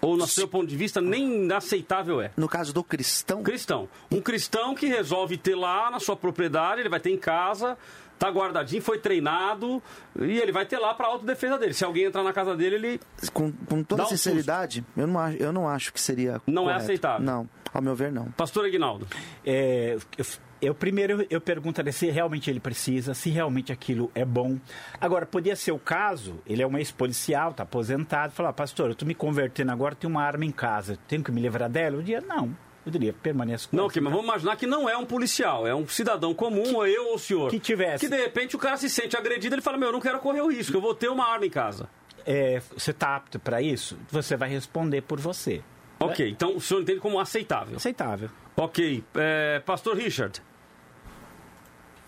Ou, 0.00 0.16
no 0.16 0.28
seu 0.28 0.46
ponto 0.46 0.68
de 0.68 0.76
vista, 0.76 1.00
nem 1.00 1.50
aceitável 1.50 2.20
é? 2.20 2.30
No 2.36 2.48
caso 2.48 2.72
do 2.72 2.84
cristão? 2.84 3.42
Cristão. 3.42 3.88
Um 4.08 4.20
cristão 4.20 4.72
que 4.72 4.86
resolve 4.86 5.36
ter 5.36 5.56
lá 5.56 5.90
na 5.90 5.98
sua 5.98 6.16
propriedade, 6.16 6.80
ele 6.80 6.88
vai 6.88 7.00
ter 7.00 7.10
em 7.10 7.18
casa, 7.18 7.76
tá 8.16 8.28
guardadinho, 8.28 8.80
foi 8.80 9.00
treinado 9.00 9.82
e 10.20 10.38
ele 10.38 10.52
vai 10.52 10.64
ter 10.64 10.78
lá 10.78 10.94
para 10.94 11.08
autodefesa 11.08 11.58
dele. 11.58 11.74
Se 11.74 11.84
alguém 11.84 12.04
entrar 12.04 12.22
na 12.22 12.32
casa 12.32 12.56
dele, 12.56 12.76
ele. 12.76 13.00
Com, 13.32 13.50
com 13.50 13.82
toda 13.82 14.04
um 14.04 14.06
sinceridade, 14.06 14.84
eu 14.96 15.08
não, 15.08 15.18
acho, 15.18 15.36
eu 15.38 15.52
não 15.52 15.68
acho 15.68 15.92
que 15.92 16.00
seria. 16.00 16.40
Não 16.46 16.62
é 16.62 16.66
correto. 16.66 16.80
é 16.80 16.84
aceitável? 16.84 17.26
Não, 17.26 17.48
ao 17.74 17.82
meu 17.82 17.96
ver, 17.96 18.12
não. 18.12 18.26
Pastor 18.32 18.66
Aguinaldo. 18.66 19.08
É, 19.44 19.98
eu 20.16 20.24
eu 20.60 20.74
primeiro 20.74 21.26
eu 21.30 21.40
perguntaria 21.40 21.92
se 21.92 22.10
realmente 22.10 22.50
ele 22.50 22.60
precisa, 22.60 23.14
se 23.14 23.30
realmente 23.30 23.72
aquilo 23.72 24.10
é 24.14 24.24
bom. 24.24 24.58
Agora, 25.00 25.26
podia 25.26 25.56
ser 25.56 25.72
o 25.72 25.78
caso, 25.78 26.40
ele 26.46 26.62
é 26.62 26.66
um 26.66 26.76
ex-policial, 26.76 27.50
está 27.50 27.62
aposentado, 27.62 28.32
falar, 28.32 28.52
pastor, 28.52 28.86
eu 28.86 28.92
estou 28.92 29.06
me 29.06 29.14
convertendo 29.14 29.72
agora, 29.72 29.94
tenho 29.94 30.10
uma 30.10 30.22
arma 30.22 30.44
em 30.44 30.50
casa, 30.50 30.98
tenho 31.06 31.22
que 31.22 31.30
me 31.30 31.40
livrar 31.40 31.68
dela? 31.68 31.96
Eu 31.96 32.02
diria, 32.02 32.20
não. 32.20 32.56
Eu 32.84 32.92
diria, 32.92 33.12
permaneça 33.12 33.68
com 33.68 33.76
Não, 33.76 33.86
okay, 33.86 34.00
mas 34.00 34.12
vamos 34.12 34.26
imaginar 34.26 34.56
que 34.56 34.66
não 34.66 34.88
é 34.88 34.96
um 34.96 35.04
policial, 35.04 35.66
é 35.66 35.74
um 35.74 35.86
cidadão 35.86 36.32
comum, 36.32 36.62
que, 36.62 36.74
ou 36.74 36.86
eu 36.86 37.08
ou 37.08 37.14
o 37.16 37.18
senhor. 37.18 37.50
Que 37.50 37.60
tivesse. 37.60 38.06
Que 38.06 38.10
de 38.10 38.20
repente 38.20 38.56
o 38.56 38.58
cara 38.58 38.76
se 38.76 38.88
sente 38.88 39.16
agredido, 39.16 39.54
ele 39.54 39.62
fala, 39.62 39.76
meu, 39.76 39.88
eu 39.88 39.92
não 39.92 40.00
quero 40.00 40.18
correr 40.20 40.40
o 40.40 40.50
risco, 40.50 40.76
eu 40.76 40.80
vou 40.80 40.94
ter 40.94 41.08
uma 41.08 41.26
arma 41.26 41.44
em 41.44 41.50
casa. 41.50 41.88
É, 42.24 42.60
você 42.76 42.90
está 42.90 43.16
apto 43.16 43.38
para 43.38 43.60
isso? 43.60 43.98
Você 44.10 44.36
vai 44.36 44.48
responder 44.48 45.02
por 45.02 45.20
você. 45.20 45.62
Ok, 46.00 46.26
é? 46.26 46.28
então 46.28 46.56
o 46.56 46.60
senhor 46.60 46.80
entende 46.80 47.00
como 47.00 47.18
aceitável? 47.18 47.76
Aceitável. 47.76 48.30
Ok. 48.56 49.04
É, 49.14 49.60
Pastor 49.60 49.96
Richard. 49.96 50.42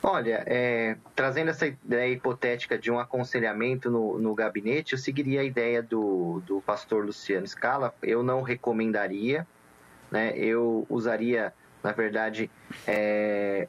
Olha, 0.02 0.42
é, 0.46 0.96
trazendo 1.14 1.50
essa 1.50 1.66
ideia 1.66 2.10
hipotética 2.10 2.78
de 2.78 2.90
um 2.90 2.98
aconselhamento 2.98 3.90
no, 3.90 4.18
no 4.18 4.34
gabinete, 4.34 4.94
eu 4.94 4.98
seguiria 4.98 5.42
a 5.42 5.44
ideia 5.44 5.82
do, 5.82 6.42
do 6.46 6.62
pastor 6.62 7.04
Luciano 7.04 7.46
Scala. 7.46 7.94
Eu 8.02 8.22
não 8.22 8.40
recomendaria, 8.40 9.46
né? 10.10 10.32
eu 10.36 10.86
usaria, 10.88 11.52
na 11.82 11.92
verdade, 11.92 12.50
é, 12.86 13.68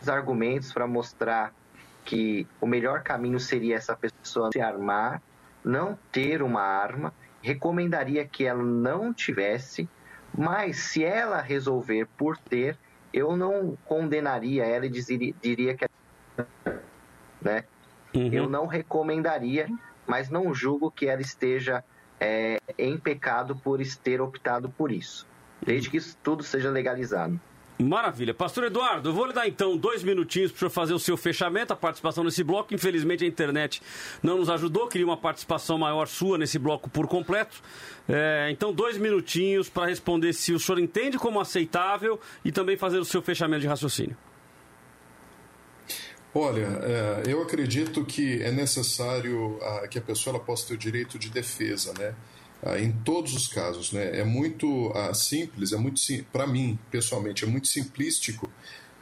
os 0.00 0.08
argumentos 0.08 0.72
para 0.72 0.86
mostrar 0.86 1.52
que 2.06 2.46
o 2.58 2.66
melhor 2.66 3.02
caminho 3.02 3.38
seria 3.38 3.76
essa 3.76 3.94
pessoa 3.94 4.48
se 4.50 4.60
armar, 4.62 5.20
não 5.62 5.98
ter 6.10 6.42
uma 6.42 6.62
arma. 6.62 7.12
Recomendaria 7.42 8.24
que 8.24 8.46
ela 8.46 8.62
não 8.62 9.12
tivesse, 9.12 9.86
mas 10.36 10.78
se 10.78 11.04
ela 11.04 11.42
resolver 11.42 12.06
por 12.16 12.38
ter, 12.38 12.78
eu 13.12 13.36
não 13.36 13.76
condenaria 13.84 14.64
ela 14.64 14.86
e 14.86 14.88
diria, 14.88 15.34
diria 15.40 15.74
que 15.74 15.86
né? 17.40 17.64
Uhum. 18.14 18.32
Eu 18.32 18.48
não 18.48 18.66
recomendaria, 18.66 19.68
mas 20.06 20.30
não 20.30 20.54
julgo 20.54 20.90
que 20.90 21.06
ela 21.06 21.20
esteja 21.20 21.82
é, 22.20 22.58
em 22.78 22.96
pecado 22.96 23.56
por 23.56 23.80
ter 24.02 24.20
optado 24.20 24.70
por 24.70 24.92
isso, 24.92 25.26
desde 25.64 25.90
que 25.90 25.96
isso 25.96 26.16
tudo 26.22 26.42
seja 26.42 26.70
legalizado. 26.70 27.40
Maravilha. 27.82 28.32
Pastor 28.32 28.64
Eduardo, 28.64 29.08
eu 29.08 29.12
vou 29.12 29.26
lhe 29.26 29.32
dar 29.32 29.48
então 29.48 29.76
dois 29.76 30.02
minutinhos 30.02 30.52
para 30.52 30.70
fazer 30.70 30.94
o 30.94 30.98
seu 30.98 31.16
fechamento, 31.16 31.72
a 31.72 31.76
participação 31.76 32.24
nesse 32.24 32.42
bloco. 32.42 32.74
Infelizmente 32.74 33.24
a 33.24 33.26
internet 33.26 33.82
não 34.22 34.38
nos 34.38 34.48
ajudou, 34.48 34.88
queria 34.88 35.06
uma 35.06 35.16
participação 35.16 35.76
maior 35.76 36.06
sua 36.06 36.38
nesse 36.38 36.58
bloco 36.58 36.88
por 36.88 37.06
completo. 37.06 37.62
É, 38.08 38.48
então, 38.50 38.72
dois 38.72 38.96
minutinhos 38.96 39.68
para 39.68 39.86
responder 39.86 40.32
se 40.32 40.52
o 40.52 40.58
senhor 40.58 40.78
entende 40.78 41.18
como 41.18 41.40
aceitável 41.40 42.18
e 42.44 42.50
também 42.50 42.76
fazer 42.76 42.98
o 42.98 43.04
seu 43.04 43.22
fechamento 43.22 43.60
de 43.60 43.66
raciocínio. 43.66 44.16
Olha, 46.34 46.66
é, 46.82 47.22
eu 47.26 47.42
acredito 47.42 48.04
que 48.04 48.42
é 48.42 48.50
necessário 48.50 49.58
ah, 49.62 49.86
que 49.86 49.98
a 49.98 50.02
pessoa 50.02 50.40
possa 50.40 50.68
ter 50.68 50.74
o 50.74 50.78
direito 50.78 51.18
de 51.18 51.28
defesa, 51.28 51.92
né? 51.98 52.14
Ah, 52.62 52.78
em 52.78 52.92
todos 52.92 53.34
os 53.34 53.48
casos. 53.48 53.92
Né? 53.92 54.20
É 54.20 54.24
muito 54.24 54.92
ah, 54.94 55.12
simples, 55.12 55.72
é 55.72 55.76
muito 55.76 56.00
para 56.30 56.46
mim, 56.46 56.78
pessoalmente, 56.90 57.44
é 57.44 57.46
muito 57.46 57.68
simplístico 57.68 58.50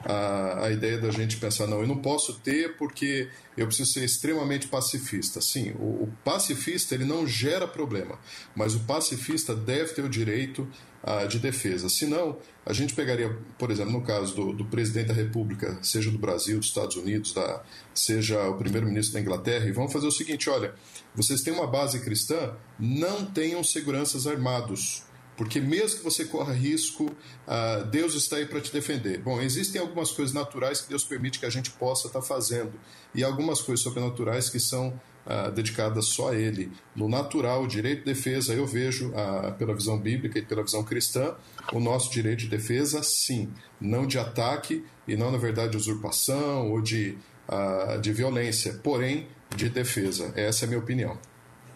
a, 0.05 0.67
a 0.67 0.71
ideia 0.71 0.99
da 0.99 1.11
gente 1.11 1.37
pensar, 1.37 1.67
não, 1.67 1.81
eu 1.81 1.87
não 1.87 1.99
posso 1.99 2.35
ter 2.41 2.77
porque 2.77 3.29
eu 3.57 3.67
preciso 3.67 3.93
ser 3.93 4.05
extremamente 4.05 4.69
pacifista. 4.69 5.41
Sim, 5.41 5.73
o, 5.79 6.05
o 6.05 6.13
pacifista 6.25 6.95
ele 6.95 7.05
não 7.05 7.27
gera 7.27 7.69
problema, 7.69 8.19
mas 8.55 8.75
o 8.75 8.81
pacifista 8.81 9.55
deve 9.55 9.93
ter 9.93 10.03
o 10.03 10.09
direito 10.09 10.67
uh, 11.03 11.29
de 11.29 11.39
defesa. 11.39 11.89
Senão, 11.89 12.39
a 12.65 12.73
gente 12.73 12.95
pegaria, 12.95 13.37
por 13.59 13.71
exemplo, 13.71 13.93
no 13.93 14.03
caso 14.03 14.35
do, 14.35 14.53
do 14.53 14.65
presidente 14.65 15.09
da 15.09 15.15
República, 15.15 15.79
seja 15.83 16.11
do 16.11 16.19
Brasil, 16.19 16.59
dos 16.59 16.69
Estados 16.69 16.97
Unidos, 16.97 17.33
da, 17.33 17.63
seja 17.95 18.49
o 18.49 18.57
primeiro-ministro 18.57 19.15
da 19.15 19.21
Inglaterra, 19.21 19.67
e 19.67 19.73
vamos 19.73 19.93
fazer 19.93 20.07
o 20.07 20.13
seguinte: 20.13 20.49
olha, 20.49 20.75
vocês 21.15 21.43
têm 21.43 21.53
uma 21.53 21.67
base 21.67 22.01
cristã, 22.01 22.55
não 22.79 23.27
tenham 23.27 23.63
seguranças 23.63 24.27
armados. 24.27 25.03
Porque 25.41 25.59
mesmo 25.59 26.01
que 26.01 26.05
você 26.05 26.27
corra 26.27 26.53
risco, 26.53 27.07
uh, 27.07 27.83
Deus 27.87 28.15
está 28.15 28.37
aí 28.37 28.45
para 28.45 28.61
te 28.61 28.71
defender. 28.71 29.23
Bom, 29.23 29.41
existem 29.41 29.81
algumas 29.81 30.11
coisas 30.11 30.35
naturais 30.35 30.83
que 30.83 30.91
Deus 30.91 31.03
permite 31.03 31.39
que 31.39 31.47
a 31.47 31.51
gente 31.51 31.71
possa 31.71 32.09
estar 32.09 32.21
tá 32.21 32.27
fazendo, 32.27 32.73
e 33.15 33.25
algumas 33.25 33.63
coisas 33.63 33.83
sobrenaturais 33.83 34.51
que 34.51 34.61
são 34.61 34.89
uh, 35.25 35.51
dedicadas 35.51 36.09
só 36.09 36.33
a 36.33 36.37
Ele. 36.37 36.71
No 36.95 37.09
natural, 37.09 37.67
direito 37.67 38.01
de 38.01 38.05
defesa, 38.05 38.53
eu 38.53 38.67
vejo, 38.67 39.13
uh, 39.13 39.55
pela 39.57 39.75
visão 39.75 39.99
bíblica 39.99 40.39
e 40.39 40.43
pela 40.43 40.63
visão 40.63 40.85
cristã, 40.85 41.35
o 41.73 41.81
nosso 41.81 42.13
direito 42.13 42.41
de 42.41 42.49
defesa, 42.49 43.03
sim, 43.03 43.49
não 43.81 44.07
de 44.07 44.19
ataque 44.19 44.85
e 45.09 45.17
não, 45.17 45.33
na 45.33 45.39
verdade, 45.39 45.71
de 45.71 45.79
usurpação 45.79 46.71
ou 46.71 46.83
de, 46.83 47.17
de 48.03 48.13
violência, 48.13 48.79
porém 48.85 49.27
de 49.57 49.71
defesa. 49.71 50.35
Essa 50.37 50.65
é 50.65 50.67
a 50.67 50.69
minha 50.69 50.81
opinião. 50.81 51.19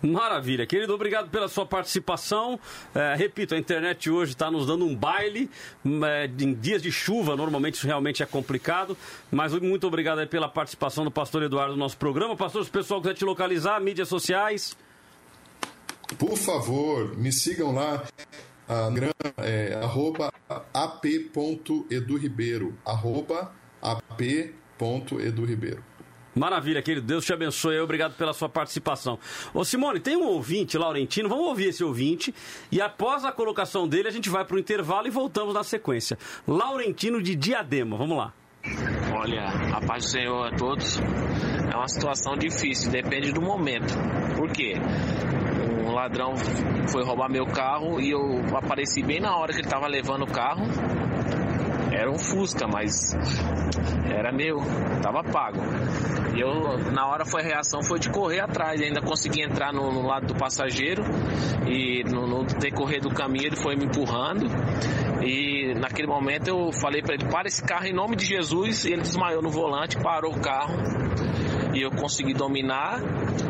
Maravilha, 0.05 0.67
querido, 0.67 0.93
obrigado 0.93 1.31
pela 1.31 1.49
sua 1.49 1.65
participação. 1.65 2.61
É, 2.95 3.15
repito, 3.17 3.55
a 3.55 3.59
internet 3.59 4.11
hoje 4.11 4.33
está 4.33 4.51
nos 4.51 4.67
dando 4.67 4.85
um 4.85 4.95
baile. 4.95 5.51
É, 6.05 6.27
em 6.27 6.53
dias 6.53 6.83
de 6.83 6.93
chuva, 6.93 7.35
normalmente 7.35 7.77
isso 7.77 7.87
realmente 7.87 8.23
é 8.23 8.27
complicado. 8.27 8.95
Mas 9.31 9.55
muito 9.55 9.87
obrigado 9.87 10.27
pela 10.29 10.47
participação 10.47 11.05
do 11.05 11.11
pastor 11.11 11.43
Eduardo 11.43 11.73
no 11.73 11.79
nosso 11.79 11.97
programa. 11.97 12.37
Pastor, 12.37 12.65
se 12.65 12.69
o 12.69 12.73
pessoal 12.73 13.01
quiser 13.01 13.15
te 13.15 13.25
localizar, 13.25 13.81
mídias 13.81 14.09
sociais. 14.09 14.77
Por 16.19 16.37
favor, 16.37 17.17
me 17.17 17.33
sigam 17.33 17.73
lá. 17.73 18.05
É, 19.39 19.79
arroba 19.83 20.31
ap.eduribeiro 20.73 22.75
arroba 22.85 23.53
ap.eduribeiro 23.83 25.83
Maravilha, 26.35 26.83
querido. 26.83 27.07
Deus 27.07 27.25
te 27.25 27.33
abençoe. 27.33 27.79
Obrigado 27.79 28.15
pela 28.15 28.33
sua 28.33 28.49
participação. 28.49 29.19
Ô, 29.53 29.65
Simone, 29.65 30.01
tem 30.01 30.17
um 30.17 30.25
ouvinte, 30.25 30.77
Laurentino. 30.77 31.29
Vamos 31.29 31.47
ouvir 31.47 31.69
esse 31.69 31.85
ouvinte. 31.85 32.35
E 32.71 32.81
após 32.81 33.25
a 33.25 33.33
colocação 33.33 33.87
dele, 33.87 34.09
a 34.09 34.11
gente 34.11 34.29
vai 34.29 34.45
para 34.45 34.57
o 34.57 34.59
intervalo 34.59 35.07
e 35.07 35.11
voltamos 35.11 35.55
na 35.55 35.63
sequência. 35.63 36.19
Laurentino 36.47 37.23
de 37.23 37.35
Diadema. 37.35 37.97
Vamos 37.97 38.17
lá. 38.17 38.33
Olha, 39.13 39.45
a 39.77 39.81
paz 39.87 40.05
do 40.05 40.11
Senhor 40.11 40.47
a 40.47 40.57
todos. 40.57 40.99
É 41.73 41.77
uma 41.77 41.89
situação 41.89 42.37
difícil, 42.37 42.91
depende 42.91 43.33
do 43.33 43.41
momento. 43.41 43.95
Por 44.37 44.51
quê? 44.51 44.75
Um 45.87 45.93
ladrão 45.93 46.35
foi 46.89 47.05
roubar 47.05 47.31
meu 47.31 47.47
carro 47.47 48.01
e 48.01 48.11
eu 48.11 48.57
apareci 48.57 49.03
bem 49.03 49.21
na 49.21 49.37
hora 49.37 49.53
que 49.53 49.59
ele 49.59 49.67
estava 49.67 49.87
levando 49.87 50.23
o 50.23 50.27
carro. 50.27 50.65
Era 51.95 52.11
um 52.11 52.19
Fusca, 52.19 52.67
mas 52.67 53.17
era 54.11 54.33
meu, 54.33 54.59
tava 55.01 55.23
pago. 55.23 55.61
E 56.37 56.41
eu, 56.41 56.93
na 56.93 57.07
hora 57.07 57.25
foi 57.25 57.43
a 57.43 57.45
reação 57.45 57.83
foi 57.83 58.01
de 58.01 58.11
correr 58.11 58.41
atrás, 58.41 58.81
ainda 58.81 59.01
consegui 59.01 59.43
entrar 59.43 59.73
no, 59.73 59.93
no 59.93 60.03
lado 60.03 60.27
do 60.27 60.35
passageiro 60.35 61.05
e 61.67 62.03
no, 62.05 62.27
no, 62.27 62.45
decorrer 62.45 63.01
do 63.01 63.11
caminho 63.11 63.47
ele 63.47 63.57
foi 63.57 63.77
me 63.77 63.85
empurrando. 63.85 64.47
E 65.23 65.73
naquele 65.79 66.09
momento 66.09 66.49
eu 66.49 66.73
falei 66.73 67.01
para 67.01 67.15
ele: 67.15 67.25
para 67.27 67.47
esse 67.47 67.63
carro 67.63 67.87
em 67.87 67.93
nome 67.93 68.17
de 68.17 68.25
Jesus. 68.25 68.85
E 68.85 68.93
ele 68.93 69.03
desmaiou 69.03 69.41
no 69.41 69.51
volante, 69.51 69.97
parou 69.97 70.33
o 70.35 70.41
carro 70.41 70.75
e 71.73 71.83
eu 71.83 71.91
consegui 71.91 72.35
dominar 72.35 73.01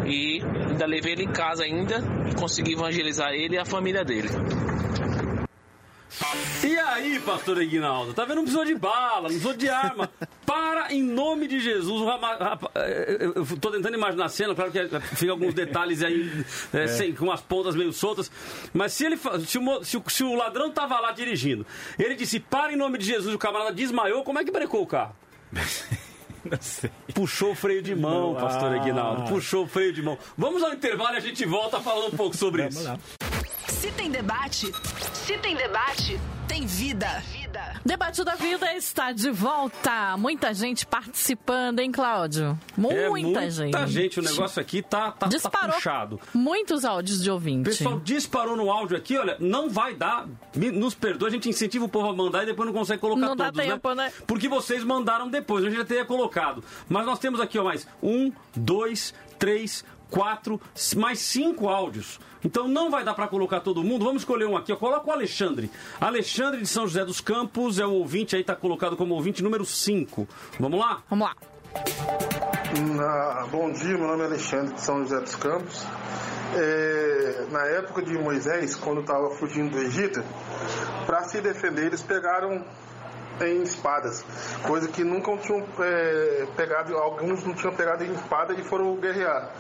e 0.07 0.43
ainda 0.43 0.87
levei 0.87 1.13
ele 1.13 1.25
em 1.25 1.33
casa 1.33 1.65
ainda 1.65 2.03
consegui 2.39 2.73
evangelizar 2.73 3.31
ele 3.33 3.55
e 3.55 3.59
a 3.59 3.65
família 3.65 4.05
dele. 4.05 4.29
E 6.63 6.79
aí, 6.79 7.19
pastor 7.21 7.61
Ignaldo? 7.61 8.15
Tá 8.15 8.25
vendo? 8.25 8.37
Não 8.37 8.43
precisou 8.45 8.65
de 8.65 8.75
bala, 8.75 9.23
não 9.23 9.27
precisou 9.29 9.55
de 9.55 9.69
arma. 9.69 10.11
Para 10.47 10.93
em 10.93 11.03
nome 11.03 11.47
de 11.49 11.59
Jesus. 11.61 12.01
O 12.01 12.05
rapa- 12.05 12.71
eh, 12.77 13.33
Eu 13.35 13.45
tô 13.59 13.71
tentando 13.71 13.95
imaginar 13.97 14.27
a 14.27 14.29
cena, 14.29 14.55
claro 14.55 14.71
que 14.71 15.01
fica 15.17 15.33
alguns 15.33 15.55
detalhes 15.55 16.03
aí 16.03 16.45
eh, 16.73 16.87
sem- 16.89 17.15
com 17.15 17.31
as 17.33 17.41
pontas 17.41 17.75
meio 17.75 17.93
soltas. 17.93 18.31
Mas 18.73 18.93
se 18.93 19.05
ele 19.07 19.17
se 19.47 19.59
o, 19.59 19.85
se 19.85 19.97
o- 19.97 20.05
se 20.09 20.23
o 20.25 20.35
ladrão 20.35 20.71
tava 20.71 20.99
lá 21.01 21.11
dirigindo, 21.13 21.67
ele 21.99 22.15
disse 22.15 22.39
para 22.39 22.73
em 22.73 22.77
nome 22.77 22.99
de 22.99 23.07
Jesus, 23.07 23.35
o 23.35 23.39
camarada 23.39 23.73
desmaiou, 23.73 24.23
como 24.23 24.39
é 24.39 24.45
que 24.45 24.51
brecou 24.51 24.83
o 24.83 24.87
carro? 24.87 25.15
Puxou 27.15 27.53
o 27.53 27.55
freio 27.55 27.83
de 27.83 27.95
mão, 27.95 28.33
Não, 28.33 28.41
pastor 28.41 28.73
ah. 28.73 28.77
Aguinaldo. 28.77 29.25
Puxou 29.25 29.65
o 29.65 29.69
freio 29.69 29.93
de 29.93 30.03
mão. 30.03 30.19
Vamos 30.37 30.63
ao 30.63 30.73
intervalo 30.73 31.15
e 31.15 31.17
a 31.17 31.21
gente 31.21 31.45
volta 31.45 31.81
falando 31.81 32.15
um 32.15 32.17
pouco 32.17 32.37
sobre 32.37 32.67
isso. 32.67 32.99
Se 33.69 33.91
tem 33.93 34.11
debate, 34.11 34.73
se 35.13 35.39
tem 35.39 35.57
debate, 35.57 36.21
tem 36.49 36.67
vida. 36.67 37.23
Debate 37.85 38.25
da 38.25 38.35
Vida 38.35 38.75
está 38.75 39.13
de 39.13 39.31
volta. 39.31 40.17
Muita 40.17 40.53
gente 40.55 40.87
participando, 40.87 41.81
hein, 41.81 41.93
Cláudio? 41.93 42.59
Muita, 42.77 42.95
É, 43.01 43.09
muita 43.09 43.51
gente. 43.51 43.87
gente. 43.89 44.21
O 44.21 44.23
negócio 44.23 44.61
aqui 44.61 44.83
tá, 44.83 45.11
tá, 45.13 45.13
tá 45.13 45.27
Disparou 45.27 45.75
puxado. 45.75 46.21
muitos 46.33 46.85
áudios 46.85 47.23
de 47.23 47.31
O 47.31 47.35
ouvinte. 47.35 47.65
pessoal 47.71 48.01
disparou 48.01 48.57
no 48.57 48.71
áudio 48.71 48.97
aqui, 48.97 49.17
olha, 49.17 49.37
não 49.39 49.69
vai 49.69 49.95
dar. 49.95 50.27
Nos 50.55 50.95
perdoa, 50.95 51.29
a 51.29 51.31
gente 51.31 51.49
incentiva 51.49 51.85
o 51.85 51.89
povo 51.89 52.09
a 52.09 52.13
mandar 52.15 52.43
e 52.43 52.47
depois 52.47 52.67
não 52.67 52.75
consegue 52.75 53.01
colocar 53.01 53.21
Não 53.21 53.37
dá 53.37 53.53
todos, 53.53 53.67
tempo, 53.67 53.95
né? 53.95 54.13
Porque 54.27 54.49
vocês 54.49 54.83
mandaram 54.85 55.29
depois, 55.29 55.65
a 55.65 55.69
gente 55.69 55.79
já 55.79 55.85
teria 55.85 56.05
colocado. 56.05 56.63
Mas 56.89 57.07
nós 57.07 57.19
temos 57.19 57.41
aqui, 57.41 57.59
ó, 57.59 57.65
mais 57.65 57.87
um, 58.03 58.33
dois, 58.55 59.15
três, 59.39 59.85
quatro, 60.11 60.61
mais 60.97 61.19
cinco 61.19 61.69
áudios. 61.69 62.21
Então 62.45 62.69
não 62.69 62.91
vai 62.91 63.05
dar 63.05 63.15
para 63.15 63.27
colocar 63.27 63.61
todo 63.61 63.83
mundo. 63.83 64.05
Vamos 64.05 64.23
escolher 64.23 64.47
um 64.47 64.57
aqui, 64.57 64.73
ó. 64.73 64.77
Coloca 64.77 65.09
o 65.09 65.13
Alexandre. 65.13 65.71
Alexandre 66.01 66.61
de 66.61 66.67
São 66.67 66.87
José 66.87 67.05
dos 67.05 67.21
Campos 67.21 67.79
é 67.79 67.87
o 67.87 67.93
ouvinte 67.93 68.37
aí, 68.37 68.45
tá 68.45 68.55
colocado 68.55 68.97
como 68.97 69.15
ouvinte 69.15 69.43
número 69.43 69.65
5. 69.65 70.29
Vamos 70.61 70.79
lá? 70.79 71.03
Vamos 71.09 71.27
lá. 71.27 71.35
Ah, 73.01 73.47
bom 73.51 73.73
dia, 73.73 73.97
meu 73.97 74.07
nome 74.07 74.23
é 74.23 74.27
Alexandre 74.27 74.75
de 74.75 74.81
São 74.81 75.03
José 75.03 75.21
dos 75.21 75.37
Campos. 75.37 75.87
É, 76.57 77.47
na 77.51 77.65
época 77.67 78.03
de 78.03 78.17
Moisés, 78.17 78.77
quando 78.77 79.01
estava 79.01 79.31
fugindo 79.31 79.71
do 79.71 79.79
Egito, 79.79 80.23
para 81.07 81.25
se 81.25 81.41
defender, 81.41 81.87
eles 81.87 82.03
pegaram 82.03 82.65
em 83.41 83.63
espadas, 83.63 84.25
coisa 84.63 84.87
que 84.87 85.03
nunca 85.03 85.37
tinham 85.39 85.67
é, 85.81 86.47
pegado, 86.57 86.97
alguns 86.97 87.43
não 87.45 87.55
tinham 87.55 87.75
pegado 87.75 88.05
em 88.05 88.13
espada 88.13 88.55
e 88.55 88.63
foram 88.63 88.95
guerrear. 88.97 89.51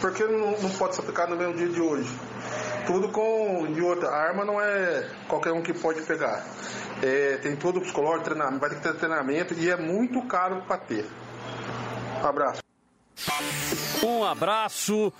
Por 0.00 0.12
que 0.12 0.24
não, 0.24 0.52
não 0.60 0.70
pode 0.70 0.94
ser 0.94 1.02
aplicado 1.02 1.34
no 1.34 1.36
mesmo 1.36 1.54
dia 1.54 1.68
de 1.68 1.80
hoje? 1.80 2.10
Tudo 2.86 3.08
com. 3.08 3.66
E 3.68 3.80
outra, 3.82 4.08
a 4.08 4.16
arma 4.16 4.44
não 4.44 4.60
é 4.60 5.08
qualquer 5.28 5.52
um 5.52 5.62
que 5.62 5.72
pode 5.72 6.02
pegar. 6.02 6.44
É, 7.02 7.36
tem 7.36 7.54
todo 7.56 7.78
o 7.78 7.80
psicológico, 7.80 8.24
treinamento, 8.24 8.58
vai 8.58 8.70
ter 8.70 8.76
que 8.76 8.82
ter 8.82 8.94
treinamento 8.94 9.54
e 9.54 9.70
é 9.70 9.76
muito 9.76 10.22
caro 10.22 10.62
para 10.66 10.78
ter. 10.78 11.06
Abraço. 12.22 12.62
Um 14.02 14.24
abraço. 14.24 15.12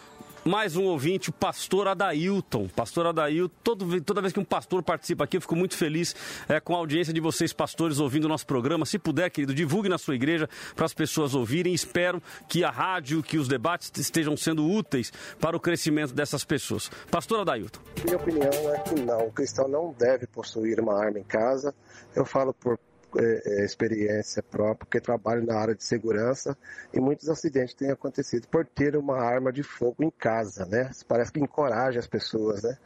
Mais 0.45 0.77
um 0.77 0.85
ouvinte, 0.85 1.31
o 1.31 1.33
pastor 1.33 1.89
Adailton. 1.89 2.69
Pastor 2.69 3.07
Adailton, 3.07 3.55
todo, 3.63 4.01
toda 4.01 4.21
vez 4.21 4.33
que 4.33 4.41
um 4.41 4.45
pastor 4.45 4.83
participa 4.83 5.25
aqui, 5.25 5.37
eu 5.37 5.41
fico 5.41 5.57
muito 5.57 5.77
feliz 5.77 6.15
é, 6.49 6.61
com 6.61 6.75
a 6.75 6.79
audiência 6.79 7.13
de 7.13 7.21
vocês, 7.21 7.53
pastores, 7.53 7.99
ouvindo 7.99 8.25
o 8.25 8.29
nosso 8.29 8.47
programa. 8.47 8.87
Se 8.87 8.99
puder, 8.99 9.31
querido, 9.31 9.55
divulgue 9.55 9.89
na 9.89 9.99
sua 9.99 10.15
igreja 10.15 10.49
para 10.75 10.87
as 10.87 10.95
pessoas 10.95 11.35
ouvirem. 11.35 11.75
Espero 11.75 12.23
que 12.49 12.65
a 12.65 12.71
rádio, 12.71 13.23
que 13.23 13.39
os 13.39 13.49
debates 13.49 13.91
estejam 13.97 14.37
sendo 14.37 14.67
úteis 14.67 15.13
para 15.41 15.57
o 15.57 15.61
crescimento 15.61 16.15
dessas 16.15 16.45
pessoas. 16.45 16.91
Pastor 17.11 17.41
Adailton. 17.41 17.81
Minha 18.05 18.17
opinião 18.17 18.75
é 18.75 18.79
que 18.81 18.95
não, 19.01 19.27
o 19.27 19.33
cristão 19.33 19.69
não 19.69 19.95
deve 19.99 20.27
possuir 20.27 20.81
uma 20.81 20.99
arma 20.99 21.19
em 21.19 21.25
casa. 21.25 21.75
Eu 22.15 22.25
falo 22.25 22.55
por 22.55 22.79
é, 23.17 23.61
é, 23.61 23.65
experiência 23.65 24.43
própria, 24.43 24.87
porque 24.87 25.01
trabalho 25.01 25.45
na 25.45 25.59
área 25.59 25.75
de 25.75 25.83
segurança 25.83 26.57
e 26.93 27.01
muitos 27.01 27.29
acidentes 27.29 27.75
têm 27.75 27.91
acontecido 27.91 28.47
por 28.49 28.67
ter 28.67 28.97
uma 28.97 29.19
arma 29.19 29.53
de 29.53 29.63
fogo 29.63 30.03
em 30.03 30.11
casa, 30.11 30.67
né? 30.67 30.91
Parece 31.07 31.33
que 31.33 31.41
encoraja 31.41 31.99
as 31.99 32.07
pessoas, 32.07 32.63
né? 32.63 32.77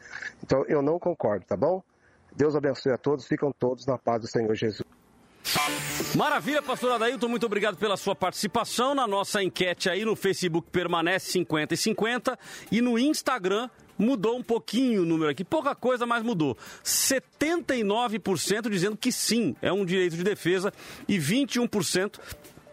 Então 0.42 0.64
eu 0.68 0.80
não 0.80 0.98
concordo, 0.98 1.44
tá 1.44 1.56
bom? 1.56 1.82
Deus 2.34 2.54
abençoe 2.54 2.92
a 2.92 2.98
todos, 2.98 3.26
ficam 3.26 3.52
todos 3.52 3.84
na 3.84 3.98
paz 3.98 4.22
do 4.22 4.28
Senhor 4.28 4.54
Jesus. 4.54 4.86
Maravilha, 6.14 6.62
pastor 6.62 6.92
Adailton, 6.92 7.28
muito 7.28 7.46
obrigado 7.46 7.76
pela 7.76 7.96
sua 7.96 8.14
participação. 8.14 8.94
Na 8.94 9.06
nossa 9.06 9.42
enquete 9.42 9.90
aí 9.90 10.04
no 10.04 10.14
Facebook 10.14 10.70
permanece 10.70 11.32
50 11.32 11.74
e 11.74 11.76
50 11.76 12.38
e 12.70 12.80
no 12.80 12.98
Instagram 12.98 13.68
mudou 13.98 14.36
um 14.36 14.42
pouquinho 14.42 15.02
o 15.02 15.04
número 15.04 15.30
aqui, 15.30 15.44
pouca 15.44 15.74
coisa, 15.74 16.06
mas 16.06 16.22
mudou. 16.22 16.56
79% 16.84 18.68
dizendo 18.70 18.96
que 18.96 19.12
sim, 19.12 19.54
é 19.60 19.72
um 19.72 19.84
direito 19.84 20.16
de 20.16 20.24
defesa 20.24 20.72
e 21.08 21.18
21% 21.18 22.18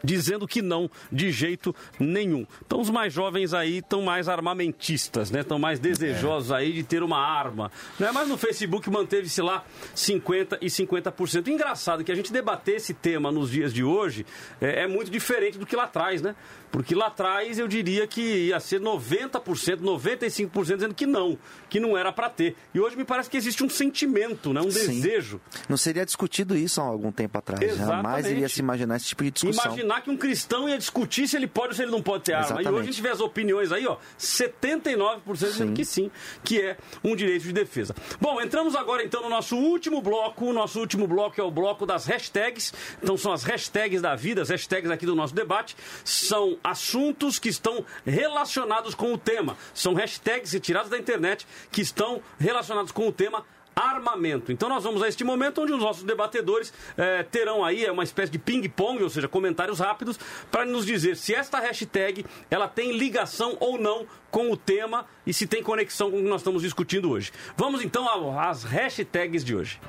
dizendo 0.03 0.47
que 0.47 0.61
não, 0.61 0.89
de 1.11 1.31
jeito 1.31 1.76
nenhum. 1.99 2.45
Então 2.65 2.80
os 2.80 2.89
mais 2.89 3.13
jovens 3.13 3.53
aí 3.53 3.77
estão 3.77 4.01
mais 4.01 4.27
armamentistas, 4.27 5.31
né? 5.31 5.41
Estão 5.41 5.59
mais 5.59 5.80
desejosos 5.80 6.51
aí 6.51 6.71
de 6.71 6.84
ter 6.84 7.03
uma 7.03 7.19
arma. 7.19 7.71
Né? 7.99 8.11
Mas 8.13 8.27
no 8.27 8.38
Facebook 8.38 8.89
manteve-se 8.89 9.41
lá 9.41 9.63
50% 9.95 10.57
e 10.61 10.67
50%. 10.67 11.47
Engraçado 11.47 12.03
que 12.03 12.11
a 12.11 12.15
gente 12.15 12.31
debater 12.31 12.76
esse 12.76 12.93
tema 12.93 13.31
nos 13.31 13.51
dias 13.51 13.73
de 13.73 13.84
hoje 13.84 14.26
é, 14.61 14.84
é 14.84 14.88
muito 14.88 15.11
diferente 15.11 15.57
do 15.57 15.65
que 15.65 15.76
lá 15.76 15.84
atrás, 15.84 16.21
né? 16.21 16.35
Porque 16.71 16.93
lá 16.93 17.07
atrás 17.07 17.57
eu 17.57 17.67
diria 17.67 18.05
que 18.05 18.21
ia 18.21 18.59
ser 18.59 18.80
90%, 18.80 19.80
95% 19.80 20.76
dizendo 20.76 20.93
que 20.93 21.05
não, 21.05 21.38
que 21.67 21.80
não 21.80 21.97
era 21.97 22.11
para 22.11 22.30
ter. 22.30 22.55
E 22.73 22.80
hoje 22.80 22.95
me 22.95 23.03
parece 23.03 23.30
que 23.30 23.38
existe 23.38 23.63
um 23.63 23.69
sentimento, 23.69 24.53
né? 24.53 24.61
um 24.61 24.69
Sim. 24.69 24.88
desejo. 24.88 25.41
Não 25.67 25.77
seria 25.77 26.05
discutido 26.05 26.55
isso 26.55 26.80
há 26.80 26.84
algum 26.84 27.11
tempo 27.11 27.38
atrás. 27.38 27.61
Exatamente. 27.61 27.95
Jamais 27.95 28.26
iria 28.27 28.49
se 28.49 28.59
imaginar 28.59 28.97
esse 28.97 29.07
tipo 29.07 29.23
de 29.23 29.31
discussão. 29.31 29.63
Imaginar 29.90 30.02
que 30.02 30.11
um 30.11 30.18
cristão 30.18 30.70
ia 30.70 30.78
discutir 30.78 31.28
se 31.28 31.36
ele 31.36 31.48
pode 31.48 31.70
ou 31.70 31.74
se 31.74 31.82
ele 31.82 31.90
não 31.91 32.02
pode 32.02 32.24
ter 32.24 32.34
arma. 32.34 32.45
E 32.45 32.61
Exatamente. 32.61 32.74
hoje 32.74 32.90
a 32.90 32.91
gente 32.91 33.02
vê 33.02 33.10
as 33.10 33.20
opiniões 33.20 33.72
aí, 33.72 33.88
ó, 33.88 33.98
79% 34.20 35.22
dizendo 35.34 35.74
que 35.74 35.84
sim, 35.84 36.11
que 36.44 36.61
é 36.61 36.78
um 37.03 37.16
direito 37.16 37.44
de 37.44 37.53
defesa. 37.53 37.95
Bom, 38.22 38.40
entramos 38.40 38.76
agora 38.76 39.03
então 39.03 39.24
no 39.24 39.30
nosso 39.30 39.57
último 39.57 39.99
bloco. 39.99 40.45
O 40.45 40.53
nosso 40.53 40.80
último 40.80 41.07
bloco 41.07 41.41
é 41.41 41.44
o 41.44 41.49
bloco 41.49 41.88
das 41.88 42.06
hashtags. 42.06 42.72
Então 43.02 43.18
são 43.18 43.34
as 43.34 43.44
hashtags 43.44 43.99
da 43.99 44.16
vida, 44.16 44.44
as 44.44 44.49
hashtags 44.49 44.91
aqui 44.91 45.07
do 45.07 45.16
nosso 45.16 45.34
debate. 45.34 45.76
São 46.03 46.57
assuntos 46.64 47.40
que 47.40 47.49
estão 47.49 47.84
relacionados 48.06 48.94
com 48.94 49.11
o 49.11 49.18
tema. 49.18 49.57
São 49.74 49.95
hashtags 49.95 50.52
retirados 50.52 50.91
da 50.91 50.99
internet 50.99 51.48
que 51.72 51.82
estão 51.82 52.22
relacionados 52.38 52.91
com 52.91 53.07
o 53.07 53.11
tema 53.11 53.44
armamento. 53.80 54.51
Então 54.51 54.68
nós 54.68 54.84
vamos 54.84 55.01
a 55.01 55.07
este 55.07 55.23
momento 55.23 55.61
onde 55.61 55.72
os 55.72 55.80
nossos 55.80 56.03
debatedores 56.03 56.73
eh, 56.97 57.23
terão 57.23 57.64
aí 57.64 57.85
é 57.85 57.91
uma 57.91 58.03
espécie 58.03 58.31
de 58.31 58.39
ping-pong, 58.39 59.01
ou 59.03 59.10
seja, 59.10 59.27
comentários 59.27 59.80
rápidos, 59.80 60.19
para 60.51 60.65
nos 60.65 60.85
dizer 60.85 61.15
se 61.15 61.34
esta 61.34 61.60
hashtag 61.60 62.26
ela 62.49 62.68
tem 62.68 62.97
ligação 62.97 63.56
ou 63.60 63.80
não 63.80 64.06
com 64.30 64.51
o 64.51 64.57
tema 64.57 65.06
e 65.26 65.34
se 65.34 65.47
tem 65.47 65.64
conexão 65.64 66.11
com 66.11 66.18
o 66.18 66.23
que 66.23 66.30
nós 66.30 66.41
estamos 66.41 66.61
discutindo 66.61 67.10
hoje. 67.10 67.31
Vamos 67.56 67.84
então 67.84 68.07
às 68.39 68.64
hashtags 68.64 69.43
de 69.43 69.56
hoje. 69.56 69.80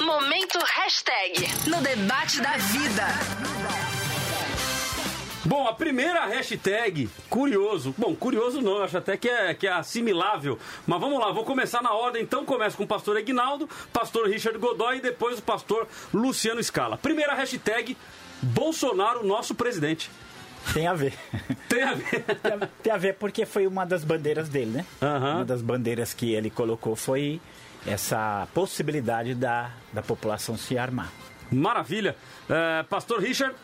Momento 0.00 0.58
hashtag 0.58 1.68
no 1.68 1.80
debate 1.82 2.40
da 2.40 2.56
vida. 2.56 4.07
Bom, 5.48 5.66
a 5.66 5.72
primeira 5.72 6.26
hashtag, 6.26 7.08
curioso. 7.30 7.94
Bom, 7.96 8.14
curioso 8.14 8.60
não, 8.60 8.82
acho 8.82 8.98
até 8.98 9.16
que 9.16 9.30
é, 9.30 9.54
que 9.54 9.66
é 9.66 9.72
assimilável. 9.72 10.58
Mas 10.86 11.00
vamos 11.00 11.18
lá, 11.18 11.32
vou 11.32 11.42
começar 11.42 11.82
na 11.82 11.90
ordem. 11.90 12.22
Então 12.22 12.44
começo 12.44 12.76
com 12.76 12.84
o 12.84 12.86
pastor 12.86 13.16
Aguinaldo, 13.16 13.66
pastor 13.90 14.28
Richard 14.28 14.58
Godoy 14.58 14.98
e 14.98 15.00
depois 15.00 15.38
o 15.38 15.42
pastor 15.42 15.88
Luciano 16.12 16.62
Scala. 16.62 16.98
Primeira 16.98 17.32
hashtag, 17.32 17.96
Bolsonaro, 18.42 19.26
nosso 19.26 19.54
presidente. 19.54 20.10
Tem 20.74 20.86
a 20.86 20.92
ver. 20.92 21.14
Tem 21.66 21.82
a 21.82 21.94
ver. 21.94 22.24
tem, 22.42 22.52
a, 22.52 22.68
tem 22.82 22.92
a 22.92 22.98
ver 22.98 23.14
porque 23.14 23.46
foi 23.46 23.66
uma 23.66 23.86
das 23.86 24.04
bandeiras 24.04 24.50
dele, 24.50 24.70
né? 24.70 24.86
Uhum. 25.00 25.36
Uma 25.36 25.44
das 25.46 25.62
bandeiras 25.62 26.12
que 26.12 26.34
ele 26.34 26.50
colocou 26.50 26.94
foi 26.94 27.40
essa 27.86 28.46
possibilidade 28.52 29.34
da, 29.34 29.70
da 29.94 30.02
população 30.02 30.58
se 30.58 30.76
armar. 30.76 31.10
Maravilha. 31.50 32.14
Uh, 32.50 32.84
Pastor 32.84 33.20
Richard? 33.20 33.54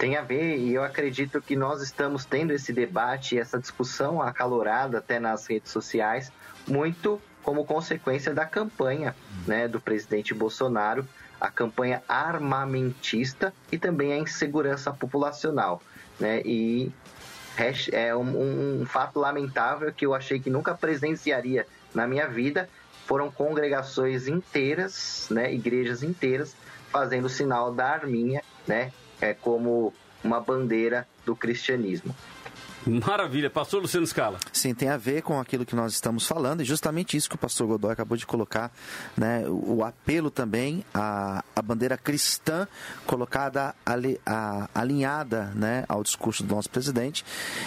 Tem 0.00 0.16
a 0.16 0.22
ver, 0.22 0.56
e 0.56 0.72
eu 0.72 0.82
acredito 0.82 1.42
que 1.42 1.54
nós 1.54 1.82
estamos 1.82 2.24
tendo 2.24 2.54
esse 2.54 2.72
debate, 2.72 3.38
essa 3.38 3.58
discussão 3.58 4.22
acalorada 4.22 4.96
até 4.96 5.20
nas 5.20 5.46
redes 5.46 5.70
sociais, 5.70 6.32
muito 6.66 7.20
como 7.42 7.66
consequência 7.66 8.32
da 8.32 8.46
campanha 8.46 9.14
né, 9.46 9.68
do 9.68 9.78
presidente 9.78 10.32
Bolsonaro, 10.32 11.06
a 11.38 11.50
campanha 11.50 12.02
armamentista 12.08 13.52
e 13.70 13.76
também 13.76 14.14
a 14.14 14.16
insegurança 14.16 14.90
populacional. 14.90 15.82
Né? 16.18 16.40
E 16.46 16.90
é 17.92 18.16
um, 18.16 18.80
um 18.80 18.86
fato 18.86 19.20
lamentável 19.20 19.92
que 19.92 20.06
eu 20.06 20.14
achei 20.14 20.40
que 20.40 20.48
nunca 20.48 20.74
presenciaria 20.74 21.66
na 21.94 22.06
minha 22.06 22.26
vida. 22.26 22.70
Foram 23.04 23.30
congregações 23.30 24.28
inteiras, 24.28 25.28
né, 25.30 25.52
igrejas 25.52 26.02
inteiras, 26.02 26.56
fazendo 26.90 27.26
o 27.26 27.28
sinal 27.28 27.70
da 27.70 27.90
arminha, 27.90 28.42
né, 28.66 28.92
é 29.20 29.34
como 29.34 29.92
uma 30.22 30.40
bandeira 30.40 31.06
do 31.24 31.34
cristianismo. 31.34 32.14
Maravilha. 32.86 33.50
Pastor 33.50 33.82
Luciano 33.82 34.06
Scala. 34.06 34.38
Sim, 34.52 34.74
tem 34.74 34.88
a 34.88 34.96
ver 34.96 35.22
com 35.22 35.38
aquilo 35.38 35.66
que 35.66 35.76
nós 35.76 35.92
estamos 35.92 36.26
falando 36.26 36.62
e 36.62 36.64
justamente 36.64 37.16
isso 37.16 37.28
que 37.28 37.34
o 37.34 37.38
pastor 37.38 37.66
Godoy 37.66 37.92
acabou 37.92 38.16
de 38.16 38.24
colocar, 38.24 38.72
né? 39.16 39.44
O, 39.46 39.84
apelo 39.84 40.30
também 40.30 40.84
à, 40.94 41.44
à 41.54 41.60
bandeira 41.60 41.98
cristã 41.98 42.66
colocada 43.06 43.74
ali, 43.84 44.18
a, 44.24 44.68
alinhada, 44.74 45.52
né? 45.54 45.84
Ao 45.88 46.02
discurso 46.02 46.42
do 46.42 46.54
nosso 46.54 46.70
presidente 46.70 47.24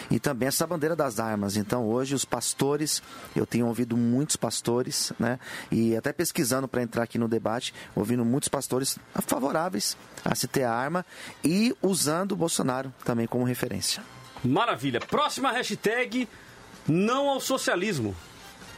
e 0.09 0.19
também 0.19 0.47
essa 0.47 0.65
bandeira 0.65 0.95
das 0.95 1.19
armas. 1.19 1.57
Então 1.57 1.85
hoje 1.85 2.15
os 2.15 2.25
pastores, 2.25 3.03
eu 3.35 3.45
tenho 3.45 3.67
ouvido 3.67 3.95
muitos 3.95 4.35
pastores, 4.35 5.13
né? 5.19 5.39
E 5.71 5.95
até 5.95 6.11
pesquisando 6.11 6.67
para 6.67 6.81
entrar 6.81 7.03
aqui 7.03 7.19
no 7.19 7.27
debate, 7.27 7.73
ouvindo 7.95 8.25
muitos 8.25 8.49
pastores 8.49 8.97
favoráveis 9.27 9.95
a 10.25 10.33
se 10.33 10.47
ter 10.47 10.63
a 10.63 10.73
arma 10.73 11.05
e 11.43 11.75
usando 11.83 12.31
o 12.31 12.35
Bolsonaro 12.35 12.91
também 13.03 13.27
como 13.27 13.43
referência. 13.43 14.01
Maravilha. 14.43 14.99
Próxima 14.99 15.51
hashtag, 15.51 16.27
não 16.87 17.29
ao 17.29 17.39
socialismo. 17.39 18.15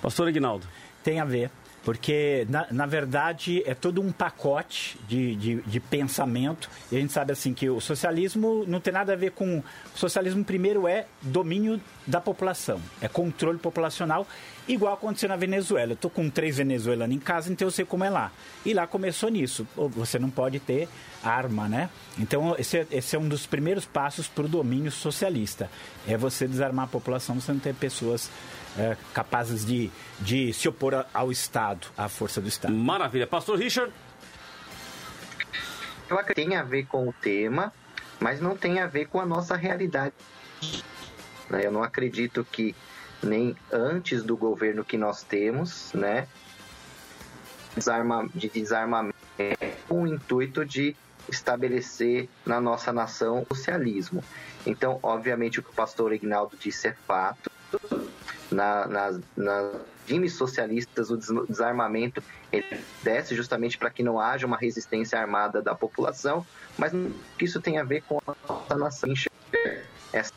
Pastor 0.01 0.27
Aguinaldo. 0.27 0.67
Tem 1.03 1.19
a 1.19 1.25
ver. 1.25 1.49
Porque, 1.85 2.47
na, 2.49 2.65
na 2.71 2.85
verdade, 2.87 3.61
é 3.63 3.75
todo 3.75 4.01
um 4.01 4.11
pacote 4.11 4.97
de, 5.07 5.35
de, 5.35 5.55
de, 5.61 5.79
pensamento. 5.79 6.67
E 6.91 6.97
a 6.97 6.99
gente 6.99 7.13
sabe 7.13 7.31
assim 7.31 7.53
que 7.53 7.69
o 7.69 7.79
socialismo 7.79 8.65
não 8.67 8.79
tem 8.79 8.91
nada 8.91 9.13
a 9.13 9.15
ver 9.15 9.33
com. 9.33 9.59
O 9.59 9.97
socialismo, 9.97 10.43
primeiro, 10.43 10.87
é 10.87 11.05
domínio 11.21 11.79
da 12.07 12.19
população, 12.19 12.81
é 12.99 13.07
controle 13.07 13.59
populacional, 13.59 14.27
igual 14.67 14.95
aconteceu 14.95 15.29
na 15.29 15.35
Venezuela. 15.35 15.91
Eu 15.91 15.95
estou 15.95 16.09
com 16.09 16.27
três 16.27 16.57
venezuelanos 16.57 17.15
em 17.15 17.19
casa, 17.19 17.51
então 17.51 17.67
eu 17.67 17.71
sei 17.71 17.85
como 17.85 18.03
é 18.03 18.09
lá. 18.09 18.31
E 18.65 18.73
lá 18.73 18.87
começou 18.87 19.29
nisso. 19.29 19.67
Você 19.75 20.17
não 20.17 20.31
pode 20.31 20.59
ter 20.59 20.89
arma, 21.23 21.69
né? 21.69 21.91
Então, 22.17 22.55
esse 22.57 22.79
é, 22.79 22.87
esse 22.89 23.15
é 23.15 23.19
um 23.19 23.29
dos 23.29 23.45
primeiros 23.45 23.85
passos 23.85 24.27
para 24.27 24.45
o 24.45 24.47
domínio 24.47 24.91
socialista. 24.91 25.69
É 26.07 26.17
você 26.17 26.47
desarmar 26.47 26.85
a 26.85 26.87
população, 26.87 27.39
você 27.39 27.51
não 27.51 27.59
ter 27.59 27.75
pessoas 27.75 28.31
é, 28.77 28.97
capazes 29.13 29.65
de, 29.65 29.89
de 30.19 30.53
se 30.53 30.67
opor 30.67 31.05
ao 31.13 31.31
Estado, 31.31 31.87
à 31.97 32.09
força 32.09 32.41
do 32.41 32.47
Estado. 32.47 32.73
Maravilha. 32.73 33.25
Pastor 33.25 33.57
Richard? 33.57 33.91
Eu 36.09 36.19
acredito 36.19 36.35
que 36.35 36.49
tem 36.49 36.55
a 36.55 36.63
ver 36.63 36.85
com 36.85 37.07
o 37.07 37.13
tema, 37.13 37.73
mas 38.19 38.39
não 38.39 38.55
tem 38.55 38.79
a 38.79 38.87
ver 38.87 39.07
com 39.07 39.19
a 39.19 39.25
nossa 39.25 39.55
realidade. 39.55 40.13
Né? 41.49 41.65
Eu 41.65 41.71
não 41.71 41.83
acredito 41.83 42.45
que 42.51 42.75
nem 43.23 43.55
antes 43.71 44.23
do 44.23 44.37
governo 44.37 44.83
que 44.83 44.97
nós 44.97 45.23
temos, 45.23 45.91
né, 45.93 46.27
desarma, 47.75 48.29
de 48.35 48.49
desarmamento, 48.49 49.15
com 49.87 50.03
o 50.03 50.07
intuito 50.07 50.63
de 50.63 50.95
estabelecer 51.27 52.29
na 52.45 52.61
nossa 52.61 52.93
nação 52.93 53.47
o 53.49 53.55
socialismo. 53.55 54.23
Então, 54.65 54.99
obviamente, 55.01 55.59
o 55.59 55.63
que 55.63 55.69
o 55.69 55.73
pastor 55.73 56.13
Ignaldo 56.13 56.55
disse 56.55 56.87
é 56.87 56.93
fato 56.93 57.49
na, 58.55 58.87
nas, 58.87 59.19
nas 59.35 59.73
regimes 60.07 60.33
socialistas, 60.33 61.09
o 61.09 61.17
desarmamento 61.47 62.23
ele 62.51 62.79
desce 63.03 63.35
justamente 63.35 63.77
para 63.77 63.89
que 63.89 64.01
não 64.01 64.19
haja 64.19 64.47
uma 64.47 64.57
resistência 64.57 65.19
armada 65.19 65.61
da 65.61 65.75
população, 65.75 66.45
mas 66.77 66.93
isso 67.39 67.59
tem 67.59 67.77
a 67.77 67.83
ver 67.83 68.03
com 68.03 68.19
a 68.25 68.35
nossa 68.47 68.75
nação. 68.75 69.13
Essa 70.13 70.33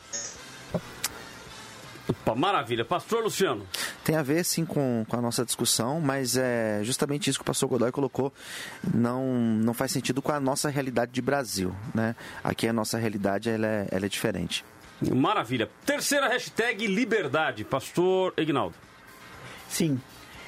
Opa, 2.08 2.34
maravilha. 2.34 2.86
Pastor 2.86 3.22
Luciano. 3.22 3.66
Tem 4.02 4.16
a 4.16 4.22
ver, 4.22 4.42
sim, 4.42 4.64
com, 4.64 5.04
com 5.06 5.16
a 5.16 5.20
nossa 5.20 5.44
discussão, 5.44 6.00
mas 6.00 6.38
é 6.38 6.80
justamente 6.82 7.28
isso 7.28 7.38
que 7.38 7.42
o 7.42 7.44
pastor 7.44 7.68
Godoy 7.68 7.92
colocou. 7.92 8.32
Não, 8.94 9.26
não 9.34 9.74
faz 9.74 9.92
sentido 9.92 10.22
com 10.22 10.32
a 10.32 10.40
nossa 10.40 10.70
realidade 10.70 11.12
de 11.12 11.20
Brasil. 11.20 11.74
Né? 11.94 12.16
Aqui 12.42 12.66
a 12.66 12.72
nossa 12.72 12.96
realidade 12.96 13.50
ela 13.50 13.66
é, 13.66 13.88
ela 13.90 14.06
é 14.06 14.08
diferente. 14.08 14.64
Maravilha. 15.00 15.68
Terceira 15.84 16.28
hashtag 16.28 16.86
liberdade, 16.86 17.64
pastor 17.64 18.34
Ignaldo. 18.36 18.74
Sim. 19.68 20.00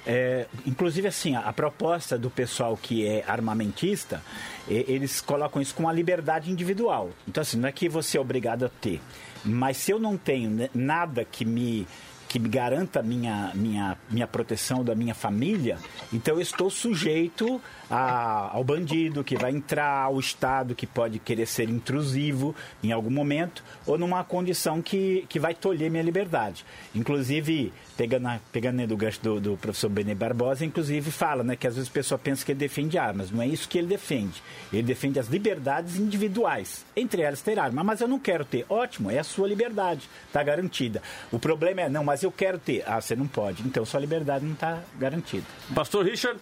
É, 0.07 0.47
inclusive, 0.67 1.07
assim, 1.07 1.37
a, 1.37 1.41
a, 1.41 1.53
proposta 1.53 2.19
do 2.19 2.31
pessoal 2.31 2.77
que 2.77 3.07
é 3.07 3.23
armamentista, 3.27 4.23
eles 4.67 5.21
colocam 5.21 5.61
isso 5.61 5.75
com 5.75 5.89
a 5.89 5.93
liberdade 5.93 6.51
individual. 6.51 7.11
Então, 7.29 7.43
assim, 7.43 7.59
não 7.59 7.69
é 7.69 7.73
que 7.73 7.89
você 7.89 8.17
é 8.17 8.21
obrigado 8.21 8.65
a 8.65 8.69
ter. 8.69 9.01
Mas 9.45 9.77
se 9.77 9.91
eu 9.91 9.99
não 9.99 10.17
tenho 10.17 10.69
nada 10.75 11.25
que 11.25 11.45
me 11.45 11.87
que 12.31 12.39
me 12.39 12.49
garanta 12.49 13.03
minha, 13.03 13.51
minha, 13.57 13.99
minha 14.09 14.25
proteção 14.25 14.85
da 14.85 14.95
minha 14.95 15.17
família, 15.17 15.79
então 16.13 16.37
eu 16.37 16.41
estou 16.41 16.71
sujeito 16.71 17.61
a, 17.91 18.51
ao 18.55 18.63
bandido 18.63 19.25
que 19.25 19.37
vai 19.37 19.51
entrar, 19.51 20.05
ao 20.05 20.21
Estado 20.21 20.75
que 20.75 20.87
pode 20.87 21.19
querer 21.19 21.47
ser 21.47 21.69
intrusivo 21.69 22.55
em 22.83 22.93
algum 22.93 23.11
momento, 23.11 23.65
ou 23.85 23.99
numa 23.99 24.23
condição 24.23 24.81
que, 24.81 25.27
que 25.29 25.41
vai 25.41 25.55
tolher 25.55 25.91
minha 25.91 26.03
liberdade. 26.03 26.65
Inclusive, 26.95 27.73
pegando, 27.97 28.29
pegando 28.53 28.87
do 28.87 28.97
gancho 28.97 29.21
do, 29.21 29.41
do 29.41 29.57
professor 29.57 29.89
Benê 29.89 30.15
Barbosa, 30.15 30.65
inclusive 30.65 31.11
fala 31.11 31.43
né, 31.43 31.57
que 31.57 31.67
às 31.67 31.75
vezes 31.75 31.91
a 31.91 31.93
pessoa 31.93 32.19
pensa 32.19 32.45
que 32.45 32.53
ele 32.53 32.61
defende 32.61 32.97
armas. 32.97 33.31
Não 33.31 33.43
é 33.43 33.47
isso 33.47 33.69
que 33.69 33.79
ele 33.79 33.89
defende. 33.89 34.43
Ele 34.73 34.83
defende 34.83 35.19
as 35.19 35.27
liberdades 35.27 35.97
individuais, 35.97 36.85
entre 36.95 37.23
elas 37.23 37.43
ter 37.43 37.59
arma. 37.59 37.83
Mas 37.83 38.01
eu 38.01 38.09
não 38.09 38.19
quero 38.19 38.45
ter. 38.45 38.65
Ótimo, 38.69 39.11
é 39.11 39.19
a 39.19 39.25
sua 39.25 39.49
liberdade, 39.49 40.09
está 40.27 40.43
garantida. 40.43 41.03
O 41.33 41.39
problema 41.39 41.83
é, 41.83 41.89
não, 41.89 42.05
mas 42.05 42.23
eu 42.23 42.31
quero 42.31 42.59
ter. 42.59 42.85
Ah, 42.87 43.01
você 43.01 43.17
não 43.17 43.27
pode. 43.27 43.63
Então 43.63 43.85
sua 43.85 44.01
liberdade 44.01 44.45
não 44.45 44.53
está 44.53 44.81
garantida. 44.99 45.45
Pastor 45.75 46.05
Richard? 46.05 46.41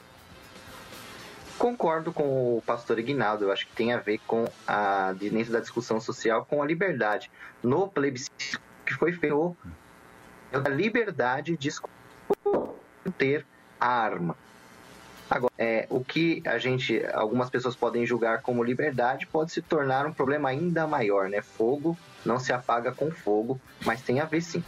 Concordo 1.59 2.13
com 2.13 2.57
o 2.57 2.63
pastor 2.65 3.01
Ignaldo, 3.01 3.45
eu 3.45 3.53
acho 3.53 3.67
que 3.67 3.73
tem 3.75 3.93
a 3.93 3.99
ver 3.99 4.19
com 4.27 4.45
a 4.67 5.13
dentro 5.13 5.53
da 5.53 5.59
discussão 5.59 6.01
social 6.01 6.47
com 6.47 6.63
a 6.63 6.67
liberdade. 6.67 7.31
No 7.63 7.89
plebiscito 7.89 8.61
que 8.87 8.95
foi 8.95 9.13
feito, 9.13 9.57
a 10.53 10.69
liberdade 10.69 11.57
de 11.57 11.71
ter 13.19 13.45
a 13.81 13.89
arma. 13.89 14.37
Agora, 15.29 15.53
é, 15.59 15.87
o 15.91 16.03
que 16.03 16.43
a 16.47 16.59
gente, 16.59 17.05
algumas 17.13 17.51
pessoas 17.51 17.77
podem 17.77 18.07
julgar 18.07 18.41
como 18.41 18.63
liberdade, 18.63 19.27
pode 19.27 19.53
se 19.53 19.61
tornar 19.61 20.07
um 20.07 20.13
problema 20.13 20.49
ainda 20.49 20.87
maior, 20.87 21.29
né? 21.29 21.43
Fogo 21.43 21.99
não 22.25 22.39
se 22.39 22.53
apaga 22.53 22.93
com 22.93 23.11
fogo, 23.11 23.61
mas 23.85 24.01
tem 24.01 24.21
a 24.21 24.25
ver 24.25 24.41
sim. 24.41 24.63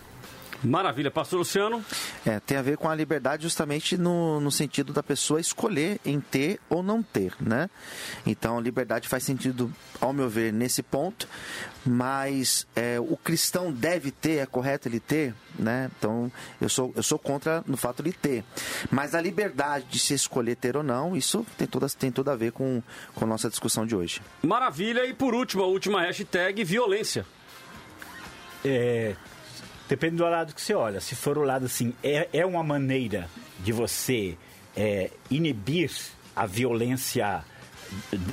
Maravilha. 0.63 1.11
Pastor 1.11 1.39
Luciano? 1.39 1.85
É, 2.25 2.39
tem 2.41 2.57
a 2.57 2.63
ver 2.63 2.77
com 2.77 2.89
a 2.89 2.95
liberdade 2.95 3.43
justamente 3.43 3.97
no, 3.97 4.41
no 4.41 4.51
sentido 4.51 4.93
da 4.93 5.03
pessoa 5.03 5.41
escolher 5.41 5.99
em 6.05 6.21
ter 6.21 6.61
ou 6.69 6.83
não 6.83 7.03
ter, 7.03 7.35
né? 7.41 7.71
Então, 8.27 8.61
liberdade 8.61 9.09
faz 9.09 9.25
sentido, 9.25 9.73
ao 10.01 10.13
meu 10.13 10.29
ver, 10.29 10.53
nesse 10.53 10.83
ponto, 10.83 11.27
mas 11.85 12.67
é, 12.77 13.01
o 13.01 13.17
cristão 13.17 13.73
deve 13.73 14.11
ter, 14.11 14.39
é 14.39 14.47
correto 14.47 14.87
ele 14.87 15.01
ter, 15.01 15.35
né? 15.59 15.91
Então, 15.99 16.31
eu 16.61 16.69
sou, 16.69 16.93
eu 16.95 17.03
sou 17.03 17.19
contra 17.19 17.65
no 17.67 17.77
fato 17.77 18.03
de 18.03 18.13
ter. 18.13 18.45
Mas 18.91 19.15
a 19.15 19.21
liberdade 19.21 19.87
de 19.91 19.99
se 19.99 20.13
escolher 20.13 20.57
ter 20.57 20.77
ou 20.77 20.83
não, 20.83 21.17
isso 21.17 21.47
tem, 21.57 21.67
todas, 21.67 21.95
tem 21.95 22.11
tudo 22.11 22.31
a 22.31 22.37
ver 22.37 22.53
com, 22.53 22.83
com 23.15 23.25
a 23.25 23.27
nossa 23.27 23.49
discussão 23.49 23.87
de 23.87 23.97
hoje. 23.97 24.21
Maravilha. 24.43 25.07
E 25.07 25.15
por 25.15 25.35
último, 25.35 25.63
a 25.63 25.67
última 25.67 26.03
hashtag, 26.03 26.63
violência. 26.65 27.25
É, 28.63 29.17
Depende 29.91 30.19
do 30.19 30.23
lado 30.23 30.55
que 30.55 30.63
você 30.63 30.73
olha. 30.73 31.01
Se 31.01 31.17
for 31.17 31.37
o 31.37 31.43
lado 31.43 31.67
assim, 31.67 31.93
é, 32.01 32.29
é 32.33 32.47
uma 32.47 32.63
maneira 32.63 33.29
de 33.59 33.73
você 33.73 34.37
é, 34.77 35.11
inibir 35.29 35.91
a 36.37 36.47
violência 36.47 37.45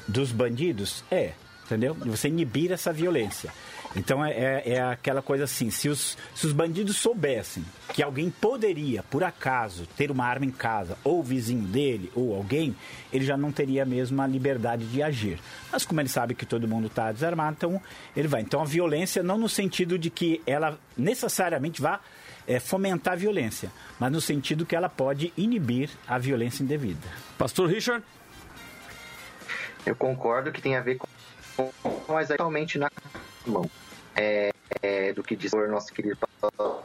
dos 0.08 0.32
bandidos? 0.32 1.04
É, 1.10 1.32
entendeu? 1.66 1.96
De 1.96 2.08
você 2.12 2.28
inibir 2.28 2.72
essa 2.72 2.94
violência. 2.94 3.52
Então 3.96 4.24
é, 4.24 4.32
é, 4.32 4.74
é 4.74 4.82
aquela 4.82 5.22
coisa 5.22 5.46
assim, 5.46 5.70
se 5.70 5.90
os, 5.90 6.18
se 6.36 6.46
os 6.46 6.54
bandidos 6.54 6.98
soubessem 6.98 7.66
que 7.94 8.04
alguém 8.04 8.30
poderia, 8.30 9.02
por 9.04 9.24
acaso, 9.24 9.88
ter 9.98 10.12
uma 10.12 10.26
arma 10.26 10.46
em 10.46 10.52
casa, 10.52 10.98
ou 11.04 11.20
o 11.20 11.24
vizinho 11.24 11.64
dele, 11.64 12.12
ou 12.14 12.36
alguém, 12.36 12.76
ele 13.12 13.26
já 13.26 13.38
não 13.38 13.52
teria 13.52 13.86
mesmo 13.86 14.22
a 14.22 14.28
liberdade 14.28 14.86
de 14.86 15.02
agir. 15.02 15.40
Mas 15.72 15.86
como 15.86 16.02
ele 16.02 16.10
sabe 16.10 16.36
que 16.36 16.46
todo 16.46 16.68
mundo 16.68 16.88
está 16.88 17.12
desarmado, 17.12 17.56
então 17.58 17.82
ele 18.16 18.28
vai. 18.28 18.42
Então 18.42 18.62
a 18.62 18.66
violência 18.66 19.24
não 19.24 19.38
no 19.38 19.50
sentido 19.50 19.98
de 19.98 20.10
que 20.10 20.42
ela 20.46 20.78
necessariamente 20.96 21.82
vá 21.82 22.00
é, 22.48 22.60
fomentar 22.60 23.14
a 23.14 23.18
violência, 23.18 23.72
mas 24.00 24.12
no 24.12 24.22
sentido 24.22 24.66
que 24.66 24.76
ela 24.76 24.90
pode 24.90 25.34
inibir 25.36 25.90
a 26.08 26.18
violência 26.18 26.64
indevida. 26.64 27.08
Pastor 27.38 27.70
Richard? 27.70 28.04
Eu 29.86 29.96
concordo 29.96 30.52
que 30.52 30.62
tem 30.62 30.76
a 30.76 30.82
ver 30.82 30.98
com, 30.98 31.72
mas 32.08 32.30
atualmente 32.30 32.78
na 32.78 32.90
mão. 33.48 33.70
É, 34.16 34.52
é, 34.82 35.14
do 35.14 35.24
que 35.24 35.36
diz 35.36 35.54
o 35.54 35.68
nosso 35.68 35.94
querido 35.94 36.18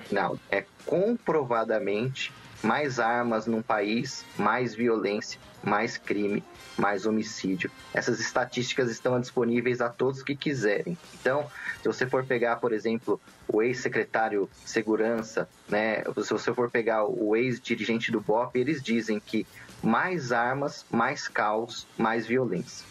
Rinaldo. 0.09 0.41
É 0.51 0.65
comprovadamente 0.85 2.33
mais 2.63 3.01
armas 3.01 3.47
num 3.47 3.61
país, 3.61 4.25
mais 4.39 4.75
violência, 4.75 5.41
mais 5.63 5.99
crime, 5.99 6.45
mais 6.77 7.07
homicídio. 7.07 7.71
Essas 7.93 8.21
estatísticas 8.21 8.91
estão 8.91 9.21
disponíveis 9.21 9.81
a 9.81 9.89
todos 9.89 10.23
que 10.23 10.37
quiserem. 10.37 10.97
Então, 11.15 11.51
se 11.81 11.89
você 11.89 12.07
for 12.07 12.25
pegar, 12.25 12.57
por 12.57 12.73
exemplo, 12.73 13.21
o 13.49 13.63
ex-secretário 13.63 14.49
de 14.63 14.71
Segurança, 14.71 15.49
né, 15.69 16.05
se 16.05 16.31
você 16.31 16.55
for 16.55 16.71
pegar 16.71 17.05
o 17.05 17.35
ex-dirigente 17.35 18.13
do 18.13 18.21
BOP, 18.21 18.57
eles 18.57 18.83
dizem 18.83 19.19
que 19.19 19.47
mais 19.83 20.31
armas, 20.31 20.87
mais 20.91 21.27
caos, 21.27 21.87
mais 21.99 22.27
violência. 22.27 22.87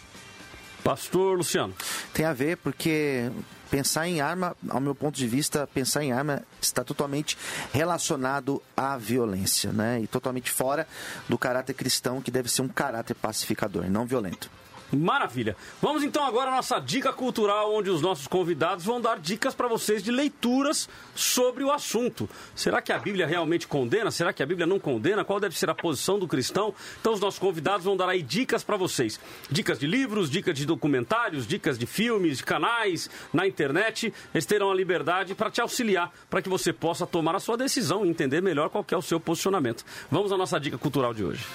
Pastor 0.84 1.38
Luciano. 1.38 1.74
Tem 2.12 2.26
a 2.26 2.32
ver 2.32 2.56
porque 2.58 3.30
pensar 3.72 4.06
em 4.06 4.20
arma, 4.20 4.54
ao 4.68 4.78
meu 4.82 4.94
ponto 4.94 5.16
de 5.16 5.26
vista, 5.26 5.66
pensar 5.66 6.04
em 6.04 6.12
arma 6.12 6.42
está 6.60 6.84
totalmente 6.84 7.38
relacionado 7.72 8.62
à 8.76 8.98
violência, 8.98 9.72
né? 9.72 9.98
E 10.02 10.06
totalmente 10.06 10.50
fora 10.50 10.86
do 11.26 11.38
caráter 11.38 11.72
cristão, 11.72 12.20
que 12.20 12.30
deve 12.30 12.50
ser 12.50 12.60
um 12.60 12.68
caráter 12.68 13.14
pacificador, 13.14 13.88
não 13.88 14.04
violento. 14.04 14.50
Maravilha. 14.92 15.56
Vamos 15.80 16.02
então 16.04 16.24
agora 16.24 16.50
à 16.50 16.56
nossa 16.56 16.78
dica 16.78 17.12
cultural, 17.12 17.74
onde 17.74 17.88
os 17.88 18.02
nossos 18.02 18.26
convidados 18.26 18.84
vão 18.84 19.00
dar 19.00 19.18
dicas 19.18 19.54
para 19.54 19.66
vocês 19.66 20.02
de 20.02 20.10
leituras 20.10 20.88
sobre 21.14 21.64
o 21.64 21.70
assunto. 21.70 22.28
Será 22.54 22.82
que 22.82 22.92
a 22.92 22.98
Bíblia 22.98 23.26
realmente 23.26 23.66
condena? 23.66 24.10
Será 24.10 24.32
que 24.32 24.42
a 24.42 24.46
Bíblia 24.46 24.66
não 24.66 24.78
condena? 24.78 25.24
Qual 25.24 25.40
deve 25.40 25.56
ser 25.58 25.70
a 25.70 25.74
posição 25.74 26.18
do 26.18 26.28
cristão? 26.28 26.74
Então 27.00 27.14
os 27.14 27.20
nossos 27.20 27.38
convidados 27.38 27.86
vão 27.86 27.96
dar 27.96 28.08
aí 28.08 28.22
dicas 28.22 28.62
para 28.62 28.76
vocês. 28.76 29.18
Dicas 29.50 29.78
de 29.78 29.86
livros, 29.86 30.28
dicas 30.30 30.54
de 30.54 30.66
documentários, 30.66 31.46
dicas 31.46 31.78
de 31.78 31.86
filmes, 31.86 32.38
de 32.38 32.44
canais, 32.44 33.08
na 33.32 33.46
internet. 33.46 34.12
Eles 34.34 34.44
terão 34.44 34.70
a 34.70 34.74
liberdade 34.74 35.34
para 35.34 35.50
te 35.50 35.62
auxiliar, 35.62 36.12
para 36.28 36.42
que 36.42 36.50
você 36.50 36.70
possa 36.70 37.06
tomar 37.06 37.34
a 37.34 37.40
sua 37.40 37.56
decisão 37.56 38.04
e 38.04 38.10
entender 38.10 38.42
melhor 38.42 38.68
qual 38.68 38.84
é 38.90 38.96
o 38.96 39.02
seu 39.02 39.18
posicionamento. 39.18 39.84
Vamos 40.10 40.32
à 40.32 40.36
nossa 40.36 40.60
dica 40.60 40.76
cultural 40.76 41.14
de 41.14 41.24
hoje. 41.24 41.46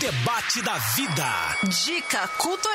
Debate 0.00 0.62
da 0.62 0.74
vida. 0.78 1.58
Dica 1.84 2.26
cultural. 2.38 2.71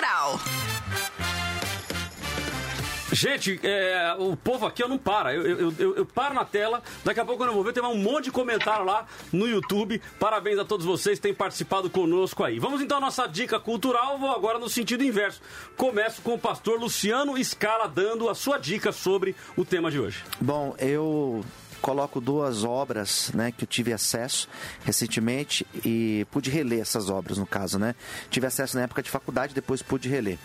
Gente, 3.17 3.59
é, 3.63 4.15
o 4.19 4.37
povo 4.37 4.67
aqui 4.67 4.83
eu 4.83 4.87
não 4.87 4.97
para. 4.97 5.33
Eu, 5.33 5.41
eu, 5.41 5.73
eu, 5.79 5.95
eu, 5.95 6.05
paro 6.05 6.35
na 6.35 6.45
tela, 6.45 6.83
daqui 7.03 7.19
a 7.19 7.25
pouco 7.25 7.39
quando 7.39 7.49
eu 7.49 7.55
vou 7.55 7.63
ver, 7.63 7.73
tem 7.73 7.83
um 7.83 7.97
monte 7.97 8.25
de 8.25 8.31
comentário 8.31 8.85
lá 8.85 9.07
no 9.33 9.47
YouTube. 9.47 9.99
Parabéns 10.19 10.59
a 10.59 10.65
todos 10.65 10.85
vocês 10.85 11.17
que 11.17 11.23
têm 11.23 11.33
participado 11.33 11.89
conosco 11.89 12.43
aí. 12.43 12.59
Vamos 12.59 12.79
então 12.79 12.97
à 12.97 13.01
nossa 13.01 13.25
dica 13.25 13.59
cultural, 13.59 14.19
vou 14.19 14.31
agora 14.31 14.59
no 14.59 14.69
sentido 14.69 15.03
inverso. 15.03 15.41
Começo 15.75 16.21
com 16.21 16.35
o 16.35 16.39
pastor 16.39 16.79
Luciano 16.79 17.43
Scala 17.43 17.87
dando 17.87 18.29
a 18.29 18.35
sua 18.35 18.59
dica 18.59 18.91
sobre 18.91 19.35
o 19.55 19.65
tema 19.65 19.89
de 19.89 19.99
hoje. 19.99 20.23
Bom, 20.39 20.75
eu 20.77 21.43
coloco 21.81 22.19
duas 22.19 22.63
obras, 22.63 23.31
né, 23.33 23.51
que 23.51 23.63
eu 23.63 23.67
tive 23.67 23.93
acesso 23.93 24.47
recentemente 24.83 25.65
e 25.85 26.25
pude 26.31 26.49
reler 26.49 26.79
essas 26.79 27.09
obras 27.09 27.37
no 27.37 27.45
caso, 27.45 27.79
né? 27.79 27.95
Tive 28.29 28.47
acesso 28.47 28.75
na 28.77 28.83
época 28.83 29.01
de 29.01 29.09
faculdade, 29.09 29.53
depois 29.53 29.81
pude 29.81 30.09
reler. 30.09 30.37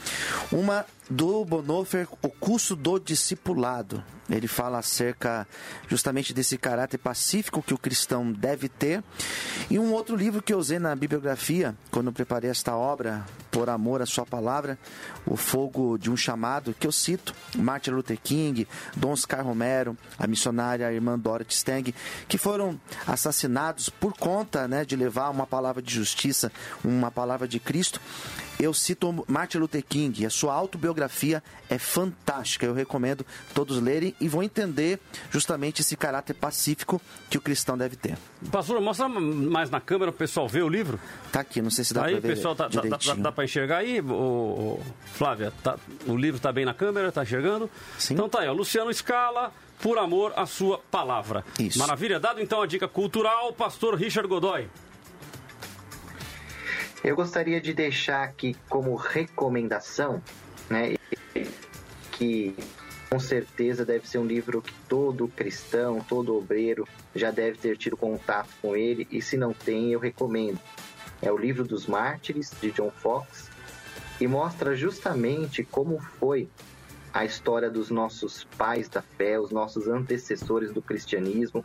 Uma 0.50 0.84
do 1.10 1.44
Bonhoeffer, 1.44 2.08
O 2.22 2.28
Curso 2.28 2.76
do 2.76 2.98
Discipulado. 2.98 4.02
Ele 4.30 4.46
fala 4.46 4.78
acerca 4.78 5.46
justamente 5.88 6.32
desse 6.32 6.56
caráter 6.56 6.96
pacífico 6.96 7.62
que 7.62 7.74
o 7.74 7.78
cristão 7.78 8.32
deve 8.32 8.68
ter. 8.68 9.02
E 9.68 9.78
um 9.78 9.92
outro 9.92 10.16
livro 10.16 10.40
que 10.40 10.54
eu 10.54 10.58
usei 10.58 10.78
na 10.78 10.94
bibliografia, 10.94 11.74
quando 11.90 12.06
eu 12.06 12.12
preparei 12.12 12.48
esta 12.48 12.74
obra, 12.74 13.26
Por 13.50 13.68
Amor 13.68 14.00
à 14.00 14.06
Sua 14.06 14.24
Palavra, 14.24 14.78
O 15.26 15.36
Fogo 15.36 15.98
de 15.98 16.10
um 16.10 16.16
Chamado, 16.16 16.74
que 16.78 16.86
eu 16.86 16.92
cito, 16.92 17.34
Martin 17.56 17.90
Luther 17.90 18.18
King, 18.22 18.66
Dom 18.96 19.12
Oscar 19.12 19.44
Romero, 19.44 19.96
a 20.18 20.26
missionária 20.26 20.86
a 20.86 20.92
irmã 20.92 21.18
Dorothy 21.18 21.54
Stang, 21.54 21.94
que 22.26 22.38
foram 22.38 22.80
assassinados 23.06 23.90
por 23.90 24.14
conta 24.14 24.66
né, 24.66 24.84
de 24.84 24.96
levar 24.96 25.30
uma 25.30 25.46
palavra 25.46 25.82
de 25.82 25.92
justiça, 25.92 26.50
uma 26.82 27.10
palavra 27.10 27.46
de 27.46 27.58
Cristo 27.60 28.00
eu 28.62 28.72
cito 28.72 29.24
Martin 29.26 29.58
Luther 29.58 29.84
King, 29.84 30.24
a 30.24 30.30
sua 30.30 30.54
autobiografia 30.54 31.42
é 31.68 31.78
fantástica, 31.78 32.64
eu 32.66 32.74
recomendo 32.74 33.26
todos 33.52 33.80
lerem 33.80 34.14
e 34.20 34.28
vão 34.28 34.42
entender 34.42 35.00
justamente 35.30 35.80
esse 35.80 35.96
caráter 35.96 36.34
pacífico 36.34 37.00
que 37.28 37.36
o 37.36 37.40
cristão 37.40 37.76
deve 37.76 37.96
ter. 37.96 38.16
Pastor, 38.50 38.80
mostra 38.80 39.08
mais 39.08 39.70
na 39.70 39.80
câmera 39.80 40.10
o 40.10 40.14
pessoal 40.14 40.48
ver 40.48 40.62
o 40.62 40.68
livro. 40.68 40.98
Tá 41.30 41.40
aqui, 41.40 41.60
não 41.60 41.70
sei 41.70 41.84
se 41.84 41.92
dá 41.92 42.02
para 42.02 42.12
ver. 42.12 42.22
pessoal, 42.22 42.54
tá, 42.54 42.68
dá, 42.68 42.82
dá, 42.82 43.14
dá 43.14 43.32
para 43.32 43.44
enxergar 43.44 43.78
aí, 43.78 44.00
o, 44.00 44.80
Flávia? 45.12 45.52
Tá, 45.62 45.76
o 46.06 46.16
livro 46.16 46.36
está 46.36 46.52
bem 46.52 46.64
na 46.64 46.74
câmera, 46.74 47.08
está 47.08 47.22
enxergando? 47.22 47.70
Sim. 47.98 48.14
Então 48.14 48.28
tá 48.28 48.40
aí, 48.40 48.48
ó, 48.48 48.52
Luciano 48.52 48.92
Scala, 48.92 49.52
por 49.80 49.98
amor 49.98 50.32
à 50.36 50.46
sua 50.46 50.78
palavra. 50.90 51.44
Isso. 51.58 51.78
Maravilha, 51.78 52.20
dado 52.20 52.40
então 52.40 52.62
a 52.62 52.66
dica 52.66 52.86
cultural, 52.86 53.52
pastor 53.52 53.94
Richard 53.96 54.28
Godoy. 54.28 54.68
Eu 57.04 57.16
gostaria 57.16 57.60
de 57.60 57.74
deixar 57.74 58.22
aqui 58.22 58.56
como 58.68 58.94
recomendação, 58.94 60.22
né, 60.70 60.94
que 62.12 62.54
com 63.10 63.18
certeza 63.18 63.84
deve 63.84 64.08
ser 64.08 64.18
um 64.18 64.24
livro 64.24 64.62
que 64.62 64.72
todo 64.88 65.26
cristão, 65.28 66.00
todo 66.00 66.36
obreiro 66.36 66.86
já 67.14 67.30
deve 67.30 67.58
ter 67.58 67.76
tido 67.76 67.96
contato 67.96 68.48
com 68.62 68.76
ele, 68.76 69.06
e 69.10 69.20
se 69.20 69.36
não 69.36 69.52
tem, 69.52 69.92
eu 69.92 69.98
recomendo. 69.98 70.58
É 71.20 71.30
o 71.30 71.36
livro 71.36 71.64
dos 71.64 71.86
Mártires, 71.86 72.52
de 72.60 72.70
John 72.70 72.90
Fox, 72.90 73.50
e 74.20 74.26
mostra 74.26 74.76
justamente 74.76 75.64
como 75.64 75.98
foi 75.98 76.48
a 77.12 77.24
história 77.24 77.68
dos 77.68 77.90
nossos 77.90 78.44
pais 78.56 78.88
da 78.88 79.02
fé, 79.02 79.38
os 79.38 79.50
nossos 79.50 79.88
antecessores 79.88 80.72
do 80.72 80.80
cristianismo, 80.80 81.64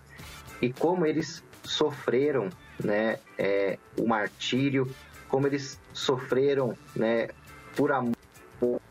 e 0.62 0.74
como 0.74 1.06
eles 1.06 1.44
sofreram 1.64 2.50
né, 2.84 3.20
é, 3.38 3.78
o 3.98 4.08
martírio 4.08 4.90
como 5.30 5.48
eles 5.48 5.80
sofreram 5.94 6.78
né, 6.96 7.30
por 7.76 7.92
amor 7.92 8.82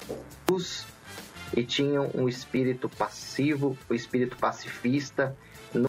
e 1.54 1.64
tinham 1.64 2.10
um 2.14 2.28
espírito 2.28 2.88
passivo, 2.88 3.76
um 3.88 3.94
espírito 3.94 4.36
pacifista, 4.36 5.36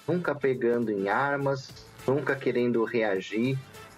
nunca 0.07 0.33
pegando 0.33 0.91
em 0.91 1.09
armas, 1.09 1.85
nunca 2.07 2.35
querendo 2.35 2.83
reagir. 2.83 3.57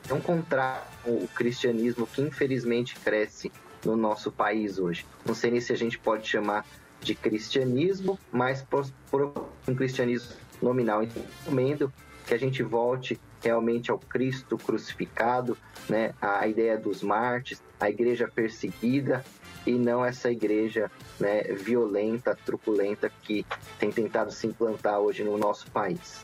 É 0.10 0.14
um 0.14 0.22
contrário 0.22 0.84
o 1.06 1.28
cristianismo 1.28 2.08
que 2.08 2.22
infelizmente 2.22 2.96
cresce 2.96 3.52
no 3.86 3.96
nosso 3.96 4.32
país 4.32 4.80
hoje. 4.80 5.06
Não 5.26 5.36
sei 5.36 5.52
nem 5.52 5.62
se 5.62 5.72
a 5.72 5.78
gente 5.78 5.98
pode 5.98 6.28
chamar 6.28 6.66
de 7.02 7.16
cristianismo, 7.16 8.20
mas 8.32 8.62
por, 8.62 8.86
por 9.10 9.34
um 9.68 9.76
cristianismo 9.76 10.34
nominal. 10.62 11.04
Então, 11.04 11.24
recomendo 11.40 11.94
que 12.26 12.34
a 12.34 12.38
gente 12.38 12.62
volte 12.64 13.20
realmente 13.42 13.92
ao 13.92 14.00
Cristo 14.00 14.58
crucificado, 14.58 15.58
né? 15.88 16.14
A 16.22 16.48
ideia 16.48 16.78
dos 16.78 17.02
mártires, 17.02 17.62
a 17.80 17.90
igreja 17.90 18.28
perseguida 18.28 19.24
e 19.66 19.72
não 19.74 20.04
essa 20.04 20.32
igreja 20.32 20.92
né, 21.20 21.44
violenta, 21.44 22.38
truculenta 22.46 23.12
que 23.24 23.46
tem 23.78 23.92
tentado 23.92 24.32
se 24.32 24.48
implantar 24.48 25.00
hoje 25.00 25.24
no 25.24 25.38
nosso 25.38 25.70
país. 25.72 26.22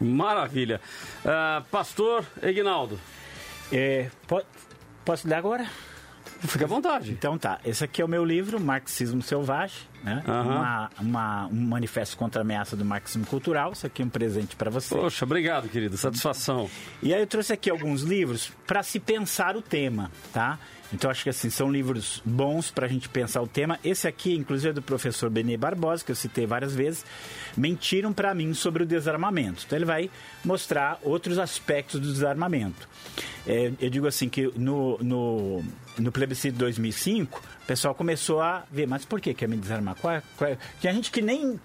Maravilha. 0.00 0.80
Uh, 1.24 1.64
Pastor 1.70 2.24
Egnaldo. 2.42 2.98
É, 3.70 4.10
pode, 4.26 4.46
posso 5.04 5.28
ler 5.28 5.34
agora? 5.34 5.66
Fique 6.46 6.64
à 6.64 6.66
vontade. 6.66 7.10
Então 7.12 7.38
tá, 7.38 7.60
esse 7.64 7.84
aqui 7.84 8.02
é 8.02 8.04
o 8.04 8.08
meu 8.08 8.24
livro, 8.24 8.60
Marxismo 8.60 9.22
Selvagem, 9.22 9.76
né? 10.02 10.22
Uhum. 10.26 10.40
Uma, 10.42 10.90
uma, 11.00 11.46
um 11.46 11.66
manifesto 11.68 12.16
contra 12.16 12.40
a 12.40 12.42
ameaça 12.42 12.76
do 12.76 12.84
marxismo 12.84 13.26
cultural. 13.26 13.72
Isso 13.72 13.86
aqui 13.86 14.02
é 14.02 14.04
um 14.04 14.08
presente 14.08 14.56
para 14.56 14.70
você. 14.70 14.94
Poxa, 14.94 15.24
obrigado, 15.24 15.68
querido. 15.68 15.96
Satisfação. 15.96 16.68
E 17.02 17.14
aí 17.14 17.20
eu 17.20 17.26
trouxe 17.26 17.52
aqui 17.52 17.70
alguns 17.70 18.02
livros 18.02 18.52
para 18.66 18.82
se 18.82 18.98
pensar 18.98 19.56
o 19.56 19.62
tema, 19.62 20.10
tá? 20.32 20.58
Então 20.92 21.10
acho 21.10 21.22
que 21.22 21.30
assim, 21.30 21.50
são 21.50 21.70
livros 21.70 22.22
bons 22.24 22.70
para 22.70 22.86
a 22.86 22.88
gente 22.88 23.08
pensar 23.08 23.42
o 23.42 23.46
tema. 23.46 23.78
Esse 23.84 24.06
aqui, 24.06 24.34
inclusive, 24.34 24.70
é 24.70 24.72
do 24.72 24.82
professor 24.82 25.28
Benê 25.28 25.56
Barbosa, 25.56 26.04
que 26.04 26.12
eu 26.12 26.16
citei 26.16 26.46
várias 26.46 26.74
vezes. 26.74 27.04
Mentiram 27.56 28.12
para 28.12 28.34
mim 28.34 28.54
sobre 28.54 28.82
o 28.82 28.86
desarmamento. 28.86 29.64
Então 29.66 29.78
ele 29.78 29.84
vai 29.84 30.10
mostrar 30.44 30.98
outros 31.02 31.38
aspectos 31.38 32.00
do 32.00 32.12
desarmamento. 32.12 32.88
É, 33.46 33.72
eu 33.80 33.90
digo 33.90 34.06
assim 34.06 34.28
que 34.28 34.52
no, 34.56 34.98
no, 34.98 35.64
no 35.98 36.12
plebiscito 36.12 36.52
de 36.52 36.58
2005, 36.60 37.42
o 37.62 37.66
pessoal 37.66 37.94
começou 37.94 38.40
a 38.40 38.64
ver, 38.70 38.86
mas 38.86 39.04
por 39.04 39.20
que 39.20 39.34
quer 39.34 39.48
me 39.48 39.56
desarmar? 39.56 39.82
arma? 39.82 39.96
Qual, 40.00 40.14
é, 40.14 40.22
qual 40.36 40.50
é? 40.50 40.58
Gente 40.80 41.10
que 41.10 41.20
nem. 41.20 41.58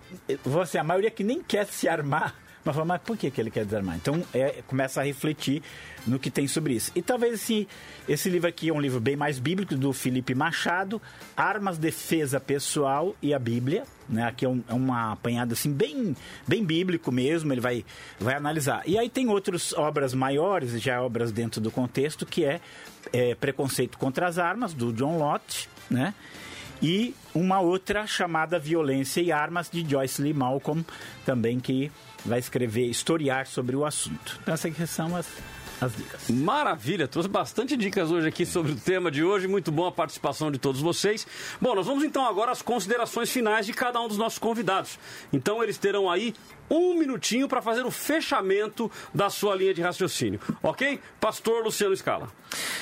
Você, 0.43 0.77
a 0.77 0.83
maioria 0.83 1.11
que 1.11 1.23
nem 1.23 1.41
quer 1.41 1.65
se 1.67 1.87
armar. 1.87 2.33
Mas 2.67 2.75
fala, 2.75 2.85
mas 2.85 3.01
por 3.01 3.15
que, 3.15 3.31
que 3.31 3.39
ele 3.39 3.49
quer 3.49 3.63
desarmar? 3.63 3.95
Então 3.95 4.21
é, 4.33 4.61
começa 4.67 4.99
a 4.99 5.03
refletir 5.05 5.63
no 6.05 6.19
que 6.19 6.29
tem 6.29 6.49
sobre 6.49 6.73
isso. 6.73 6.91
E 6.93 7.01
talvez 7.01 7.35
esse, 7.35 7.65
esse 8.09 8.29
livro 8.29 8.49
aqui 8.49 8.67
é 8.67 8.73
um 8.73 8.81
livro 8.81 8.99
bem 8.99 9.15
mais 9.15 9.39
bíblico, 9.39 9.73
do 9.73 9.93
Felipe 9.93 10.35
Machado, 10.35 11.01
Armas, 11.35 11.77
Defesa 11.77 12.41
Pessoal 12.41 13.15
e 13.21 13.33
a 13.33 13.39
Bíblia. 13.39 13.85
Né? 14.09 14.21
Aqui 14.25 14.43
é, 14.43 14.49
um, 14.49 14.61
é 14.67 14.73
uma 14.73 15.13
apanhada 15.13 15.53
assim, 15.53 15.71
bem, 15.71 16.13
bem 16.45 16.61
bíblico 16.61 17.09
mesmo, 17.09 17.53
ele 17.53 17.61
vai, 17.61 17.85
vai 18.19 18.35
analisar. 18.35 18.83
E 18.85 18.97
aí 18.97 19.09
tem 19.09 19.29
outras 19.29 19.71
obras 19.71 20.13
maiores, 20.13 20.81
já 20.81 21.01
obras 21.01 21.31
dentro 21.31 21.61
do 21.61 21.71
contexto, 21.71 22.25
que 22.25 22.43
é, 22.43 22.59
é 23.13 23.33
Preconceito 23.33 23.97
contra 23.97 24.27
as 24.27 24.37
Armas, 24.37 24.73
do 24.73 24.91
John 24.91 25.17
Lott, 25.17 25.69
né? 25.89 26.13
e 26.81 27.15
uma 27.33 27.59
outra 27.59 28.05
chamada 28.05 28.59
Violência 28.59 29.21
e 29.21 29.31
Armas, 29.31 29.69
de 29.69 29.87
Joyce 29.87 30.21
Lee 30.21 30.33
Malcolm, 30.33 30.83
também 31.25 31.59
que 31.59 31.91
vai 32.27 32.39
escrever, 32.39 32.85
historiar 32.85 33.47
sobre 33.47 33.75
o 33.75 33.85
assunto. 33.85 34.39
Então, 34.41 34.53
essas 34.53 34.89
são 34.89 35.15
as 35.15 35.27
as 35.79 35.95
dicas. 35.95 36.29
Maravilha, 36.29 37.07
trouxe 37.07 37.29
bastante 37.29 37.77
dicas 37.77 38.11
hoje 38.11 38.27
aqui 38.27 38.45
sobre 38.45 38.71
o 38.71 38.75
tema 38.75 39.11
de 39.11 39.23
hoje. 39.23 39.47
Muito 39.47 39.71
bom 39.71 39.85
a 39.85 39.91
participação 39.91 40.51
de 40.51 40.57
todos 40.57 40.81
vocês. 40.81 41.27
Bom, 41.61 41.75
nós 41.75 41.85
vamos 41.85 42.03
então 42.03 42.25
agora 42.25 42.51
às 42.51 42.61
considerações 42.61 43.29
finais 43.29 43.65
de 43.65 43.73
cada 43.73 44.01
um 44.01 44.07
dos 44.07 44.17
nossos 44.17 44.39
convidados. 44.39 44.97
Então 45.31 45.63
eles 45.63 45.77
terão 45.77 46.09
aí 46.09 46.33
um 46.69 46.95
minutinho 46.95 47.47
para 47.47 47.61
fazer 47.61 47.85
o 47.85 47.91
fechamento 47.91 48.91
da 49.13 49.29
sua 49.29 49.55
linha 49.55 49.73
de 49.73 49.81
raciocínio. 49.81 50.39
Ok? 50.61 50.99
Pastor 51.19 51.63
Luciano 51.63 51.95
Scala. 51.95 52.29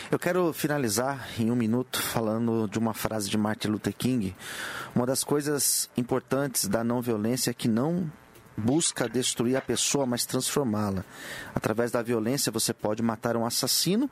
Eu 0.10 0.18
quero 0.18 0.54
finalizar 0.54 1.28
em 1.38 1.52
um 1.52 1.56
minuto 1.56 2.02
falando 2.02 2.68
de 2.68 2.80
uma 2.80 2.94
frase 2.94 3.30
de 3.30 3.38
Martin 3.38 3.68
Luther 3.68 3.94
King. 3.96 4.36
Uma 4.96 5.06
das 5.06 5.24
coisas 5.24 5.90
importantes 5.98 6.68
da 6.68 6.84
não 6.84 7.02
violência 7.02 7.52
é 7.52 7.54
que 7.54 7.68
não 7.68 8.10
busca 8.58 9.10
destruir 9.10 9.56
a 9.56 9.62
pessoa, 9.62 10.06
mas 10.06 10.26
transformá-la. 10.26 11.04
Através 11.54 11.92
da 11.92 12.02
violência 12.02 12.52
você 12.52 12.74
pode 12.74 13.02
matar 13.04 13.36
um 13.36 13.46
assassino, 13.46 14.10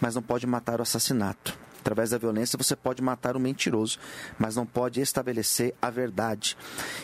mas 0.00 0.14
não 0.14 0.22
pode 0.22 0.46
matar 0.46 0.80
o 0.80 0.82
assassinato. 0.82 1.56
Através 1.84 2.10
da 2.10 2.18
violência 2.18 2.56
você 2.56 2.74
pode 2.74 3.02
matar 3.02 3.36
um 3.36 3.40
mentiroso, 3.40 3.98
mas 4.38 4.56
não 4.56 4.64
pode 4.64 5.02
estabelecer 5.02 5.74
a 5.82 5.90
verdade. 5.90 6.56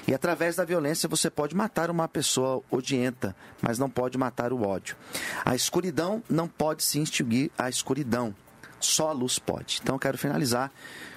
E 0.08 0.14
através 0.14 0.56
da 0.56 0.64
violência 0.64 1.06
você 1.06 1.28
pode 1.28 1.54
matar 1.54 1.90
uma 1.90 2.08
pessoa 2.08 2.62
odienta, 2.70 3.36
mas 3.60 3.78
não 3.78 3.90
pode 3.90 4.16
matar 4.16 4.54
o 4.54 4.62
ódio. 4.62 4.96
A 5.44 5.54
escuridão 5.54 6.22
não 6.30 6.48
pode 6.48 6.82
se 6.82 6.98
extinguir 6.98 7.50
a 7.58 7.68
escuridão. 7.68 8.34
Só 8.80 9.10
a 9.10 9.12
luz 9.12 9.38
pode. 9.38 9.80
Então 9.82 9.96
eu 9.96 9.98
quero 10.00 10.16
finalizar 10.16 10.72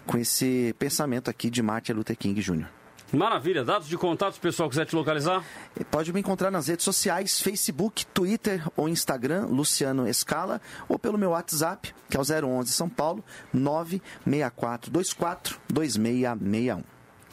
com 0.05 0.17
esse 0.17 0.75
pensamento 0.77 1.29
aqui 1.29 1.49
de 1.49 1.61
Martin 1.61 1.93
Luther 1.93 2.17
King 2.17 2.41
Jr. 2.41 2.82
Maravilha. 3.13 3.63
Dados 3.63 3.87
de 3.87 3.95
contato, 3.95 4.33
se 4.33 4.39
o 4.39 4.41
pessoal 4.41 4.67
quiser 4.67 4.87
te 4.87 4.95
localizar? 4.95 5.45
Pode 5.91 6.11
me 6.11 6.19
encontrar 6.19 6.49
nas 6.49 6.67
redes 6.67 6.83
sociais, 6.83 7.39
Facebook, 7.39 8.07
Twitter 8.07 8.67
ou 8.75 8.89
Instagram, 8.89 9.45
Luciano 9.45 10.07
Escala, 10.07 10.59
ou 10.89 10.97
pelo 10.97 11.15
meu 11.15 11.29
WhatsApp, 11.29 11.93
que 12.09 12.17
é 12.17 12.19
o 12.19 12.23
011 12.23 12.71
São 12.71 12.89
Paulo, 12.89 13.23
96424 13.53 15.59
2661. 15.71 16.81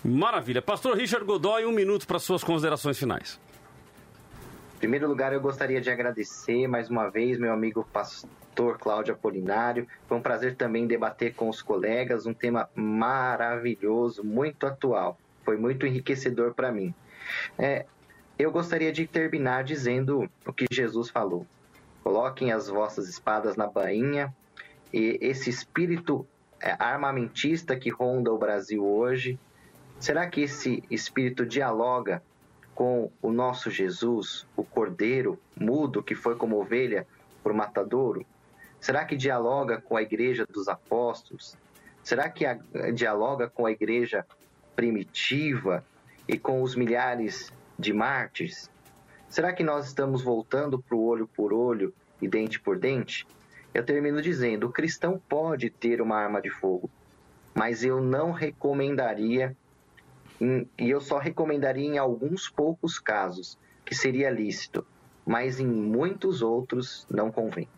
Maravilha. 0.04 0.60
Pastor 0.60 0.98
Richard 0.98 1.24
Godoy, 1.24 1.64
um 1.64 1.72
minuto 1.72 2.06
para 2.06 2.18
suas 2.18 2.44
considerações 2.44 2.98
finais. 2.98 3.40
Em 4.76 4.80
primeiro 4.80 5.08
lugar, 5.08 5.32
eu 5.32 5.40
gostaria 5.40 5.80
de 5.80 5.88
agradecer 5.88 6.68
mais 6.68 6.90
uma 6.90 7.08
vez 7.08 7.38
meu 7.38 7.54
amigo 7.54 7.88
pastor 7.90 8.76
Cláudio 8.78 9.14
Apolinário. 9.14 9.88
Foi 10.06 10.18
um 10.18 10.22
prazer 10.22 10.56
também 10.56 10.86
debater 10.86 11.34
com 11.34 11.48
os 11.48 11.62
colegas 11.62 12.26
um 12.26 12.34
tema 12.34 12.68
maravilhoso, 12.74 14.22
muito 14.22 14.66
atual 14.66 15.16
foi 15.50 15.56
muito 15.56 15.84
enriquecedor 15.84 16.54
para 16.54 16.70
mim. 16.70 16.94
É, 17.58 17.84
eu 18.38 18.52
gostaria 18.52 18.92
de 18.92 19.04
terminar 19.04 19.64
dizendo 19.64 20.30
o 20.46 20.52
que 20.52 20.64
Jesus 20.70 21.10
falou: 21.10 21.44
coloquem 22.04 22.52
as 22.52 22.68
vossas 22.68 23.08
espadas 23.08 23.56
na 23.56 23.66
bainha, 23.66 24.32
e 24.92 25.18
esse 25.20 25.50
espírito 25.50 26.24
é, 26.60 26.76
armamentista 26.78 27.74
que 27.74 27.90
ronda 27.90 28.32
o 28.32 28.38
Brasil 28.38 28.86
hoje, 28.86 29.40
será 29.98 30.24
que 30.28 30.42
esse 30.42 30.84
espírito 30.88 31.44
dialoga 31.44 32.22
com 32.72 33.10
o 33.20 33.32
nosso 33.32 33.72
Jesus, 33.72 34.46
o 34.56 34.62
cordeiro 34.62 35.36
mudo 35.56 36.00
que 36.00 36.14
foi 36.14 36.36
como 36.36 36.60
ovelha 36.60 37.08
por 37.42 37.52
matadouro? 37.52 38.24
Será 38.80 39.04
que 39.04 39.16
dialoga 39.16 39.80
com 39.80 39.96
a 39.96 40.02
igreja 40.02 40.46
dos 40.46 40.68
apóstolos? 40.68 41.58
Será 42.04 42.30
que 42.30 42.46
a, 42.46 42.54
dialoga 42.94 43.48
com 43.48 43.66
a 43.66 43.72
igreja 43.72 44.24
primitiva 44.74 45.84
e 46.28 46.38
com 46.38 46.62
os 46.62 46.74
milhares 46.74 47.52
de 47.78 47.92
mártires? 47.92 48.70
Será 49.28 49.52
que 49.52 49.62
nós 49.62 49.86
estamos 49.86 50.22
voltando 50.22 50.78
para 50.78 50.96
o 50.96 51.04
olho 51.04 51.26
por 51.26 51.52
olho 51.52 51.94
e 52.20 52.28
dente 52.28 52.58
por 52.60 52.78
dente? 52.78 53.26
Eu 53.72 53.84
termino 53.84 54.20
dizendo: 54.20 54.66
o 54.66 54.72
cristão 54.72 55.20
pode 55.28 55.70
ter 55.70 56.00
uma 56.00 56.16
arma 56.16 56.42
de 56.42 56.50
fogo, 56.50 56.90
mas 57.54 57.84
eu 57.84 58.00
não 58.00 58.32
recomendaria, 58.32 59.56
e 60.40 60.90
eu 60.90 61.00
só 61.00 61.18
recomendaria 61.18 61.86
em 61.86 61.98
alguns 61.98 62.48
poucos 62.48 62.98
casos, 62.98 63.58
que 63.84 63.94
seria 63.94 64.30
lícito, 64.30 64.84
mas 65.24 65.60
em 65.60 65.66
muitos 65.66 66.42
outros 66.42 67.06
não 67.08 67.30
convém. 67.30 67.68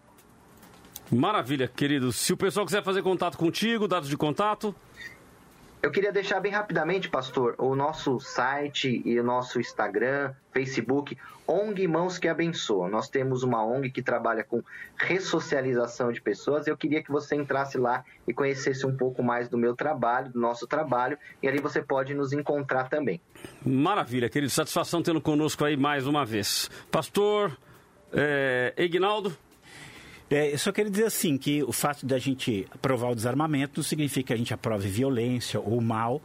Maravilha, 1.10 1.68
querido. 1.68 2.10
Se 2.10 2.32
o 2.32 2.36
pessoal 2.38 2.64
quiser 2.64 2.82
fazer 2.82 3.02
contato 3.02 3.36
contigo, 3.36 3.86
dados 3.86 4.08
de 4.08 4.16
contato. 4.16 4.74
Eu 5.82 5.90
queria 5.90 6.12
deixar 6.12 6.38
bem 6.38 6.52
rapidamente, 6.52 7.08
pastor, 7.08 7.56
o 7.58 7.74
nosso 7.74 8.20
site 8.20 9.02
e 9.04 9.18
o 9.18 9.24
nosso 9.24 9.58
Instagram, 9.58 10.32
Facebook, 10.52 11.18
ONG 11.44 11.88
Mãos 11.88 12.18
que 12.18 12.28
Abençoam. 12.28 12.88
Nós 12.88 13.08
temos 13.08 13.42
uma 13.42 13.66
ONG 13.66 13.90
que 13.90 14.00
trabalha 14.00 14.44
com 14.44 14.62
ressocialização 14.96 16.12
de 16.12 16.20
pessoas. 16.20 16.68
Eu 16.68 16.76
queria 16.76 17.02
que 17.02 17.10
você 17.10 17.34
entrasse 17.34 17.78
lá 17.78 18.04
e 18.28 18.32
conhecesse 18.32 18.86
um 18.86 18.96
pouco 18.96 19.24
mais 19.24 19.48
do 19.48 19.58
meu 19.58 19.74
trabalho, 19.74 20.30
do 20.30 20.38
nosso 20.38 20.68
trabalho, 20.68 21.18
e 21.42 21.48
ali 21.48 21.60
você 21.60 21.82
pode 21.82 22.14
nos 22.14 22.32
encontrar 22.32 22.88
também. 22.88 23.20
Maravilha, 23.66 24.28
querido. 24.28 24.52
Satisfação 24.52 25.02
tê-lo 25.02 25.20
conosco 25.20 25.64
aí 25.64 25.76
mais 25.76 26.06
uma 26.06 26.24
vez. 26.24 26.70
Pastor 26.92 27.58
é, 28.12 28.72
Ignaldo. 28.78 29.36
É, 30.32 30.54
eu 30.54 30.58
só 30.58 30.72
queria 30.72 30.90
dizer 30.90 31.04
assim, 31.04 31.36
que 31.36 31.62
o 31.62 31.72
fato 31.72 32.06
de 32.06 32.14
a 32.14 32.18
gente 32.18 32.66
aprovar 32.70 33.10
o 33.10 33.14
desarmamento 33.14 33.74
não 33.76 33.84
significa 33.84 34.28
que 34.28 34.32
a 34.32 34.36
gente 34.36 34.54
aprove 34.54 34.88
violência 34.88 35.60
ou 35.60 35.78
mal. 35.80 36.22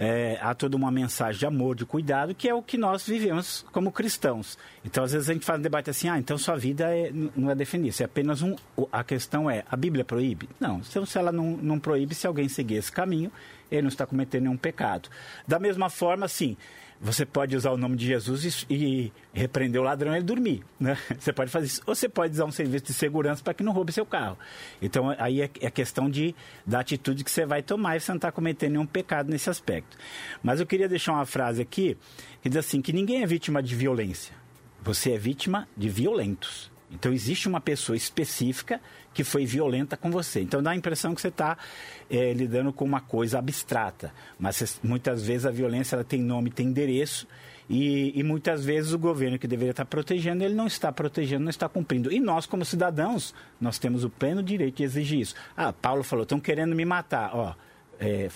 É, 0.00 0.38
há 0.40 0.54
toda 0.54 0.76
uma 0.76 0.92
mensagem 0.92 1.40
de 1.40 1.44
amor, 1.44 1.74
de 1.74 1.84
cuidado, 1.84 2.32
que 2.32 2.48
é 2.48 2.54
o 2.54 2.62
que 2.62 2.78
nós 2.78 3.04
vivemos 3.04 3.66
como 3.72 3.90
cristãos. 3.90 4.56
Então, 4.84 5.02
às 5.02 5.10
vezes 5.10 5.28
a 5.28 5.32
gente 5.32 5.44
faz 5.44 5.58
um 5.58 5.62
debate 5.62 5.90
assim, 5.90 6.08
ah, 6.08 6.16
então 6.16 6.38
sua 6.38 6.56
vida 6.56 6.84
é, 6.84 7.10
não 7.34 7.50
é 7.50 7.54
definir, 7.56 7.88
isso 7.88 8.04
é 8.04 8.06
apenas 8.06 8.40
um... 8.40 8.54
A 8.92 9.02
questão 9.02 9.50
é, 9.50 9.64
a 9.68 9.76
Bíblia 9.76 10.04
proíbe? 10.04 10.48
Não, 10.60 10.80
se 10.84 11.18
ela 11.18 11.32
não, 11.32 11.56
não 11.56 11.80
proíbe, 11.80 12.14
se 12.14 12.28
alguém 12.28 12.48
seguir 12.48 12.76
esse 12.76 12.92
caminho, 12.92 13.32
ele 13.70 13.82
não 13.82 13.88
está 13.88 14.06
cometendo 14.06 14.44
nenhum 14.44 14.56
pecado. 14.56 15.08
Da 15.46 15.58
mesma 15.58 15.88
forma, 15.88 16.26
assim, 16.26 16.56
você 17.00 17.24
pode 17.24 17.56
usar 17.56 17.70
o 17.70 17.76
nome 17.76 17.96
de 17.96 18.06
Jesus 18.06 18.66
e, 18.68 18.74
e 18.74 19.12
repreender 19.32 19.80
o 19.80 19.84
ladrão 19.84 20.12
e 20.12 20.16
ele 20.16 20.24
dormir. 20.24 20.64
Né? 20.80 20.98
Você 21.18 21.32
pode 21.32 21.50
fazer 21.50 21.66
isso. 21.66 21.82
Ou 21.86 21.94
você 21.94 22.08
pode 22.08 22.32
usar 22.32 22.44
um 22.44 22.50
serviço 22.50 22.86
de 22.86 22.92
segurança 22.92 23.42
para 23.42 23.54
que 23.54 23.62
não 23.62 23.72
roube 23.72 23.92
seu 23.92 24.04
carro. 24.04 24.36
Então, 24.82 25.14
aí 25.16 25.42
é, 25.42 25.50
é 25.60 25.70
questão 25.70 26.10
de, 26.10 26.34
da 26.66 26.80
atitude 26.80 27.22
que 27.22 27.30
você 27.30 27.46
vai 27.46 27.62
tomar 27.62 27.96
e 27.96 28.00
você 28.00 28.10
não 28.10 28.16
está 28.16 28.32
cometendo 28.32 28.72
nenhum 28.72 28.86
pecado 28.86 29.30
nesse 29.30 29.48
aspecto. 29.48 29.96
Mas 30.42 30.58
eu 30.58 30.66
queria 30.66 30.88
deixar 30.88 31.12
uma 31.12 31.26
frase 31.26 31.62
aqui 31.62 31.96
que 32.42 32.48
diz 32.48 32.58
assim: 32.58 32.82
que 32.82 32.92
ninguém 32.92 33.22
é 33.22 33.26
vítima 33.26 33.62
de 33.62 33.74
violência. 33.76 34.34
Você 34.82 35.12
é 35.12 35.18
vítima 35.18 35.68
de 35.76 35.88
violentos. 35.88 36.70
Então 36.90 37.12
existe 37.12 37.48
uma 37.48 37.60
pessoa 37.60 37.96
específica 37.96 38.80
que 39.12 39.24
foi 39.24 39.44
violenta 39.44 39.96
com 39.96 40.10
você. 40.10 40.40
Então 40.40 40.62
dá 40.62 40.70
a 40.70 40.76
impressão 40.76 41.14
que 41.14 41.20
você 41.20 41.28
está 41.28 41.56
é, 42.10 42.32
lidando 42.32 42.72
com 42.72 42.84
uma 42.84 43.00
coisa 43.00 43.38
abstrata. 43.38 44.12
Mas 44.38 44.80
muitas 44.82 45.26
vezes 45.26 45.44
a 45.44 45.50
violência 45.50 45.96
ela 45.96 46.04
tem 46.04 46.20
nome, 46.20 46.50
tem 46.50 46.66
endereço. 46.66 47.26
E, 47.68 48.18
e, 48.18 48.22
muitas 48.22 48.64
vezes 48.64 48.94
o 48.94 48.98
governo 48.98 49.38
que 49.38 49.46
deveria 49.46 49.72
estar 49.72 49.84
protegendo, 49.84 50.42
ele 50.42 50.54
não 50.54 50.66
está 50.66 50.90
protegendo, 50.90 51.44
não 51.44 51.50
está 51.50 51.68
cumprindo. 51.68 52.10
E 52.10 52.18
nós, 52.18 52.46
como 52.46 52.64
cidadãos, 52.64 53.34
nós 53.60 53.78
temos 53.78 54.04
o 54.04 54.10
pleno 54.10 54.42
direito 54.42 54.76
de 54.76 54.84
exigir 54.84 55.20
isso. 55.20 55.34
Ah, 55.54 55.70
Paulo 55.70 56.02
falou, 56.02 56.22
estão 56.22 56.40
querendo 56.40 56.74
me 56.74 56.86
matar. 56.86 57.30
Ó, 57.34 57.54
é, 58.00 58.30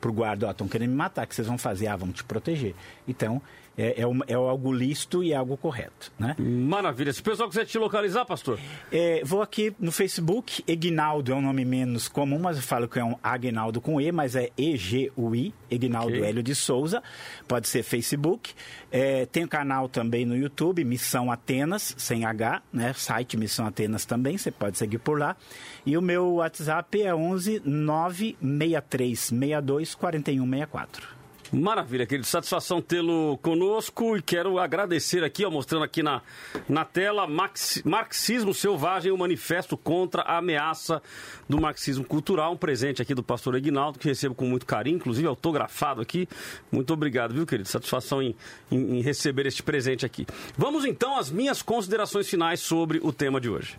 para 0.00 0.10
o 0.10 0.12
guarda, 0.14 0.50
estão 0.50 0.66
querendo 0.66 0.90
me 0.90 0.96
matar, 0.96 1.24
o 1.24 1.28
que 1.28 1.34
vocês 1.34 1.46
vão 1.46 1.58
fazer? 1.58 1.88
Ah, 1.88 1.96
vamos 1.96 2.16
te 2.16 2.24
proteger. 2.24 2.74
Então, 3.06 3.42
é, 3.76 4.02
é, 4.02 4.06
um, 4.06 4.20
é 4.26 4.34
algo 4.34 4.72
lícito 4.72 5.22
e 5.22 5.34
algo 5.34 5.56
correto. 5.56 6.12
Né? 6.18 6.36
Maravilha. 6.38 7.12
Se 7.12 7.20
o 7.20 7.24
pessoal 7.24 7.48
quiser 7.48 7.64
te 7.64 7.78
localizar, 7.78 8.24
pastor? 8.24 8.58
É, 8.90 9.22
vou 9.24 9.42
aqui 9.42 9.74
no 9.78 9.90
Facebook. 9.90 10.62
Egnaldo 10.66 11.32
é 11.32 11.34
um 11.34 11.40
nome 11.40 11.64
menos 11.64 12.08
comum, 12.08 12.38
mas 12.38 12.56
eu 12.56 12.62
falo 12.62 12.88
que 12.88 12.98
é 12.98 13.04
um 13.04 13.16
Agnaldo 13.22 13.80
com 13.80 14.00
E, 14.00 14.12
mas 14.12 14.36
é 14.36 14.50
E-G-U-I, 14.56 15.54
Egnaldo 15.70 16.16
okay. 16.16 16.28
Hélio 16.28 16.42
de 16.42 16.54
Souza. 16.54 17.02
Pode 17.48 17.68
ser 17.68 17.82
Facebook. 17.82 18.52
É, 18.90 19.26
tem 19.26 19.44
um 19.44 19.48
canal 19.48 19.88
também 19.88 20.24
no 20.24 20.36
YouTube, 20.36 20.84
Missão 20.84 21.32
Atenas, 21.32 21.94
sem 21.96 22.24
H, 22.24 22.62
né? 22.72 22.92
Site 22.92 23.36
Missão 23.36 23.66
Atenas 23.66 24.04
também, 24.04 24.36
você 24.36 24.50
pode 24.50 24.76
seguir 24.76 24.98
por 24.98 25.18
lá. 25.18 25.36
E 25.86 25.96
o 25.96 26.02
meu 26.02 26.34
WhatsApp 26.34 27.02
é 27.02 27.14
11 27.14 27.62
963 27.64 29.18
62 29.18 29.94
4164. 29.94 31.21
Maravilha, 31.52 32.06
querido. 32.06 32.26
Satisfação 32.26 32.80
tê-lo 32.80 33.38
conosco 33.42 34.16
e 34.16 34.22
quero 34.22 34.58
agradecer 34.58 35.22
aqui, 35.22 35.44
ó, 35.44 35.50
mostrando 35.50 35.84
aqui 35.84 36.02
na, 36.02 36.22
na 36.66 36.82
tela, 36.82 37.26
Max, 37.26 37.82
Marxismo 37.84 38.54
Selvagem, 38.54 39.12
o 39.12 39.18
manifesto 39.18 39.76
contra 39.76 40.22
a 40.22 40.38
ameaça 40.38 41.02
do 41.46 41.60
marxismo 41.60 42.04
cultural. 42.04 42.54
Um 42.54 42.56
presente 42.56 43.02
aqui 43.02 43.14
do 43.14 43.22
pastor 43.22 43.54
Ignaldo, 43.54 43.98
que 43.98 44.08
recebo 44.08 44.34
com 44.34 44.46
muito 44.46 44.64
carinho, 44.64 44.96
inclusive 44.96 45.28
autografado 45.28 46.00
aqui. 46.00 46.26
Muito 46.70 46.90
obrigado, 46.94 47.34
viu, 47.34 47.44
querido? 47.44 47.68
Satisfação 47.68 48.22
em, 48.22 48.34
em, 48.70 48.98
em 48.98 49.02
receber 49.02 49.44
este 49.46 49.62
presente 49.62 50.06
aqui. 50.06 50.26
Vamos 50.56 50.86
então 50.86 51.18
às 51.18 51.30
minhas 51.30 51.60
considerações 51.60 52.30
finais 52.30 52.60
sobre 52.60 52.98
o 53.02 53.12
tema 53.12 53.38
de 53.38 53.50
hoje. 53.50 53.76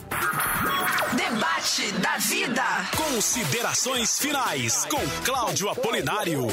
Debate 1.15 1.91
da 1.93 2.17
vida. 2.17 2.63
Considerações 2.95 4.19
finais 4.19 4.85
com 4.85 5.01
Cláudio 5.25 5.69
Apolinário. 5.69 6.47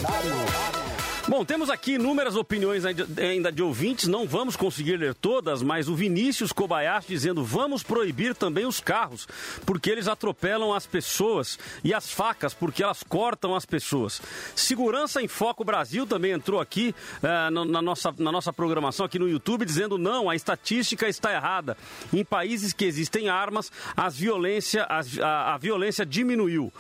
Bom, 1.31 1.45
temos 1.45 1.71
aqui 1.71 1.93
inúmeras 1.93 2.35
opiniões 2.35 2.85
ainda 2.85 3.53
de 3.53 3.63
ouvintes, 3.63 4.09
não 4.09 4.27
vamos 4.27 4.57
conseguir 4.57 4.97
ler 4.97 5.15
todas, 5.15 5.63
mas 5.63 5.89
o 5.89 5.95
Vinícius 5.95 6.51
Kobayashi 6.51 7.07
dizendo 7.07 7.45
vamos 7.45 7.85
proibir 7.85 8.35
também 8.35 8.67
os 8.67 8.81
carros, 8.81 9.29
porque 9.65 9.89
eles 9.89 10.09
atropelam 10.09 10.75
as 10.75 10.89
pessoas 10.89 11.57
e 11.85 11.95
as 11.95 12.11
facas, 12.11 12.53
porque 12.53 12.83
elas 12.83 13.05
cortam 13.05 13.55
as 13.55 13.65
pessoas. 13.65 14.21
Segurança 14.57 15.23
em 15.23 15.29
Foco 15.29 15.63
Brasil 15.63 16.05
também 16.05 16.33
entrou 16.33 16.61
aqui 16.61 16.93
uh, 17.23 17.65
na, 17.65 17.81
nossa, 17.81 18.13
na 18.19 18.33
nossa 18.33 18.53
programação 18.53 19.07
aqui 19.07 19.17
no 19.17 19.29
YouTube, 19.29 19.65
dizendo 19.65 19.97
não, 19.97 20.29
a 20.29 20.35
estatística 20.35 21.09
está 21.09 21.33
errada. 21.33 21.77
Em 22.13 22.25
países 22.25 22.73
que 22.73 22.85
existem 22.85 23.29
armas, 23.29 23.71
as 23.97 24.17
violência, 24.17 24.83
as, 24.83 25.17
a, 25.21 25.55
a, 25.55 25.59
violência 25.59 26.05
diminuiu. 26.05 26.73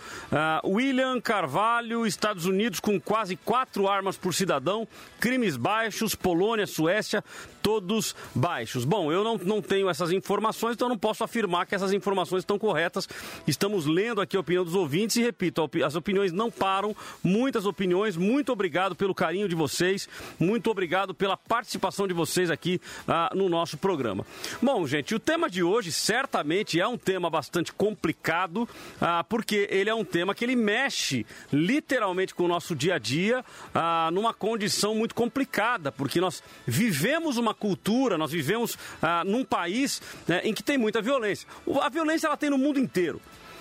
Uh, 0.64 0.68
William 0.68 1.20
Carvalho, 1.20 2.04
Estados 2.04 2.46
Unidos, 2.46 2.80
com 2.80 3.00
quase 3.00 3.36
quatro 3.36 3.86
armas 3.86 4.16
por 4.16 4.39
cidadão, 4.40 4.88
crimes 5.20 5.56
baixos, 5.56 6.14
Polônia, 6.14 6.66
Suécia, 6.66 7.22
todos 7.62 8.14
baixos. 8.34 8.84
Bom, 8.84 9.12
eu 9.12 9.22
não, 9.22 9.36
não 9.38 9.62
tenho 9.62 9.88
essas 9.88 10.12
informações, 10.12 10.74
então 10.74 10.88
não 10.88 10.98
posso 10.98 11.24
afirmar 11.24 11.66
que 11.66 11.74
essas 11.74 11.92
informações 11.92 12.40
estão 12.40 12.58
corretas. 12.58 13.08
Estamos 13.46 13.86
lendo 13.86 14.20
aqui 14.20 14.36
a 14.36 14.40
opinião 14.40 14.64
dos 14.64 14.74
ouvintes 14.74 15.16
e, 15.16 15.22
repito, 15.22 15.68
as 15.84 15.94
opiniões 15.94 16.32
não 16.32 16.50
param, 16.50 16.94
muitas 17.22 17.66
opiniões. 17.66 18.16
Muito 18.16 18.52
obrigado 18.52 18.94
pelo 18.94 19.14
carinho 19.14 19.48
de 19.48 19.54
vocês, 19.54 20.08
muito 20.38 20.70
obrigado 20.70 21.14
pela 21.14 21.36
participação 21.36 22.06
de 22.06 22.14
vocês 22.14 22.50
aqui 22.50 22.80
ah, 23.06 23.30
no 23.34 23.48
nosso 23.48 23.76
programa. 23.76 24.26
Bom, 24.62 24.86
gente, 24.86 25.14
o 25.14 25.18
tema 25.20 25.48
de 25.48 25.62
hoje 25.62 25.92
certamente 25.92 26.80
é 26.80 26.86
um 26.86 26.98
tema 26.98 27.30
bastante 27.30 27.72
complicado, 27.72 28.68
ah, 29.00 29.24
porque 29.24 29.68
ele 29.70 29.90
é 29.90 29.94
um 29.94 30.04
tema 30.04 30.34
que 30.34 30.44
ele 30.44 30.56
mexe 30.56 31.26
literalmente 31.52 32.34
com 32.34 32.44
o 32.44 32.48
nosso 32.48 32.74
dia 32.74 32.94
a 32.94 32.98
dia, 32.98 33.44
ah, 33.74 34.10
numa 34.12 34.32
condição 34.32 34.94
muito 34.94 35.14
complicada, 35.14 35.92
porque 35.92 36.20
nós 36.20 36.42
vivemos 36.66 37.36
uma 37.36 37.49
cultura, 37.54 38.16
nós 38.16 38.30
vivemos 38.30 38.78
ah, 39.02 39.24
num 39.24 39.44
país 39.44 40.00
né, 40.26 40.40
em 40.44 40.54
que 40.54 40.62
tem 40.62 40.78
muita 40.78 41.02
violência. 41.02 41.48
A 41.80 41.88
violência 41.88 42.26
ela 42.26 42.36
tem 42.36 42.50
no 42.50 42.58
mundo 42.58 42.78
inteiro. 42.78 43.20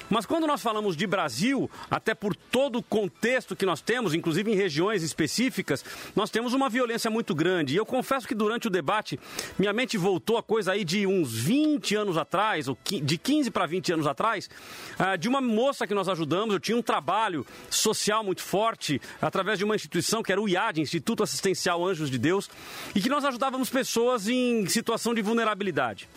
Mas 0.09 0.25
quando 0.25 0.47
nós 0.47 0.61
falamos 0.61 0.95
de 0.95 1.05
Brasil, 1.05 1.69
até 1.89 2.15
por 2.15 2.35
todo 2.35 2.79
o 2.79 2.83
contexto 2.83 3.55
que 3.55 3.65
nós 3.65 3.81
temos, 3.81 4.13
inclusive 4.13 4.51
em 4.51 4.55
regiões 4.55 5.03
específicas, 5.03 5.83
nós 6.15 6.29
temos 6.29 6.53
uma 6.53 6.69
violência 6.69 7.09
muito 7.11 7.35
grande. 7.35 7.73
E 7.73 7.77
eu 7.77 7.85
confesso 7.85 8.27
que 8.27 8.33
durante 8.33 8.67
o 8.67 8.69
debate, 8.69 9.19
minha 9.57 9.71
mente 9.71 9.97
voltou 9.97 10.37
a 10.37 10.43
coisa 10.43 10.71
aí 10.71 10.83
de 10.83 11.05
uns 11.05 11.33
20 11.33 11.95
anos 11.95 12.17
atrás, 12.17 12.67
ou 12.67 12.77
de 12.85 13.17
15 13.17 13.51
para 13.51 13.65
20 13.65 13.93
anos 13.93 14.07
atrás, 14.07 14.49
ah, 14.97 15.15
de 15.15 15.29
uma 15.29 15.41
moça 15.41 15.85
que 15.85 15.93
nós 15.93 16.09
ajudamos. 16.09 16.53
Eu 16.53 16.59
tinha 16.59 16.77
um 16.77 16.81
trabalho 16.81 17.45
social 17.69 18.23
muito 18.23 18.41
forte 18.41 19.01
através 19.21 19.59
de 19.59 19.65
uma 19.65 19.75
instituição 19.75 20.23
que 20.23 20.31
era 20.31 20.41
o 20.41 20.49
IAD, 20.49 20.81
Instituto 20.81 21.23
Assistencial 21.23 21.85
Anjos 21.85 22.09
de 22.09 22.17
Deus, 22.17 22.49
e 22.95 23.01
que 23.01 23.09
nós 23.09 23.23
ajudávamos 23.23 23.69
pessoas 23.69 24.27
em 24.27 24.65
situação 24.67 25.13
de 25.13 25.21
vulnerabilidade. 25.21 26.07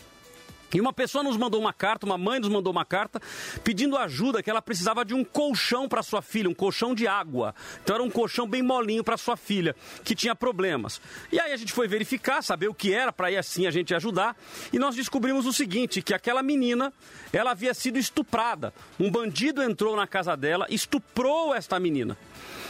E 0.74 0.80
uma 0.80 0.92
pessoa 0.92 1.22
nos 1.22 1.36
mandou 1.36 1.60
uma 1.60 1.72
carta, 1.72 2.06
uma 2.06 2.16
mãe 2.16 2.40
nos 2.40 2.48
mandou 2.48 2.72
uma 2.72 2.84
carta 2.84 3.20
pedindo 3.62 3.96
ajuda, 3.96 4.42
que 4.42 4.50
ela 4.50 4.62
precisava 4.62 5.04
de 5.04 5.14
um 5.14 5.22
colchão 5.22 5.88
para 5.88 6.02
sua 6.02 6.22
filha, 6.22 6.48
um 6.48 6.54
colchão 6.54 6.94
de 6.94 7.06
água. 7.06 7.54
Então 7.82 7.96
era 7.96 8.02
um 8.02 8.10
colchão 8.10 8.46
bem 8.46 8.62
molinho 8.62 9.04
para 9.04 9.16
sua 9.16 9.36
filha, 9.36 9.76
que 10.02 10.14
tinha 10.14 10.34
problemas. 10.34 11.00
E 11.30 11.38
aí 11.38 11.52
a 11.52 11.56
gente 11.56 11.72
foi 11.72 11.86
verificar, 11.86 12.42
saber 12.42 12.68
o 12.68 12.74
que 12.74 12.94
era, 12.94 13.12
para 13.12 13.28
aí 13.28 13.36
assim 13.36 13.66
a 13.66 13.70
gente 13.70 13.94
ajudar. 13.94 14.36
E 14.72 14.78
nós 14.78 14.96
descobrimos 14.96 15.46
o 15.46 15.52
seguinte, 15.52 16.00
que 16.00 16.14
aquela 16.14 16.42
menina, 16.42 16.92
ela 17.32 17.50
havia 17.50 17.74
sido 17.74 17.98
estuprada. 17.98 18.72
Um 18.98 19.10
bandido 19.10 19.62
entrou 19.62 19.94
na 19.94 20.06
casa 20.06 20.36
dela, 20.36 20.66
estuprou 20.70 21.54
esta 21.54 21.78
menina. 21.78 22.16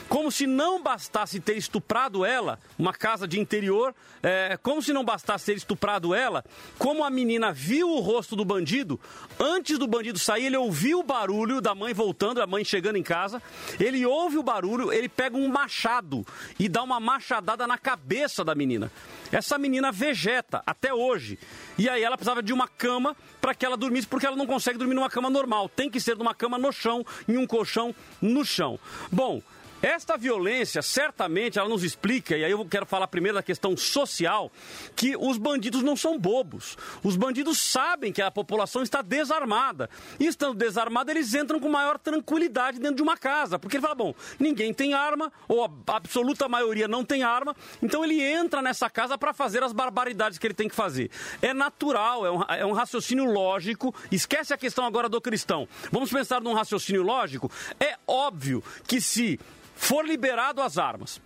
Como 0.09 0.31
se 0.31 0.47
não 0.47 0.83
bastasse 0.83 1.41
ter 1.41 1.57
estuprado 1.57 2.25
ela, 2.25 2.59
uma 2.79 2.93
casa 2.93 3.27
de 3.27 3.41
interior, 3.41 3.95
é, 4.23 4.59
como 4.63 4.83
se 4.83 4.93
não 4.93 5.05
bastasse 5.05 5.47
ter 5.47 5.57
estuprado 5.57 6.15
ela, 6.15 6.45
como 6.79 7.03
a 7.03 7.09
menina 7.09 7.51
viu 7.51 7.92
o 7.97 8.01
rosto 8.01 8.37
do 8.37 8.45
bandido, 8.45 9.01
antes 9.39 9.79
do 9.79 9.87
bandido 9.87 10.19
sair, 10.19 10.47
ele 10.47 10.57
ouviu 10.57 11.01
o 11.01 11.03
barulho 11.03 11.61
da 11.61 11.75
mãe 11.75 11.95
voltando, 11.95 12.41
a 12.41 12.47
mãe 12.47 12.65
chegando 12.65 12.97
em 12.97 13.03
casa, 13.03 13.43
ele 13.79 14.05
ouve 14.05 14.39
o 14.39 14.43
barulho, 14.43 14.93
ele 14.93 15.09
pega 15.09 15.37
um 15.37 15.49
machado 15.49 16.27
e 16.59 16.69
dá 16.69 16.83
uma 16.83 16.99
machadada 16.99 17.67
na 17.67 17.79
cabeça 17.79 18.45
da 18.45 18.55
menina. 18.55 18.91
Essa 19.31 19.57
menina 19.57 19.91
vegeta 19.91 20.63
até 20.67 20.93
hoje. 20.93 21.39
E 21.79 21.89
aí 21.89 22.03
ela 22.03 22.17
precisava 22.17 22.43
de 22.43 22.53
uma 22.53 22.69
cama 22.69 23.17
para 23.41 23.55
que 23.55 23.65
ela 23.65 23.77
dormisse, 23.77 24.07
porque 24.07 24.27
ela 24.27 24.37
não 24.37 24.47
consegue 24.47 24.79
dormir 24.79 24.95
numa 24.95 25.11
cama 25.11 25.31
normal. 25.31 25.69
Tem 25.69 25.91
que 25.91 26.01
ser 26.01 26.17
numa 26.17 26.35
cama 26.35 26.59
no 26.59 26.73
chão, 26.73 27.05
em 27.29 27.37
um 27.37 27.47
colchão 27.47 27.95
no 28.21 28.45
chão. 28.45 28.79
Bom, 29.11 29.43
esta 29.83 30.17
violência, 30.17 30.81
certamente, 30.81 31.59
ela 31.59 31.69
nos 31.69 31.83
explica, 31.83 32.37
e 32.37 32.45
aí 32.45 32.53
eu 32.53 32.65
quero 32.65 32.87
falar 32.87 33.09
primeiro 33.09 33.37
da 33.37 33.43
questão 33.43 33.77
social, 33.77 34.51
que 34.95 35.17
os 35.17 35.37
bandidos 35.37 35.83
não 35.83 35.97
são 35.97 36.17
bobos. 36.17 36.79
Os 37.03 37.17
bandidos 37.17 37.59
sabem 37.59 38.13
que 38.13 38.23
a 38.23 38.31
população 38.31 38.83
está 38.83 39.03
desarmada. 39.03 39.91
E 40.21 40.27
estando 40.27 40.55
desarmada, 40.55 41.11
eles 41.11 41.35
entram 41.35 41.59
com 41.59 41.69
maior 41.69 41.99
tranquilidade 41.99 42.79
dentro 42.79 42.97
de 42.97 43.03
uma 43.03 43.17
casa. 43.17 43.59
Porque 43.59 43.77
ele 43.77 43.83
fala, 43.83 43.97
bom, 43.97 44.15
ninguém 44.39 44.73
tem 44.73 44.95
arma, 44.95 45.33
ou 45.49 45.65
a 45.65 45.97
absoluta 45.97 46.49
maioria 46.49 46.87
não 46.87 47.05
tem 47.05 47.25
arma, 47.25 47.57
então 47.83 48.05
ele 48.05 48.23
entra 48.23 48.63
nessa 48.63 48.89
casa 48.89 49.19
para 49.19 49.33
fazer 49.33 49.63
as 49.65 49.73
barbaridades 49.73 50.39
que 50.39 50.47
ele 50.47 50.55
tem 50.55 50.69
que 50.69 50.75
fazer. 50.75 51.11
É 51.41 51.53
natural, 51.53 52.25
é 52.25 52.31
um, 52.31 52.43
é 52.43 52.67
um 52.67 52.73
raciocínio 52.73 53.25
lógico. 53.25 53.93
Esquece 54.13 54.55
a 54.55 54.57
questão 54.57 54.85
agora 54.85 55.09
do 55.09 55.21
cristão. 55.21 55.69
Vamos 55.91 56.11
pensar 56.11 56.41
num 56.41 56.53
raciocínio 56.53 57.03
lógico? 57.03 57.51
É 57.81 57.97
óbvio 58.07 58.63
que 58.87 59.01
se 59.01 59.41
for 59.83 60.07
liberado 60.07 60.63
as 60.63 60.79
armas, 60.79 61.21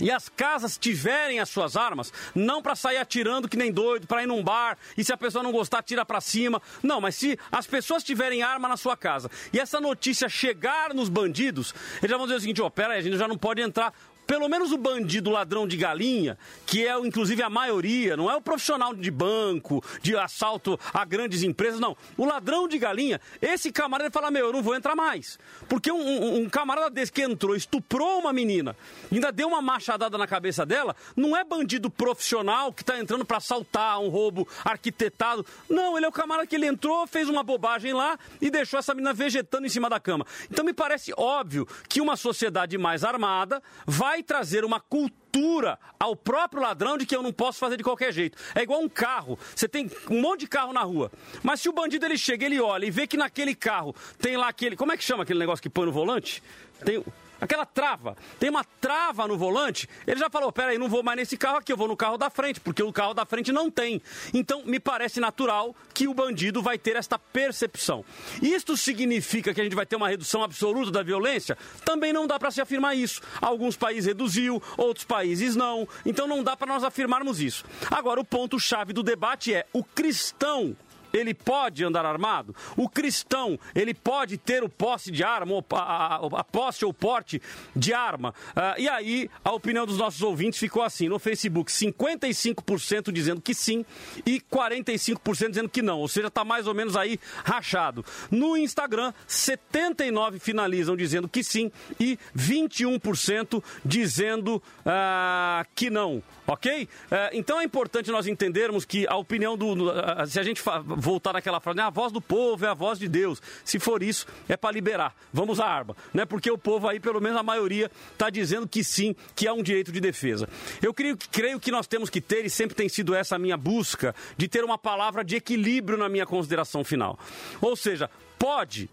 e 0.00 0.10
as 0.10 0.28
casas 0.28 0.78
tiverem 0.78 1.40
as 1.40 1.50
suas 1.50 1.76
armas, 1.76 2.12
não 2.34 2.62
para 2.62 2.74
sair 2.74 2.96
atirando 2.96 3.48
que 3.48 3.56
nem 3.56 3.70
doido, 3.70 4.06
para 4.06 4.22
ir 4.22 4.26
num 4.26 4.42
bar 4.42 4.78
e 4.96 5.04
se 5.04 5.12
a 5.12 5.16
pessoa 5.16 5.42
não 5.42 5.52
gostar, 5.52 5.82
tira 5.82 6.06
para 6.06 6.20
cima. 6.20 6.62
Não, 6.82 7.00
mas 7.00 7.16
se 7.16 7.38
as 7.50 7.66
pessoas 7.66 8.02
tiverem 8.02 8.42
arma 8.42 8.68
na 8.68 8.76
sua 8.76 8.96
casa 8.96 9.30
e 9.52 9.60
essa 9.60 9.80
notícia 9.80 10.28
chegar 10.28 10.94
nos 10.94 11.08
bandidos, 11.08 11.74
eles 11.98 12.10
já 12.10 12.16
vão 12.16 12.26
dizer 12.26 12.38
o 12.38 12.40
seguinte: 12.40 12.62
ó, 12.62 12.66
oh, 12.66 12.70
pera 12.70 12.94
aí, 12.94 13.00
a 13.00 13.02
gente 13.02 13.18
já 13.18 13.28
não 13.28 13.36
pode 13.36 13.60
entrar 13.60 13.92
pelo 14.32 14.48
menos 14.48 14.72
o 14.72 14.78
bandido 14.78 15.28
ladrão 15.28 15.68
de 15.68 15.76
galinha, 15.76 16.38
que 16.64 16.86
é 16.86 16.98
inclusive 17.00 17.42
a 17.42 17.50
maioria, 17.50 18.16
não 18.16 18.30
é 18.30 18.34
o 18.34 18.40
profissional 18.40 18.94
de 18.94 19.10
banco, 19.10 19.84
de 20.00 20.16
assalto 20.16 20.80
a 20.90 21.04
grandes 21.04 21.42
empresas, 21.42 21.78
não. 21.78 21.94
O 22.16 22.24
ladrão 22.24 22.66
de 22.66 22.78
galinha, 22.78 23.20
esse 23.42 23.70
camarada 23.70 24.10
fala: 24.10 24.30
Meu, 24.30 24.46
eu 24.46 24.52
não 24.54 24.62
vou 24.62 24.74
entrar 24.74 24.96
mais. 24.96 25.38
Porque 25.68 25.92
um, 25.92 26.00
um, 26.00 26.36
um 26.38 26.48
camarada 26.48 26.88
desse 26.88 27.12
que 27.12 27.20
entrou, 27.20 27.54
estuprou 27.54 28.20
uma 28.20 28.32
menina, 28.32 28.74
ainda 29.12 29.30
deu 29.30 29.48
uma 29.48 29.60
machadada 29.60 30.16
na 30.16 30.26
cabeça 30.26 30.64
dela, 30.64 30.96
não 31.14 31.36
é 31.36 31.44
bandido 31.44 31.90
profissional 31.90 32.72
que 32.72 32.82
está 32.82 32.98
entrando 32.98 33.26
para 33.26 33.36
assaltar 33.36 34.00
um 34.00 34.08
roubo 34.08 34.48
arquitetado. 34.64 35.44
Não, 35.68 35.98
ele 35.98 36.06
é 36.06 36.08
o 36.08 36.12
camarada 36.12 36.46
que 36.46 36.56
ele 36.56 36.64
entrou, 36.64 37.06
fez 37.06 37.28
uma 37.28 37.42
bobagem 37.42 37.92
lá 37.92 38.18
e 38.40 38.50
deixou 38.50 38.78
essa 38.78 38.94
menina 38.94 39.12
vegetando 39.12 39.66
em 39.66 39.70
cima 39.70 39.90
da 39.90 40.00
cama. 40.00 40.26
Então 40.50 40.64
me 40.64 40.72
parece 40.72 41.12
óbvio 41.18 41.68
que 41.86 42.00
uma 42.00 42.16
sociedade 42.16 42.78
mais 42.78 43.04
armada 43.04 43.62
vai 43.86 44.21
trazer 44.22 44.64
uma 44.64 44.80
cultura 44.80 45.78
ao 45.98 46.14
próprio 46.14 46.62
ladrão 46.62 46.96
de 46.96 47.06
que 47.06 47.14
eu 47.14 47.22
não 47.22 47.32
posso 47.32 47.58
fazer 47.58 47.76
de 47.76 47.82
qualquer 47.82 48.12
jeito. 48.12 48.38
É 48.54 48.62
igual 48.62 48.80
um 48.80 48.88
carro. 48.88 49.38
Você 49.54 49.68
tem 49.68 49.90
um 50.10 50.20
monte 50.20 50.40
de 50.40 50.46
carro 50.48 50.72
na 50.72 50.82
rua. 50.82 51.10
Mas 51.42 51.60
se 51.60 51.68
o 51.68 51.72
bandido 51.72 52.04
ele 52.04 52.18
chega, 52.18 52.46
ele 52.46 52.60
olha 52.60 52.86
e 52.86 52.90
vê 52.90 53.06
que 53.06 53.16
naquele 53.16 53.54
carro 53.54 53.94
tem 54.18 54.36
lá 54.36 54.48
aquele. 54.48 54.76
Como 54.76 54.92
é 54.92 54.96
que 54.96 55.04
chama 55.04 55.22
aquele 55.22 55.38
negócio 55.38 55.62
que 55.62 55.70
põe 55.70 55.86
no 55.86 55.92
volante? 55.92 56.42
Tem 56.84 57.02
aquela 57.42 57.66
trava. 57.66 58.16
Tem 58.38 58.48
uma 58.48 58.64
trava 58.64 59.26
no 59.26 59.36
volante. 59.36 59.88
Ele 60.06 60.18
já 60.18 60.30
falou: 60.30 60.52
peraí, 60.52 60.78
não 60.78 60.88
vou 60.88 61.02
mais 61.02 61.16
nesse 61.16 61.36
carro 61.36 61.58
aqui, 61.58 61.72
eu 61.72 61.76
vou 61.76 61.88
no 61.88 61.96
carro 61.96 62.16
da 62.16 62.30
frente, 62.30 62.60
porque 62.60 62.82
o 62.82 62.92
carro 62.92 63.12
da 63.12 63.26
frente 63.26 63.52
não 63.52 63.70
tem. 63.70 64.00
Então, 64.32 64.62
me 64.64 64.78
parece 64.78 65.18
natural 65.20 65.74
que 65.92 66.06
o 66.06 66.14
bandido 66.14 66.62
vai 66.62 66.78
ter 66.78 66.96
esta 66.96 67.18
percepção. 67.18 68.04
Isto 68.40 68.76
significa 68.76 69.52
que 69.52 69.60
a 69.60 69.64
gente 69.64 69.76
vai 69.76 69.84
ter 69.84 69.96
uma 69.96 70.08
redução 70.08 70.42
absoluta 70.42 70.90
da 70.90 71.02
violência? 71.02 71.58
Também 71.84 72.12
não 72.12 72.26
dá 72.26 72.38
para 72.38 72.50
se 72.50 72.60
afirmar 72.60 72.96
isso. 72.96 73.20
Alguns 73.40 73.76
países 73.76 74.06
reduziu, 74.06 74.62
outros 74.76 75.04
países 75.04 75.56
não. 75.56 75.88
Então, 76.06 76.28
não 76.28 76.42
dá 76.42 76.56
para 76.56 76.72
nós 76.72 76.84
afirmarmos 76.84 77.40
isso. 77.40 77.64
Agora, 77.90 78.20
o 78.20 78.24
ponto-chave 78.24 78.92
do 78.92 79.02
debate 79.02 79.52
é: 79.52 79.66
o 79.72 79.82
cristão 79.82 80.76
ele 81.12 81.34
pode 81.34 81.84
andar 81.84 82.04
armado? 82.04 82.54
O 82.76 82.88
cristão, 82.88 83.58
ele 83.74 83.94
pode 83.94 84.38
ter 84.38 84.62
o 84.62 84.68
posse 84.68 85.10
de 85.10 85.22
arma, 85.22 85.64
a, 85.70 86.44
posse 86.44 86.84
ou 86.84 86.92
porte 86.92 87.40
de 87.74 87.92
arma? 87.92 88.34
Uh, 88.50 88.80
e 88.80 88.88
aí, 88.88 89.30
a 89.44 89.52
opinião 89.52 89.86
dos 89.86 89.98
nossos 89.98 90.22
ouvintes 90.22 90.58
ficou 90.58 90.82
assim: 90.82 91.08
no 91.08 91.18
Facebook, 91.18 91.70
55% 91.70 93.12
dizendo 93.12 93.40
que 93.40 93.54
sim 93.54 93.84
e 94.26 94.40
45% 94.40 95.48
dizendo 95.48 95.68
que 95.68 95.82
não. 95.82 96.00
Ou 96.00 96.08
seja, 96.08 96.28
está 96.28 96.44
mais 96.44 96.66
ou 96.66 96.74
menos 96.74 96.96
aí 96.96 97.18
rachado. 97.44 98.04
No 98.30 98.56
Instagram, 98.56 99.12
79% 99.28 100.40
finalizam 100.40 100.96
dizendo 100.96 101.28
que 101.28 101.42
sim 101.42 101.70
e 101.98 102.18
21% 102.36 103.62
dizendo 103.84 104.56
uh, 104.56 105.66
que 105.74 105.90
não. 105.90 106.22
Ok? 106.46 106.84
Uh, 106.84 107.16
então 107.32 107.60
é 107.60 107.64
importante 107.64 108.10
nós 108.10 108.26
entendermos 108.26 108.84
que 108.84 109.06
a 109.06 109.16
opinião 109.16 109.56
do. 109.56 109.92
Se 110.26 110.40
a 110.40 110.42
gente 110.42 110.62
voltar 111.02 111.32
naquela 111.32 111.60
frase, 111.60 111.76
né, 111.76 111.82
a 111.82 111.90
voz 111.90 112.12
do 112.12 112.20
povo 112.20 112.64
é 112.64 112.68
a 112.68 112.74
voz 112.74 112.98
de 112.98 113.08
Deus. 113.08 113.42
Se 113.64 113.78
for 113.78 114.02
isso, 114.02 114.26
é 114.48 114.56
para 114.56 114.72
liberar. 114.72 115.14
Vamos 115.32 115.58
à 115.58 115.66
arma. 115.66 115.96
Né? 116.14 116.24
Porque 116.24 116.50
o 116.50 116.56
povo 116.56 116.88
aí, 116.88 117.00
pelo 117.00 117.20
menos 117.20 117.38
a 117.38 117.42
maioria, 117.42 117.90
está 118.12 118.30
dizendo 118.30 118.68
que 118.68 118.84
sim, 118.84 119.14
que 119.34 119.46
é 119.46 119.52
um 119.52 119.62
direito 119.62 119.90
de 119.90 120.00
defesa. 120.00 120.48
Eu 120.80 120.94
creio, 120.94 121.18
creio 121.30 121.58
que 121.58 121.70
nós 121.70 121.86
temos 121.86 122.08
que 122.08 122.20
ter, 122.20 122.44
e 122.44 122.50
sempre 122.50 122.76
tem 122.76 122.88
sido 122.88 123.14
essa 123.14 123.36
a 123.36 123.38
minha 123.38 123.56
busca, 123.56 124.14
de 124.36 124.46
ter 124.46 124.62
uma 124.62 124.78
palavra 124.78 125.24
de 125.24 125.36
equilíbrio 125.36 125.98
na 125.98 126.08
minha 126.08 126.24
consideração 126.24 126.84
final. 126.84 127.18
Ou 127.60 127.74
seja, 127.74 128.08
pode 128.38 128.88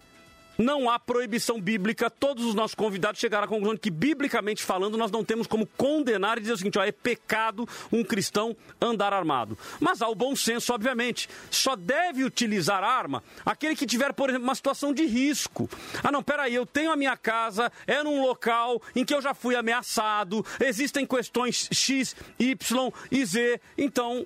não 0.59 0.89
há 0.89 0.99
proibição 0.99 1.59
bíblica. 1.59 2.09
Todos 2.09 2.45
os 2.45 2.53
nossos 2.53 2.75
convidados 2.75 3.19
chegaram 3.19 3.45
à 3.45 3.47
conclusão 3.47 3.73
de 3.73 3.79
que, 3.79 3.89
biblicamente 3.89 4.61
falando, 4.61 4.97
nós 4.97 5.09
não 5.09 5.23
temos 5.23 5.47
como 5.47 5.65
condenar 5.65 6.37
e 6.37 6.41
dizer 6.41 6.53
o 6.53 6.57
seguinte: 6.57 6.77
ó, 6.77 6.83
é 6.83 6.91
pecado 6.91 7.67
um 7.91 8.03
cristão 8.03 8.55
andar 8.81 9.13
armado. 9.13 9.57
Mas 9.79 10.01
há 10.01 10.07
o 10.09 10.15
bom 10.15 10.35
senso, 10.35 10.73
obviamente. 10.73 11.29
Só 11.49 11.75
deve 11.75 12.23
utilizar 12.23 12.83
arma 12.83 13.23
aquele 13.45 13.75
que 13.75 13.85
tiver, 13.85 14.13
por 14.13 14.29
exemplo, 14.29 14.45
uma 14.45 14.55
situação 14.55 14.93
de 14.93 15.05
risco. 15.05 15.69
Ah, 16.03 16.11
não, 16.11 16.21
peraí, 16.21 16.53
eu 16.53 16.65
tenho 16.65 16.91
a 16.91 16.97
minha 16.97 17.15
casa, 17.15 17.71
é 17.87 18.03
num 18.03 18.21
local 18.21 18.81
em 18.95 19.05
que 19.05 19.13
eu 19.13 19.21
já 19.21 19.33
fui 19.33 19.55
ameaçado, 19.55 20.45
existem 20.59 21.05
questões 21.05 21.69
X, 21.71 22.15
Y 22.37 22.91
e 23.09 23.25
Z, 23.25 23.61
então 23.77 24.25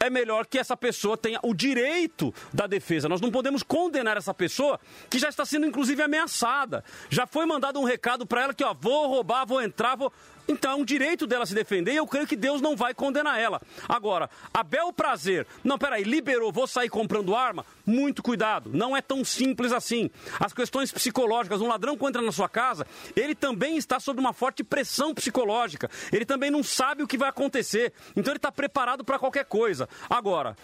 é 0.00 0.10
melhor 0.10 0.46
que 0.46 0.58
essa 0.58 0.76
pessoa 0.76 1.16
tenha 1.16 1.38
o 1.42 1.54
direito 1.54 2.32
da 2.52 2.66
defesa. 2.66 3.08
Nós 3.08 3.20
não 3.20 3.30
podemos 3.30 3.62
condenar 3.62 4.16
essa 4.16 4.34
pessoa 4.34 4.78
que 5.08 5.18
já 5.18 5.28
está 5.28 5.44
sendo 5.44 5.66
inclusive 5.66 6.02
ameaçada. 6.02 6.84
Já 7.08 7.26
foi 7.26 7.46
mandado 7.46 7.80
um 7.80 7.84
recado 7.84 8.26
para 8.26 8.42
ela 8.42 8.54
que, 8.54 8.64
ó, 8.64 8.74
vou 8.74 9.08
roubar, 9.08 9.46
vou 9.46 9.62
entrar, 9.62 9.96
vou 9.96 10.12
então 10.48 10.80
um 10.80 10.84
direito 10.84 11.26
dela 11.26 11.46
se 11.46 11.54
defender 11.54 11.94
eu 11.94 12.06
creio 12.06 12.26
que 12.26 12.36
Deus 12.36 12.60
não 12.60 12.76
vai 12.76 12.94
condenar 12.94 13.38
ela. 13.38 13.60
Agora, 13.88 14.28
a 14.52 14.62
bel 14.62 14.92
prazer, 14.92 15.46
não, 15.62 15.78
peraí, 15.78 16.04
liberou, 16.04 16.52
vou 16.52 16.66
sair 16.66 16.88
comprando 16.88 17.34
arma? 17.34 17.64
Muito 17.86 18.22
cuidado, 18.22 18.70
não 18.72 18.96
é 18.96 19.00
tão 19.00 19.24
simples 19.24 19.72
assim. 19.72 20.10
As 20.38 20.52
questões 20.52 20.92
psicológicas, 20.92 21.60
um 21.60 21.68
ladrão 21.68 21.96
que 21.96 22.04
entra 22.04 22.22
na 22.22 22.32
sua 22.32 22.48
casa, 22.48 22.86
ele 23.16 23.34
também 23.34 23.76
está 23.76 23.98
sob 23.98 24.20
uma 24.20 24.32
forte 24.32 24.62
pressão 24.62 25.14
psicológica. 25.14 25.90
Ele 26.12 26.24
também 26.24 26.50
não 26.50 26.62
sabe 26.62 27.02
o 27.02 27.06
que 27.06 27.18
vai 27.18 27.28
acontecer. 27.28 27.92
Então 28.16 28.32
ele 28.32 28.38
está 28.38 28.52
preparado 28.52 29.04
para 29.04 29.18
qualquer 29.18 29.44
coisa. 29.44 29.88
Agora, 30.08 30.56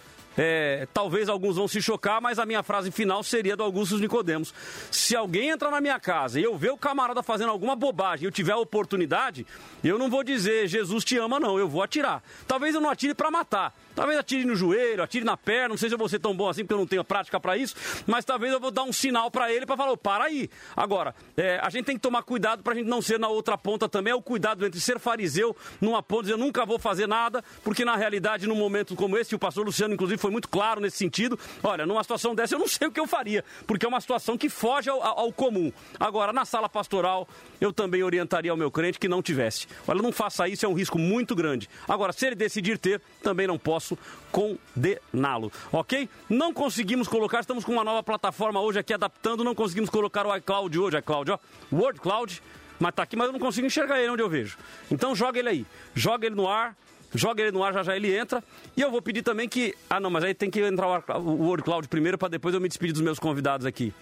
é, 0.42 0.88
talvez 0.94 1.28
alguns 1.28 1.56
vão 1.56 1.68
se 1.68 1.82
chocar, 1.82 2.18
mas 2.18 2.38
a 2.38 2.46
minha 2.46 2.62
frase 2.62 2.90
final 2.90 3.22
seria 3.22 3.54
do 3.54 3.62
Augusto 3.62 3.98
Nicodemos. 3.98 4.54
Se 4.90 5.14
alguém 5.14 5.50
entrar 5.50 5.70
na 5.70 5.82
minha 5.82 6.00
casa 6.00 6.40
e 6.40 6.42
eu 6.42 6.56
ver 6.56 6.70
o 6.70 6.78
camarada 6.78 7.22
fazendo 7.22 7.50
alguma 7.50 7.76
bobagem 7.76 8.24
eu 8.24 8.32
tiver 8.32 8.52
a 8.52 8.56
oportunidade, 8.56 9.46
eu 9.84 9.98
não 9.98 10.08
vou 10.08 10.24
dizer 10.24 10.66
Jesus 10.66 11.04
te 11.04 11.18
ama, 11.18 11.38
não, 11.38 11.58
eu 11.58 11.68
vou 11.68 11.82
atirar. 11.82 12.22
Talvez 12.48 12.74
eu 12.74 12.80
não 12.80 12.88
atire 12.88 13.12
para 13.12 13.30
matar. 13.30 13.74
Talvez 14.00 14.18
atire 14.18 14.46
no 14.46 14.56
joelho, 14.56 15.02
atire 15.02 15.26
na 15.26 15.36
perna, 15.36 15.68
não 15.68 15.76
sei 15.76 15.90
se 15.90 15.94
eu 15.94 15.98
vou 15.98 16.08
ser 16.08 16.18
tão 16.20 16.34
bom 16.34 16.48
assim, 16.48 16.62
porque 16.62 16.72
eu 16.72 16.78
não 16.78 16.86
tenho 16.86 17.04
prática 17.04 17.38
para 17.38 17.54
isso, 17.58 17.74
mas 18.06 18.24
talvez 18.24 18.50
eu 18.50 18.58
vou 18.58 18.70
dar 18.70 18.82
um 18.84 18.94
sinal 18.94 19.30
para 19.30 19.52
ele 19.52 19.66
para 19.66 19.76
falar, 19.76 19.92
oh, 19.92 19.96
para 19.98 20.24
aí. 20.24 20.48
Agora, 20.74 21.14
é, 21.36 21.60
a 21.62 21.68
gente 21.68 21.84
tem 21.84 21.96
que 21.96 22.00
tomar 22.00 22.22
cuidado 22.22 22.62
para 22.62 22.72
a 22.72 22.76
gente 22.76 22.86
não 22.86 23.02
ser 23.02 23.18
na 23.18 23.28
outra 23.28 23.58
ponta 23.58 23.90
também, 23.90 24.10
é 24.10 24.16
o 24.16 24.22
cuidado 24.22 24.64
entre 24.64 24.80
ser 24.80 24.98
fariseu 24.98 25.54
numa 25.82 26.02
ponta, 26.02 26.22
dizer 26.22 26.32
eu 26.32 26.38
nunca 26.38 26.64
vou 26.64 26.78
fazer 26.78 27.06
nada, 27.06 27.44
porque 27.62 27.84
na 27.84 27.94
realidade, 27.94 28.46
num 28.46 28.54
momento 28.54 28.96
como 28.96 29.18
esse, 29.18 29.34
o 29.34 29.38
pastor 29.38 29.66
Luciano, 29.66 29.92
inclusive, 29.92 30.18
foi 30.18 30.30
muito 30.30 30.48
claro 30.48 30.80
nesse 30.80 30.96
sentido, 30.96 31.38
olha, 31.62 31.84
numa 31.84 32.02
situação 32.02 32.34
dessa 32.34 32.54
eu 32.54 32.58
não 32.58 32.68
sei 32.68 32.88
o 32.88 32.90
que 32.90 33.00
eu 33.00 33.06
faria, 33.06 33.44
porque 33.66 33.84
é 33.84 33.88
uma 33.88 34.00
situação 34.00 34.38
que 34.38 34.48
foge 34.48 34.88
ao, 34.88 35.02
ao 35.02 35.30
comum. 35.30 35.70
Agora, 35.98 36.32
na 36.32 36.46
sala 36.46 36.70
pastoral, 36.70 37.28
eu 37.60 37.70
também 37.70 38.02
orientaria 38.02 38.50
ao 38.50 38.56
meu 38.56 38.70
crente 38.70 38.98
que 38.98 39.08
não 39.08 39.20
tivesse. 39.20 39.66
Olha, 39.86 40.00
não 40.00 40.10
faça 40.10 40.48
isso, 40.48 40.64
é 40.64 40.68
um 40.70 40.72
risco 40.72 40.98
muito 40.98 41.34
grande. 41.34 41.68
Agora, 41.86 42.14
se 42.14 42.24
ele 42.24 42.34
decidir 42.34 42.78
ter, 42.78 43.02
também 43.22 43.46
não 43.46 43.58
posso 43.58 43.89
condená-lo, 44.30 45.52
ok? 45.72 46.08
Não 46.28 46.52
conseguimos 46.52 47.08
colocar, 47.08 47.40
estamos 47.40 47.64
com 47.64 47.72
uma 47.72 47.84
nova 47.84 48.02
plataforma 48.02 48.60
hoje 48.60 48.78
aqui 48.78 48.94
adaptando, 48.94 49.44
não 49.44 49.54
conseguimos 49.54 49.90
colocar 49.90 50.26
o 50.26 50.36
iCloud 50.36 50.78
hoje, 50.78 50.98
iCloud, 50.98 51.32
ó, 51.32 51.38
Word 51.72 52.00
Cloud, 52.00 52.42
mas 52.78 52.94
tá 52.94 53.02
aqui, 53.02 53.16
mas 53.16 53.26
eu 53.26 53.32
não 53.32 53.40
consigo 53.40 53.66
enxergar 53.66 54.00
ele 54.00 54.10
onde 54.10 54.22
eu 54.22 54.28
vejo. 54.28 54.56
Então 54.90 55.14
joga 55.14 55.38
ele 55.38 55.48
aí, 55.48 55.66
joga 55.94 56.26
ele 56.26 56.34
no 56.34 56.48
ar, 56.48 56.76
joga 57.14 57.42
ele 57.42 57.52
no 57.52 57.62
ar, 57.62 57.72
já 57.74 57.82
já 57.82 57.96
ele 57.96 58.16
entra. 58.16 58.42
E 58.76 58.80
eu 58.80 58.90
vou 58.90 59.02
pedir 59.02 59.22
também 59.22 59.48
que. 59.48 59.74
Ah, 59.88 60.00
não, 60.00 60.08
mas 60.08 60.24
aí 60.24 60.32
tem 60.32 60.50
que 60.50 60.60
entrar 60.60 60.86
o 61.18 61.44
Word 61.44 61.62
Cloud 61.62 61.88
primeiro 61.88 62.16
para 62.16 62.28
depois 62.28 62.54
eu 62.54 62.60
me 62.60 62.68
despedir 62.68 62.92
dos 62.92 63.02
meus 63.02 63.18
convidados 63.18 63.66
aqui. 63.66 63.92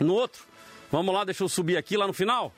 No 0.00 0.14
outro, 0.14 0.42
vamos 0.90 1.14
lá, 1.14 1.24
deixa 1.24 1.44
eu 1.44 1.48
subir 1.48 1.76
aqui 1.76 1.96
lá 1.96 2.06
no 2.06 2.12
final 2.12 2.52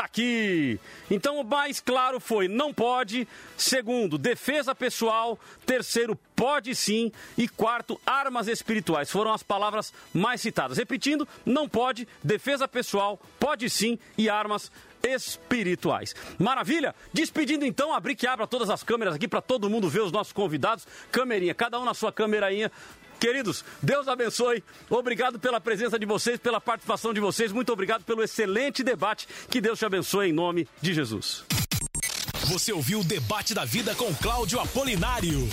tá 0.00 0.04
aqui. 0.04 0.80
Então 1.10 1.38
o 1.38 1.44
mais 1.44 1.80
claro 1.80 2.18
foi 2.18 2.48
não 2.48 2.72
pode. 2.72 3.28
Segundo, 3.56 4.16
defesa 4.16 4.74
pessoal. 4.74 5.38
Terceiro, 5.66 6.18
pode 6.34 6.74
sim. 6.74 7.12
E 7.36 7.46
quarto, 7.46 8.00
armas 8.06 8.48
espirituais. 8.48 9.10
Foram 9.10 9.32
as 9.32 9.42
palavras 9.42 9.92
mais 10.12 10.40
citadas. 10.40 10.78
Repetindo, 10.78 11.28
não 11.44 11.68
pode, 11.68 12.08
defesa 12.24 12.66
pessoal, 12.66 13.20
pode 13.38 13.68
sim 13.68 13.98
e 14.16 14.28
armas 14.28 14.72
espirituais. 15.02 16.14
Maravilha? 16.38 16.94
Despedindo 17.12 17.64
então, 17.64 17.92
abrir 17.92 18.14
que 18.14 18.26
abra 18.26 18.46
todas 18.46 18.70
as 18.70 18.82
câmeras 18.82 19.14
aqui 19.14 19.26
para 19.26 19.40
todo 19.40 19.70
mundo 19.70 19.88
ver 19.88 20.00
os 20.00 20.12
nossos 20.12 20.32
convidados. 20.32 20.86
Camerinha, 21.10 21.54
cada 21.54 21.78
um 21.78 21.84
na 21.84 21.94
sua 21.94 22.12
câmerainha 22.12 22.70
Queridos, 23.20 23.62
Deus 23.82 24.08
abençoe. 24.08 24.64
Obrigado 24.88 25.38
pela 25.38 25.60
presença 25.60 25.98
de 25.98 26.06
vocês, 26.06 26.40
pela 26.40 26.60
participação 26.60 27.12
de 27.12 27.20
vocês. 27.20 27.52
Muito 27.52 27.70
obrigado 27.70 28.02
pelo 28.02 28.22
excelente 28.22 28.82
debate. 28.82 29.28
Que 29.50 29.60
Deus 29.60 29.78
te 29.78 29.84
abençoe 29.84 30.30
em 30.30 30.32
nome 30.32 30.66
de 30.80 30.94
Jesus. 30.94 31.44
Você 32.46 32.72
ouviu 32.72 33.00
o 33.00 33.04
debate 33.04 33.54
da 33.54 33.64
vida 33.64 33.94
com 33.94 34.12
Cláudio 34.14 34.58
Apolinário. 34.58 35.48